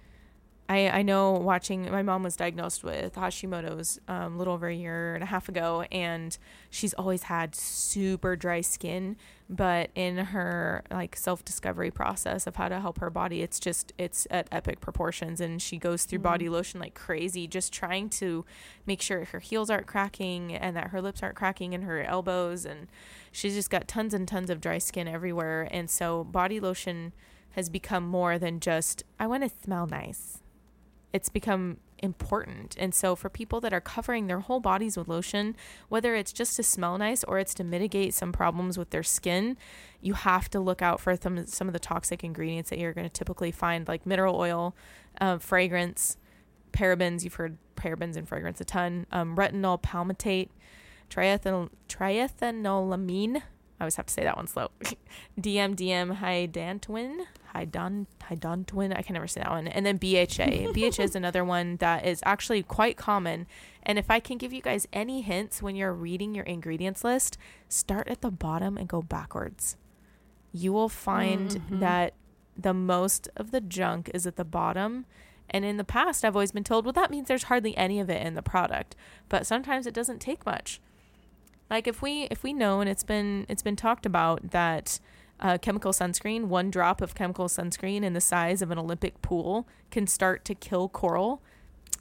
I, 0.72 0.90
I 0.90 1.02
know 1.02 1.34
watching 1.34 1.92
my 1.92 2.02
mom 2.02 2.24
was 2.24 2.38
diagnosed 2.38 2.82
with 2.82 3.16
Hashimoto's 3.16 4.00
um, 4.08 4.36
a 4.36 4.38
little 4.38 4.54
over 4.54 4.70
a 4.70 4.74
year 4.74 5.16
and 5.16 5.22
a 5.22 5.28
half 5.28 5.50
ago, 5.50 5.84
and 5.92 6.38
she's 6.70 6.94
always 6.94 7.24
had 7.24 7.54
super 7.56 8.38
dry 8.38 8.62
skin. 8.62 9.18
But 9.50 9.90
in 9.96 10.18
her 10.18 10.84
like 10.90 11.18
self 11.18 11.44
discovery 11.44 11.92
process 11.92 12.48
of 12.48 12.56
how 12.56 12.70
to 12.70 12.80
help 12.80 13.00
her 13.00 13.10
body, 13.10 13.42
it's 13.42 13.60
just 13.60 13.92
it's 13.98 14.26
at 14.32 14.48
epic 14.50 14.80
proportions, 14.80 15.42
and 15.42 15.62
she 15.62 15.78
goes 15.78 16.06
through 16.06 16.20
mm-hmm. 16.20 16.30
body 16.30 16.48
lotion 16.48 16.80
like 16.80 16.94
crazy, 16.94 17.48
just 17.48 17.74
trying 17.74 18.08
to 18.12 18.46
make 18.86 19.02
sure 19.02 19.26
her 19.26 19.40
heels 19.40 19.70
aren't 19.70 19.88
cracking 19.88 20.56
and 20.56 20.78
that 20.78 20.92
her 20.92 21.02
lips 21.02 21.22
aren't 21.22 21.36
cracking 21.36 21.74
and 21.74 21.84
her 21.84 22.02
elbows, 22.02 22.64
and 22.64 22.88
she's 23.30 23.56
just 23.56 23.70
got 23.70 23.90
tons 23.90 24.14
and 24.14 24.26
tons 24.26 24.50
of 24.50 24.62
dry 24.62 24.78
skin 24.78 25.06
everywhere, 25.10 25.68
and 25.70 25.90
so 25.90 26.24
body 26.24 26.62
lotion 26.62 27.12
has 27.52 27.70
become 27.70 28.06
more 28.06 28.38
than 28.38 28.60
just 28.60 29.04
I 29.20 29.28
want 29.28 29.44
to 29.44 29.64
smell 29.64 29.88
nice 29.88 30.42
it's 31.14 31.30
become 31.30 31.78
important. 32.00 32.76
And 32.80 32.96
so 32.96 33.16
for 33.16 33.30
people 33.30 33.62
that 33.62 33.74
are 33.74 33.82
covering 33.82 34.28
their 34.28 34.40
whole 34.40 34.60
bodies 34.60 34.98
with 34.98 35.08
lotion, 35.08 35.56
whether 35.90 36.16
it's 36.16 36.34
just 36.34 36.56
to 36.56 36.64
smell 36.64 36.98
nice 36.98 37.24
or 37.24 37.38
it's 37.38 37.54
to 37.56 37.64
mitigate 37.64 38.16
some 38.16 38.32
problems 38.32 38.76
with 38.78 38.90
their 38.90 39.04
skin, 39.04 39.56
you 40.02 40.16
have 40.16 40.50
to 40.50 40.60
look 40.60 40.82
out 40.82 41.00
for 41.00 41.16
some 41.16 41.46
some 41.46 41.68
of 41.68 41.74
the 41.74 41.80
toxic 41.80 42.24
ingredients 42.24 42.72
that 42.72 42.80
you're 42.80 42.94
going 42.94 43.08
to 43.08 43.14
typically 43.14 43.52
find 43.52 43.88
like 43.88 44.04
mineral 44.06 44.36
oil, 44.36 44.76
uh, 45.20 45.38
fragrance, 45.38 46.18
parabens, 46.72 47.24
you've 47.24 47.36
heard 47.36 47.58
parabens 47.76 48.16
and 48.16 48.28
fragrance 48.28 48.60
a 48.62 48.66
ton, 48.66 49.06
um, 49.12 49.36
retinol, 49.36 49.80
palmitate, 49.82 50.50
triethanolamine. 51.10 53.44
I 53.82 53.84
always 53.86 53.96
have 53.96 54.06
to 54.06 54.14
say 54.14 54.24
that 54.24 54.38
one 54.38 54.46
slow. 54.46 54.70
DM 55.42 55.76
DMDM 55.76 56.20
hydantoin, 56.20 57.26
Hydon 57.46 58.06
Hydontoin. 58.30 58.96
I 58.96 59.02
can 59.02 59.16
never 59.16 59.26
say 59.26 59.42
that 59.42 59.50
one. 59.50 59.68
And 59.68 59.88
then 59.88 59.98
BHA. 59.98 60.72
BHA 60.74 61.02
is 61.02 61.16
another 61.16 61.44
one 61.44 61.78
that 61.78 62.06
is 62.06 62.22
actually 62.24 62.62
quite 62.62 62.96
common. 62.96 63.48
And 63.82 63.98
if 63.98 64.12
I 64.12 64.20
can 64.20 64.38
give 64.38 64.54
you 64.54 64.62
guys 64.62 64.88
any 64.94 65.22
hints 65.22 65.64
when 65.64 65.76
you're 65.76 65.94
reading 65.94 66.36
your 66.36 66.46
ingredients 66.46 67.04
list, 67.04 67.40
start 67.70 68.08
at 68.08 68.22
the 68.22 68.30
bottom 68.30 68.78
and 68.78 68.88
go 68.88 69.02
backwards. 69.02 69.78
You 70.52 70.74
will 70.74 70.90
find 70.90 71.50
mm-hmm. 71.50 71.80
that 71.80 72.14
the 72.56 72.76
most 72.76 73.30
of 73.36 73.50
the 73.50 73.62
junk 73.62 74.12
is 74.14 74.28
at 74.28 74.36
the 74.36 74.46
bottom. 74.46 75.08
And 75.50 75.66
in 75.66 75.78
the 75.78 75.84
past, 75.84 76.24
I've 76.24 76.36
always 76.36 76.52
been 76.52 76.64
told, 76.64 76.86
well, 76.86 76.94
that 76.94 77.10
means 77.10 77.28
there's 77.28 77.46
hardly 77.46 77.76
any 77.76 78.00
of 78.00 78.12
it 78.12 78.24
in 78.24 78.36
the 78.36 78.44
product. 78.44 78.96
But 79.28 79.48
sometimes 79.48 79.88
it 79.88 79.94
doesn't 79.96 80.20
take 80.20 80.46
much. 80.46 80.80
Like 81.72 81.88
if 81.88 82.02
we 82.02 82.24
if 82.30 82.44
we 82.44 82.52
know 82.52 82.82
and 82.82 82.90
it's 82.90 83.04
been 83.04 83.46
it's 83.48 83.64
been 83.64 83.78
talked 83.78 84.06
about 84.06 84.52
that 84.52 85.00
uh, 85.40 85.58
chemical 85.58 85.94
sunscreen, 85.94 86.46
one 86.46 86.70
drop 86.70 87.02
of 87.02 87.16
chemical 87.16 87.48
sunscreen 87.48 88.04
in 88.04 88.14
the 88.14 88.22
size 88.22 88.62
of 88.62 88.70
an 88.70 88.78
Olympic 88.78 89.22
pool 89.22 89.68
can 89.90 90.06
start 90.06 90.44
to 90.46 90.54
kill 90.54 90.90
coral. 90.90 91.42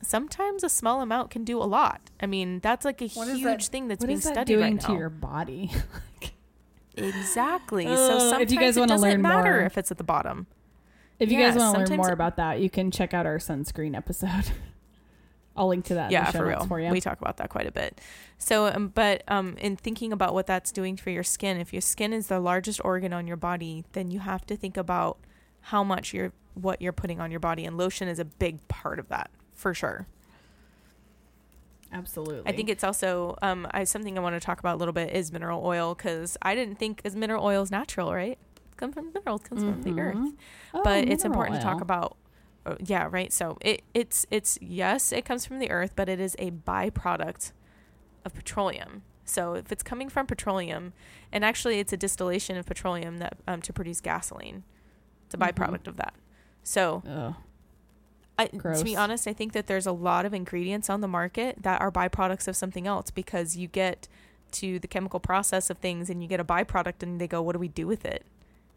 Sometimes 0.03 0.65
a 0.65 0.69
small 0.69 1.01
amount 1.01 1.31
can 1.31 1.45
do 1.45 1.59
a 1.59 1.65
lot. 1.65 2.01
I 2.21 2.27
mean, 2.27 2.59
that's 2.61 2.85
like 2.85 3.01
a 3.01 3.09
what 3.09 3.29
huge 3.29 3.45
that, 3.45 3.63
thing 3.73 3.89
that's 3.89 4.05
being 4.05 4.19
that 4.19 4.33
studied 4.33 4.55
doing 4.55 4.75
right 4.75 4.87
to 4.87 4.93
your 4.93 5.09
body. 5.09 5.71
exactly. 6.97 7.87
Uh, 7.87 7.97
so 7.97 8.19
sometimes 8.19 8.43
if 8.43 8.53
you 8.53 8.59
guys 8.59 8.77
want 8.77 8.91
to 8.91 8.97
learn 8.97 9.23
matter 9.23 9.53
more, 9.53 9.61
if 9.61 9.79
it's 9.79 9.91
at 9.91 9.99
the 9.99 10.05
bottom. 10.05 10.47
If 11.19 11.31
you 11.31 11.39
yeah, 11.39 11.51
guys 11.51 11.59
want 11.59 11.87
to 11.87 11.93
learn 11.93 11.97
more 11.99 12.13
about 12.13 12.37
that, 12.37 12.61
you 12.61 12.71
can 12.71 12.91
check 12.91 13.15
out 13.15 13.25
our 13.25 13.39
sunscreen 13.39 13.97
episode. 13.97 14.51
I'll 15.61 15.69
link 15.69 15.85
to 15.87 15.95
that. 15.95 16.11
Yeah, 16.11 16.31
for 16.31 16.47
real. 16.47 16.65
For 16.65 16.77
we 16.91 17.03
talk 17.03 17.21
about 17.21 17.37
that 17.37 17.51
quite 17.51 17.67
a 17.67 17.71
bit. 17.71 18.01
So, 18.39 18.69
um, 18.69 18.89
but 18.89 19.23
um, 19.29 19.59
in 19.59 19.77
thinking 19.77 20.11
about 20.11 20.33
what 20.33 20.47
that's 20.47 20.73
doing 20.73 20.97
for 20.97 21.11
your 21.11 21.23
skin, 21.23 21.59
if 21.59 21.71
your 21.71 21.83
skin 21.83 22.15
is 22.15 22.29
the 22.29 22.41
largest 22.41 22.81
organ 22.83 23.13
on 23.13 23.27
your 23.27 23.37
body, 23.37 23.85
then 23.93 24.11
you 24.11 24.21
have 24.21 24.47
to 24.47 24.57
think 24.57 24.79
about 24.79 25.19
how 25.61 25.85
much 25.85 26.15
you're 26.15 26.33
what 26.55 26.81
you're 26.81 26.95
putting 26.95 27.21
on 27.21 27.31
your 27.31 27.41
body, 27.41 27.67
and 27.67 27.77
lotion 27.77 28.09
is 28.09 28.19
a 28.19 28.25
big 28.25 28.67
part 28.69 28.99
of 28.99 29.09
that 29.09 29.31
for 29.53 29.75
sure. 29.75 30.07
Absolutely. 31.93 32.51
I 32.51 32.57
think 32.57 32.71
it's 32.71 32.83
also 32.83 33.37
um, 33.43 33.67
I, 33.71 33.85
something 33.85 34.17
I 34.17 34.23
want 34.23 34.37
to 34.37 34.41
talk 34.41 34.61
about 34.61 34.77
a 34.77 34.79
little 34.79 34.95
bit 34.95 35.15
is 35.15 35.31
mineral 35.31 35.63
oil 35.63 35.95
because 35.95 36.39
I 36.41 36.55
didn't 36.55 36.79
think 36.79 37.03
as 37.05 37.15
mineral 37.15 37.45
oil 37.45 37.61
is 37.63 37.71
natural, 37.71 38.15
right? 38.15 38.39
It 38.73 38.77
comes 38.79 38.95
from 38.95 39.13
minerals, 39.13 39.43
comes 39.43 39.63
mm-hmm. 39.63 39.83
from 39.83 39.95
the 39.95 40.01
earth. 40.01 40.33
Oh, 40.73 40.81
but 40.83 41.07
it's 41.07 41.27
important 41.27 41.57
oil. 41.57 41.61
to 41.61 41.67
talk 41.67 41.83
about 41.83 42.17
yeah, 42.85 43.09
right. 43.11 43.33
So 43.33 43.59
it 43.61 43.83
it's 43.95 44.27
it's 44.31 44.59
yes, 44.61 45.13
it 45.13 45.25
comes 45.25 45.47
from 45.47 45.59
the 45.59 45.71
earth, 45.71 45.93
but 45.97 46.09
it 46.09 46.21
is 46.21 46.37
a 46.39 46.51
byproduct 46.51 47.53
of 48.25 48.35
petroleum. 48.35 49.03
So 49.25 49.55
if 49.55 49.71
it's 49.71 49.83
coming 49.83 50.09
from 50.09 50.27
petroleum, 50.27 50.93
and 51.33 51.45
actually 51.45 51.79
it's 51.79 51.93
a 51.93 51.97
distillation 51.97 52.57
of 52.57 52.67
petroleum 52.67 53.19
that 53.19 53.37
um, 53.47 53.63
to 53.63 53.73
produce 53.73 54.01
gasoline, 54.01 54.65
it's 55.27 55.35
a 55.35 55.39
mm-hmm. 55.39 55.63
byproduct 55.63 55.87
of 55.87 55.97
that. 55.97 56.15
So, 56.63 57.03
I, 58.39 58.47
to 58.47 58.85
be 58.85 58.97
honest, 58.97 59.27
I 59.29 59.33
think 59.33 59.53
that 59.53 59.67
there's 59.67 59.87
a 59.87 59.93
lot 59.93 60.25
of 60.25 60.35
ingredients 60.35 60.91
on 60.91 61.01
the 61.01 61.09
market 61.09 61.63
that 61.63 61.81
are 61.81 61.91
byproducts 61.91 62.49
of 62.49 62.57
something 62.57 62.87
else 62.87 63.11
because 63.11 63.57
you 63.57 63.69
get 63.69 64.09
to 64.53 64.79
the 64.79 64.89
chemical 64.89 65.21
process 65.21 65.71
of 65.71 65.79
things 65.79 66.11
and 66.11 66.23
you 66.23 66.29
get 66.29 66.41
a 66.41 66.45
byproduct 66.45 67.03
and 67.03 67.21
they 67.21 67.29
go, 67.29 67.41
what 67.43 67.53
do 67.53 67.59
we 67.59 67.69
do 67.69 67.87
with 67.87 68.05
it? 68.05 68.25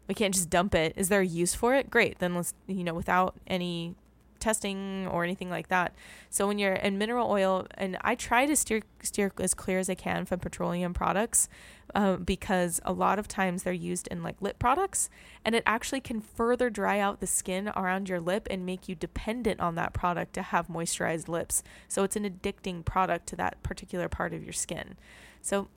We 0.08 0.14
can't 0.14 0.34
just 0.34 0.50
dump 0.50 0.74
it. 0.74 0.92
Is 0.96 1.08
there 1.08 1.20
a 1.20 1.26
use 1.26 1.54
for 1.54 1.74
it? 1.74 1.90
Great. 1.90 2.18
Then 2.18 2.34
let's, 2.34 2.54
you 2.66 2.84
know, 2.84 2.94
without 2.94 3.34
any 3.46 3.94
testing 4.40 5.08
or 5.10 5.24
anything 5.24 5.48
like 5.48 5.68
that. 5.68 5.94
So 6.28 6.46
when 6.46 6.58
you're 6.58 6.74
in 6.74 6.98
mineral 6.98 7.30
oil, 7.30 7.66
and 7.78 7.96
I 8.02 8.14
try 8.14 8.44
to 8.44 8.54
steer 8.54 8.82
steer 9.02 9.32
as 9.40 9.54
clear 9.54 9.78
as 9.78 9.88
I 9.88 9.94
can 9.94 10.26
from 10.26 10.40
petroleum 10.40 10.92
products, 10.92 11.48
uh, 11.94 12.16
because 12.16 12.78
a 12.84 12.92
lot 12.92 13.18
of 13.18 13.26
times 13.26 13.62
they're 13.62 13.72
used 13.72 14.06
in 14.08 14.22
like 14.22 14.42
lip 14.42 14.58
products, 14.58 15.08
and 15.46 15.54
it 15.54 15.62
actually 15.64 16.00
can 16.00 16.20
further 16.20 16.68
dry 16.68 16.98
out 16.98 17.20
the 17.20 17.26
skin 17.26 17.68
around 17.74 18.10
your 18.10 18.20
lip 18.20 18.46
and 18.50 18.66
make 18.66 18.86
you 18.86 18.94
dependent 18.94 19.60
on 19.60 19.76
that 19.76 19.94
product 19.94 20.34
to 20.34 20.42
have 20.42 20.68
moisturized 20.68 21.26
lips. 21.28 21.62
So 21.88 22.02
it's 22.02 22.16
an 22.16 22.28
addicting 22.28 22.84
product 22.84 23.26
to 23.28 23.36
that 23.36 23.62
particular 23.62 24.10
part 24.10 24.34
of 24.34 24.44
your 24.44 24.52
skin. 24.52 24.96
So 25.40 25.68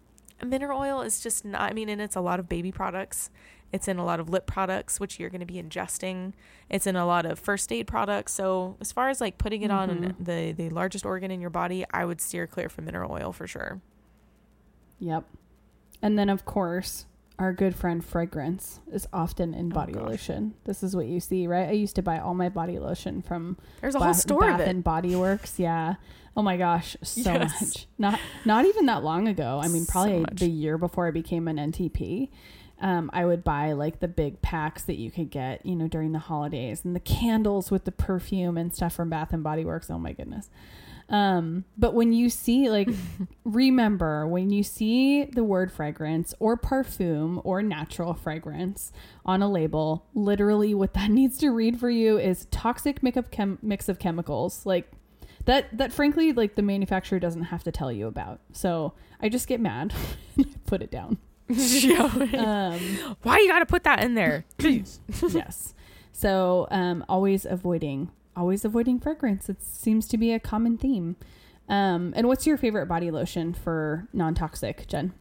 mineral 0.45 0.79
oil 0.79 1.01
is 1.01 1.19
just 1.19 1.45
not. 1.45 1.61
I 1.61 1.73
mean, 1.73 1.89
and 1.89 2.01
it's 2.01 2.15
a 2.15 2.21
lot 2.21 2.39
of 2.39 2.47
baby 2.47 2.71
products 2.71 3.29
it's 3.71 3.87
in 3.87 3.97
a 3.97 4.05
lot 4.05 4.19
of 4.19 4.29
lip 4.29 4.45
products, 4.45 4.99
which 4.99 5.19
you're 5.19 5.29
going 5.29 5.41
to 5.41 5.45
be 5.45 5.61
ingesting. 5.61 6.33
It's 6.69 6.87
in 6.87 6.95
a 6.95 7.05
lot 7.05 7.25
of 7.25 7.37
first 7.37 7.71
aid 7.71 7.87
products. 7.87 8.33
So 8.33 8.77
as 8.79 8.91
far 8.91 9.09
as 9.09 9.19
like 9.19 9.37
putting 9.37 9.61
it 9.61 9.71
mm-hmm. 9.71 10.05
on 10.05 10.15
the 10.19 10.53
the 10.53 10.69
largest 10.69 11.05
organ 11.05 11.31
in 11.31 11.41
your 11.41 11.49
body, 11.49 11.85
I 11.91 12.05
would 12.05 12.21
steer 12.21 12.47
clear 12.47 12.69
from 12.69 12.85
mineral 12.85 13.11
oil 13.11 13.33
for 13.33 13.45
sure. 13.45 13.81
Yep. 14.99 15.25
And 16.01 16.17
then 16.17 16.29
of 16.29 16.45
course, 16.45 17.07
our 17.37 17.51
good 17.51 17.75
friend 17.75 18.03
fragrance 18.03 18.79
is 18.91 19.07
often 19.11 19.53
in 19.53 19.71
oh, 19.71 19.75
body 19.75 19.95
oh, 19.95 20.03
lotion. 20.03 20.53
This 20.63 20.81
is 20.81 20.95
what 20.95 21.07
you 21.07 21.19
see, 21.19 21.45
right? 21.45 21.67
I 21.67 21.73
used 21.73 21.95
to 21.97 22.01
buy 22.01 22.19
all 22.19 22.33
my 22.33 22.49
body 22.49 22.79
lotion 22.79 23.21
from 23.21 23.57
There's 23.81 23.95
a 23.95 23.99
whole 23.99 24.13
store 24.13 24.41
Bath 24.41 24.55
of 24.55 24.61
it. 24.61 24.69
and 24.69 24.83
Body 24.83 25.15
Works. 25.15 25.59
Yeah. 25.59 25.95
Oh 26.37 26.43
my 26.43 26.55
gosh, 26.55 26.95
so 27.01 27.33
yes. 27.33 27.61
much. 27.61 27.87
Not 27.97 28.19
not 28.45 28.65
even 28.65 28.85
that 28.85 29.03
long 29.03 29.27
ago. 29.27 29.59
I 29.61 29.67
mean, 29.67 29.85
probably 29.85 30.21
so 30.21 30.25
the 30.45 30.49
year 30.49 30.77
before 30.77 31.07
I 31.07 31.11
became 31.11 31.47
an 31.47 31.57
NTP 31.57 32.29
um, 32.79 33.09
I 33.11 33.25
would 33.25 33.43
buy 33.43 33.73
like 33.73 33.99
the 33.99 34.07
big 34.07 34.41
packs 34.41 34.83
that 34.83 34.95
you 34.95 35.09
could 35.09 35.31
get, 35.31 35.65
you 35.65 35.75
know, 35.75 35.87
during 35.87 36.11
the 36.11 36.19
holidays 36.19 36.85
and 36.85 36.95
the 36.95 36.99
candles 36.99 37.71
with 37.71 37.85
the 37.85 37.91
perfume 37.91 38.57
and 38.57 38.73
stuff 38.73 38.93
from 38.93 39.09
Bath 39.09 39.33
and 39.33 39.43
Body 39.43 39.65
Works. 39.65 39.89
Oh 39.89 39.97
my 39.97 40.13
goodness. 40.13 40.49
Um, 41.09 41.63
but 41.77 41.93
when 41.93 42.11
you 42.11 42.29
see, 42.29 42.69
like, 42.69 42.89
remember 43.45 44.27
when 44.27 44.49
you 44.49 44.61
see 44.61 45.23
the 45.23 45.43
word 45.43 45.71
fragrance 45.71 46.35
or 46.39 46.57
parfum 46.57 47.41
or 47.45 47.63
natural 47.63 48.13
fragrance 48.13 48.91
on 49.25 49.41
a 49.41 49.49
label, 49.49 50.05
literally 50.13 50.73
what 50.73 50.93
that 50.93 51.09
needs 51.09 51.37
to 51.39 51.49
read 51.49 51.79
for 51.79 51.89
you 51.89 52.19
is 52.19 52.45
toxic 52.51 53.01
makeup 53.01 53.31
chem- 53.31 53.57
mix 53.61 53.89
of 53.89 53.99
chemicals. 53.99 54.65
Like, 54.65 54.91
that, 55.47 55.75
that 55.77 55.91
frankly, 55.91 56.33
like, 56.33 56.55
the 56.55 56.61
manufacturer 56.61 57.19
doesn't 57.19 57.43
have 57.43 57.63
to 57.63 57.71
tell 57.71 57.91
you 57.91 58.07
about. 58.07 58.39
So 58.51 58.93
I 59.21 59.29
just 59.29 59.47
get 59.47 59.59
mad 59.59 59.93
put 60.65 60.81
it 60.81 60.91
down 60.91 61.17
um, 61.49 63.15
Why 63.23 63.39
you 63.39 63.47
got 63.47 63.59
to 63.59 63.65
put 63.65 63.83
that 63.85 64.03
in 64.03 64.15
there? 64.15 64.43
Please. 64.57 64.99
yes. 65.29 65.73
So 66.11 66.67
um, 66.71 67.05
always 67.07 67.45
avoiding, 67.45 68.11
always 68.35 68.65
avoiding 68.65 68.99
fragrance. 68.99 69.47
It 69.47 69.63
seems 69.63 70.07
to 70.09 70.17
be 70.17 70.33
a 70.33 70.39
common 70.39 70.77
theme. 70.77 71.15
Um, 71.69 72.13
and 72.17 72.27
what's 72.27 72.45
your 72.45 72.57
favorite 72.57 72.87
body 72.87 73.11
lotion 73.11 73.53
for 73.53 74.07
non-toxic, 74.11 74.87
Gen? 74.87 75.13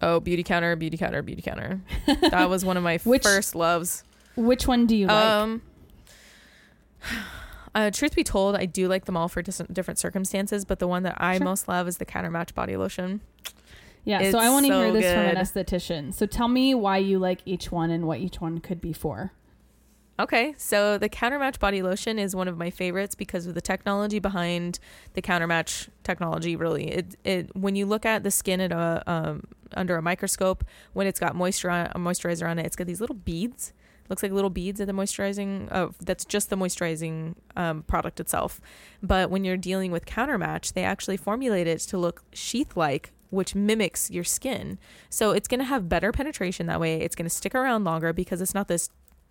Oh, 0.00 0.20
Beautycounter, 0.20 0.78
beauty 0.78 0.96
counter, 0.96 1.22
Beautycounter. 1.22 1.80
That 2.30 2.48
was 2.48 2.64
one 2.64 2.76
of 2.76 2.82
my 2.82 2.98
which, 2.98 3.22
first 3.22 3.54
loves. 3.54 4.04
Which 4.36 4.66
one 4.66 4.86
do 4.86 4.96
you 4.96 5.06
like? 5.06 5.24
Um, 5.24 5.62
uh, 7.76 7.90
truth 7.90 8.16
be 8.16 8.24
told, 8.24 8.56
I 8.56 8.64
do 8.64 8.88
like 8.88 9.04
them 9.04 9.16
all 9.16 9.28
for 9.28 9.42
dis- 9.42 9.62
different 9.72 9.98
circumstances, 9.98 10.64
but 10.64 10.78
the 10.78 10.88
one 10.88 11.02
that 11.04 11.14
I 11.18 11.38
most 11.38 11.68
love 11.68 11.86
is 11.86 11.98
the 11.98 12.06
Countermatch 12.06 12.54
body 12.54 12.76
lotion. 12.76 13.20
Yeah, 14.04 14.20
It's 14.20 14.32
so 14.32 14.38
I 14.38 14.48
want 14.50 14.66
to 14.66 14.72
so 14.72 14.80
hear 14.80 14.92
this 14.92 15.12
from 15.12 15.22
an 15.22 15.34
good. 15.34 15.66
esthetician. 15.66 16.14
So 16.14 16.26
tell 16.26 16.48
me 16.48 16.74
why 16.74 16.98
you 16.98 17.18
like 17.18 17.40
each 17.44 17.70
one 17.70 17.90
and 17.90 18.06
what 18.06 18.20
each 18.20 18.40
one 18.40 18.58
could 18.60 18.80
be 18.80 18.92
for. 18.92 19.32
Okay, 20.18 20.54
so 20.56 20.96
the 20.96 21.10
Countermatch 21.10 21.58
body 21.58 21.82
lotion 21.82 22.18
is 22.18 22.34
one 22.34 22.48
of 22.48 22.56
my 22.56 22.70
favorites 22.70 23.14
because 23.14 23.46
of 23.46 23.54
the 23.54 23.60
technology 23.60 24.18
behind 24.18 24.78
the 25.12 25.20
Countermatch 25.20 25.88
technology. 26.04 26.56
Really, 26.56 26.88
it 26.88 27.16
it 27.24 27.54
when 27.54 27.76
you 27.76 27.84
look 27.84 28.06
at 28.06 28.22
the 28.22 28.30
skin 28.30 28.62
at 28.62 28.72
a 28.72 29.02
um, 29.06 29.42
under 29.74 29.96
a 29.96 30.00
microscope, 30.00 30.64
when 30.94 31.06
it's 31.06 31.20
got 31.20 31.36
moisture 31.36 31.68
on, 31.68 31.86
a 31.94 31.98
moisturizer 31.98 32.48
on 32.48 32.58
it, 32.58 32.64
it's 32.64 32.76
got 32.76 32.86
these 32.86 33.00
little 33.00 33.16
beads. 33.16 33.74
Looks 34.08 34.22
like 34.22 34.32
little 34.32 34.50
beads 34.50 34.80
of 34.80 34.86
the 34.86 34.92
moisturizing. 34.92 35.68
Uh, 35.70 35.88
that's 36.00 36.24
just 36.24 36.50
the 36.50 36.56
moisturizing 36.56 37.34
um, 37.56 37.82
product 37.82 38.20
itself. 38.20 38.60
But 39.02 39.30
when 39.30 39.44
you're 39.44 39.56
dealing 39.56 39.92
with 39.92 40.06
Countermatch, 40.06 40.72
they 40.72 40.84
actually 40.84 41.16
formulate 41.16 41.66
it 41.66 41.80
to 41.80 41.98
look 41.98 42.22
sheath-like 42.32 43.12
which 43.30 43.54
mimics 43.54 44.10
your 44.10 44.24
skin. 44.24 44.78
So 45.10 45.32
it's 45.32 45.48
going 45.48 45.58
to 45.58 45.64
have 45.64 45.88
better 45.88 46.12
penetration 46.12 46.66
that 46.66 46.80
way. 46.80 47.00
It's 47.00 47.16
going 47.16 47.28
to 47.28 47.34
stick 47.34 47.54
around 47.54 47.84
longer 47.84 48.12
because 48.12 48.40
it's 48.40 48.54
not 48.54 48.68
this 48.68 48.88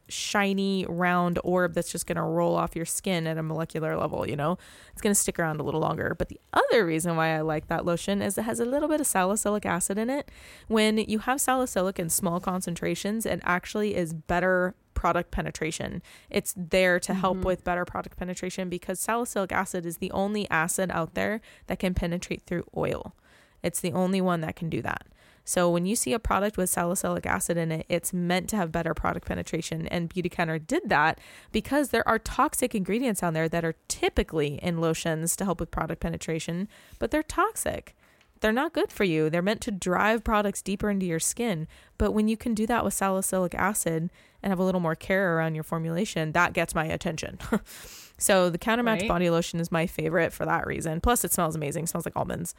shiny 0.08 0.86
round 0.88 1.40
orb 1.44 1.74
that's 1.74 1.92
just 1.92 2.08
going 2.08 2.16
to 2.18 2.22
roll 2.22 2.56
off 2.56 2.76
your 2.76 2.86
skin 2.86 3.28
at 3.28 3.38
a 3.38 3.44
molecular 3.44 3.98
level, 3.98 4.28
you 4.28 4.36
know? 4.36 4.58
It's 4.92 5.02
going 5.02 5.14
to 5.14 5.20
stick 5.20 5.40
around 5.40 5.60
a 5.60 5.64
little 5.64 5.80
longer. 5.80 6.16
But 6.18 6.30
the 6.30 6.40
other 6.54 6.86
reason 6.86 7.16
why 7.16 7.36
I 7.36 7.42
like 7.42 7.68
that 7.68 7.86
lotion 7.86 8.22
is 8.22 8.38
it 8.38 8.44
has 8.44 8.60
a 8.60 8.66
little 8.66 8.88
bit 8.88 9.02
of 9.02 9.08
salicylic 9.08 9.66
acid 9.66 9.98
in 9.98 10.10
it. 10.10 10.30
When 10.68 10.98
you 10.98 11.20
have 11.20 11.42
salicylic 11.42 12.00
in 12.00 12.10
small 12.10 12.40
concentrations, 12.40 13.26
it 13.26 13.40
actually 13.44 13.96
is 13.96 14.14
better 14.14 14.76
product 14.94 15.30
penetration. 15.30 16.02
It's 16.30 16.54
there 16.58 17.00
to 17.02 17.14
help 17.14 17.38
mm-hmm. 17.38 17.46
with 17.46 17.64
better 17.64 17.86
product 17.86 18.18
penetration 18.18 18.70
because 18.70 19.00
salicylic 19.00 19.52
acid 19.52 19.86
is 19.86 19.98
the 19.98 20.12
only 20.12 20.50
acid 20.50 20.90
out 20.92 21.14
there 21.14 21.42
that 21.68 21.80
can 21.80 21.94
penetrate 21.94 22.44
through 22.46 22.66
oil. 22.76 23.14
It's 23.62 23.82
the 23.82 23.94
only 23.94 24.22
one 24.22 24.42
that 24.42 24.56
can 24.56 24.70
do 24.70 24.82
that. 24.82 25.06
So 25.48 25.70
when 25.70 25.86
you 25.86 25.96
see 25.96 26.12
a 26.14 26.20
product 26.20 26.58
with 26.58 26.70
salicylic 26.72 27.26
acid 27.28 27.56
in 27.56 27.72
it, 27.72 27.86
it's 27.88 28.12
meant 28.12 28.50
to 28.50 28.56
have 28.58 28.72
better 28.72 28.94
product 28.96 29.28
penetration. 29.28 29.88
And 29.90 30.10
Beautycounter 30.10 30.66
did 30.66 30.90
that 30.90 31.20
because 31.52 31.90
there 31.90 32.06
are 32.08 32.18
toxic 32.18 32.74
ingredients 32.74 33.22
on 33.22 33.34
there 33.34 33.48
that 33.50 33.64
are 33.64 33.76
typically 33.88 34.56
in 34.64 34.82
lotions 34.82 35.36
to 35.38 35.46
help 35.46 35.60
with 35.60 35.70
product 35.70 36.02
penetration, 36.02 36.68
but 36.98 37.12
they're 37.12 37.22
toxic. 37.24 37.96
They're 38.42 38.52
not 38.52 38.74
good 38.74 38.92
for 38.92 39.04
you. 39.06 39.30
They're 39.30 39.42
meant 39.42 39.62
to 39.62 39.72
drive 39.72 40.24
products 40.24 40.62
deeper 40.62 40.90
into 40.90 41.06
your 41.06 41.20
skin. 41.22 41.68
But 41.98 42.12
when 42.12 42.28
you 42.28 42.36
can 42.38 42.54
do 42.54 42.68
that 42.68 42.84
with 42.84 42.94
salicylic 42.94 43.56
acid 43.56 44.10
and 44.44 44.52
have 44.52 44.60
a 44.60 44.64
little 44.64 44.82
more 44.82 44.94
care 44.96 45.38
around 45.38 45.56
your 45.56 45.64
formulation, 45.64 46.32
that 46.34 46.54
gets 46.54 46.76
my 46.76 46.86
attention. 46.86 47.40
so 48.18 48.50
the 48.50 48.58
Countermatch 48.58 49.02
Right. 49.02 49.08
body 49.08 49.30
lotion 49.30 49.60
is 49.60 49.72
my 49.72 49.88
favorite 49.88 50.34
for 50.34 50.46
that 50.46 50.68
reason. 50.68 51.02
Plus, 51.02 51.24
it 51.24 51.32
smells 51.32 51.56
amazing. 51.56 51.84
It 51.86 51.88
smells 51.88 52.06
like 52.06 52.16
almonds. 52.18 52.54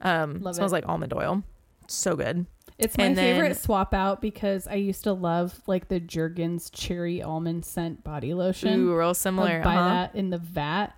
Um, 0.00 0.40
Love 0.40 0.56
smells 0.56 0.72
it. 0.72 0.76
like 0.76 0.88
almond 0.88 1.12
oil. 1.14 1.42
So 1.90 2.16
good. 2.16 2.46
It's 2.78 2.96
my 2.96 3.04
And 3.04 3.16
then- 3.16 3.34
favorite 3.36 3.56
swap 3.56 3.92
out 3.92 4.20
because 4.22 4.66
I 4.66 4.74
used 4.76 5.04
to 5.04 5.12
love 5.12 5.60
like 5.66 5.88
the 5.88 6.00
Jergens 6.00 6.70
cherry 6.70 7.22
almond 7.22 7.64
scent 7.64 8.02
body 8.04 8.32
lotion. 8.32 8.80
Ooh, 8.80 8.96
real 8.96 9.10
I'd 9.10 9.16
similar. 9.16 9.62
buy 9.62 9.76
uh-huh. 9.76 9.88
that 9.88 10.14
in 10.14 10.30
the 10.30 10.38
vat. 10.38 10.88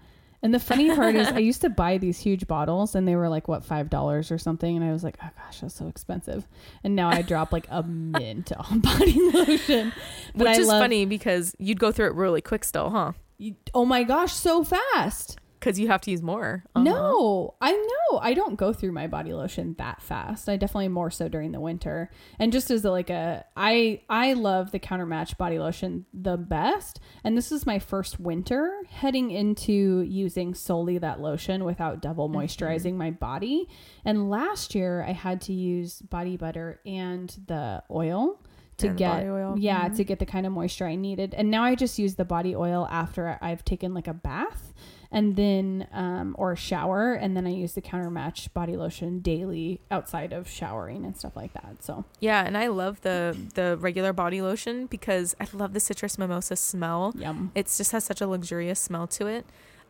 And 0.45 0.53
the 0.53 0.59
funny 0.59 0.93
part 0.95 1.15
is, 1.15 1.29
I 1.29 1.39
used 1.39 1.61
to 1.61 1.71
buy 1.71 1.99
these 1.99 2.19
huge 2.19 2.49
bottles, 2.49 2.97
and 2.97 3.07
they 3.07 3.15
were 3.15 3.29
like 3.29 3.47
what 3.47 3.65
five 3.65 3.89
dollars 3.89 4.33
or 4.33 4.39
something, 4.39 4.75
and 4.77 4.85
I 4.85 4.93
was 4.93 5.05
like, 5.05 5.17
oh 5.23 5.29
gosh, 5.37 5.61
that's 5.61 5.75
so 5.77 5.87
expensive. 5.87 6.49
And 6.83 6.97
now 6.97 7.11
I 7.11 7.23
drop 7.23 7.53
like 7.53 7.67
a 7.71 7.85
mint 7.85 8.51
on 8.71 8.81
body 8.81 9.21
lotion, 9.33 9.93
but 10.35 10.47
Which 10.49 10.57
I 10.59 10.61
is 10.61 10.67
love, 10.67 10.83
funny 10.83 11.05
because 11.05 11.55
you'd 11.61 11.79
go 11.79 11.93
through 11.93 12.07
it 12.07 12.15
really 12.15 12.41
quick 12.41 12.65
still, 12.65 12.91
huh? 12.91 13.13
you- 13.39 13.55
Oh 13.73 13.85
my 13.85 14.03
gosh, 14.03 14.33
so 14.35 14.65
fast! 14.65 15.39
Because 15.63 15.79
you 15.79 15.87
have 15.89 16.01
to 16.03 16.11
use 16.11 16.23
more. 16.23 16.65
Uh-huh. 16.75 16.83
No, 16.83 17.55
I 17.61 17.71
know 17.73 18.19
I 18.19 18.35
don't 18.35 18.57
go 18.57 18.73
through 18.73 18.91
my 18.91 19.07
body 19.07 19.33
lotion 19.33 19.77
that 19.79 20.03
fast. 20.03 20.49
I 20.49 20.57
definitely 20.57 20.89
more 20.89 21.09
so 21.11 21.29
during 21.29 21.53
the 21.53 21.61
winter. 21.61 22.11
And 22.41 22.51
just 22.53 22.69
as 22.73 22.85
a, 22.85 22.91
like 22.91 23.11
a, 23.11 23.45
I 23.57 24.01
I 24.09 24.33
love 24.33 24.73
the 24.73 24.81
Countermatch 24.81 25.37
body 25.37 25.61
lotion 25.61 26.05
the 26.13 26.37
best. 26.37 26.99
And 27.23 27.39
this 27.39 27.53
is 27.53 27.65
my 27.65 27.79
first 27.79 28.19
winter 28.19 28.83
heading 28.91 29.31
into 29.31 30.01
using 30.01 30.53
solely 30.55 30.99
that 30.99 31.21
lotion 31.21 31.65
without 31.65 32.03
double 32.03 32.29
Mm-hmm. 32.29 32.39
moisturizing 32.41 32.95
my 32.95 33.13
body. 33.13 33.69
And 34.05 34.29
last 34.29 34.75
year 34.75 35.05
I 35.07 35.13
had 35.13 35.41
to 35.43 35.53
use 35.53 36.03
body 36.03 36.37
butter 36.37 36.81
and 36.85 37.29
the 37.47 37.85
oil. 37.91 38.41
To 38.79 38.89
get 38.89 39.25
yeah 39.59 39.89
Mhm. 39.91 39.97
to 39.97 40.03
get 40.03 40.19
the 40.19 40.27
kind 40.27 40.45
of 40.45 40.53
moisture 40.53 40.87
I 40.87 40.97
needed, 40.97 41.35
and 41.35 41.51
now 41.53 41.63
I 41.63 41.77
just 41.77 42.01
use 42.01 42.17
the 42.17 42.25
body 42.25 42.57
oil 42.57 42.89
after 42.91 43.39
I've 43.41 43.65
taken 43.65 43.95
like 43.95 44.09
a 44.09 44.15
bath, 44.15 44.73
and 45.13 45.37
then 45.37 45.87
um, 45.93 46.35
or 46.39 46.53
a 46.53 46.57
shower 46.57 47.13
and 47.13 47.37
then 47.37 47.47
i 47.47 47.51
use 47.51 47.75
the 47.75 47.83
Countermatch 47.83 48.53
body 48.55 48.77
lotion 48.77 49.21
daily 49.21 49.81
outside 49.91 50.33
of 50.33 50.49
showering 50.49 51.05
and 51.05 51.17
stuff 51.17 51.37
like 51.37 51.53
that 51.53 51.77
so 51.85 52.05
Yeah, 52.21 52.45
and 52.45 52.57
I 52.57 52.69
love 52.69 53.01
the 53.03 53.37
the 53.55 53.77
regular 53.79 54.13
body 54.13 54.41
lotion 54.43 54.87
because 54.87 55.35
I 55.41 55.47
love 55.53 55.73
the 55.73 55.81
citrus 55.81 56.19
mimosa 56.19 56.57
smell. 56.57 57.13
yum 57.17 57.53
It 57.55 57.67
just 57.67 57.93
has 57.93 58.05
such 58.05 58.21
a 58.21 58.27
luxurious 58.27 58.81
smell 58.81 59.07
to 59.09 59.27
it. 59.27 59.45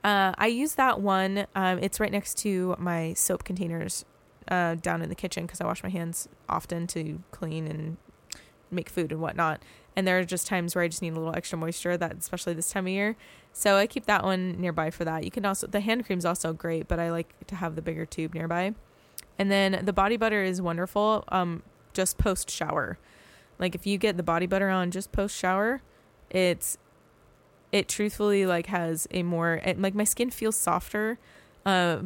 Uh, 0.04 0.32
I 0.36 0.48
use 0.48 0.74
that 0.74 1.00
one. 1.00 1.46
Um, 1.54 1.78
it's 1.78 2.00
right 2.00 2.10
next 2.10 2.38
to 2.38 2.74
my 2.78 3.14
soap 3.14 3.44
containers 3.44 4.04
uh, 4.48 4.74
down 4.74 5.02
in 5.02 5.08
the 5.08 5.14
kitchen 5.14 5.46
because 5.46 5.60
I 5.60 5.64
wash 5.64 5.82
my 5.82 5.90
hands 5.90 6.28
often 6.48 6.86
to 6.88 7.22
clean 7.30 7.66
and 7.68 7.96
make 8.70 8.88
food 8.88 9.12
and 9.12 9.20
whatnot. 9.20 9.62
And 9.94 10.06
there 10.06 10.18
are 10.18 10.24
just 10.24 10.46
times 10.46 10.74
where 10.74 10.82
I 10.82 10.88
just 10.88 11.02
need 11.02 11.12
a 11.12 11.18
little 11.18 11.36
extra 11.36 11.58
moisture, 11.58 11.96
that 11.98 12.16
especially 12.16 12.54
this 12.54 12.70
time 12.70 12.86
of 12.86 12.92
year. 12.92 13.16
So 13.52 13.76
I 13.76 13.86
keep 13.86 14.06
that 14.06 14.24
one 14.24 14.60
nearby 14.60 14.90
for 14.90 15.04
that. 15.04 15.24
You 15.24 15.30
can 15.30 15.44
also 15.44 15.66
the 15.66 15.80
hand 15.80 16.06
cream 16.06 16.18
is 16.18 16.24
also 16.24 16.52
great, 16.52 16.88
but 16.88 16.98
I 16.98 17.10
like 17.10 17.34
to 17.46 17.56
have 17.56 17.76
the 17.76 17.82
bigger 17.82 18.06
tube 18.06 18.34
nearby. 18.34 18.74
And 19.38 19.50
then 19.50 19.84
the 19.84 19.92
body 19.92 20.16
butter 20.16 20.42
is 20.42 20.60
wonderful. 20.60 21.24
Um, 21.28 21.62
just 21.92 22.18
post 22.18 22.50
shower, 22.50 22.98
like 23.58 23.74
if 23.74 23.86
you 23.86 23.98
get 23.98 24.16
the 24.16 24.22
body 24.22 24.46
butter 24.46 24.68
on 24.68 24.90
just 24.90 25.12
post 25.12 25.36
shower, 25.36 25.82
it's 26.30 26.78
it 27.70 27.88
truthfully 27.88 28.46
like 28.46 28.66
has 28.66 29.06
a 29.10 29.22
more 29.22 29.60
it, 29.64 29.80
like 29.80 29.94
my 29.94 30.04
skin 30.04 30.30
feels 30.30 30.56
softer 30.56 31.18
uh, 31.64 31.98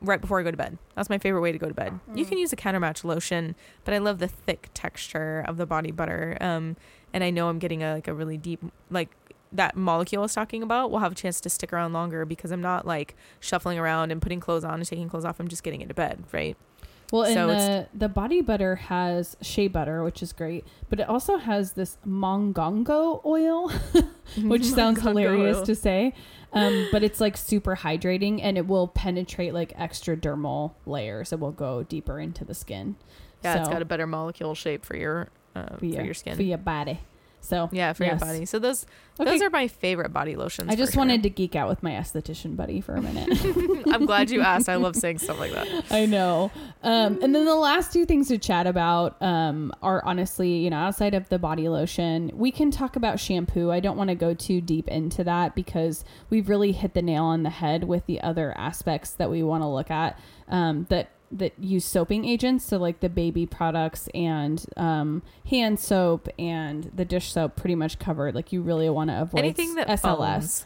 right 0.00 0.20
before 0.20 0.40
I 0.40 0.42
go 0.42 0.50
to 0.50 0.56
bed. 0.56 0.78
That's 0.94 1.10
my 1.10 1.18
favorite 1.18 1.40
way 1.40 1.52
to 1.52 1.58
go 1.58 1.68
to 1.68 1.74
bed. 1.74 1.98
You 2.14 2.24
can 2.24 2.38
use 2.38 2.52
a 2.52 2.56
Countermatch 2.56 3.04
lotion, 3.04 3.54
but 3.84 3.94
I 3.94 3.98
love 3.98 4.18
the 4.18 4.28
thick 4.28 4.70
texture 4.74 5.44
of 5.46 5.56
the 5.56 5.66
body 5.66 5.90
butter. 5.90 6.36
Um, 6.40 6.76
and 7.12 7.22
I 7.22 7.30
know 7.30 7.48
I'm 7.48 7.58
getting 7.58 7.82
a 7.82 7.94
like 7.94 8.08
a 8.08 8.14
really 8.14 8.36
deep 8.36 8.60
like 8.90 9.10
that 9.54 9.76
molecule 9.76 10.22
I 10.22 10.24
was 10.24 10.34
talking 10.34 10.62
about 10.62 10.90
will 10.90 10.98
have 10.98 11.12
a 11.12 11.14
chance 11.14 11.40
to 11.42 11.48
stick 11.48 11.72
around 11.72 11.92
longer 11.92 12.24
because 12.24 12.50
I'm 12.50 12.60
not 12.62 12.86
like 12.86 13.14
shuffling 13.40 13.78
around 13.78 14.10
and 14.10 14.20
putting 14.20 14.40
clothes 14.40 14.64
on 14.64 14.74
and 14.74 14.86
taking 14.86 15.08
clothes 15.08 15.24
off. 15.24 15.40
I'm 15.40 15.48
just 15.48 15.62
getting 15.62 15.80
into 15.80 15.94
bed, 15.94 16.24
right? 16.32 16.56
well 17.12 17.22
and 17.24 17.34
So 17.34 17.46
the 17.48 17.88
the 17.98 18.08
body 18.08 18.40
butter 18.40 18.76
has 18.76 19.36
shea 19.42 19.68
butter 19.68 20.02
which 20.02 20.22
is 20.22 20.32
great 20.32 20.64
but 20.88 20.98
it 20.98 21.06
also 21.08 21.36
has 21.36 21.72
this 21.72 21.98
mongongo 22.06 23.20
oil 23.26 23.70
which 24.42 24.64
sounds 24.80 25.02
hilarious 25.02 25.58
oil. 25.58 25.66
to 25.66 25.74
say 25.74 26.14
um, 26.54 26.88
but 26.90 27.02
it's 27.04 27.20
like 27.20 27.36
super 27.36 27.76
hydrating 27.76 28.40
and 28.42 28.56
it 28.56 28.66
will 28.66 28.88
penetrate 28.88 29.52
like 29.52 29.74
extra 29.76 30.16
dermal 30.16 30.72
layers 30.86 31.30
it 31.30 31.38
will 31.38 31.52
go 31.52 31.82
deeper 31.82 32.18
into 32.18 32.42
the 32.42 32.54
skin 32.54 32.96
Yeah, 33.44 33.58
it's 33.58 33.66
So- 33.68 33.72
got 33.74 33.82
a 33.82 33.84
better 33.84 34.06
molecule 34.06 34.54
shape 34.54 34.82
for 34.84 34.96
your 34.96 35.28
uh, 35.54 35.76
for, 35.76 35.84
your 35.84 36.14
skin. 36.14 36.34
for 36.36 36.42
your 36.42 36.58
body 36.58 37.00
so 37.44 37.68
yeah, 37.72 37.92
for 37.92 38.04
yes. 38.04 38.20
your 38.20 38.28
body. 38.28 38.44
So 38.46 38.58
those 38.58 38.86
Okay. 39.20 39.30
those 39.30 39.42
are 39.42 39.50
my 39.50 39.68
favorite 39.68 40.12
body 40.12 40.34
lotions. 40.34 40.72
I 40.72 40.74
just 40.74 40.96
wanted 40.96 41.22
to 41.22 41.30
geek 41.30 41.54
out 41.54 41.68
with 41.68 41.84
my 41.84 41.92
esthetician 41.92 42.56
buddy 42.56 42.80
for 42.80 42.96
a 42.96 43.02
minute. 43.02 43.28
I'm 43.86 44.06
glad 44.06 44.28
you 44.28 44.40
asked. 44.40 44.68
I 44.68 44.74
love 44.74 44.96
saying 44.96 45.18
stuff 45.18 45.38
like 45.38 45.52
that. 45.52 45.84
I 45.92 46.04
know. 46.06 46.50
Um, 46.82 47.20
and 47.22 47.32
then 47.32 47.44
the 47.44 47.54
last 47.54 47.92
two 47.92 48.06
things 48.06 48.26
to 48.28 48.38
chat 48.38 48.66
about 48.66 49.22
um, 49.22 49.72
are 49.82 50.04
honestly, 50.04 50.56
you 50.56 50.68
know, 50.68 50.78
outside 50.78 51.14
of 51.14 51.28
the 51.28 51.38
body 51.38 51.68
lotion, 51.68 52.32
we 52.34 52.50
can 52.50 52.72
talk 52.72 52.96
about 52.96 53.20
shampoo. 53.20 53.70
I 53.70 53.78
don't 53.78 53.96
want 53.96 54.08
to 54.08 54.16
go 54.16 54.34
too 54.34 54.60
deep 54.60 54.88
into 54.88 55.22
that 55.22 55.54
because 55.54 56.04
we've 56.28 56.48
really 56.48 56.72
hit 56.72 56.94
the 56.94 57.02
nail 57.02 57.22
on 57.22 57.44
the 57.44 57.50
head 57.50 57.84
with 57.84 58.06
the 58.06 58.20
other 58.20 58.52
aspects 58.58 59.12
that 59.12 59.30
we 59.30 59.44
want 59.44 59.62
to 59.62 59.68
look 59.68 59.92
at 59.92 60.18
um, 60.48 60.86
that 60.90 61.10
that 61.34 61.52
use 61.58 61.84
soaping 61.84 62.24
agents 62.24 62.64
so 62.64 62.78
like 62.78 63.00
the 63.00 63.08
baby 63.08 63.44
products 63.44 64.08
and 64.14 64.64
um, 64.76 65.20
hand 65.50 65.78
soap 65.80 66.28
and 66.38 66.90
the 66.94 67.04
dish 67.04 67.32
soap 67.32 67.56
pretty 67.56 67.74
much 67.74 67.98
covered 67.98 68.34
like 68.34 68.52
you 68.52 68.62
really 68.62 68.88
want 68.88 69.10
to 69.10 69.20
avoid 69.20 69.40
Anything 69.40 69.74
that 69.74 69.88
SLS. 69.88 70.64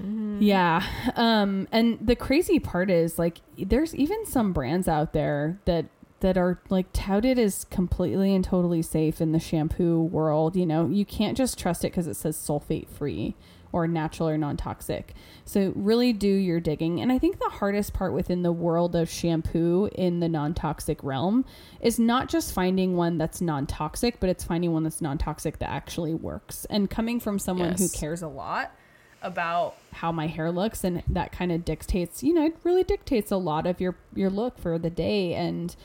Mhm. 0.00 0.38
yeah. 0.40 0.82
Um 1.16 1.68
and 1.70 1.98
the 2.00 2.16
crazy 2.16 2.58
part 2.58 2.90
is 2.90 3.18
like 3.18 3.42
there's 3.58 3.94
even 3.94 4.24
some 4.24 4.52
brands 4.54 4.88
out 4.88 5.12
there 5.12 5.60
that 5.66 5.84
that 6.22 6.38
are 6.38 6.60
like 6.70 6.86
touted 6.92 7.38
as 7.38 7.64
completely 7.64 8.34
and 8.34 8.44
totally 8.44 8.82
safe 8.82 9.20
in 9.20 9.32
the 9.32 9.38
shampoo 9.38 10.00
world, 10.00 10.56
you 10.56 10.64
know. 10.64 10.88
You 10.88 11.04
can't 11.04 11.36
just 11.36 11.58
trust 11.58 11.84
it 11.84 11.90
cuz 11.90 12.06
it 12.06 12.14
says 12.14 12.36
sulfate 12.36 12.88
free 12.88 13.36
or 13.72 13.88
natural 13.88 14.28
or 14.28 14.38
non-toxic. 14.38 15.14
So 15.44 15.72
really 15.74 16.12
do 16.12 16.28
your 16.28 16.60
digging. 16.60 17.00
And 17.00 17.10
I 17.10 17.18
think 17.18 17.38
the 17.38 17.48
hardest 17.48 17.92
part 17.94 18.12
within 18.12 18.42
the 18.42 18.52
world 18.52 18.94
of 18.94 19.10
shampoo 19.10 19.88
in 19.94 20.20
the 20.20 20.28
non-toxic 20.28 21.02
realm 21.02 21.44
is 21.80 21.98
not 21.98 22.28
just 22.28 22.52
finding 22.52 22.96
one 22.96 23.18
that's 23.18 23.40
non-toxic, 23.40 24.20
but 24.20 24.28
it's 24.28 24.44
finding 24.44 24.72
one 24.72 24.82
that's 24.84 25.00
non-toxic 25.00 25.58
that 25.58 25.70
actually 25.70 26.14
works. 26.14 26.66
And 26.66 26.88
coming 26.90 27.18
from 27.18 27.38
someone 27.38 27.74
who 27.76 27.88
cares 27.88 28.22
a 28.22 28.28
lot 28.28 28.72
about 29.22 29.76
how 29.92 30.12
my 30.12 30.26
hair 30.26 30.50
looks 30.50 30.84
and 30.84 31.02
that 31.08 31.30
kind 31.30 31.52
of 31.52 31.64
dictates 31.64 32.24
you 32.24 32.34
know 32.34 32.44
it 32.44 32.56
really 32.64 32.82
dictates 32.82 33.30
a 33.30 33.36
lot 33.36 33.66
of 33.66 33.80
your 33.80 33.94
your 34.16 34.28
look 34.28 34.58
for 34.58 34.78
the 34.78 34.90
day 34.90 35.32
and 35.32 35.76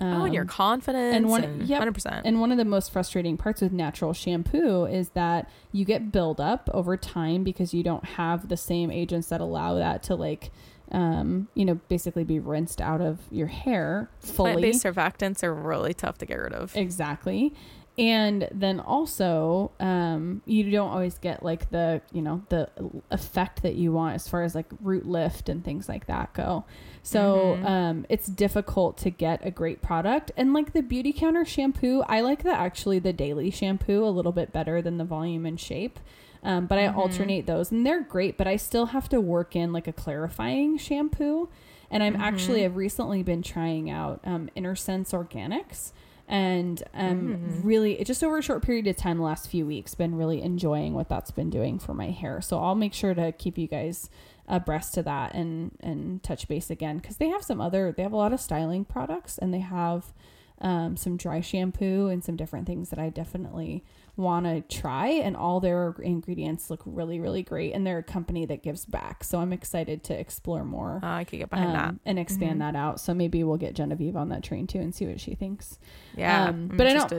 oh, 0.00 0.24
and 0.24 0.34
your 0.34 0.42
Um, 0.42 0.48
confidence 0.48 1.14
and 1.14 1.24
and 1.24 1.28
one- 1.30 1.62
yep. 1.66 1.80
100%. 1.82 2.22
And 2.24 2.40
one 2.40 2.52
of 2.52 2.58
the 2.58 2.64
most 2.64 2.90
frustrating 2.92 3.36
parts 3.36 3.60
with 3.62 3.72
natural 3.72 4.12
shampoo 4.12 4.84
is 4.84 5.10
that 5.10 5.48
you 5.72 5.84
get 5.84 6.12
buildup 6.12 6.68
over 6.74 6.96
time 6.96 7.44
because 7.44 7.72
you 7.74 7.82
don't 7.82 8.04
have 8.04 8.48
the 8.48 8.56
same 8.56 8.90
agents 8.90 9.28
that 9.28 9.40
allow 9.40 9.74
that 9.74 10.02
to 10.04 10.14
like, 10.14 10.50
um, 10.92 11.48
you 11.54 11.64
know, 11.64 11.80
basically 11.88 12.24
be 12.24 12.38
rinsed 12.38 12.80
out 12.80 13.00
of 13.00 13.18
your 13.30 13.48
hair 13.48 14.10
fully. 14.20 14.52
Plant-based 14.52 14.84
surfactants 14.84 15.42
are 15.42 15.52
really 15.54 15.94
tough 15.94 16.18
to 16.18 16.26
get 16.26 16.36
rid 16.36 16.52
of. 16.52 16.76
Exactly. 16.76 17.52
And 17.98 18.46
then 18.52 18.78
also, 18.78 19.70
um, 19.80 20.42
you 20.44 20.70
don't 20.70 20.90
always 20.90 21.16
get 21.16 21.42
like 21.42 21.70
the, 21.70 22.02
you 22.12 22.20
know, 22.20 22.42
the 22.50 22.68
effect 23.10 23.62
that 23.62 23.74
you 23.76 23.90
want 23.90 24.14
as 24.16 24.28
far 24.28 24.42
as 24.42 24.54
like 24.54 24.66
root 24.82 25.06
lift 25.06 25.48
and 25.48 25.64
things 25.64 25.88
like 25.88 26.06
that 26.06 26.34
go. 26.34 26.64
So, 27.02 27.58
Mhm. 27.62 27.64
um, 27.66 28.06
it's 28.10 28.26
difficult 28.26 28.98
to 28.98 29.10
get 29.10 29.40
a 29.46 29.50
great 29.50 29.80
product. 29.80 30.30
And 30.36 30.52
like 30.52 30.74
the 30.74 30.82
Beautycounter 30.82 31.46
shampoo, 31.46 32.02
I 32.06 32.20
like 32.20 32.42
the 32.42 32.52
actually 32.52 32.98
the 32.98 33.14
daily 33.14 33.50
shampoo 33.50 34.04
a 34.04 34.10
little 34.10 34.32
bit 34.32 34.52
better 34.52 34.82
than 34.82 34.98
the 34.98 35.04
volume 35.04 35.46
and 35.46 35.58
shape. 35.58 35.98
Um, 36.42 36.66
but 36.66 36.78
I 36.78 36.88
Mhm. 36.88 36.96
alternate 36.96 37.46
those 37.46 37.72
and 37.72 37.86
they're 37.86 38.02
great, 38.02 38.36
but 38.36 38.46
I 38.46 38.56
still 38.56 38.86
have 38.86 39.08
to 39.08 39.22
work 39.22 39.56
in 39.56 39.72
like 39.72 39.88
a 39.88 39.92
clarifying 39.92 40.76
shampoo. 40.76 41.48
And 41.90 42.02
I'm 42.02 42.16
actually, 42.16 42.60
Mhm. 42.60 42.64
I've 42.66 42.76
recently 42.76 43.22
been 43.22 43.42
trying 43.42 43.88
out 43.88 44.20
um, 44.22 44.50
Innersense 44.54 45.12
Organics 45.14 45.92
and 46.28 46.82
um, 46.94 47.36
Mm. 47.36 47.64
really 47.64 48.02
just 48.04 48.22
over 48.24 48.38
a 48.38 48.42
short 48.42 48.62
period 48.62 48.86
of 48.88 48.96
time 48.96 49.18
the 49.18 49.22
last 49.22 49.48
few 49.48 49.64
weeks 49.66 49.94
been 49.94 50.14
really 50.16 50.42
enjoying 50.42 50.92
what 50.94 51.08
that's 51.08 51.30
been 51.30 51.50
doing 51.50 51.78
for 51.78 51.94
my 51.94 52.10
hair 52.10 52.40
so 52.40 52.58
i'll 52.58 52.74
make 52.74 52.92
sure 52.92 53.14
to 53.14 53.30
keep 53.32 53.56
you 53.56 53.68
guys 53.68 54.10
abreast 54.48 54.94
to 54.94 55.02
that 55.02 55.34
and 55.34 55.70
and 55.80 56.22
touch 56.22 56.48
base 56.48 56.68
again 56.70 56.98
because 56.98 57.18
they 57.18 57.28
have 57.28 57.42
some 57.42 57.60
other 57.60 57.92
they 57.96 58.02
have 58.02 58.12
a 58.12 58.16
lot 58.16 58.32
of 58.32 58.40
styling 58.40 58.84
products 58.84 59.38
and 59.38 59.54
they 59.54 59.60
have 59.60 60.12
um, 60.60 60.96
some 60.96 61.16
dry 61.16 61.40
shampoo 61.40 62.08
and 62.08 62.24
some 62.24 62.34
different 62.34 62.66
things 62.66 62.90
that 62.90 62.98
i 62.98 63.08
definitely 63.08 63.84
want 64.16 64.46
to 64.46 64.60
try 64.74 65.08
and 65.08 65.36
all 65.36 65.60
their 65.60 65.94
ingredients 66.02 66.70
look 66.70 66.80
really 66.86 67.20
really 67.20 67.42
great 67.42 67.72
and 67.74 67.86
they're 67.86 67.98
a 67.98 68.02
company 68.02 68.46
that 68.46 68.62
gives 68.62 68.86
back 68.86 69.22
so 69.22 69.38
i'm 69.38 69.52
excited 69.52 70.02
to 70.02 70.18
explore 70.18 70.64
more 70.64 71.00
Uh, 71.02 71.06
I 71.16 71.24
could 71.24 71.38
get 71.38 71.50
behind 71.50 71.74
that. 71.74 71.88
um, 71.90 72.00
and 72.06 72.18
expand 72.18 72.56
Mhm. 72.56 72.58
that 72.60 72.76
out 72.76 72.98
so 73.00 73.12
maybe 73.12 73.44
we'll 73.44 73.58
get 73.58 73.74
genevieve 73.74 74.16
on 74.16 74.30
that 74.30 74.42
train 74.42 74.66
too 74.66 74.78
and 74.80 74.94
see 74.94 75.06
what 75.06 75.20
she 75.20 75.34
thinks 75.34 75.78
Yeah, 76.16 76.46
um, 76.48 76.68
but 76.74 76.86
I 76.86 76.94
don't- 76.94 77.12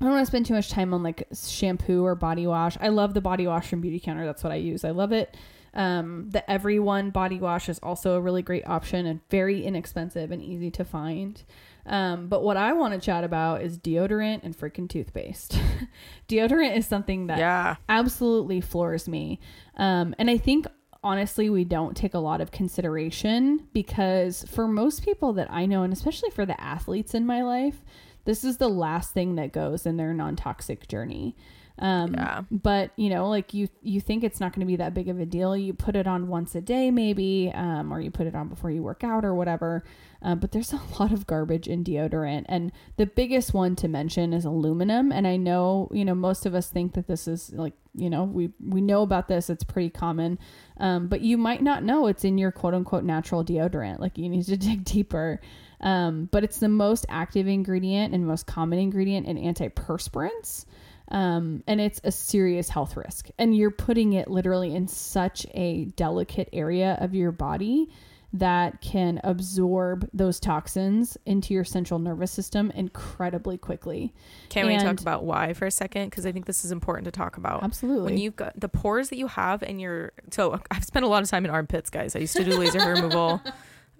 I 0.00 0.04
don't 0.06 0.12
want 0.14 0.22
to 0.22 0.26
spend 0.26 0.46
too 0.46 0.54
much 0.54 0.70
time 0.70 0.92
on 0.92 1.04
like 1.04 1.28
shampoo 1.32 2.04
or 2.04 2.16
body 2.16 2.48
wash. 2.48 2.76
I 2.80 2.88
love 2.88 3.14
the 3.14 3.20
body 3.20 3.46
wash 3.46 3.68
from 3.68 3.80
Beautycounter. 3.80 4.24
That's 4.24 4.42
what 4.42 4.52
I 4.52 4.56
use. 4.56 4.84
I 4.84 4.90
love 4.90 5.12
it. 5.12 5.36
Um, 5.72 6.30
the 6.30 6.48
Everyone 6.50 7.10
body 7.10 7.38
wash 7.38 7.68
is 7.68 7.78
also 7.78 8.16
a 8.16 8.20
really 8.20 8.42
great 8.42 8.66
option 8.66 9.06
and 9.06 9.20
very 9.30 9.64
inexpensive 9.64 10.32
and 10.32 10.42
easy 10.42 10.68
to 10.72 10.84
find. 10.84 11.40
Um, 11.86 12.28
but 12.28 12.42
what 12.42 12.56
I 12.56 12.72
want 12.72 12.94
to 12.94 13.00
chat 13.00 13.24
about 13.24 13.62
is 13.62 13.78
deodorant 13.78 14.42
and 14.42 14.56
freaking 14.56 14.88
toothpaste. 14.88 15.58
deodorant 16.28 16.76
is 16.76 16.86
something 16.86 17.26
that 17.26 17.38
Yeah. 17.38 17.76
absolutely 17.88 18.60
floors 18.60 19.06
me. 19.08 19.38
Um, 19.76 20.14
and 20.18 20.30
I 20.30 20.38
think 20.38 20.66
honestly, 21.02 21.50
we 21.50 21.64
don't 21.64 21.94
take 21.96 22.14
a 22.14 22.18
lot 22.18 22.40
of 22.40 22.50
consideration 22.50 23.68
because 23.74 24.44
for 24.44 24.66
most 24.66 25.04
people 25.04 25.34
that 25.34 25.50
I 25.50 25.66
know, 25.66 25.82
and 25.82 25.92
especially 25.92 26.30
for 26.30 26.46
the 26.46 26.58
athletes 26.60 27.14
in 27.14 27.26
my 27.26 27.42
life, 27.42 27.84
this 28.24 28.42
is 28.44 28.56
the 28.56 28.70
last 28.70 29.12
thing 29.12 29.34
that 29.34 29.52
goes 29.52 29.84
in 29.84 29.98
their 29.98 30.14
non 30.14 30.36
toxic 30.36 30.88
journey. 30.88 31.36
Um, 31.78 32.14
Yeah. 32.14 32.42
but 32.50 32.92
you 32.96 33.10
know, 33.10 33.28
like 33.28 33.52
you, 33.52 33.68
you 33.82 34.00
think 34.00 34.22
it's 34.24 34.38
not 34.40 34.52
going 34.52 34.60
to 34.60 34.66
be 34.66 34.76
that 34.76 34.94
big 34.94 35.08
of 35.08 35.18
a 35.20 35.26
deal. 35.26 35.54
You 35.56 35.74
put 35.74 35.96
it 35.96 36.06
on 36.06 36.28
once 36.28 36.54
a 36.54 36.60
day, 36.60 36.90
maybe, 36.90 37.50
um, 37.54 37.92
or 37.92 38.00
you 38.00 38.10
put 38.10 38.26
it 38.28 38.34
on 38.34 38.48
before 38.48 38.70
you 38.70 38.82
work 38.82 39.02
out 39.04 39.24
or 39.24 39.34
whatever. 39.34 39.82
Uh, 40.24 40.34
but 40.34 40.52
there's 40.52 40.72
a 40.72 40.80
lot 40.98 41.12
of 41.12 41.26
garbage 41.26 41.68
in 41.68 41.84
deodorant, 41.84 42.46
and 42.48 42.72
the 42.96 43.06
biggest 43.06 43.52
one 43.54 43.76
to 43.76 43.88
mention 43.88 44.32
is 44.32 44.44
aluminum. 44.44 45.12
And 45.12 45.26
I 45.26 45.36
know, 45.36 45.88
you 45.92 46.04
know, 46.04 46.14
most 46.14 46.46
of 46.46 46.54
us 46.54 46.68
think 46.68 46.94
that 46.94 47.06
this 47.06 47.28
is 47.28 47.52
like, 47.52 47.74
you 47.94 48.10
know, 48.10 48.24
we 48.24 48.50
we 48.60 48.80
know 48.80 49.02
about 49.02 49.28
this. 49.28 49.50
It's 49.50 49.64
pretty 49.64 49.90
common, 49.90 50.38
um, 50.78 51.08
but 51.08 51.20
you 51.20 51.36
might 51.36 51.62
not 51.62 51.84
know 51.84 52.06
it's 52.06 52.24
in 52.24 52.38
your 52.38 52.50
quote 52.50 52.74
unquote 52.74 53.04
natural 53.04 53.44
deodorant. 53.44 54.00
Like 54.00 54.18
you 54.18 54.28
need 54.28 54.46
to 54.46 54.56
dig 54.56 54.84
deeper. 54.84 55.40
Um, 55.80 56.30
but 56.32 56.44
it's 56.44 56.60
the 56.60 56.68
most 56.68 57.04
active 57.10 57.46
ingredient 57.46 58.14
and 58.14 58.26
most 58.26 58.46
common 58.46 58.78
ingredient 58.78 59.26
in 59.26 59.36
antiperspirants. 59.36 60.64
Um, 61.08 61.62
and 61.66 61.80
it's 61.80 62.00
a 62.04 62.10
serious 62.10 62.70
health 62.70 62.96
risk. 62.96 63.28
And 63.38 63.54
you're 63.54 63.70
putting 63.70 64.14
it 64.14 64.28
literally 64.28 64.74
in 64.74 64.88
such 64.88 65.46
a 65.52 65.84
delicate 65.96 66.48
area 66.54 66.96
of 67.00 67.14
your 67.14 67.32
body 67.32 67.90
that 68.34 68.80
can 68.80 69.20
absorb 69.22 70.10
those 70.12 70.40
toxins 70.40 71.16
into 71.24 71.54
your 71.54 71.62
central 71.62 72.00
nervous 72.00 72.32
system 72.32 72.72
incredibly 72.72 73.56
quickly. 73.56 74.12
Can 74.48 74.66
we 74.66 74.76
talk 74.76 75.00
about 75.00 75.22
why 75.22 75.52
for 75.52 75.66
a 75.66 75.70
second? 75.70 76.10
Because 76.10 76.26
I 76.26 76.32
think 76.32 76.46
this 76.46 76.64
is 76.64 76.72
important 76.72 77.04
to 77.04 77.12
talk 77.12 77.36
about. 77.36 77.62
Absolutely. 77.62 78.06
When 78.06 78.18
you've 78.18 78.34
got 78.34 78.58
the 78.58 78.68
pores 78.68 79.08
that 79.10 79.18
you 79.18 79.28
have 79.28 79.62
in 79.62 79.78
your 79.78 80.12
so 80.32 80.60
I've 80.72 80.84
spent 80.84 81.04
a 81.04 81.08
lot 81.08 81.22
of 81.22 81.30
time 81.30 81.44
in 81.44 81.50
armpits, 81.52 81.90
guys. 81.90 82.16
I 82.16 82.18
used 82.18 82.36
to 82.36 82.44
do 82.44 82.58
laser 82.58 82.80
hair 82.80 82.94
removal. 82.94 83.40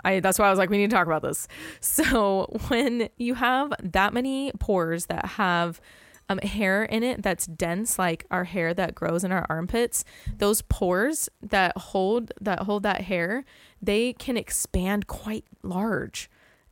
I 0.05 0.19
that's 0.19 0.37
why 0.37 0.49
I 0.49 0.51
was 0.51 0.59
like, 0.59 0.69
we 0.69 0.79
need 0.79 0.91
to 0.91 0.97
talk 0.97 1.07
about 1.07 1.23
this. 1.23 1.47
So 1.79 2.47
when 2.69 3.09
you 3.17 3.35
have 3.35 3.73
that 3.81 4.13
many 4.13 4.51
pores 4.59 5.07
that 5.07 5.27
have 5.27 5.81
um, 6.29 6.39
hair 6.39 6.85
in 6.85 7.03
it 7.03 7.23
that's 7.23 7.47
dense, 7.47 7.99
like 7.99 8.25
our 8.31 8.45
hair 8.45 8.73
that 8.75 8.95
grows 8.95 9.25
in 9.25 9.33
our 9.33 9.47
armpits, 9.49 10.05
those 10.39 10.63
pores 10.63 11.29
that 11.43 11.77
hold 11.77 12.33
that 12.41 12.61
hold 12.61 12.83
that 12.85 13.03
hair, 13.03 13.45
they 13.83 14.15
can 14.15 14.37
expand 14.37 15.07
quite 15.07 15.45
large, 15.63 16.31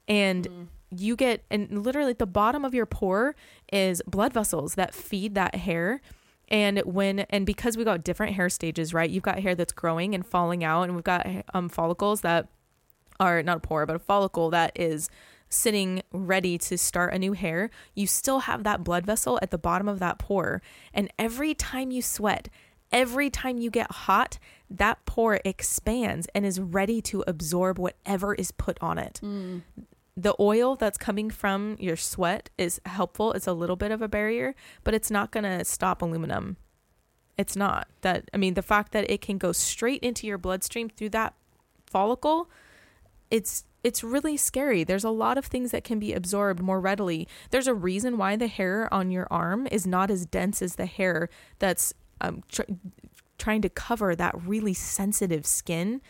and 0.08 0.68
you 0.90 1.16
get 1.16 1.44
and 1.50 1.84
literally 1.84 2.10
at 2.12 2.18
the 2.18 2.26
bottom 2.26 2.64
of 2.64 2.74
your 2.74 2.86
pore 2.86 3.34
is 3.72 4.02
blood 4.06 4.32
vessels 4.32 4.74
that 4.74 4.94
feed 4.94 5.34
that 5.34 5.54
hair. 5.54 6.00
And 6.48 6.80
when 6.80 7.20
and 7.30 7.46
because 7.46 7.76
we 7.76 7.84
got 7.84 8.04
different 8.04 8.34
hair 8.34 8.50
stages 8.50 8.92
right 8.92 9.08
you've 9.08 9.22
got 9.22 9.38
hair 9.38 9.54
that's 9.54 9.72
growing 9.72 10.14
and 10.14 10.24
falling 10.24 10.62
out 10.62 10.82
and 10.82 10.94
we've 10.94 11.04
got 11.04 11.26
um 11.54 11.70
follicles 11.70 12.20
that 12.22 12.48
are 13.18 13.42
not 13.42 13.58
a 13.58 13.60
pore 13.60 13.86
but 13.86 13.96
a 13.96 13.98
follicle 13.98 14.50
that 14.50 14.72
is 14.78 15.08
sitting 15.52 16.02
ready 16.12 16.56
to 16.58 16.76
start 16.78 17.12
a 17.12 17.18
new 17.18 17.32
hair 17.32 17.70
you 17.94 18.06
still 18.06 18.40
have 18.40 18.64
that 18.64 18.82
blood 18.82 19.04
vessel 19.04 19.38
at 19.42 19.50
the 19.50 19.58
bottom 19.58 19.88
of 19.88 19.98
that 19.98 20.18
pore 20.18 20.62
and 20.92 21.10
every 21.18 21.54
time 21.54 21.90
you 21.90 22.02
sweat 22.02 22.48
every 22.90 23.30
time 23.30 23.58
you 23.58 23.70
get 23.70 23.90
hot 23.90 24.38
that 24.70 25.04
pore 25.06 25.40
expands 25.44 26.26
and 26.34 26.44
is 26.44 26.60
ready 26.60 27.00
to 27.00 27.24
absorb 27.26 27.78
whatever 27.78 28.34
is 28.34 28.50
put 28.50 28.78
on 28.80 28.98
it 28.98 29.20
mm. 29.22 29.62
the 30.16 30.34
oil 30.38 30.76
that's 30.76 30.98
coming 30.98 31.30
from 31.30 31.76
your 31.80 31.96
sweat 31.96 32.50
is 32.58 32.80
helpful. 32.84 33.32
It's 33.32 33.46
a 33.46 33.52
little 33.52 33.76
bit 33.76 33.90
of 33.90 34.02
a 34.02 34.08
barrier, 34.08 34.54
but 34.84 34.92
it's 34.94 35.10
not 35.10 35.30
going 35.30 35.44
to 35.44 35.64
stop 35.64 36.02
aluminum. 36.02 36.58
It's 37.38 37.56
not. 37.56 37.88
That 38.02 38.30
I 38.32 38.36
mean, 38.36 38.54
the 38.54 38.62
fact 38.62 38.92
that 38.92 39.10
it 39.10 39.20
can 39.22 39.38
go 39.38 39.52
straight 39.52 40.02
into 40.02 40.26
your 40.26 40.38
bloodstream 40.38 40.90
through 40.90 41.10
that 41.10 41.34
follicle, 41.86 42.50
it's 43.30 43.64
it's 43.84 44.04
really 44.04 44.36
scary. 44.36 44.84
There's 44.84 45.04
a 45.04 45.10
lot 45.10 45.38
of 45.38 45.46
things 45.46 45.70
that 45.72 45.84
can 45.84 45.98
be 45.98 46.12
absorbed 46.12 46.60
more 46.62 46.80
readily. 46.80 47.26
There's 47.50 47.66
a 47.66 47.74
reason 47.74 48.16
why 48.18 48.36
the 48.36 48.46
hair 48.46 48.92
on 48.92 49.10
your 49.10 49.26
arm 49.30 49.66
is 49.70 49.86
not 49.86 50.10
as 50.10 50.26
dense 50.26 50.62
as 50.62 50.76
the 50.76 50.86
hair 50.86 51.28
that's 51.58 51.92
um, 52.20 52.42
tr- 52.48 52.62
trying 53.38 53.60
to 53.62 53.68
cover 53.68 54.14
that 54.14 54.34
really 54.46 54.72
sensitive 54.74 55.44
skin. 55.44 56.00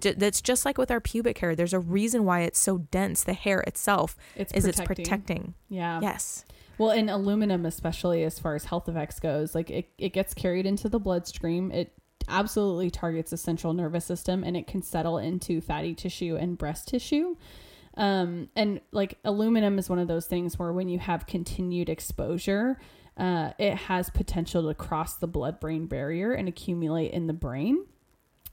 J- 0.00 0.14
that's 0.14 0.40
just 0.40 0.64
like 0.64 0.78
with 0.78 0.90
our 0.90 1.00
pubic 1.00 1.36
hair. 1.38 1.54
There's 1.54 1.74
a 1.74 1.78
reason 1.80 2.24
why 2.24 2.40
it's 2.40 2.58
so 2.58 2.78
dense. 2.78 3.24
The 3.24 3.34
hair 3.34 3.60
itself 3.60 4.16
It's 4.34 4.52
is 4.54 4.64
it's 4.64 4.78
protecting. 4.80 5.04
protecting. 5.04 5.54
Yeah. 5.68 6.00
Yes. 6.00 6.46
Well, 6.78 6.92
in 6.92 7.08
aluminum, 7.08 7.66
especially 7.66 8.22
as 8.24 8.38
far 8.38 8.54
as 8.54 8.64
health 8.64 8.88
effects 8.88 9.18
goes, 9.20 9.54
like 9.54 9.68
it, 9.68 9.88
it 9.98 10.10
gets 10.14 10.32
carried 10.32 10.64
into 10.64 10.88
the 10.88 11.00
bloodstream. 11.00 11.72
It 11.72 11.92
absolutely 12.28 12.90
targets 12.90 13.30
the 13.30 13.36
central 13.36 13.72
nervous 13.72 14.04
system 14.04 14.44
and 14.44 14.56
it 14.56 14.66
can 14.66 14.82
settle 14.82 15.18
into 15.18 15.60
fatty 15.60 15.94
tissue 15.94 16.36
and 16.36 16.56
breast 16.56 16.88
tissue. 16.88 17.36
Um, 17.96 18.48
and 18.54 18.80
like 18.92 19.18
aluminum 19.24 19.78
is 19.78 19.90
one 19.90 19.98
of 19.98 20.08
those 20.08 20.26
things 20.26 20.58
where 20.58 20.72
when 20.72 20.88
you 20.88 20.98
have 20.98 21.26
continued 21.26 21.88
exposure, 21.88 22.78
uh, 23.16 23.50
it 23.58 23.74
has 23.74 24.08
potential 24.10 24.68
to 24.68 24.74
cross 24.74 25.16
the 25.16 25.26
blood 25.26 25.58
brain 25.58 25.86
barrier 25.86 26.32
and 26.32 26.48
accumulate 26.48 27.12
in 27.12 27.26
the 27.26 27.32
brain. 27.32 27.84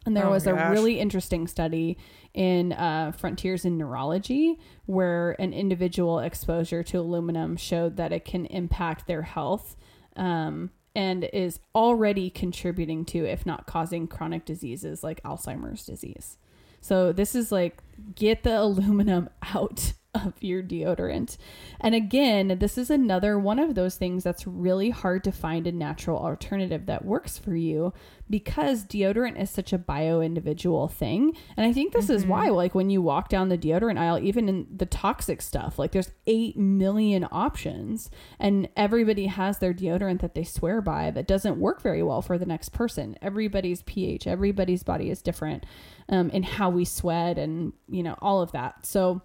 And 0.06 0.16
there 0.16 0.28
Oh 0.28 0.32
was 0.32 0.48
a 0.48 0.54
gosh. 0.54 0.72
really 0.72 1.00
interesting 1.00 1.48
study 1.48 1.98
in 2.34 2.74
uh, 2.74 3.12
Frontiers 3.12 3.66
in 3.66 3.78
Neurology 3.78 4.60
where 4.86 5.32
an 5.40 5.54
individual 5.54 6.20
exposure 6.20 6.84
to 6.84 7.00
aluminum 7.00 7.58
showed 7.58 7.98
that 7.98 8.12
it 8.12 8.26
can 8.26 8.46
impact 8.48 9.08
their 9.08 9.24
health 9.24 9.76
um, 10.16 10.72
and 10.96 11.26
is 11.26 11.60
already 11.74 12.30
contributing 12.30 13.06
to, 13.06 13.26
if 13.26 13.46
not 13.46 13.68
causing, 13.68 14.08
chronic 14.08 14.46
diseases 14.46 15.04
like 15.04 15.22
Alzheimer's 15.24 15.86
disease. 15.86 16.38
So 16.82 17.12
this 17.12 17.36
is 17.36 17.52
like 17.52 17.82
get 18.16 18.44
the 18.44 18.62
aluminum 18.62 19.30
out 19.54 19.94
of 20.16 20.34
your 20.42 20.64
deodorant. 20.64 21.38
And 21.80 21.94
again, 21.94 22.58
this 22.60 22.78
is 22.78 22.90
another 22.90 23.38
one 23.38 23.60
of 23.60 23.76
those 23.76 23.96
things 23.96 24.24
that's 24.24 24.48
really 24.48 24.90
hard 24.90 25.24
to 25.26 25.32
find 25.32 25.68
a 25.68 25.72
natural 25.72 26.18
alternative 26.18 26.86
that 26.86 27.06
works 27.06 27.38
for 27.38 27.56
you 27.56 27.94
because 28.30 28.86
deodorant 28.86 29.40
is 29.40 29.50
such 29.50 29.72
a 29.72 29.78
bio 29.78 30.22
individual 30.22 30.88
thing. 30.88 31.36
And 31.56 31.66
I 31.66 31.74
think 31.74 31.94
this 31.94 32.10
is 32.10 32.26
why, 32.26 32.50
like, 32.50 32.74
when 32.74 32.90
you 32.90 33.02
walk 33.02 33.30
down 33.30 33.50
the 33.50 33.58
deodorant 33.58 34.00
aisle, 34.00 34.20
even 34.20 34.50
in 34.50 34.68
the 34.76 34.86
toxic 34.86 35.42
stuff, 35.42 35.78
like, 35.78 35.92
there's 35.92 36.12
8 36.26 36.58
million 36.58 37.28
options, 37.32 38.10
and 38.40 38.68
everybody 38.76 39.28
has 39.28 39.60
their 39.60 39.74
deodorant 39.74 40.22
that 40.22 40.34
they 40.34 40.44
swear 40.44 40.82
by 40.82 41.12
that 41.12 41.28
doesn't 41.28 41.60
work 41.60 41.82
very 41.82 42.02
well 42.02 42.22
for 42.22 42.38
the 42.38 42.46
next 42.46 42.70
person. 42.70 43.16
Everybody's 43.22 43.84
pH, 43.84 44.26
everybody's 44.26 44.84
body 44.84 45.10
is 45.10 45.22
different 45.22 45.66
um, 46.10 46.30
in 46.32 46.44
how 46.44 46.70
we 46.70 46.86
sweat 46.86 47.38
and, 47.38 47.74
you 47.88 48.02
know, 48.02 48.16
all 48.22 48.42
of 48.42 48.52
that. 48.54 48.86
So, 48.86 49.22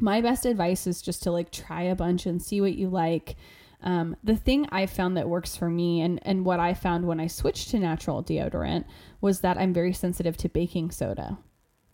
my 0.00 0.20
best 0.20 0.44
advice 0.44 0.86
is 0.86 1.02
just 1.02 1.22
to 1.24 1.30
like 1.30 1.50
try 1.50 1.82
a 1.82 1.94
bunch 1.94 2.26
and 2.26 2.42
see 2.42 2.60
what 2.60 2.74
you 2.74 2.88
like. 2.88 3.36
Um, 3.82 4.16
the 4.24 4.36
thing 4.36 4.66
I 4.72 4.86
found 4.86 5.16
that 5.16 5.28
works 5.28 5.56
for 5.56 5.68
me 5.68 6.00
and, 6.00 6.18
and 6.22 6.44
what 6.44 6.58
I 6.58 6.72
found 6.74 7.06
when 7.06 7.20
I 7.20 7.26
switched 7.26 7.70
to 7.70 7.78
natural 7.78 8.22
deodorant 8.22 8.84
was 9.20 9.40
that 9.40 9.58
I'm 9.58 9.74
very 9.74 9.92
sensitive 9.92 10.36
to 10.38 10.48
baking 10.48 10.90
soda. 10.90 11.38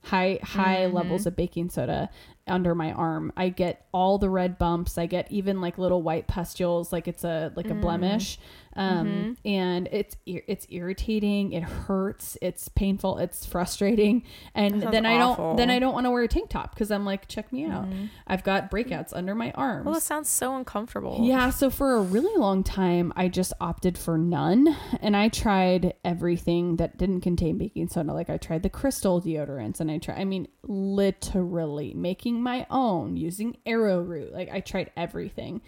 High 0.05 0.39
high 0.43 0.87
levels 0.87 1.27
of 1.27 1.37
baking 1.37 1.69
soda 1.69 2.09
under 2.47 2.75
my 2.75 2.93
arm. 2.93 3.33
I 3.37 3.49
get 3.49 3.87
all 3.93 4.19
the 4.19 4.31
red 4.31 4.59
bumps. 4.59 4.99
I 4.99 5.07
get 5.07 5.31
even 5.31 5.61
like 5.61 5.79
little 5.79 6.03
white 6.03 6.27
pustules, 6.27 6.93
like 6.93 7.09
it's 7.09 7.25
a 7.25 7.53
like 7.57 7.67
a 7.67 7.75
mm. 7.75 7.81
blemish. 7.81 8.39
Um, 8.77 9.07
mm-hmm. 9.07 9.49
and 9.49 9.89
it's 9.91 10.17
it's 10.27 10.65
irritating. 10.71 11.53
It 11.53 11.65
hurts. 11.65 12.39
It's 12.41 12.69
painful. 12.69 13.19
It's 13.19 13.45
frustrating. 13.45 14.23
And 14.55 14.81
then 14.81 15.05
I 15.05 15.19
don't 15.19 15.57
then. 15.57 15.71
I 15.71 15.81
don't 15.81 15.93
want 15.93 16.07
to 16.07 16.11
wear 16.11 16.23
a 16.23 16.29
tank 16.29 16.51
top 16.51 16.73
because 16.73 16.93
I'm 16.93 17.05
like, 17.05 17.27
check 17.27 17.53
me 17.53 17.67
out. 17.67 17.91
Mm-hmm. 17.91 18.07
I've 18.29 18.45
got 18.45 18.71
breakouts 18.71 19.13
under 19.13 19.35
my 19.35 19.51
arms. 19.53 19.87
Well, 19.87 19.97
it 19.97 20.03
sounds 20.03 20.29
so 20.29 20.55
uncomfortable. 20.55 21.19
Yeah, 21.21 21.51
so 21.51 21.69
for 21.69 21.97
a 21.97 22.01
really 22.01 22.37
long 22.39 22.63
time, 22.63 23.13
I 23.17 23.27
just 23.27 23.53
opted 23.61 23.99
for 23.99 24.17
none. 24.17 24.77
And 25.01 25.17
I 25.17 25.29
tried 25.29 25.95
everything 26.05 26.77
that 26.77 26.97
didn't 26.97 27.23
contain 27.23 27.59
baking 27.59 27.89
soda. 27.89 28.13
Like 28.13 28.31
I 28.31 28.37
tried 28.37 28.63
the 28.63 28.71
crystal 28.71 29.21
deodorants 29.21 29.81
and 29.81 29.91
I 29.91 29.99
tried, 29.99 30.19
I 30.19 30.25
mean, 30.25 30.47
literally 30.63 31.93
making 31.95 32.30
my 32.39 32.67
own 32.71 33.17
using 33.17 33.57
arrowroot. 33.65 34.33
Like 34.33 34.51
I 34.51 34.61
tried 34.61 34.91
everything. 34.97 35.63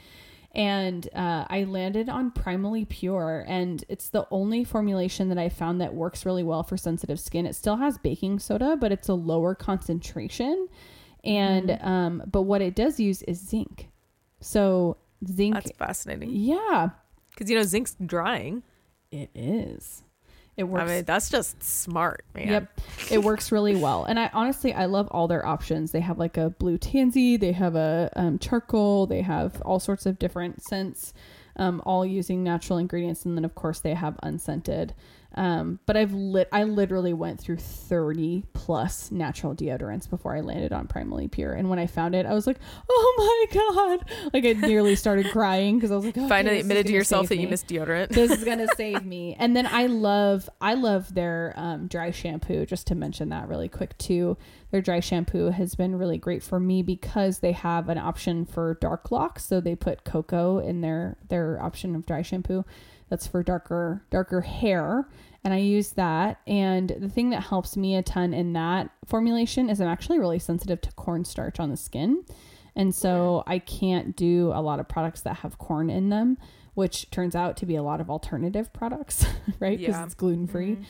And 0.55 1.09
uh, 1.15 1.47
I 1.49 1.65
landed 1.65 2.11
on 2.11 2.31
Primally 2.31 2.87
Pure, 2.87 3.47
and 3.49 3.83
it's 3.89 4.11
the 4.11 4.27
only 4.31 4.65
formulation 4.65 5.31
that 5.31 5.39
I 5.39 5.49
found 5.49 5.81
that 5.81 5.95
works 5.95 6.27
really 6.27 6.43
well 6.43 6.63
for 6.63 6.77
sensitive 6.77 7.19
skin. 7.19 7.47
It 7.47 7.55
still 7.55 7.77
has 7.77 7.97
baking 7.97 8.39
soda, 8.41 8.77
but 8.77 8.93
it's 8.93 9.09
a 9.09 9.15
lower 9.15 9.55
concentration. 9.55 10.69
And 11.25 11.79
um, 11.81 12.23
but 12.31 12.43
what 12.43 12.61
it 12.61 12.75
does 12.75 13.01
use 13.01 13.23
is 13.23 13.41
zinc. 13.41 13.89
So 14.41 14.99
zinc 15.27 15.55
That's 15.55 15.71
fascinating. 15.73 16.29
yeah, 16.35 16.91
Because, 17.31 17.49
you 17.49 17.57
know, 17.57 17.63
zinc's 17.63 17.97
drying. 18.05 18.63
it 19.11 19.31
is. 19.35 20.03
It 20.57 20.65
works. 20.65 20.83
I 20.91 20.95
mean, 20.97 21.05
that's 21.05 21.31
just 21.31 21.63
smart, 21.63 22.25
man. 22.35 22.49
Yep, 22.49 22.81
it 23.11 23.25
works 23.25 23.51
really 23.51 23.75
well. 23.75 24.05
And 24.05 24.19
I 24.19 24.31
honestly, 24.35 24.75
I 24.75 24.85
love 24.85 25.09
all 25.11 25.27
their 25.27 25.45
options. 25.47 25.93
They 25.93 26.01
have 26.01 26.19
like 26.19 26.37
a 26.37 26.51
blue 26.51 26.77
tansy, 26.77 27.39
they 27.39 27.53
have 27.53 27.75
a 27.75 28.11
um, 28.17 28.39
charcoal, 28.39 29.07
they 29.07 29.23
have 29.23 29.63
all 29.63 29.81
sorts 29.81 30.05
of 30.05 30.19
different 30.19 30.63
scents, 30.63 31.15
um, 31.57 31.83
all 31.87 32.05
using 32.05 32.45
natural 32.45 32.79
ingredients, 32.79 33.25
and 33.25 33.37
then 33.37 33.47
of 33.47 33.55
course 33.55 33.81
they 33.81 33.95
have 33.95 34.19
unscented. 34.23 34.95
Um, 35.35 35.79
but 35.87 35.97
I've 35.97 36.13
lit, 36.13 36.49
I 36.53 36.65
literally 36.65 37.13
went 37.15 37.41
through 37.41 37.57
thirty 37.57 38.45
plus 38.53 39.11
natural 39.11 39.55
deodorants 39.55 40.09
before 40.09 40.37
I 40.37 40.41
landed 40.41 40.73
on 40.73 40.87
Primally 40.87 41.31
Pure. 41.31 41.55
And 41.55 41.71
when 41.71 41.79
I 41.79 41.87
found 41.87 42.15
it, 42.15 42.27
I 42.27 42.35
was 42.35 42.47
like, 42.47 42.59
oh 42.89 43.47
my 43.51 43.61
god! 43.61 44.31
Like 44.33 44.45
I 44.45 44.53
nearly 44.53 44.97
started 44.97 45.31
crying 45.31 45.77
because 45.77 45.91
I 45.91 45.97
was 45.97 46.05
like, 46.05 46.17
Finally 46.29 46.61
admitted 46.61 46.87
to 46.87 46.93
yourself 46.93 47.29
that 47.29 47.37
you 47.37 47.47
me 47.47 47.51
miss 47.51 47.65
deodorant. 47.65 48.09
this 48.11 48.31
is 48.31 48.45
gonna 48.45 48.69
save 48.77 49.05
me. 49.05 49.35
And 49.39 49.57
then 49.57 49.67
I 49.67 49.87
love 49.87 50.49
I 50.61 50.75
love 50.75 51.15
their 51.15 51.55
um, 51.57 51.87
dry 51.87 52.11
shampoo. 52.11 52.67
Just 52.67 52.87
to 52.89 52.95
mention 52.95 53.31
that 53.31 53.49
really 53.49 53.69
quick 53.69 53.97
too, 53.99 54.37
their 54.71 54.81
dry 54.83 55.01
shampoo 55.01 55.51
has 55.51 55.75
been 55.75 55.97
really 55.97 56.19
great 56.19 56.43
for 56.43 56.61
me 56.61 56.83
because 56.83 57.39
they 57.39 57.53
have 57.53 57.89
an 57.89 57.99
option 57.99 58.45
for 58.45 58.75
dark 58.81 59.11
locks. 59.11 59.45
So 59.45 59.61
they 59.61 59.75
put 59.75 60.05
cocoa 60.05 60.59
in 60.59 60.81
their 60.81 61.17
their 61.29 61.61
option 61.63 61.95
of 61.95 62.07
dry 62.07 62.23
shampoo. 62.23 62.65
That's 63.13 63.27
for 63.27 63.43
darker 63.43 64.03
darker 64.09 64.41
hair. 64.41 65.07
And 65.45 65.53
I 65.53 65.59
use 65.59 65.91
that. 65.93 66.41
And 66.47 66.97
the 66.99 67.11
thing 67.11 67.29
that 67.29 67.43
helps 67.43 67.77
me 67.77 67.95
a 67.95 68.03
ton 68.03 68.33
in 68.33 68.55
that 68.55 68.89
formulation 69.05 69.69
is 69.69 69.83
I'm 69.83 69.89
actually 69.89 70.19
really 70.19 70.39
sensitive 70.39 70.81
to 70.81 70.93
cornstarch 70.93 71.61
on 71.61 71.69
the 71.69 71.77
skin. 71.77 72.25
And 72.75 72.95
so 72.95 73.43
I 73.47 73.59
can't 73.59 74.17
do 74.17 74.51
a 74.55 74.63
lot 74.63 74.81
of 74.81 74.89
products 74.89 75.21
that 75.23 75.37
have 75.39 75.59
corn 75.59 75.91
in 75.91 76.09
them, 76.09 76.39
which 76.73 77.11
turns 77.11 77.37
out 77.37 77.59
to 77.59 77.67
be 77.67 77.77
a 77.77 77.83
lot 77.83 78.01
of 78.01 78.09
alternative 78.09 78.73
products, 78.73 79.27
right? 79.61 79.79
Because 79.79 79.95
Yeah. 79.95 80.05
it's 80.07 80.15
gluten 80.15 80.47
free. 80.47 80.71
Mm-hmm. 80.77 80.83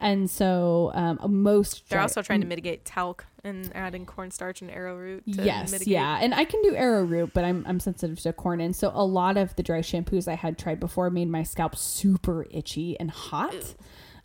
And 0.00 0.28
so 0.30 0.90
um, 0.94 1.18
most 1.42 1.88
They're 1.88 1.96
dry- 1.96 2.02
also 2.02 2.22
trying 2.22 2.40
to 2.42 2.46
mitigate 2.46 2.84
talc 2.84 3.24
and 3.44 3.70
adding 3.74 4.04
cornstarch 4.06 4.60
and 4.60 4.70
arrowroot. 4.70 5.24
To 5.32 5.42
yes, 5.42 5.72
mitigate. 5.72 5.88
yeah, 5.92 6.18
and 6.20 6.34
I 6.34 6.44
can 6.44 6.60
do 6.62 6.74
arrowroot, 6.74 7.32
but 7.32 7.44
I'm 7.44 7.64
I'm 7.66 7.80
sensitive 7.80 8.20
to 8.20 8.32
corn, 8.32 8.60
and 8.60 8.74
so 8.76 8.90
a 8.94 9.04
lot 9.04 9.36
of 9.36 9.54
the 9.56 9.62
dry 9.62 9.80
shampoos 9.80 10.28
I 10.28 10.34
had 10.34 10.58
tried 10.58 10.80
before 10.80 11.08
made 11.10 11.28
my 11.28 11.42
scalp 11.44 11.76
super 11.76 12.46
itchy 12.50 12.98
and 13.00 13.10
hot. 13.10 13.74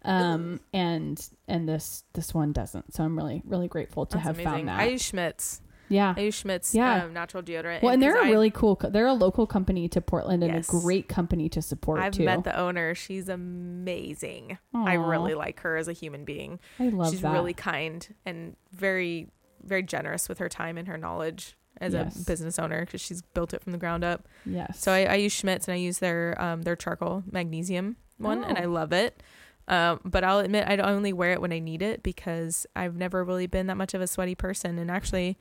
Um 0.03 0.59
and 0.73 1.23
and 1.47 1.69
this 1.69 2.03
this 2.13 2.33
one 2.33 2.51
doesn't, 2.53 2.93
so 2.93 3.03
I'm 3.03 3.15
really 3.15 3.43
really 3.45 3.67
grateful 3.67 4.05
to 4.07 4.15
That's 4.17 4.23
have 4.25 4.35
amazing. 4.37 4.51
found 4.51 4.67
that. 4.69 4.79
I 4.79 4.85
use 4.87 5.03
Schmidt's. 5.03 5.61
Yeah, 5.91 6.13
I 6.17 6.21
use 6.21 6.35
Schmidt's 6.35 6.73
Yeah. 6.73 7.03
um, 7.03 7.13
natural 7.13 7.43
deodorant. 7.43 7.81
well, 7.83 7.93
and 7.93 8.01
they're 8.01 8.19
a 8.19 8.25
I, 8.25 8.29
really 8.31 8.49
cool. 8.49 8.75
Co- 8.77 8.89
they're 8.89 9.05
a 9.07 9.13
local 9.13 9.45
company 9.45 9.87
to 9.89 10.01
Portland 10.01 10.43
and 10.43 10.53
Yes. 10.53 10.67
a 10.69 10.71
great 10.71 11.07
company 11.07 11.49
to 11.49 11.61
support 11.61 11.99
I've 11.99 12.13
too. 12.13 12.23
met 12.25 12.43
the 12.43 12.57
owner. 12.57 12.95
She's 12.95 13.29
amazing. 13.29 14.57
I 14.73 14.93
really 14.93 15.33
like 15.33 15.59
her 15.61 15.77
as 15.77 15.87
a 15.87 15.93
human 15.93 16.23
being. 16.25 16.59
I 16.79 16.89
love 16.89 17.11
She's 17.11 17.21
that. 17.21 17.33
really 17.33 17.53
kind 17.53 18.07
and 18.25 18.55
very, 18.71 19.29
very 19.63 19.83
generous 19.83 20.29
with 20.29 20.39
her 20.39 20.49
time 20.49 20.77
and 20.77 20.87
her 20.87 20.97
knowledge 20.97 21.55
as 21.79 21.93
Yes. 21.93 22.21
a 22.21 22.25
business 22.25 22.59
owner 22.59 22.81
because 22.85 23.01
she's 23.01 23.21
built 23.21 23.53
it 23.53 23.61
from 23.61 23.71
the 23.71 23.77
ground 23.77 24.03
up. 24.03 24.27
yes. 24.45 24.79
So 24.79 24.91
I, 24.91 25.05
I 25.05 25.15
use 25.15 25.33
Schmidt's 25.33 25.67
and 25.67 25.73
I 25.75 25.77
use 25.77 25.99
their 25.99 26.39
um, 26.41 26.61
their 26.63 26.75
charcoal 26.75 27.23
magnesium 27.31 27.97
one 28.17 28.43
and 28.43 28.57
I 28.57 28.65
Oh. 28.65 28.69
love 28.71 28.93
it. 28.93 29.21
Um, 29.67 29.99
but 30.03 30.23
I'll 30.23 30.39
admit 30.39 30.67
I 30.67 30.77
only 30.77 31.13
wear 31.13 31.31
it 31.31 31.41
when 31.41 31.53
I 31.53 31.59
need 31.59 31.81
it 31.81 32.03
because 32.03 32.65
I've 32.75 32.95
never 32.95 33.23
really 33.23 33.47
been 33.47 33.67
that 33.67 33.77
much 33.77 33.93
of 33.93 34.01
a 34.01 34.07
sweaty 34.07 34.35
person 34.35 34.77
and 34.79 34.91
actually 34.91 35.37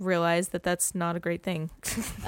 realized 0.00 0.52
that 0.52 0.62
that's 0.62 0.94
not 0.94 1.14
a 1.14 1.20
great 1.20 1.42
thing. 1.42 1.70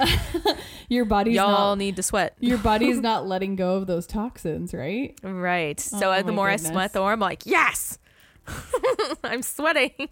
your 0.89 1.05
body's 1.05 1.35
Y'all 1.35 1.49
not 1.71 1.77
need 1.79 1.95
to 1.97 2.03
sweat. 2.03 2.35
your 2.39 2.57
body's 2.57 2.99
not 3.01 3.27
letting 3.27 3.55
go 3.55 3.75
of 3.75 3.87
those 3.87 4.07
toxins, 4.07 4.73
right? 4.73 5.19
Right. 5.23 5.79
So 5.79 6.13
Oh 6.13 6.21
the 6.21 6.31
more 6.31 6.49
I 6.49 6.55
sweat, 6.57 6.93
the 6.93 6.99
more 6.99 7.11
I'm 7.11 7.19
like, 7.19 7.45
yes, 7.45 7.97
I'm 9.23 9.41
sweating. 9.41 10.09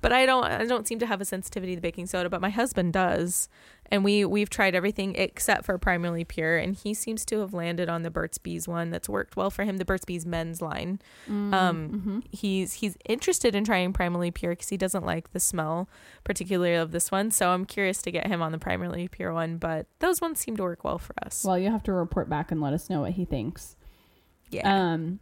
but 0.00 0.12
I 0.12 0.26
don't. 0.26 0.44
I 0.44 0.64
don't 0.64 0.86
seem 0.86 0.98
to 1.00 1.06
have 1.06 1.20
a 1.20 1.24
sensitivity 1.24 1.74
to 1.74 1.80
baking 1.80 2.06
soda. 2.06 2.30
But 2.30 2.40
my 2.40 2.50
husband 2.50 2.92
does, 2.92 3.48
and 3.90 4.04
we 4.04 4.24
we've 4.24 4.48
tried 4.48 4.74
everything 4.74 5.14
except 5.16 5.64
for 5.66 5.78
Primally 5.78 6.26
Pure, 6.26 6.58
and 6.58 6.74
he 6.74 6.94
seems 6.94 7.24
to 7.26 7.40
have 7.40 7.52
landed 7.52 7.88
on 7.88 8.02
the 8.02 8.10
Burt's 8.10 8.38
Bees 8.38 8.66
one 8.66 8.90
that's 8.90 9.08
worked 9.08 9.36
well 9.36 9.50
for 9.50 9.64
him. 9.64 9.76
The 9.76 9.84
Burt's 9.84 10.04
Bees 10.06 10.24
men's 10.24 10.62
line. 10.62 11.00
Mm, 11.28 11.52
Um, 11.54 11.88
mm-hmm. 11.90 12.18
He's 12.30 12.74
he's 12.74 12.96
interested 13.06 13.54
in 13.54 13.64
trying 13.64 13.92
Primally 13.92 14.32
Pure 14.32 14.52
because 14.52 14.68
he 14.70 14.76
doesn't 14.78 15.04
like 15.04 15.32
the 15.32 15.40
smell, 15.40 15.88
particularly 16.24 16.74
of 16.74 16.92
this 16.92 17.10
one. 17.10 17.30
So 17.30 17.50
I'm 17.50 17.64
curious 17.66 18.00
to 18.02 18.10
get 18.10 18.26
him 18.26 18.40
on 18.40 18.52
the 18.52 18.58
Primally 18.58 19.10
Pure 19.10 19.34
one. 19.34 19.58
But 19.58 19.86
those 19.98 20.20
ones 20.20 20.40
seem 20.40 20.56
to 20.56 20.62
work 20.62 20.84
well 20.84 20.98
for 20.98 21.14
us. 21.24 21.44
Well, 21.44 21.58
you 21.58 21.70
have 21.70 21.82
to 21.84 21.92
report 21.92 22.28
back 22.30 22.50
and 22.50 22.60
let 22.60 22.72
us 22.72 22.88
know 22.88 23.00
what 23.02 23.12
he 23.12 23.24
thinks. 23.26 23.76
yeah. 24.50 24.92
Um, 24.92 25.18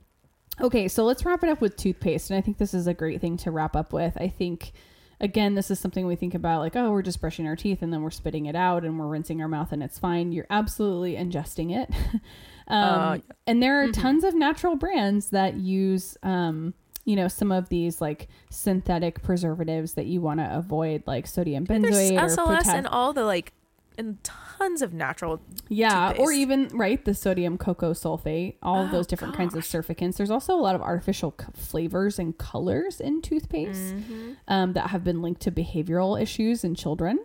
okay, 0.61 0.87
so 0.89 1.05
let's 1.05 1.24
wrap 1.24 1.43
it 1.43 1.49
up 1.49 1.61
with 1.61 1.77
toothpaste, 1.77 2.31
and 2.31 2.37
I 2.39 2.41
think 2.41 2.59
this 2.59 2.74
is 2.74 2.87
a 2.87 2.95
great 2.95 3.20
thing 3.20 3.37
to 3.39 3.51
wrap 3.51 3.74
up 3.74 3.93
with. 3.93 4.16
I 4.16 4.28
think, 4.28 4.73
again, 5.21 5.55
this 5.55 5.71
is 5.71 5.79
something 5.79 6.07
we 6.07 6.17
think 6.17 6.35
about, 6.35 6.61
like, 6.61 6.77
oh, 6.77 6.91
we're 6.91 7.03
just 7.03 7.21
brushing 7.21 7.47
our 7.47 7.57
teeth 7.57 7.83
and 7.83 7.93
then 7.93 8.03
we're 8.03 8.11
spitting 8.11 8.47
it 8.47 8.57
out 8.57 8.85
and 8.85 8.99
we're 8.99 9.07
rinsing 9.07 9.41
our 9.43 9.49
mouth 9.49 9.73
and 9.73 9.83
it's 9.83 9.99
fine. 9.99 10.33
You're 10.33 10.47
absolutely 10.51 11.15
ingesting 11.15 11.77
it. 11.77 11.91
um, 12.69 12.85
Uh, 12.85 13.19
and 13.47 13.63
there 13.63 13.83
are 13.83 13.89
Mhm. 13.89 13.93
tons 13.93 14.25
of 14.25 14.35
natural 14.35 14.77
brands 14.77 15.31
that 15.31 15.57
use, 15.57 16.17
um, 16.23 16.75
you 17.05 17.17
know, 17.17 17.29
some 17.29 17.51
of 17.51 17.69
these 17.69 18.01
like 18.01 18.29
synthetic 18.51 19.23
preservatives 19.23 19.95
that 19.95 20.07
you 20.07 20.21
want 20.21 20.39
to 20.41 20.57
avoid, 20.57 21.03
like 21.07 21.27
sodium 21.27 21.65
There's 21.65 21.83
benzoate 21.83 22.17
or 22.21 22.27
SLS 22.27 22.63
potas- 22.65 22.75
and 22.75 22.87
all 22.87 23.13
the 23.13 23.25
like 23.25 23.53
and 24.01 24.23
tons 24.25 24.83
of 24.83 24.93
natural 24.93 25.41
Yeah, 25.69 26.13
or 26.19 26.33
even 26.33 26.69
right 26.73 27.05
the 27.05 27.15
sodium 27.15 27.57
coco 27.59 27.93
sulfate, 27.93 28.57
all 28.63 28.83
of 28.83 28.89
Oh, 28.89 28.93
those 28.93 29.07
different 29.07 29.35
kinds 29.35 29.55
of 29.55 29.63
surfactants. 29.63 30.17
There's 30.17 30.31
also 30.31 30.55
a 30.55 30.61
lot 30.61 30.75
of 30.75 30.83
artificial 30.83 31.35
c- 31.41 31.47
flavors 31.55 32.19
and 32.19 32.37
colors 32.37 33.01
in 33.01 33.23
toothpaste 33.23 33.95
Mm-hmm. 33.95 34.33
um, 34.49 34.73
that 34.73 34.91
have 34.91 35.05
been 35.05 35.23
linked 35.23 35.43
to 35.43 35.51
behavioral 35.53 36.21
issues 36.21 36.65
in 36.65 36.75
children. 36.75 37.19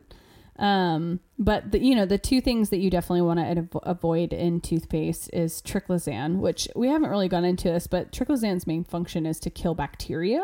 Um, 0.58 1.20
but 1.38 1.72
the, 1.72 1.80
you 1.84 1.96
know 1.96 2.06
the 2.06 2.18
two 2.18 2.40
things 2.40 2.70
that 2.70 2.78
you 2.78 2.90
definitely 2.90 3.24
want 3.24 3.40
to 3.40 3.62
avo- 3.64 3.80
avoid 3.84 4.32
in 4.32 4.62
toothpaste 4.62 5.30
is 5.34 5.62
triclosan, 5.62 6.38
which 6.38 6.70
we 6.78 6.88
haven't 6.88 7.10
really 7.10 7.28
gone 7.28 7.44
into 7.44 7.68
this, 7.68 7.88
but 7.88 8.12
triclosan's 8.14 8.66
main 8.66 8.86
function 8.86 9.26
is 9.26 9.38
to 9.42 9.50
kill 9.50 9.76
bacteria. 9.76 10.42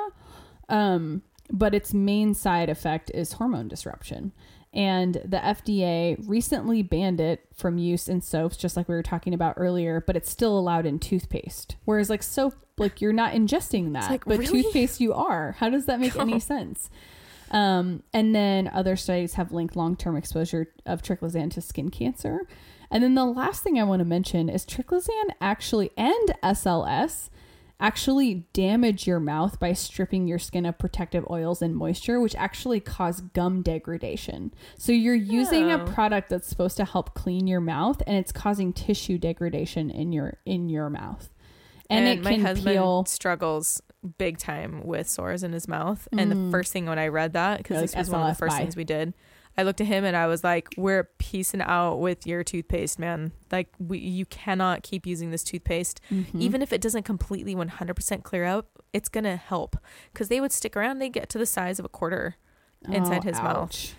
Um, 0.68 1.22
but 1.50 1.74
its 1.74 1.94
main 1.94 2.34
side 2.34 2.70
effect 2.70 3.10
is 3.14 3.34
hormone 3.34 3.68
disruption. 3.70 4.32
And 4.74 5.16
the 5.26 5.38
FDA 5.38 6.18
recently 6.28 6.82
banned 6.82 7.20
it 7.20 7.46
from 7.54 7.78
use 7.78 8.08
in 8.08 8.22
soaps, 8.22 8.56
just 8.56 8.78
like 8.78 8.88
we 8.88 8.96
were 8.96 9.04
talking 9.04 9.34
about 9.34 9.56
earlier, 9.58 10.02
but 10.06 10.16
it's 10.16 10.32
still 10.32 10.58
allowed 10.58 10.86
in 10.86 10.98
toothpaste. 10.98 11.76
Whereas, 11.84 12.10
like 12.10 12.24
soap, 12.24 12.56
like 12.78 13.02
you're 13.02 13.12
not 13.12 13.34
ingesting 13.34 13.92
that, 13.94 14.10
like, 14.10 14.24
but 14.24 14.40
really? 14.40 14.64
toothpaste 14.64 15.02
you 15.02 15.14
are. 15.14 15.54
How 15.60 15.70
does 15.70 15.88
that 15.88 16.00
make 16.00 16.16
any 16.16 16.40
sense? 16.40 16.90
Um, 17.52 18.04
and 18.14 18.34
then 18.34 18.70
other 18.70 18.96
studies 18.96 19.34
have 19.34 19.52
linked 19.52 19.76
long 19.76 19.98
term 19.98 20.16
exposure 20.16 20.68
of 20.86 21.02
triclosan 21.02 21.52
to 21.52 21.62
skin 21.62 21.90
cancer. 21.90 22.48
And 22.90 23.04
then 23.04 23.16
the 23.16 23.26
last 23.26 23.64
thing 23.64 23.78
I 23.78 23.84
want 23.84 24.00
to 24.00 24.06
mention 24.06 24.50
is 24.50 24.66
triclosan 24.66 25.32
actually 25.42 25.92
and 25.98 26.34
SLS 26.44 27.30
actually 27.82 28.46
damage 28.54 29.08
your 29.08 29.20
mouth 29.20 29.60
by 29.60 29.74
stripping 29.74 30.28
your 30.28 30.40
skin 30.40 30.66
of 30.66 30.78
protective 30.78 31.26
oils 31.30 31.62
and 31.62 31.76
moisture, 31.76 32.20
which 32.22 32.36
actually 32.36 32.80
cause 32.80 33.20
gum 33.22 33.62
degradation. 33.64 34.54
So 34.78 34.92
you're 34.92 35.16
using 35.16 35.72
a 35.72 35.82
Oh. 35.82 35.86
product 35.86 36.30
that's 36.30 36.48
supposed 36.48 36.78
to 36.78 36.86
help 36.86 37.14
clean 37.16 37.48
your 37.48 37.60
mouth, 37.62 38.02
and 38.08 38.16
it's 38.16 38.32
causing 38.32 38.72
tissue 38.72 39.18
degradation 39.18 39.90
in 39.90 40.14
your 40.14 40.38
in 40.46 40.70
your 40.70 40.90
mouth. 40.90 41.30
And, 41.90 42.08
it 42.08 42.24
my 42.24 42.32
can 42.32 42.42
husband 42.42 42.74
peel. 42.78 43.04
struggles 43.06 43.82
big 44.18 44.38
time 44.38 44.82
with 44.86 45.10
sores 45.10 45.44
in 45.44 45.52
his 45.52 45.68
mouth. 45.68 46.08
And 46.18 46.32
the 46.32 46.36
Mm. 46.36 46.52
first 46.52 46.72
thing 46.72 46.86
when 46.86 46.98
I 46.98 47.08
read 47.10 47.34
that, 47.34 47.58
because 47.58 47.76
You're 47.76 47.82
this 47.82 47.94
like, 47.96 48.00
was 48.00 48.10
one 48.10 48.22
of 48.22 48.28
the 48.28 48.36
first 48.40 48.56
things 48.58 48.76
we 48.78 48.84
did, 48.86 49.14
I 49.58 49.64
looked 49.64 49.82
at 49.82 49.88
him 49.88 50.04
and 50.06 50.16
I 50.16 50.28
was 50.28 50.44
like, 50.44 50.70
"We're 50.78 51.06
piecing 51.18 51.62
out 51.62 51.98
with 51.98 52.26
your 52.26 52.44
toothpaste, 52.44 52.98
man. 53.00 53.32
Like, 53.52 53.68
we 53.80 53.98
you 54.00 54.26
cannot 54.26 54.82
keep 54.84 55.06
using 55.06 55.32
this 55.32 55.44
toothpaste, 55.44 56.00
Mhm. 56.10 56.40
even 56.40 56.62
if 56.62 56.72
it 56.72 56.80
doesn't 56.82 57.04
completely 57.04 57.54
100% 57.56 58.24
clear 58.24 58.46
out. 58.46 58.68
It's 58.94 59.10
gonna 59.10 59.36
help 59.36 59.76
because 60.14 60.30
they 60.30 60.40
would 60.42 60.52
stick 60.52 60.76
around. 60.78 61.00
They 61.00 61.10
get 61.10 61.30
to 61.30 61.38
the 61.38 61.46
size 61.46 61.80
of 61.80 61.86
a 61.86 61.90
quarter. 61.90 62.36
inside 62.90 63.24
his 63.24 63.38
mouth. 63.38 63.94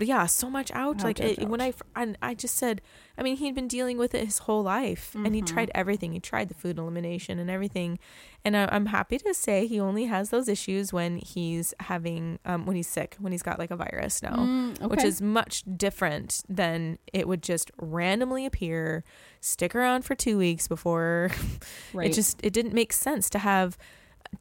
Yeah 0.00 0.26
so 0.26 0.50
much 0.50 0.70
out 0.72 1.02
like 1.02 1.20
it, 1.20 1.48
when. 1.48 1.60
I, 1.60 1.72
and 1.94 2.16
I 2.22 2.34
just 2.34 2.56
said 2.56 2.80
i 3.18 3.22
mean 3.22 3.36
he'd 3.36 3.54
been 3.54 3.68
dealing 3.68 3.98
with 3.98 4.14
it 4.14 4.24
his 4.24 4.38
whole 4.38 4.62
life 4.62 5.14
and 5.14 5.34
he 5.34 5.42
tried 5.42 5.70
everything 5.74 6.12
he 6.12 6.20
tried 6.20 6.48
the 6.48 6.54
food 6.54 6.78
elimination 6.78 7.38
and 7.38 7.50
everything 7.50 7.98
and 8.44 8.56
I, 8.56 8.68
i'm 8.72 8.86
happy 8.86 9.18
to 9.18 9.34
say 9.34 9.66
he 9.66 9.78
only 9.78 10.06
has 10.06 10.30
those 10.30 10.48
issues 10.48 10.92
when 10.92 11.18
he's 11.18 11.74
having 11.80 12.38
um 12.44 12.66
when 12.66 12.76
he's 12.76 12.88
sick 12.88 13.16
when 13.18 13.32
he's 13.32 13.42
got 13.42 13.58
like 13.58 13.70
a 13.70 13.76
virus 13.76 14.22
now 14.22 14.36
Mm, 14.36 14.88
which 14.88 15.04
is 15.04 15.20
much 15.20 15.64
different 15.76 16.42
than 16.48 16.98
it 17.12 17.28
would 17.28 17.42
just 17.42 17.70
randomly 17.80 18.46
appear 18.46 19.04
stick 19.40 19.74
around 19.74 20.04
for 20.04 20.14
two 20.14 20.38
weeks 20.38 20.66
before 20.66 21.30
right. 21.92 22.10
it 22.10 22.14
just 22.14 22.40
it 22.42 22.52
didn't 22.52 22.72
make 22.72 22.92
sense 22.92 23.28
to 23.30 23.38
have 23.38 23.76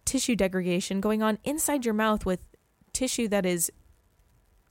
tissue 0.06 0.36
degradation 0.36 1.02
going 1.02 1.22
on 1.22 1.38
inside 1.44 1.86
your 1.86 1.94
mouth 1.94 2.26
with 2.26 2.46
tissue 2.94 3.28
that 3.28 3.46
is 3.46 3.72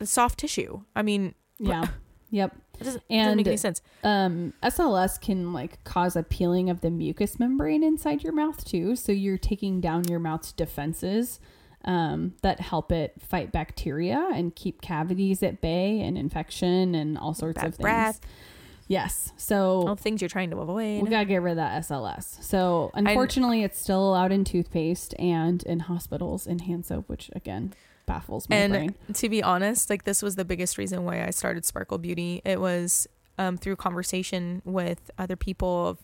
soft 0.03 0.39
tissue 0.39 0.81
i 0.97 1.03
mean 1.03 1.35
yeah. 1.59 1.85
Yep. 2.31 2.57
it 2.79 2.85
doesn't, 2.85 3.03
it 3.09 3.17
doesn't 3.17 3.37
make 3.39 3.47
any 3.47 3.57
sense. 3.57 3.81
Um, 4.05 4.53
SLS 4.63 5.19
can 5.19 5.55
like 5.55 5.83
cause 5.85 6.15
a 6.15 6.23
peeling 6.23 6.69
of 6.69 6.83
the 6.83 6.91
mucous 6.91 7.39
membrane 7.41 7.83
inside 7.83 8.23
your 8.23 8.35
mouth 8.35 8.63
too. 8.67 8.97
So 8.97 9.13
you're 9.13 9.39
taking 9.39 9.81
down 9.81 10.05
your 10.05 10.19
mouth's 10.21 10.53
defenses 10.53 11.41
um, 11.87 12.35
that 12.43 12.61
help 12.61 12.93
it 12.93 13.15
fight 13.19 13.51
bacteria 13.51 14.29
and 14.35 14.55
keep 14.55 14.83
cavities 14.83 15.43
at 15.43 15.63
bay 15.63 16.01
and 16.03 16.19
infection 16.19 16.95
and 16.95 17.17
all 17.17 17.33
sorts 17.33 17.57
Bad 17.61 17.69
of 17.69 17.75
things. 17.77 17.83
breath. 17.83 18.21
Yes. 18.89 19.33
So 19.39 19.85
All 19.89 19.97
things 19.97 20.21
you're 20.21 20.29
trying 20.29 20.51
to 20.51 20.59
avoid. 20.59 21.03
we 21.03 21.09
gotta 21.09 21.25
get 21.25 21.41
rid 21.41 21.53
of 21.53 21.57
that 21.57 21.83
SLS. 21.85 22.43
So 22.45 22.91
unfortunately, 22.93 23.63
it's 23.63 23.81
still 23.81 24.07
allowed 24.11 24.33
in 24.33 24.45
toothpaste 24.45 25.15
and 25.19 25.63
in 25.63 25.81
hospitals 25.81 26.47
in 26.47 26.59
hand 26.59 26.85
soap, 26.85 27.09
which 27.09 27.31
again 27.35 27.73
baffles 28.09 28.49
my 28.49 28.57
and 28.57 28.73
brain. 28.73 28.95
to 29.13 29.29
be 29.29 29.43
honest, 29.43 29.89
like 29.89 30.03
this 30.03 30.23
was 30.23 30.35
the 30.35 30.45
biggest 30.45 30.79
reason 30.79 31.05
why 31.05 31.25
I 31.25 31.31
started 31.31 31.65
Sparkle 31.65 31.99
Beauty. 31.99 32.43
It 32.45 32.61
was 32.61 33.07
um, 33.39 33.57
through 33.57 33.77
conversation 33.77 34.63
with 34.65 35.11
other 35.19 35.37
people 35.37 35.87
of, 35.87 35.99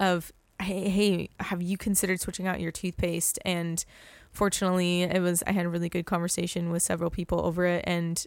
of 0.00 0.32
hey, 0.60 0.88
hey, 0.88 1.28
have 1.38 1.62
you 1.62 1.76
considered 1.76 2.20
switching 2.20 2.48
out 2.48 2.60
your 2.60 2.72
toothpaste? 2.72 3.38
And 3.44 3.84
fortunately, 4.32 5.02
it 5.02 5.20
was 5.20 5.44
I 5.46 5.52
had 5.52 5.66
a 5.66 5.68
really 5.68 5.88
good 5.88 6.06
conversation 6.06 6.70
with 6.70 6.82
several 6.82 7.10
people 7.10 7.40
over 7.44 7.64
it, 7.66 7.84
and 7.86 8.24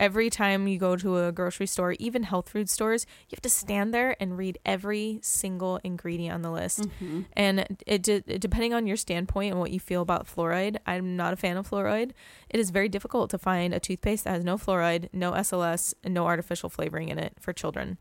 every 0.00 0.30
time 0.30 0.66
you 0.66 0.78
go 0.78 0.96
to 0.96 1.18
a 1.18 1.30
grocery 1.30 1.66
store, 1.66 1.92
even 2.00 2.24
health 2.24 2.48
food 2.48 2.68
stores, 2.68 3.06
you 3.28 3.36
have 3.36 3.42
to 3.42 3.50
stand 3.50 3.94
there 3.94 4.16
and 4.18 4.36
read 4.36 4.58
every 4.64 5.20
single 5.22 5.78
ingredient 5.84 6.34
on 6.34 6.42
the 6.42 6.50
list. 6.50 6.80
Mhm. 7.00 7.26
And 7.34 7.78
it, 7.86 8.02
de- 8.02 8.20
depending 8.38 8.74
on 8.74 8.86
your 8.86 8.96
standpoint 8.96 9.52
and 9.52 9.60
what 9.60 9.70
you 9.70 9.78
feel 9.78 10.00
about 10.02 10.26
fluoride, 10.26 10.78
I'm 10.86 11.14
not 11.16 11.32
a 11.34 11.36
fan 11.36 11.56
of 11.56 11.68
fluoride. 11.70 12.12
It 12.48 12.58
is 12.58 12.70
very 12.70 12.88
difficult 12.88 13.30
to 13.30 13.38
find 13.38 13.72
a 13.74 13.78
toothpaste 13.78 14.24
that 14.24 14.30
has 14.32 14.42
no 14.44 14.56
fluoride, 14.56 15.08
no 15.12 15.32
SLS, 15.32 15.94
and 16.02 16.14
no 16.14 16.26
artificial 16.26 16.68
flavoring 16.70 17.10
in 17.10 17.18
it 17.18 17.34
for 17.38 17.52
children. 17.52 17.98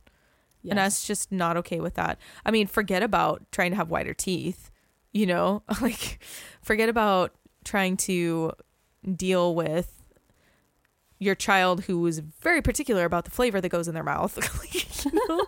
Yes. 0.62 0.72
And 0.72 0.80
that's 0.80 1.06
just 1.06 1.32
not 1.32 1.58
okay 1.58 1.80
with 1.80 1.96
that. 1.96 2.18
I 2.46 2.52
mean, 2.52 2.68
forget 2.68 3.04
about 3.04 3.44
trying 3.52 3.72
to 3.72 3.78
have 3.78 3.90
whiter 3.92 4.14
teeth, 4.14 4.72
you 5.12 5.26
know, 5.26 5.64
like 5.82 6.24
forget 6.62 6.90
about 6.90 7.34
trying 7.66 7.98
to 7.98 8.54
deal 9.16 9.54
with 9.54 9.99
your 11.20 11.36
child 11.36 11.84
who 11.84 12.06
is 12.08 12.20
very 12.20 12.62
particular 12.62 13.04
about 13.04 13.26
the 13.26 13.32
flavor 13.32 13.60
that 13.60 13.70
goes 13.70 13.88
in 13.88 13.94
their 13.94 14.04
mouth. 14.04 14.38
you 15.06 15.12
know? 15.28 15.46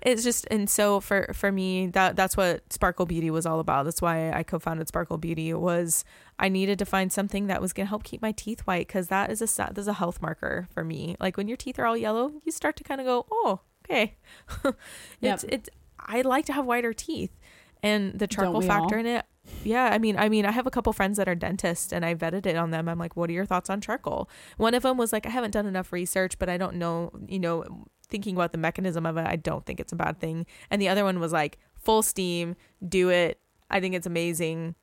It's 0.00 0.24
just 0.24 0.46
and 0.50 0.68
so 0.68 0.98
for 0.98 1.30
for 1.32 1.52
me 1.52 1.86
that 1.88 2.16
that's 2.16 2.36
what 2.36 2.72
Sparkle 2.72 3.06
Beauty 3.06 3.30
was 3.30 3.46
all 3.46 3.60
about. 3.60 3.84
That's 3.84 4.02
why 4.02 4.32
I 4.32 4.42
co-founded 4.42 4.88
Sparkle 4.88 5.18
Beauty. 5.18 5.54
Was 5.54 6.04
I 6.38 6.48
needed 6.48 6.78
to 6.80 6.84
find 6.84 7.12
something 7.12 7.46
that 7.46 7.60
was 7.60 7.72
going 7.72 7.86
to 7.86 7.88
help 7.88 8.02
keep 8.02 8.20
my 8.20 8.32
teeth 8.32 8.62
white 8.62 8.88
cuz 8.88 9.08
that 9.08 9.30
is 9.30 9.40
a 9.40 9.46
sa- 9.46 9.70
that's 9.70 9.86
a 9.86 9.92
health 9.92 10.20
marker 10.20 10.66
for 10.72 10.82
me. 10.82 11.14
Like 11.20 11.36
when 11.36 11.46
your 11.46 11.56
teeth 11.56 11.78
are 11.78 11.86
all 11.86 11.96
yellow, 11.96 12.32
you 12.44 12.50
start 12.50 12.74
to 12.76 12.84
kind 12.84 13.00
of 13.00 13.06
go, 13.06 13.26
"Oh, 13.30 13.60
okay." 13.84 14.16
it's 15.22 15.44
it's 15.44 15.70
I 16.00 16.22
like 16.22 16.46
to 16.46 16.52
have 16.52 16.64
whiter 16.64 16.92
teeth. 16.92 17.38
And 17.84 18.18
the 18.18 18.28
charcoal 18.28 18.62
factor 18.62 18.94
all? 18.94 19.00
in 19.00 19.06
it 19.06 19.24
yeah, 19.64 19.90
I 19.92 19.98
mean, 19.98 20.16
I 20.16 20.28
mean, 20.28 20.46
I 20.46 20.52
have 20.52 20.66
a 20.66 20.70
couple 20.70 20.92
friends 20.92 21.16
that 21.16 21.28
are 21.28 21.34
dentists, 21.34 21.92
and 21.92 22.04
I 22.04 22.14
vetted 22.14 22.46
it 22.46 22.56
on 22.56 22.70
them. 22.70 22.88
I'm 22.88 22.98
like, 22.98 23.16
"What 23.16 23.28
are 23.30 23.32
your 23.32 23.46
thoughts 23.46 23.70
on 23.70 23.80
charcoal?" 23.80 24.28
One 24.56 24.74
of 24.74 24.82
them 24.82 24.96
was 24.96 25.12
like, 25.12 25.26
"I 25.26 25.30
haven't 25.30 25.52
done 25.52 25.66
enough 25.66 25.92
research, 25.92 26.38
but 26.38 26.48
I 26.48 26.56
don't 26.56 26.76
know, 26.76 27.10
you 27.26 27.38
know, 27.38 27.64
thinking 28.08 28.36
about 28.36 28.52
the 28.52 28.58
mechanism 28.58 29.06
of 29.06 29.16
it, 29.16 29.26
I 29.26 29.36
don't 29.36 29.64
think 29.66 29.80
it's 29.80 29.92
a 29.92 29.96
bad 29.96 30.20
thing." 30.20 30.46
And 30.70 30.80
the 30.80 30.88
other 30.88 31.04
one 31.04 31.18
was 31.20 31.32
like, 31.32 31.58
"Full 31.76 32.02
steam, 32.02 32.56
do 32.86 33.10
it. 33.10 33.40
I 33.70 33.80
think 33.80 33.94
it's 33.94 34.06
amazing." 34.06 34.74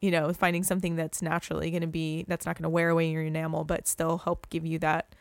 You 0.00 0.10
know, 0.10 0.32
finding 0.32 0.64
something 0.64 0.96
that's 0.96 1.20
naturally 1.22 1.70
going 1.70 1.82
to 1.82 1.86
be 1.86 2.24
that's 2.26 2.46
not 2.46 2.56
going 2.56 2.62
to 2.64 2.70
wear 2.70 2.88
away 2.88 3.10
your 3.10 3.22
enamel, 3.22 3.64
but 3.64 3.86
still 3.86 4.18
help 4.18 4.48
give 4.48 4.64
you 4.66 4.78
that 4.80 5.14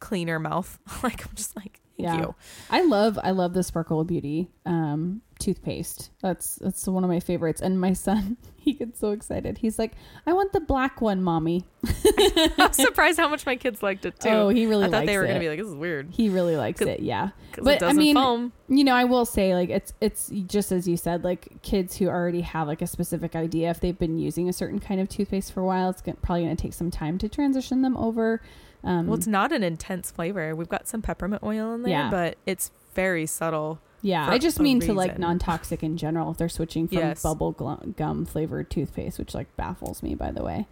cleaner 0.00 0.38
mouth. 0.38 0.78
like 1.02 1.26
I'm 1.26 1.34
just 1.34 1.56
like, 1.56 1.81
thank 2.02 2.18
Yeah. 2.20 2.26
you. 2.26 2.34
I 2.70 2.82
love 2.84 3.18
I 3.22 3.30
love 3.30 3.54
the 3.54 3.62
Sparkle 3.62 4.00
of 4.00 4.06
Beauty 4.06 4.48
um, 4.66 5.22
toothpaste. 5.38 6.10
That's 6.20 6.56
that's 6.56 6.86
one 6.86 7.04
of 7.04 7.10
my 7.10 7.20
favorites. 7.20 7.60
And 7.60 7.80
my 7.80 7.92
son, 7.92 8.36
he 8.56 8.74
gets 8.74 8.98
so 9.00 9.10
excited. 9.12 9.58
He's 9.58 9.78
like, 9.78 9.92
"I 10.26 10.32
want 10.32 10.52
the 10.52 10.60
black 10.60 11.00
one, 11.00 11.22
mommy." 11.22 11.64
I'm 12.58 12.72
surprised 12.72 13.18
how 13.18 13.28
much 13.28 13.44
my 13.46 13.56
kids 13.56 13.82
liked 13.82 14.04
it 14.06 14.18
too. 14.20 14.28
Oh, 14.28 14.48
he 14.48 14.66
really 14.66 14.84
I 14.86 14.90
thought 14.90 15.06
they 15.06 15.16
were 15.16 15.24
it. 15.24 15.28
going 15.28 15.40
to 15.40 15.44
be 15.44 15.48
like, 15.48 15.58
"This 15.58 15.68
is 15.68 15.74
weird." 15.74 16.08
he 16.10 16.28
really 16.28 16.56
likes 16.56 16.80
it. 16.80 17.00
Yeah, 17.00 17.30
Because 17.50 17.64
But, 17.64 17.70
it 17.74 17.76
I 17.82 17.86
doesn't 17.88 17.96
mean, 17.98 18.14
foam. 18.16 18.52
you 18.68 18.84
know, 18.84 18.94
I 18.94 19.04
will 19.04 19.24
say 19.24 19.54
like 19.54 19.70
it's 19.70 19.92
it's 20.00 20.30
just 20.46 20.70
as 20.72 20.86
you 20.86 20.96
said, 20.96 21.24
like 21.24 21.60
kids 21.62 21.96
who 21.96 22.06
already 22.08 22.42
have 22.42 22.68
like 22.68 22.82
a 22.82 22.86
specific 22.86 23.34
idea, 23.34 23.70
if 23.70 23.80
they've 23.80 23.98
been 23.98 24.18
using 24.18 24.48
a 24.48 24.52
certain 24.52 24.78
kind 24.78 25.00
of 25.00 25.08
toothpaste 25.08 25.52
for 25.52 25.60
a 25.60 25.66
while, 25.66 25.90
it's 25.90 26.02
gonna, 26.02 26.16
probably 26.22 26.44
going 26.44 26.56
to 26.56 26.62
take 26.62 26.72
some 26.74 26.90
time 26.90 27.18
to 27.18 27.28
transition 27.28 27.82
them 27.82 27.96
over. 27.96 28.40
Um, 28.84 29.06
Well, 29.06 29.16
it's 29.16 29.26
not 29.26 29.52
an 29.52 29.62
intense 29.62 30.10
flavor. 30.10 30.54
We've 30.56 30.68
got 30.68 30.88
some 30.88 31.02
peppermint 31.02 31.42
oil 31.42 31.72
in 31.74 31.82
there, 31.82 31.90
Yeah. 31.92 32.10
but 32.10 32.36
it's 32.46 32.70
very 32.94 33.26
subtle. 33.26 33.78
Yeah, 34.04 34.28
I 34.28 34.38
just 34.38 34.58
mean 34.58 34.80
to 34.80 34.92
like 34.92 35.18
non-toxic 35.18 35.82
in 35.84 35.96
general. 35.96 36.32
If 36.32 36.36
they're 36.38 36.48
switching 36.48 36.88
from 36.88 36.98
Yes. 36.98 37.22
bubble 37.22 37.54
gl- 37.54 37.94
gum 37.96 38.24
flavored 38.26 38.68
toothpaste, 38.68 39.18
which 39.18 39.32
like 39.34 39.54
baffles 39.56 40.02
me, 40.02 40.16
by 40.16 40.32
the 40.32 40.42
way. 40.42 40.66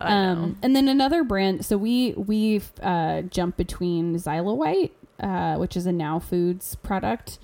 I 0.00 0.10
know. 0.10 0.42
Um, 0.42 0.56
and 0.62 0.76
then 0.76 0.88
another 0.88 1.24
brand. 1.24 1.64
So 1.64 1.78
we 1.78 2.12
we've 2.16 2.70
uh, 2.82 3.22
jumped 3.22 3.56
between 3.56 4.14
XyliWhite, 4.16 4.90
uh, 5.20 5.56
which 5.56 5.76
is 5.78 5.86
a 5.86 5.92
Now 5.92 6.18
Foods 6.18 6.74
product, 6.74 7.38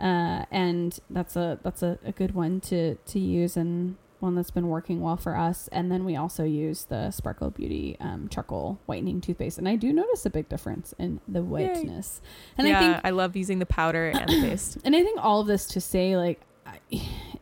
uh, 0.00 0.46
and 0.50 0.98
that's 1.10 1.36
a 1.36 1.58
that's 1.62 1.82
a, 1.82 1.98
a 2.04 2.12
good 2.12 2.34
one 2.34 2.60
to 2.62 2.94
to 2.94 3.18
use 3.18 3.56
and 3.56 3.96
one 4.20 4.34
that's 4.34 4.50
been 4.50 4.68
working 4.68 5.00
well 5.00 5.16
for 5.16 5.36
us. 5.36 5.68
And 5.72 5.90
then 5.90 6.04
we 6.04 6.16
also 6.16 6.44
use 6.44 6.84
the 6.84 7.10
Sparkle 7.10 7.50
Beauty 7.50 7.96
um, 8.00 8.28
charcoal 8.28 8.78
whitening 8.86 9.20
toothpaste, 9.20 9.58
and 9.58 9.68
I 9.68 9.76
do 9.76 9.92
notice 9.92 10.26
a 10.26 10.30
big 10.30 10.48
difference 10.48 10.94
in 10.98 11.20
the 11.28 11.42
whiteness. 11.42 12.20
And 12.56 12.66
yeah, 12.66 12.76
I 12.76 12.80
think 12.80 13.00
I 13.04 13.10
love 13.10 13.36
using 13.36 13.58
the 13.58 13.66
powder 13.66 14.08
and 14.08 14.28
the 14.28 14.40
paste. 14.48 14.78
and 14.84 14.96
I 14.96 15.02
think 15.02 15.18
all 15.22 15.40
of 15.40 15.46
this 15.46 15.66
to 15.68 15.80
say 15.80 16.16
like 16.16 16.40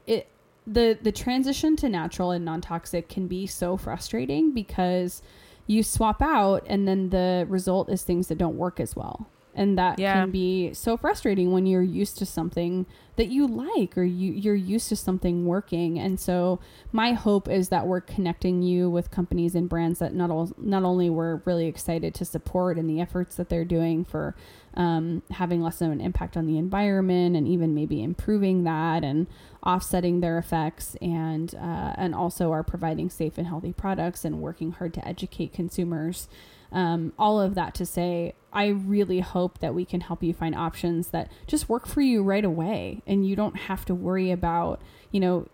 it 0.07 0.29
the 0.67 0.99
the 1.01 1.13
transition 1.13 1.77
to 1.77 1.89
natural 1.89 2.31
and 2.31 2.45
non-toxic 2.45 3.09
can 3.09 3.27
be 3.27 3.47
so 3.47 3.77
frustrating 3.77 4.53
because 4.53 5.23
you 5.67 5.83
swap 5.83 6.21
out 6.21 6.65
and 6.67 6.87
then 6.87 7.11
the 7.11 7.47
result 7.49 7.89
is 7.89 8.03
things 8.03 8.29
that 8.29 8.39
don't 8.39 8.57
work 8.57 8.81
as 8.81 8.95
well. 8.95 9.27
And 9.55 9.79
that 9.79 9.99
Yeah. 9.99 10.15
can 10.23 10.31
be 10.31 10.73
so 10.75 10.97
frustrating 10.97 11.53
when 11.53 11.67
you're 11.67 11.83
used 11.83 12.19
to 12.19 12.27
something 12.27 12.87
that 13.17 13.29
you 13.29 13.47
like 13.47 13.97
or 13.97 14.03
you 14.03 14.33
you're 14.33 14.55
used 14.57 14.89
to 14.89 14.97
something 14.97 15.47
working 15.47 15.99
and 16.01 16.19
so 16.19 16.59
my 16.91 17.13
hope 17.13 17.49
is 17.49 17.69
that 17.69 17.87
we're 17.87 18.01
connecting 18.01 18.61
you 18.63 18.91
with 18.91 19.11
companies 19.13 19.55
and 19.55 19.69
brands 19.69 20.01
that 20.01 20.13
not 20.13 20.31
all, 20.31 20.51
not 20.59 20.83
only 20.83 21.09
we're 21.09 21.37
really 21.45 21.67
excited 21.67 22.13
to 22.15 22.25
support 22.25 22.77
in 22.77 22.89
the 22.89 23.01
efforts 23.01 23.37
that 23.37 23.49
they're 23.49 23.65
doing 23.65 24.05
for 24.05 24.35
um, 24.77 25.23
having 25.31 25.63
less 25.63 25.81
of 25.81 25.93
an 25.93 26.01
impact 26.01 26.37
on 26.37 26.47
the 26.47 26.59
environment 26.59 27.37
and 27.37 27.47
even 27.47 27.73
maybe 27.73 28.03
improving 28.03 28.65
that 28.65 29.05
and 29.05 29.29
offsetting 29.65 30.21
their 30.21 30.37
effects 30.37 30.97
and 31.01 31.55
uh, 31.55 31.95
and 31.97 32.15
also 32.17 32.51
are 32.51 32.65
providing 32.65 33.09
safe 33.09 33.39
and 33.39 33.47
healthy 33.47 33.73
products 33.73 34.25
and 34.25 34.41
working 34.43 34.73
hard 34.73 34.93
to 34.93 35.07
educate 35.07 35.53
consumers 35.53 36.27
um, 36.75 37.13
all 37.19 37.41
of 37.41 37.55
that 37.55 37.75
to 37.75 37.87
say 37.87 38.35
i 38.53 38.67
really 38.67 39.21
hope 39.21 39.61
that 39.61 39.75
we 39.75 39.85
can 39.85 40.03
help 40.03 40.23
you 40.23 40.35
find 40.35 40.55
options 40.55 41.09
that 41.09 41.31
just 41.47 41.69
work 41.69 41.87
for 41.87 42.03
you 42.03 42.23
right 42.23 42.45
away 42.45 43.01
and 43.07 43.27
you 43.27 43.35
don't 43.35 43.57
have 43.57 43.85
to 43.85 43.95
worry 43.95 44.31
about 44.31 44.83
you 45.11 45.21
know 45.21 45.47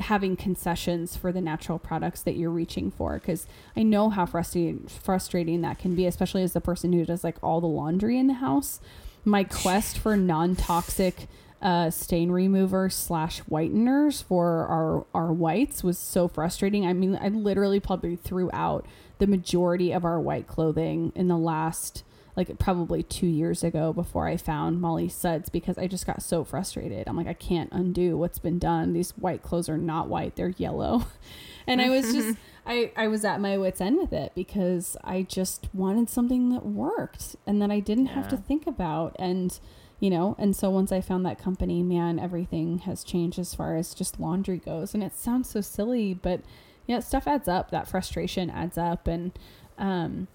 having 0.00 0.36
concessions 0.36 1.16
for 1.16 1.32
the 1.32 1.40
natural 1.40 1.78
products 1.78 2.20
that 2.22 2.34
you're 2.34 2.50
reaching 2.50 2.90
for 2.90 3.14
because 3.14 3.46
i 3.76 3.82
know 3.82 4.10
how 4.10 4.26
frustrating 4.26 4.86
frustrating 4.88 5.62
that 5.62 5.78
can 5.78 5.94
be 5.94 6.04
especially 6.04 6.42
as 6.42 6.52
the 6.52 6.60
person 6.60 6.92
who 6.92 7.04
does 7.04 7.24
like 7.24 7.36
all 7.42 7.60
the 7.60 7.66
laundry 7.66 8.18
in 8.18 8.26
the 8.26 8.34
house 8.34 8.80
my 9.24 9.44
quest 9.44 9.96
for 9.96 10.16
non-toxic 10.16 11.28
uh, 11.64 11.88
stain 11.88 12.30
remover 12.30 12.90
slash 12.90 13.40
whiteners 13.42 14.22
for 14.22 14.66
our 14.66 15.06
our 15.14 15.32
whites 15.32 15.82
was 15.82 15.98
so 15.98 16.28
frustrating. 16.28 16.86
I 16.86 16.92
mean, 16.92 17.18
I 17.20 17.28
literally 17.28 17.80
probably 17.80 18.16
threw 18.16 18.50
out 18.52 18.84
the 19.18 19.26
majority 19.26 19.92
of 19.92 20.04
our 20.04 20.20
white 20.20 20.46
clothing 20.46 21.12
in 21.14 21.28
the 21.28 21.36
last 21.36 22.04
like 22.36 22.58
probably 22.58 23.02
two 23.02 23.26
years 23.26 23.62
ago 23.62 23.92
before 23.92 24.26
I 24.26 24.36
found 24.36 24.80
Molly 24.80 25.08
Suds 25.08 25.48
because 25.48 25.78
I 25.78 25.86
just 25.86 26.06
got 26.06 26.22
so 26.22 26.42
frustrated. 26.42 27.06
I'm 27.06 27.16
like, 27.16 27.28
I 27.28 27.34
can't 27.34 27.70
undo 27.72 28.16
what's 28.16 28.40
been 28.40 28.58
done. 28.58 28.92
These 28.92 29.12
white 29.12 29.42
clothes 29.42 29.68
are 29.68 29.78
not 29.78 30.08
white; 30.08 30.36
they're 30.36 30.48
yellow, 30.56 31.06
and 31.66 31.80
I 31.80 31.90
was 31.90 32.12
just. 32.12 32.38
I, 32.66 32.92
I 32.96 33.08
was 33.08 33.26
at 33.26 33.42
my 33.42 33.58
wits 33.58 33.82
end 33.82 33.98
with 33.98 34.14
it 34.14 34.32
because 34.34 34.96
I 35.04 35.20
just 35.20 35.68
wanted 35.74 36.08
something 36.08 36.48
that 36.48 36.64
worked 36.64 37.36
and 37.46 37.60
that 37.60 37.70
I 37.70 37.78
didn't 37.78 38.06
have 38.06 38.26
to 38.28 38.38
think 38.38 38.66
about 38.66 39.14
and 39.18 39.60
you 40.00 40.08
know 40.08 40.34
and 40.38 40.56
so 40.56 40.70
once 40.70 40.90
i 40.90 41.00
found 41.00 41.24
that 41.24 41.38
company 41.38 41.82
man 41.82 42.18
everything 42.18 42.78
has 42.80 43.04
changed 43.04 43.38
as 43.38 43.54
far 43.54 43.76
as 43.76 43.94
just 43.94 44.18
laundry 44.18 44.58
goes 44.58 44.92
and 44.92 45.02
it 45.02 45.16
sounds 45.16 45.48
so 45.48 45.60
silly 45.60 46.12
but 46.12 46.40
yeah 46.86 47.00
stuff 47.00 47.26
adds 47.26 47.48
up. 47.48 47.70
That 47.70 47.88
frustration 47.88 48.50
adds 48.50 48.78
up. 48.78 49.06
And 49.06 49.32
um 49.76 50.28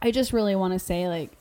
i 0.00 0.10
just 0.10 0.32
really 0.32 0.54
want 0.54 0.72
to 0.72 0.78
say 0.78 1.08
like 1.08 1.32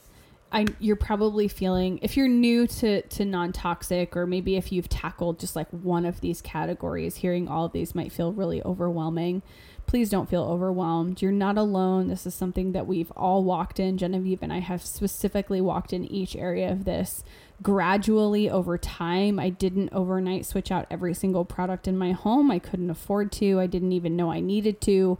I, 0.52 0.66
you're 0.80 0.98
probably 0.98 1.48
feeling 1.48 2.00
if 2.02 2.18
you're 2.18 2.28
new 2.28 2.68
to 2.68 3.02
to 3.02 3.24
non-toxic 3.24 4.18
or 4.18 4.28
maybe 4.28 4.58
if 4.58 4.72
you've 4.72 4.90
tackled 4.90 5.40
just 5.40 5.56
like 5.56 5.70
one 5.70 6.06
of 6.06 6.20
these 6.20 6.42
categories 6.42 7.18
hearing 7.18 7.48
all 7.48 7.66
of 7.66 7.72
these 7.72 7.96
might 7.96 8.12
feel 8.12 8.34
really 8.34 8.62
overwhelming. 8.64 9.44
Please 9.88 10.10
don't 10.10 10.30
feel 10.30 10.44
overwhelmed. 10.44 11.22
You're 11.22 11.32
not 11.32 11.58
alone. 11.58 12.08
This 12.08 12.26
is 12.26 12.36
something 12.36 12.74
that 12.74 12.86
we've 12.86 13.12
all 13.12 13.44
walked 13.44 13.80
in. 13.80 13.98
Genevieve 13.98 14.40
and 14.42 14.52
i 14.52 14.60
have 14.60 14.84
specifically 14.84 15.62
walked 15.62 15.94
in 15.94 16.04
each 16.06 16.36
area 16.36 16.70
of 16.70 16.84
this 16.84 17.24
gradually 17.62 18.50
over 18.50 18.78
time. 18.78 19.40
I 19.40 19.50
didn't 19.50 19.90
overnight 19.94 20.46
switch 20.46 20.72
out 20.72 20.88
every 20.90 21.14
single 21.14 21.46
product 21.46 21.88
in 21.88 21.98
my 21.98 22.12
home. 22.12 22.50
I 22.52 22.60
couldn't 22.60 22.90
afford 22.90 23.32
to. 23.34 23.60
I 23.60 23.68
didn't 23.68 23.92
even 23.92 24.16
know 24.16 24.32
i 24.32 24.40
needed 24.40 24.82
to 24.82 25.18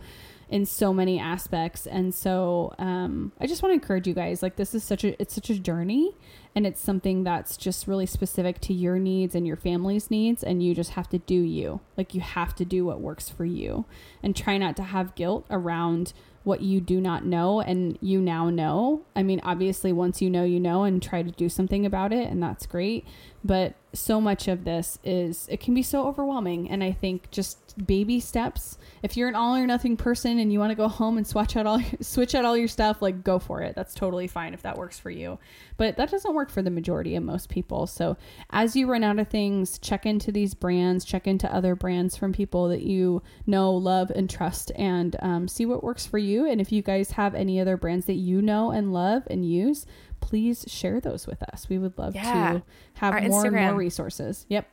in 0.50 0.66
so 0.66 0.94
many 0.94 1.18
aspects. 1.18 1.88
And 1.88 2.14
so 2.14 2.74
um, 2.78 3.32
i 3.40 3.48
just 3.48 3.62
want 3.64 3.72
to 3.72 3.76
encourage 3.76 4.08
you 4.08 4.14
guys 4.14 4.42
like 4.42 4.56
this 4.56 4.74
is 4.76 4.84
such 4.84 5.04
a 5.04 5.20
it's 5.22 5.34
such 5.34 5.50
a 5.50 5.58
journey 5.58 6.16
and 6.56 6.68
it's 6.68 6.82
something 6.82 7.24
that's 7.24 7.56
just 7.56 7.88
really 7.88 8.06
specific 8.06 8.60
to 8.62 8.74
your 8.74 9.00
needs 9.00 9.36
and 9.36 9.48
your 9.48 9.56
family's 9.56 10.12
needs 10.12 10.44
and 10.44 10.62
you 10.62 10.76
just 10.76 10.92
have 10.92 11.08
to 11.10 11.20
do 11.20 11.36
you. 11.36 11.80
Like 11.96 12.14
you 12.14 12.22
have 12.22 12.54
to 12.56 12.66
do 12.66 12.86
what 12.86 13.00
works 13.00 13.30
for 13.30 13.46
you. 13.46 13.86
And 14.22 14.36
try 14.36 14.58
not 14.58 14.76
to 14.78 14.84
have 14.84 15.16
guilt 15.16 15.46
around 15.50 16.14
what 16.44 16.62
you 16.62 16.82
do 16.82 17.00
not 17.00 17.26
know 17.26 17.62
and 17.62 17.98
you 18.02 18.22
now 18.22 18.50
know. 18.50 19.06
I 19.16 19.24
mean 19.24 19.42
obviously 19.44 19.92
once 19.94 20.22
you 20.22 20.30
know 20.30 20.44
you 20.44 20.60
know 20.60 20.84
and 20.84 21.02
try 21.02 21.24
to 21.24 21.32
do 21.32 21.50
something 21.50 21.86
about 21.86 22.12
it 22.14 22.30
and 22.30 22.42
that's 22.42 22.66
great 22.66 23.06
but 23.44 23.76
so 23.94 24.22
much 24.22 24.48
of 24.48 24.64
this 24.64 24.98
is 25.04 25.48
it 25.50 25.60
can 25.60 25.74
be 25.74 25.84
so 25.84 26.08
overwhelming. 26.08 26.70
And 26.70 26.84
i 26.84 26.92
think 26.92 27.30
just 27.32 27.58
baby 27.86 28.20
steps 28.20 28.78
if 29.02 29.16
you're 29.16 29.30
an 29.30 29.36
all 29.36 29.56
or 29.56 29.66
nothing 29.66 29.96
person 29.96 30.40
and 30.40 30.52
you 30.52 30.60
want 30.60 30.72
to 30.72 30.76
go 30.76 30.88
home 30.88 31.18
and 31.18 31.26
swatch 31.26 31.56
out 31.56 31.66
all 31.66 31.82
switch 32.02 32.36
out 32.36 32.46
all 32.46 32.58
your 32.58 32.68
stuff 32.68 33.02
like 33.02 33.24
go 33.24 33.40
for 33.40 33.62
it. 33.62 33.76
That's 33.76 33.94
totally 33.94 34.28
fine 34.28 34.54
if 34.54 34.62
that 34.64 34.78
works 34.78 35.00
for 35.00 35.10
you. 35.10 35.40
But 35.78 35.98
that 35.98 36.12
doesn't 36.12 36.36
work 36.36 36.50
for 36.50 36.62
the 36.62 36.70
majority 36.70 37.16
of 37.16 37.24
most 37.24 37.50
people. 37.50 37.88
So 37.88 38.18
as 38.50 38.76
you 38.76 38.88
run 38.88 39.04
out 39.04 39.20
of 39.20 39.30
things 39.30 39.80
check 39.80 40.06
into 40.06 40.32
these 40.32 40.54
brands 40.54 41.06
check 41.06 41.28
into 41.28 41.54
other 41.54 41.76
brands 41.76 42.16
from 42.16 42.34
people 42.34 42.68
that 42.70 42.82
you 42.82 43.22
know 43.48 43.72
love 43.72 44.12
and 44.12 44.30
trust 44.30 44.72
and 44.76 45.16
um, 45.22 45.48
see 45.48 45.66
what 45.66 45.84
works 45.84 46.06
for 46.06 46.18
you. 46.18 46.50
And 46.50 46.62
if 46.62 46.72
you 46.72 46.82
guys 46.82 47.12
have 47.12 47.36
any 47.36 47.60
other 47.60 47.78
brands 47.78 48.06
that 48.06 48.14
you 48.14 48.42
know 48.42 48.72
and 48.72 48.94
love 48.94 49.24
and 49.30 49.46
use 49.46 49.86
please 50.22 50.64
share 50.68 51.02
those 51.02 51.28
with 51.28 51.44
us 51.44 51.68
we 51.68 51.78
would 51.78 51.98
love 51.98 52.16
Yeah. 52.16 52.54
to 52.54 52.64
have 52.96 53.14
Our 53.14 53.22
more 53.22 53.46
and 53.46 53.56
more 53.56 53.74
resources 53.76 54.46
yep 54.48 54.68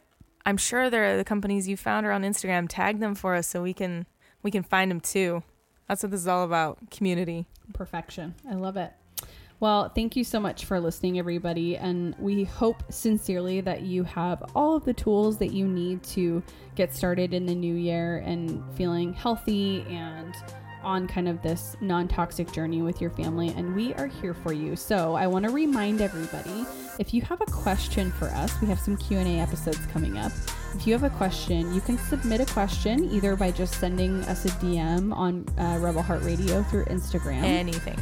I'm 0.46 0.56
sure 0.56 0.88
there 0.88 1.12
are 1.12 1.16
the 1.18 1.24
companies 1.24 1.68
you 1.68 1.76
found 1.76 2.06
are 2.06 2.10
on 2.12 2.22
Instagram. 2.22 2.68
Tag 2.70 3.00
them 3.00 3.14
for 3.14 3.34
us 3.34 3.46
so 3.46 3.62
we 3.62 3.74
can 3.74 4.06
we 4.42 4.50
can 4.50 4.62
find 4.62 4.90
them 4.90 4.98
too. 5.00 5.42
That's 5.88 6.02
what 6.02 6.10
this 6.10 6.20
is 6.20 6.26
all 6.28 6.42
about. 6.42 6.90
Community. 6.90 7.44
Perfection. 7.74 8.34
I 8.50 8.54
love 8.54 8.78
it. 8.78 8.92
Well, 9.60 9.90
thank 9.90 10.16
you 10.16 10.24
so 10.24 10.40
much 10.40 10.64
for 10.64 10.80
listening, 10.80 11.18
everybody. 11.18 11.76
And 11.76 12.14
we 12.18 12.44
hope 12.44 12.82
sincerely 12.90 13.60
that 13.60 13.82
you 13.82 14.04
have 14.04 14.42
all 14.54 14.74
of 14.76 14.86
the 14.86 14.94
tools 14.94 15.36
that 15.38 15.52
you 15.52 15.68
need 15.68 16.02
to 16.04 16.42
get 16.76 16.94
started 16.94 17.34
in 17.34 17.44
the 17.44 17.54
new 17.54 17.74
year 17.74 18.18
and 18.24 18.62
feeling 18.74 19.12
healthy 19.12 19.82
and 19.90 20.34
on 20.82 21.06
kind 21.06 21.28
of 21.28 21.42
this 21.42 21.76
non-toxic 21.80 22.50
journey 22.52 22.82
with 22.82 23.00
your 23.00 23.10
family 23.10 23.48
and 23.56 23.74
we 23.74 23.94
are 23.94 24.06
here 24.06 24.34
for 24.34 24.52
you. 24.52 24.76
So 24.76 25.14
i 25.14 25.26
want 25.26 25.44
to 25.44 25.50
remind 25.50 26.00
everybody 26.00 26.66
if 26.98 27.14
you 27.14 27.22
have 27.22 27.40
a 27.40 27.46
question 27.46 28.10
for 28.12 28.26
us 28.28 28.60
we 28.60 28.68
have 28.68 28.78
some 28.78 28.96
q&a 28.96 29.40
episodes 29.40 29.84
coming 29.92 30.18
up. 30.18 30.32
If 30.74 30.86
you 30.86 30.92
have 30.92 31.04
a 31.04 31.10
question 31.10 31.74
you 31.74 31.80
can 31.80 31.98
submit 31.98 32.40
a 32.40 32.46
question 32.46 33.10
either 33.10 33.36
by 33.36 33.50
just 33.50 33.74
sending 33.74 34.22
us 34.24 34.44
a 34.44 34.50
dm 34.50 35.14
on 35.14 35.46
uh, 35.58 35.78
rebel 35.78 36.02
heart 36.02 36.22
radio 36.22 36.62
through 36.64 36.84
instagram. 36.86 37.42
Anything. 37.42 37.98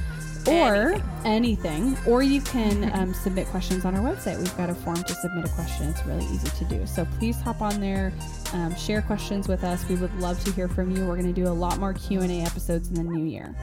Or 0.49 0.95
anything. 1.25 1.25
anything. 1.25 1.97
or 2.07 2.23
you 2.23 2.41
can 2.41 2.91
um, 2.95 3.15
submit 3.15 3.47
questions 3.49 3.85
on 3.85 3.95
our 3.95 4.03
website. 4.03 4.39
We've 4.39 4.57
got 4.57 4.71
a 4.71 4.75
form 4.75 5.03
to 5.03 5.15
submit 5.15 5.45
a 5.45 5.49
question. 5.51 5.89
It's 5.89 6.05
really 6.07 6.25
easy 6.27 6.49
to 6.49 6.65
do. 6.65 6.87
So 6.87 7.07
please 7.19 7.41
hop 7.41 7.63
on 7.63 7.81
there, 7.81 8.13
um, 8.53 8.75
share 8.77 9.03
questions 9.03 9.49
with 9.49 9.65
us. 9.65 9.87
We 9.89 9.97
would 9.97 10.15
love 10.21 10.43
to 10.45 10.53
hear 10.53 10.69
from 10.69 10.97
you. 10.97 11.07
We're 11.07 11.17
going 11.17 11.33
to 11.33 11.41
do 11.41 11.49
a 11.49 11.51
lot 11.51 11.79
more 11.79 11.93
Q 11.93 12.21
and 12.21 12.31
A 12.31 12.43
episodes 12.43 12.89
in 12.89 12.95
the 12.95 13.03
new 13.03 13.25
year. 13.25 13.55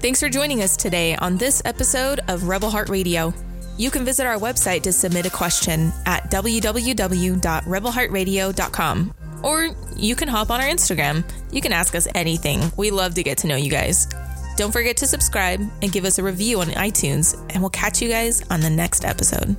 Thanks 0.00 0.18
for 0.18 0.28
joining 0.28 0.62
us 0.62 0.76
today 0.76 1.14
on 1.16 1.38
this 1.38 1.62
episode 1.64 2.20
of 2.26 2.48
Rebel 2.48 2.70
Heart 2.70 2.88
Radio. 2.88 3.32
You 3.78 3.90
can 3.90 4.04
visit 4.04 4.26
our 4.26 4.36
website 4.36 4.82
to 4.82 4.92
submit 4.92 5.26
a 5.26 5.30
question 5.30 5.92
at 6.06 6.30
www.rebelheartradio.com. 6.30 9.14
Or 9.42 9.68
you 9.96 10.14
can 10.14 10.28
hop 10.28 10.50
on 10.50 10.60
our 10.60 10.66
Instagram. 10.66 11.24
You 11.52 11.60
can 11.60 11.72
ask 11.72 11.94
us 11.94 12.06
anything. 12.14 12.70
We 12.76 12.90
love 12.90 13.14
to 13.14 13.22
get 13.22 13.38
to 13.38 13.46
know 13.46 13.56
you 13.56 13.70
guys. 13.70 14.08
Don't 14.56 14.72
forget 14.72 14.96
to 14.98 15.06
subscribe 15.06 15.60
and 15.82 15.90
give 15.90 16.04
us 16.04 16.18
a 16.18 16.22
review 16.22 16.60
on 16.60 16.68
iTunes, 16.68 17.34
and 17.50 17.62
we'll 17.62 17.70
catch 17.70 18.02
you 18.02 18.08
guys 18.08 18.42
on 18.50 18.60
the 18.60 18.70
next 18.70 19.04
episode. 19.04 19.56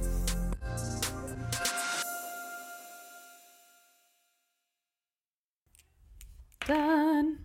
Done. 6.66 7.40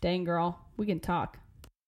Dang 0.00 0.24
girl, 0.24 0.58
we 0.76 0.86
can 0.86 0.98
talk. 0.98 1.38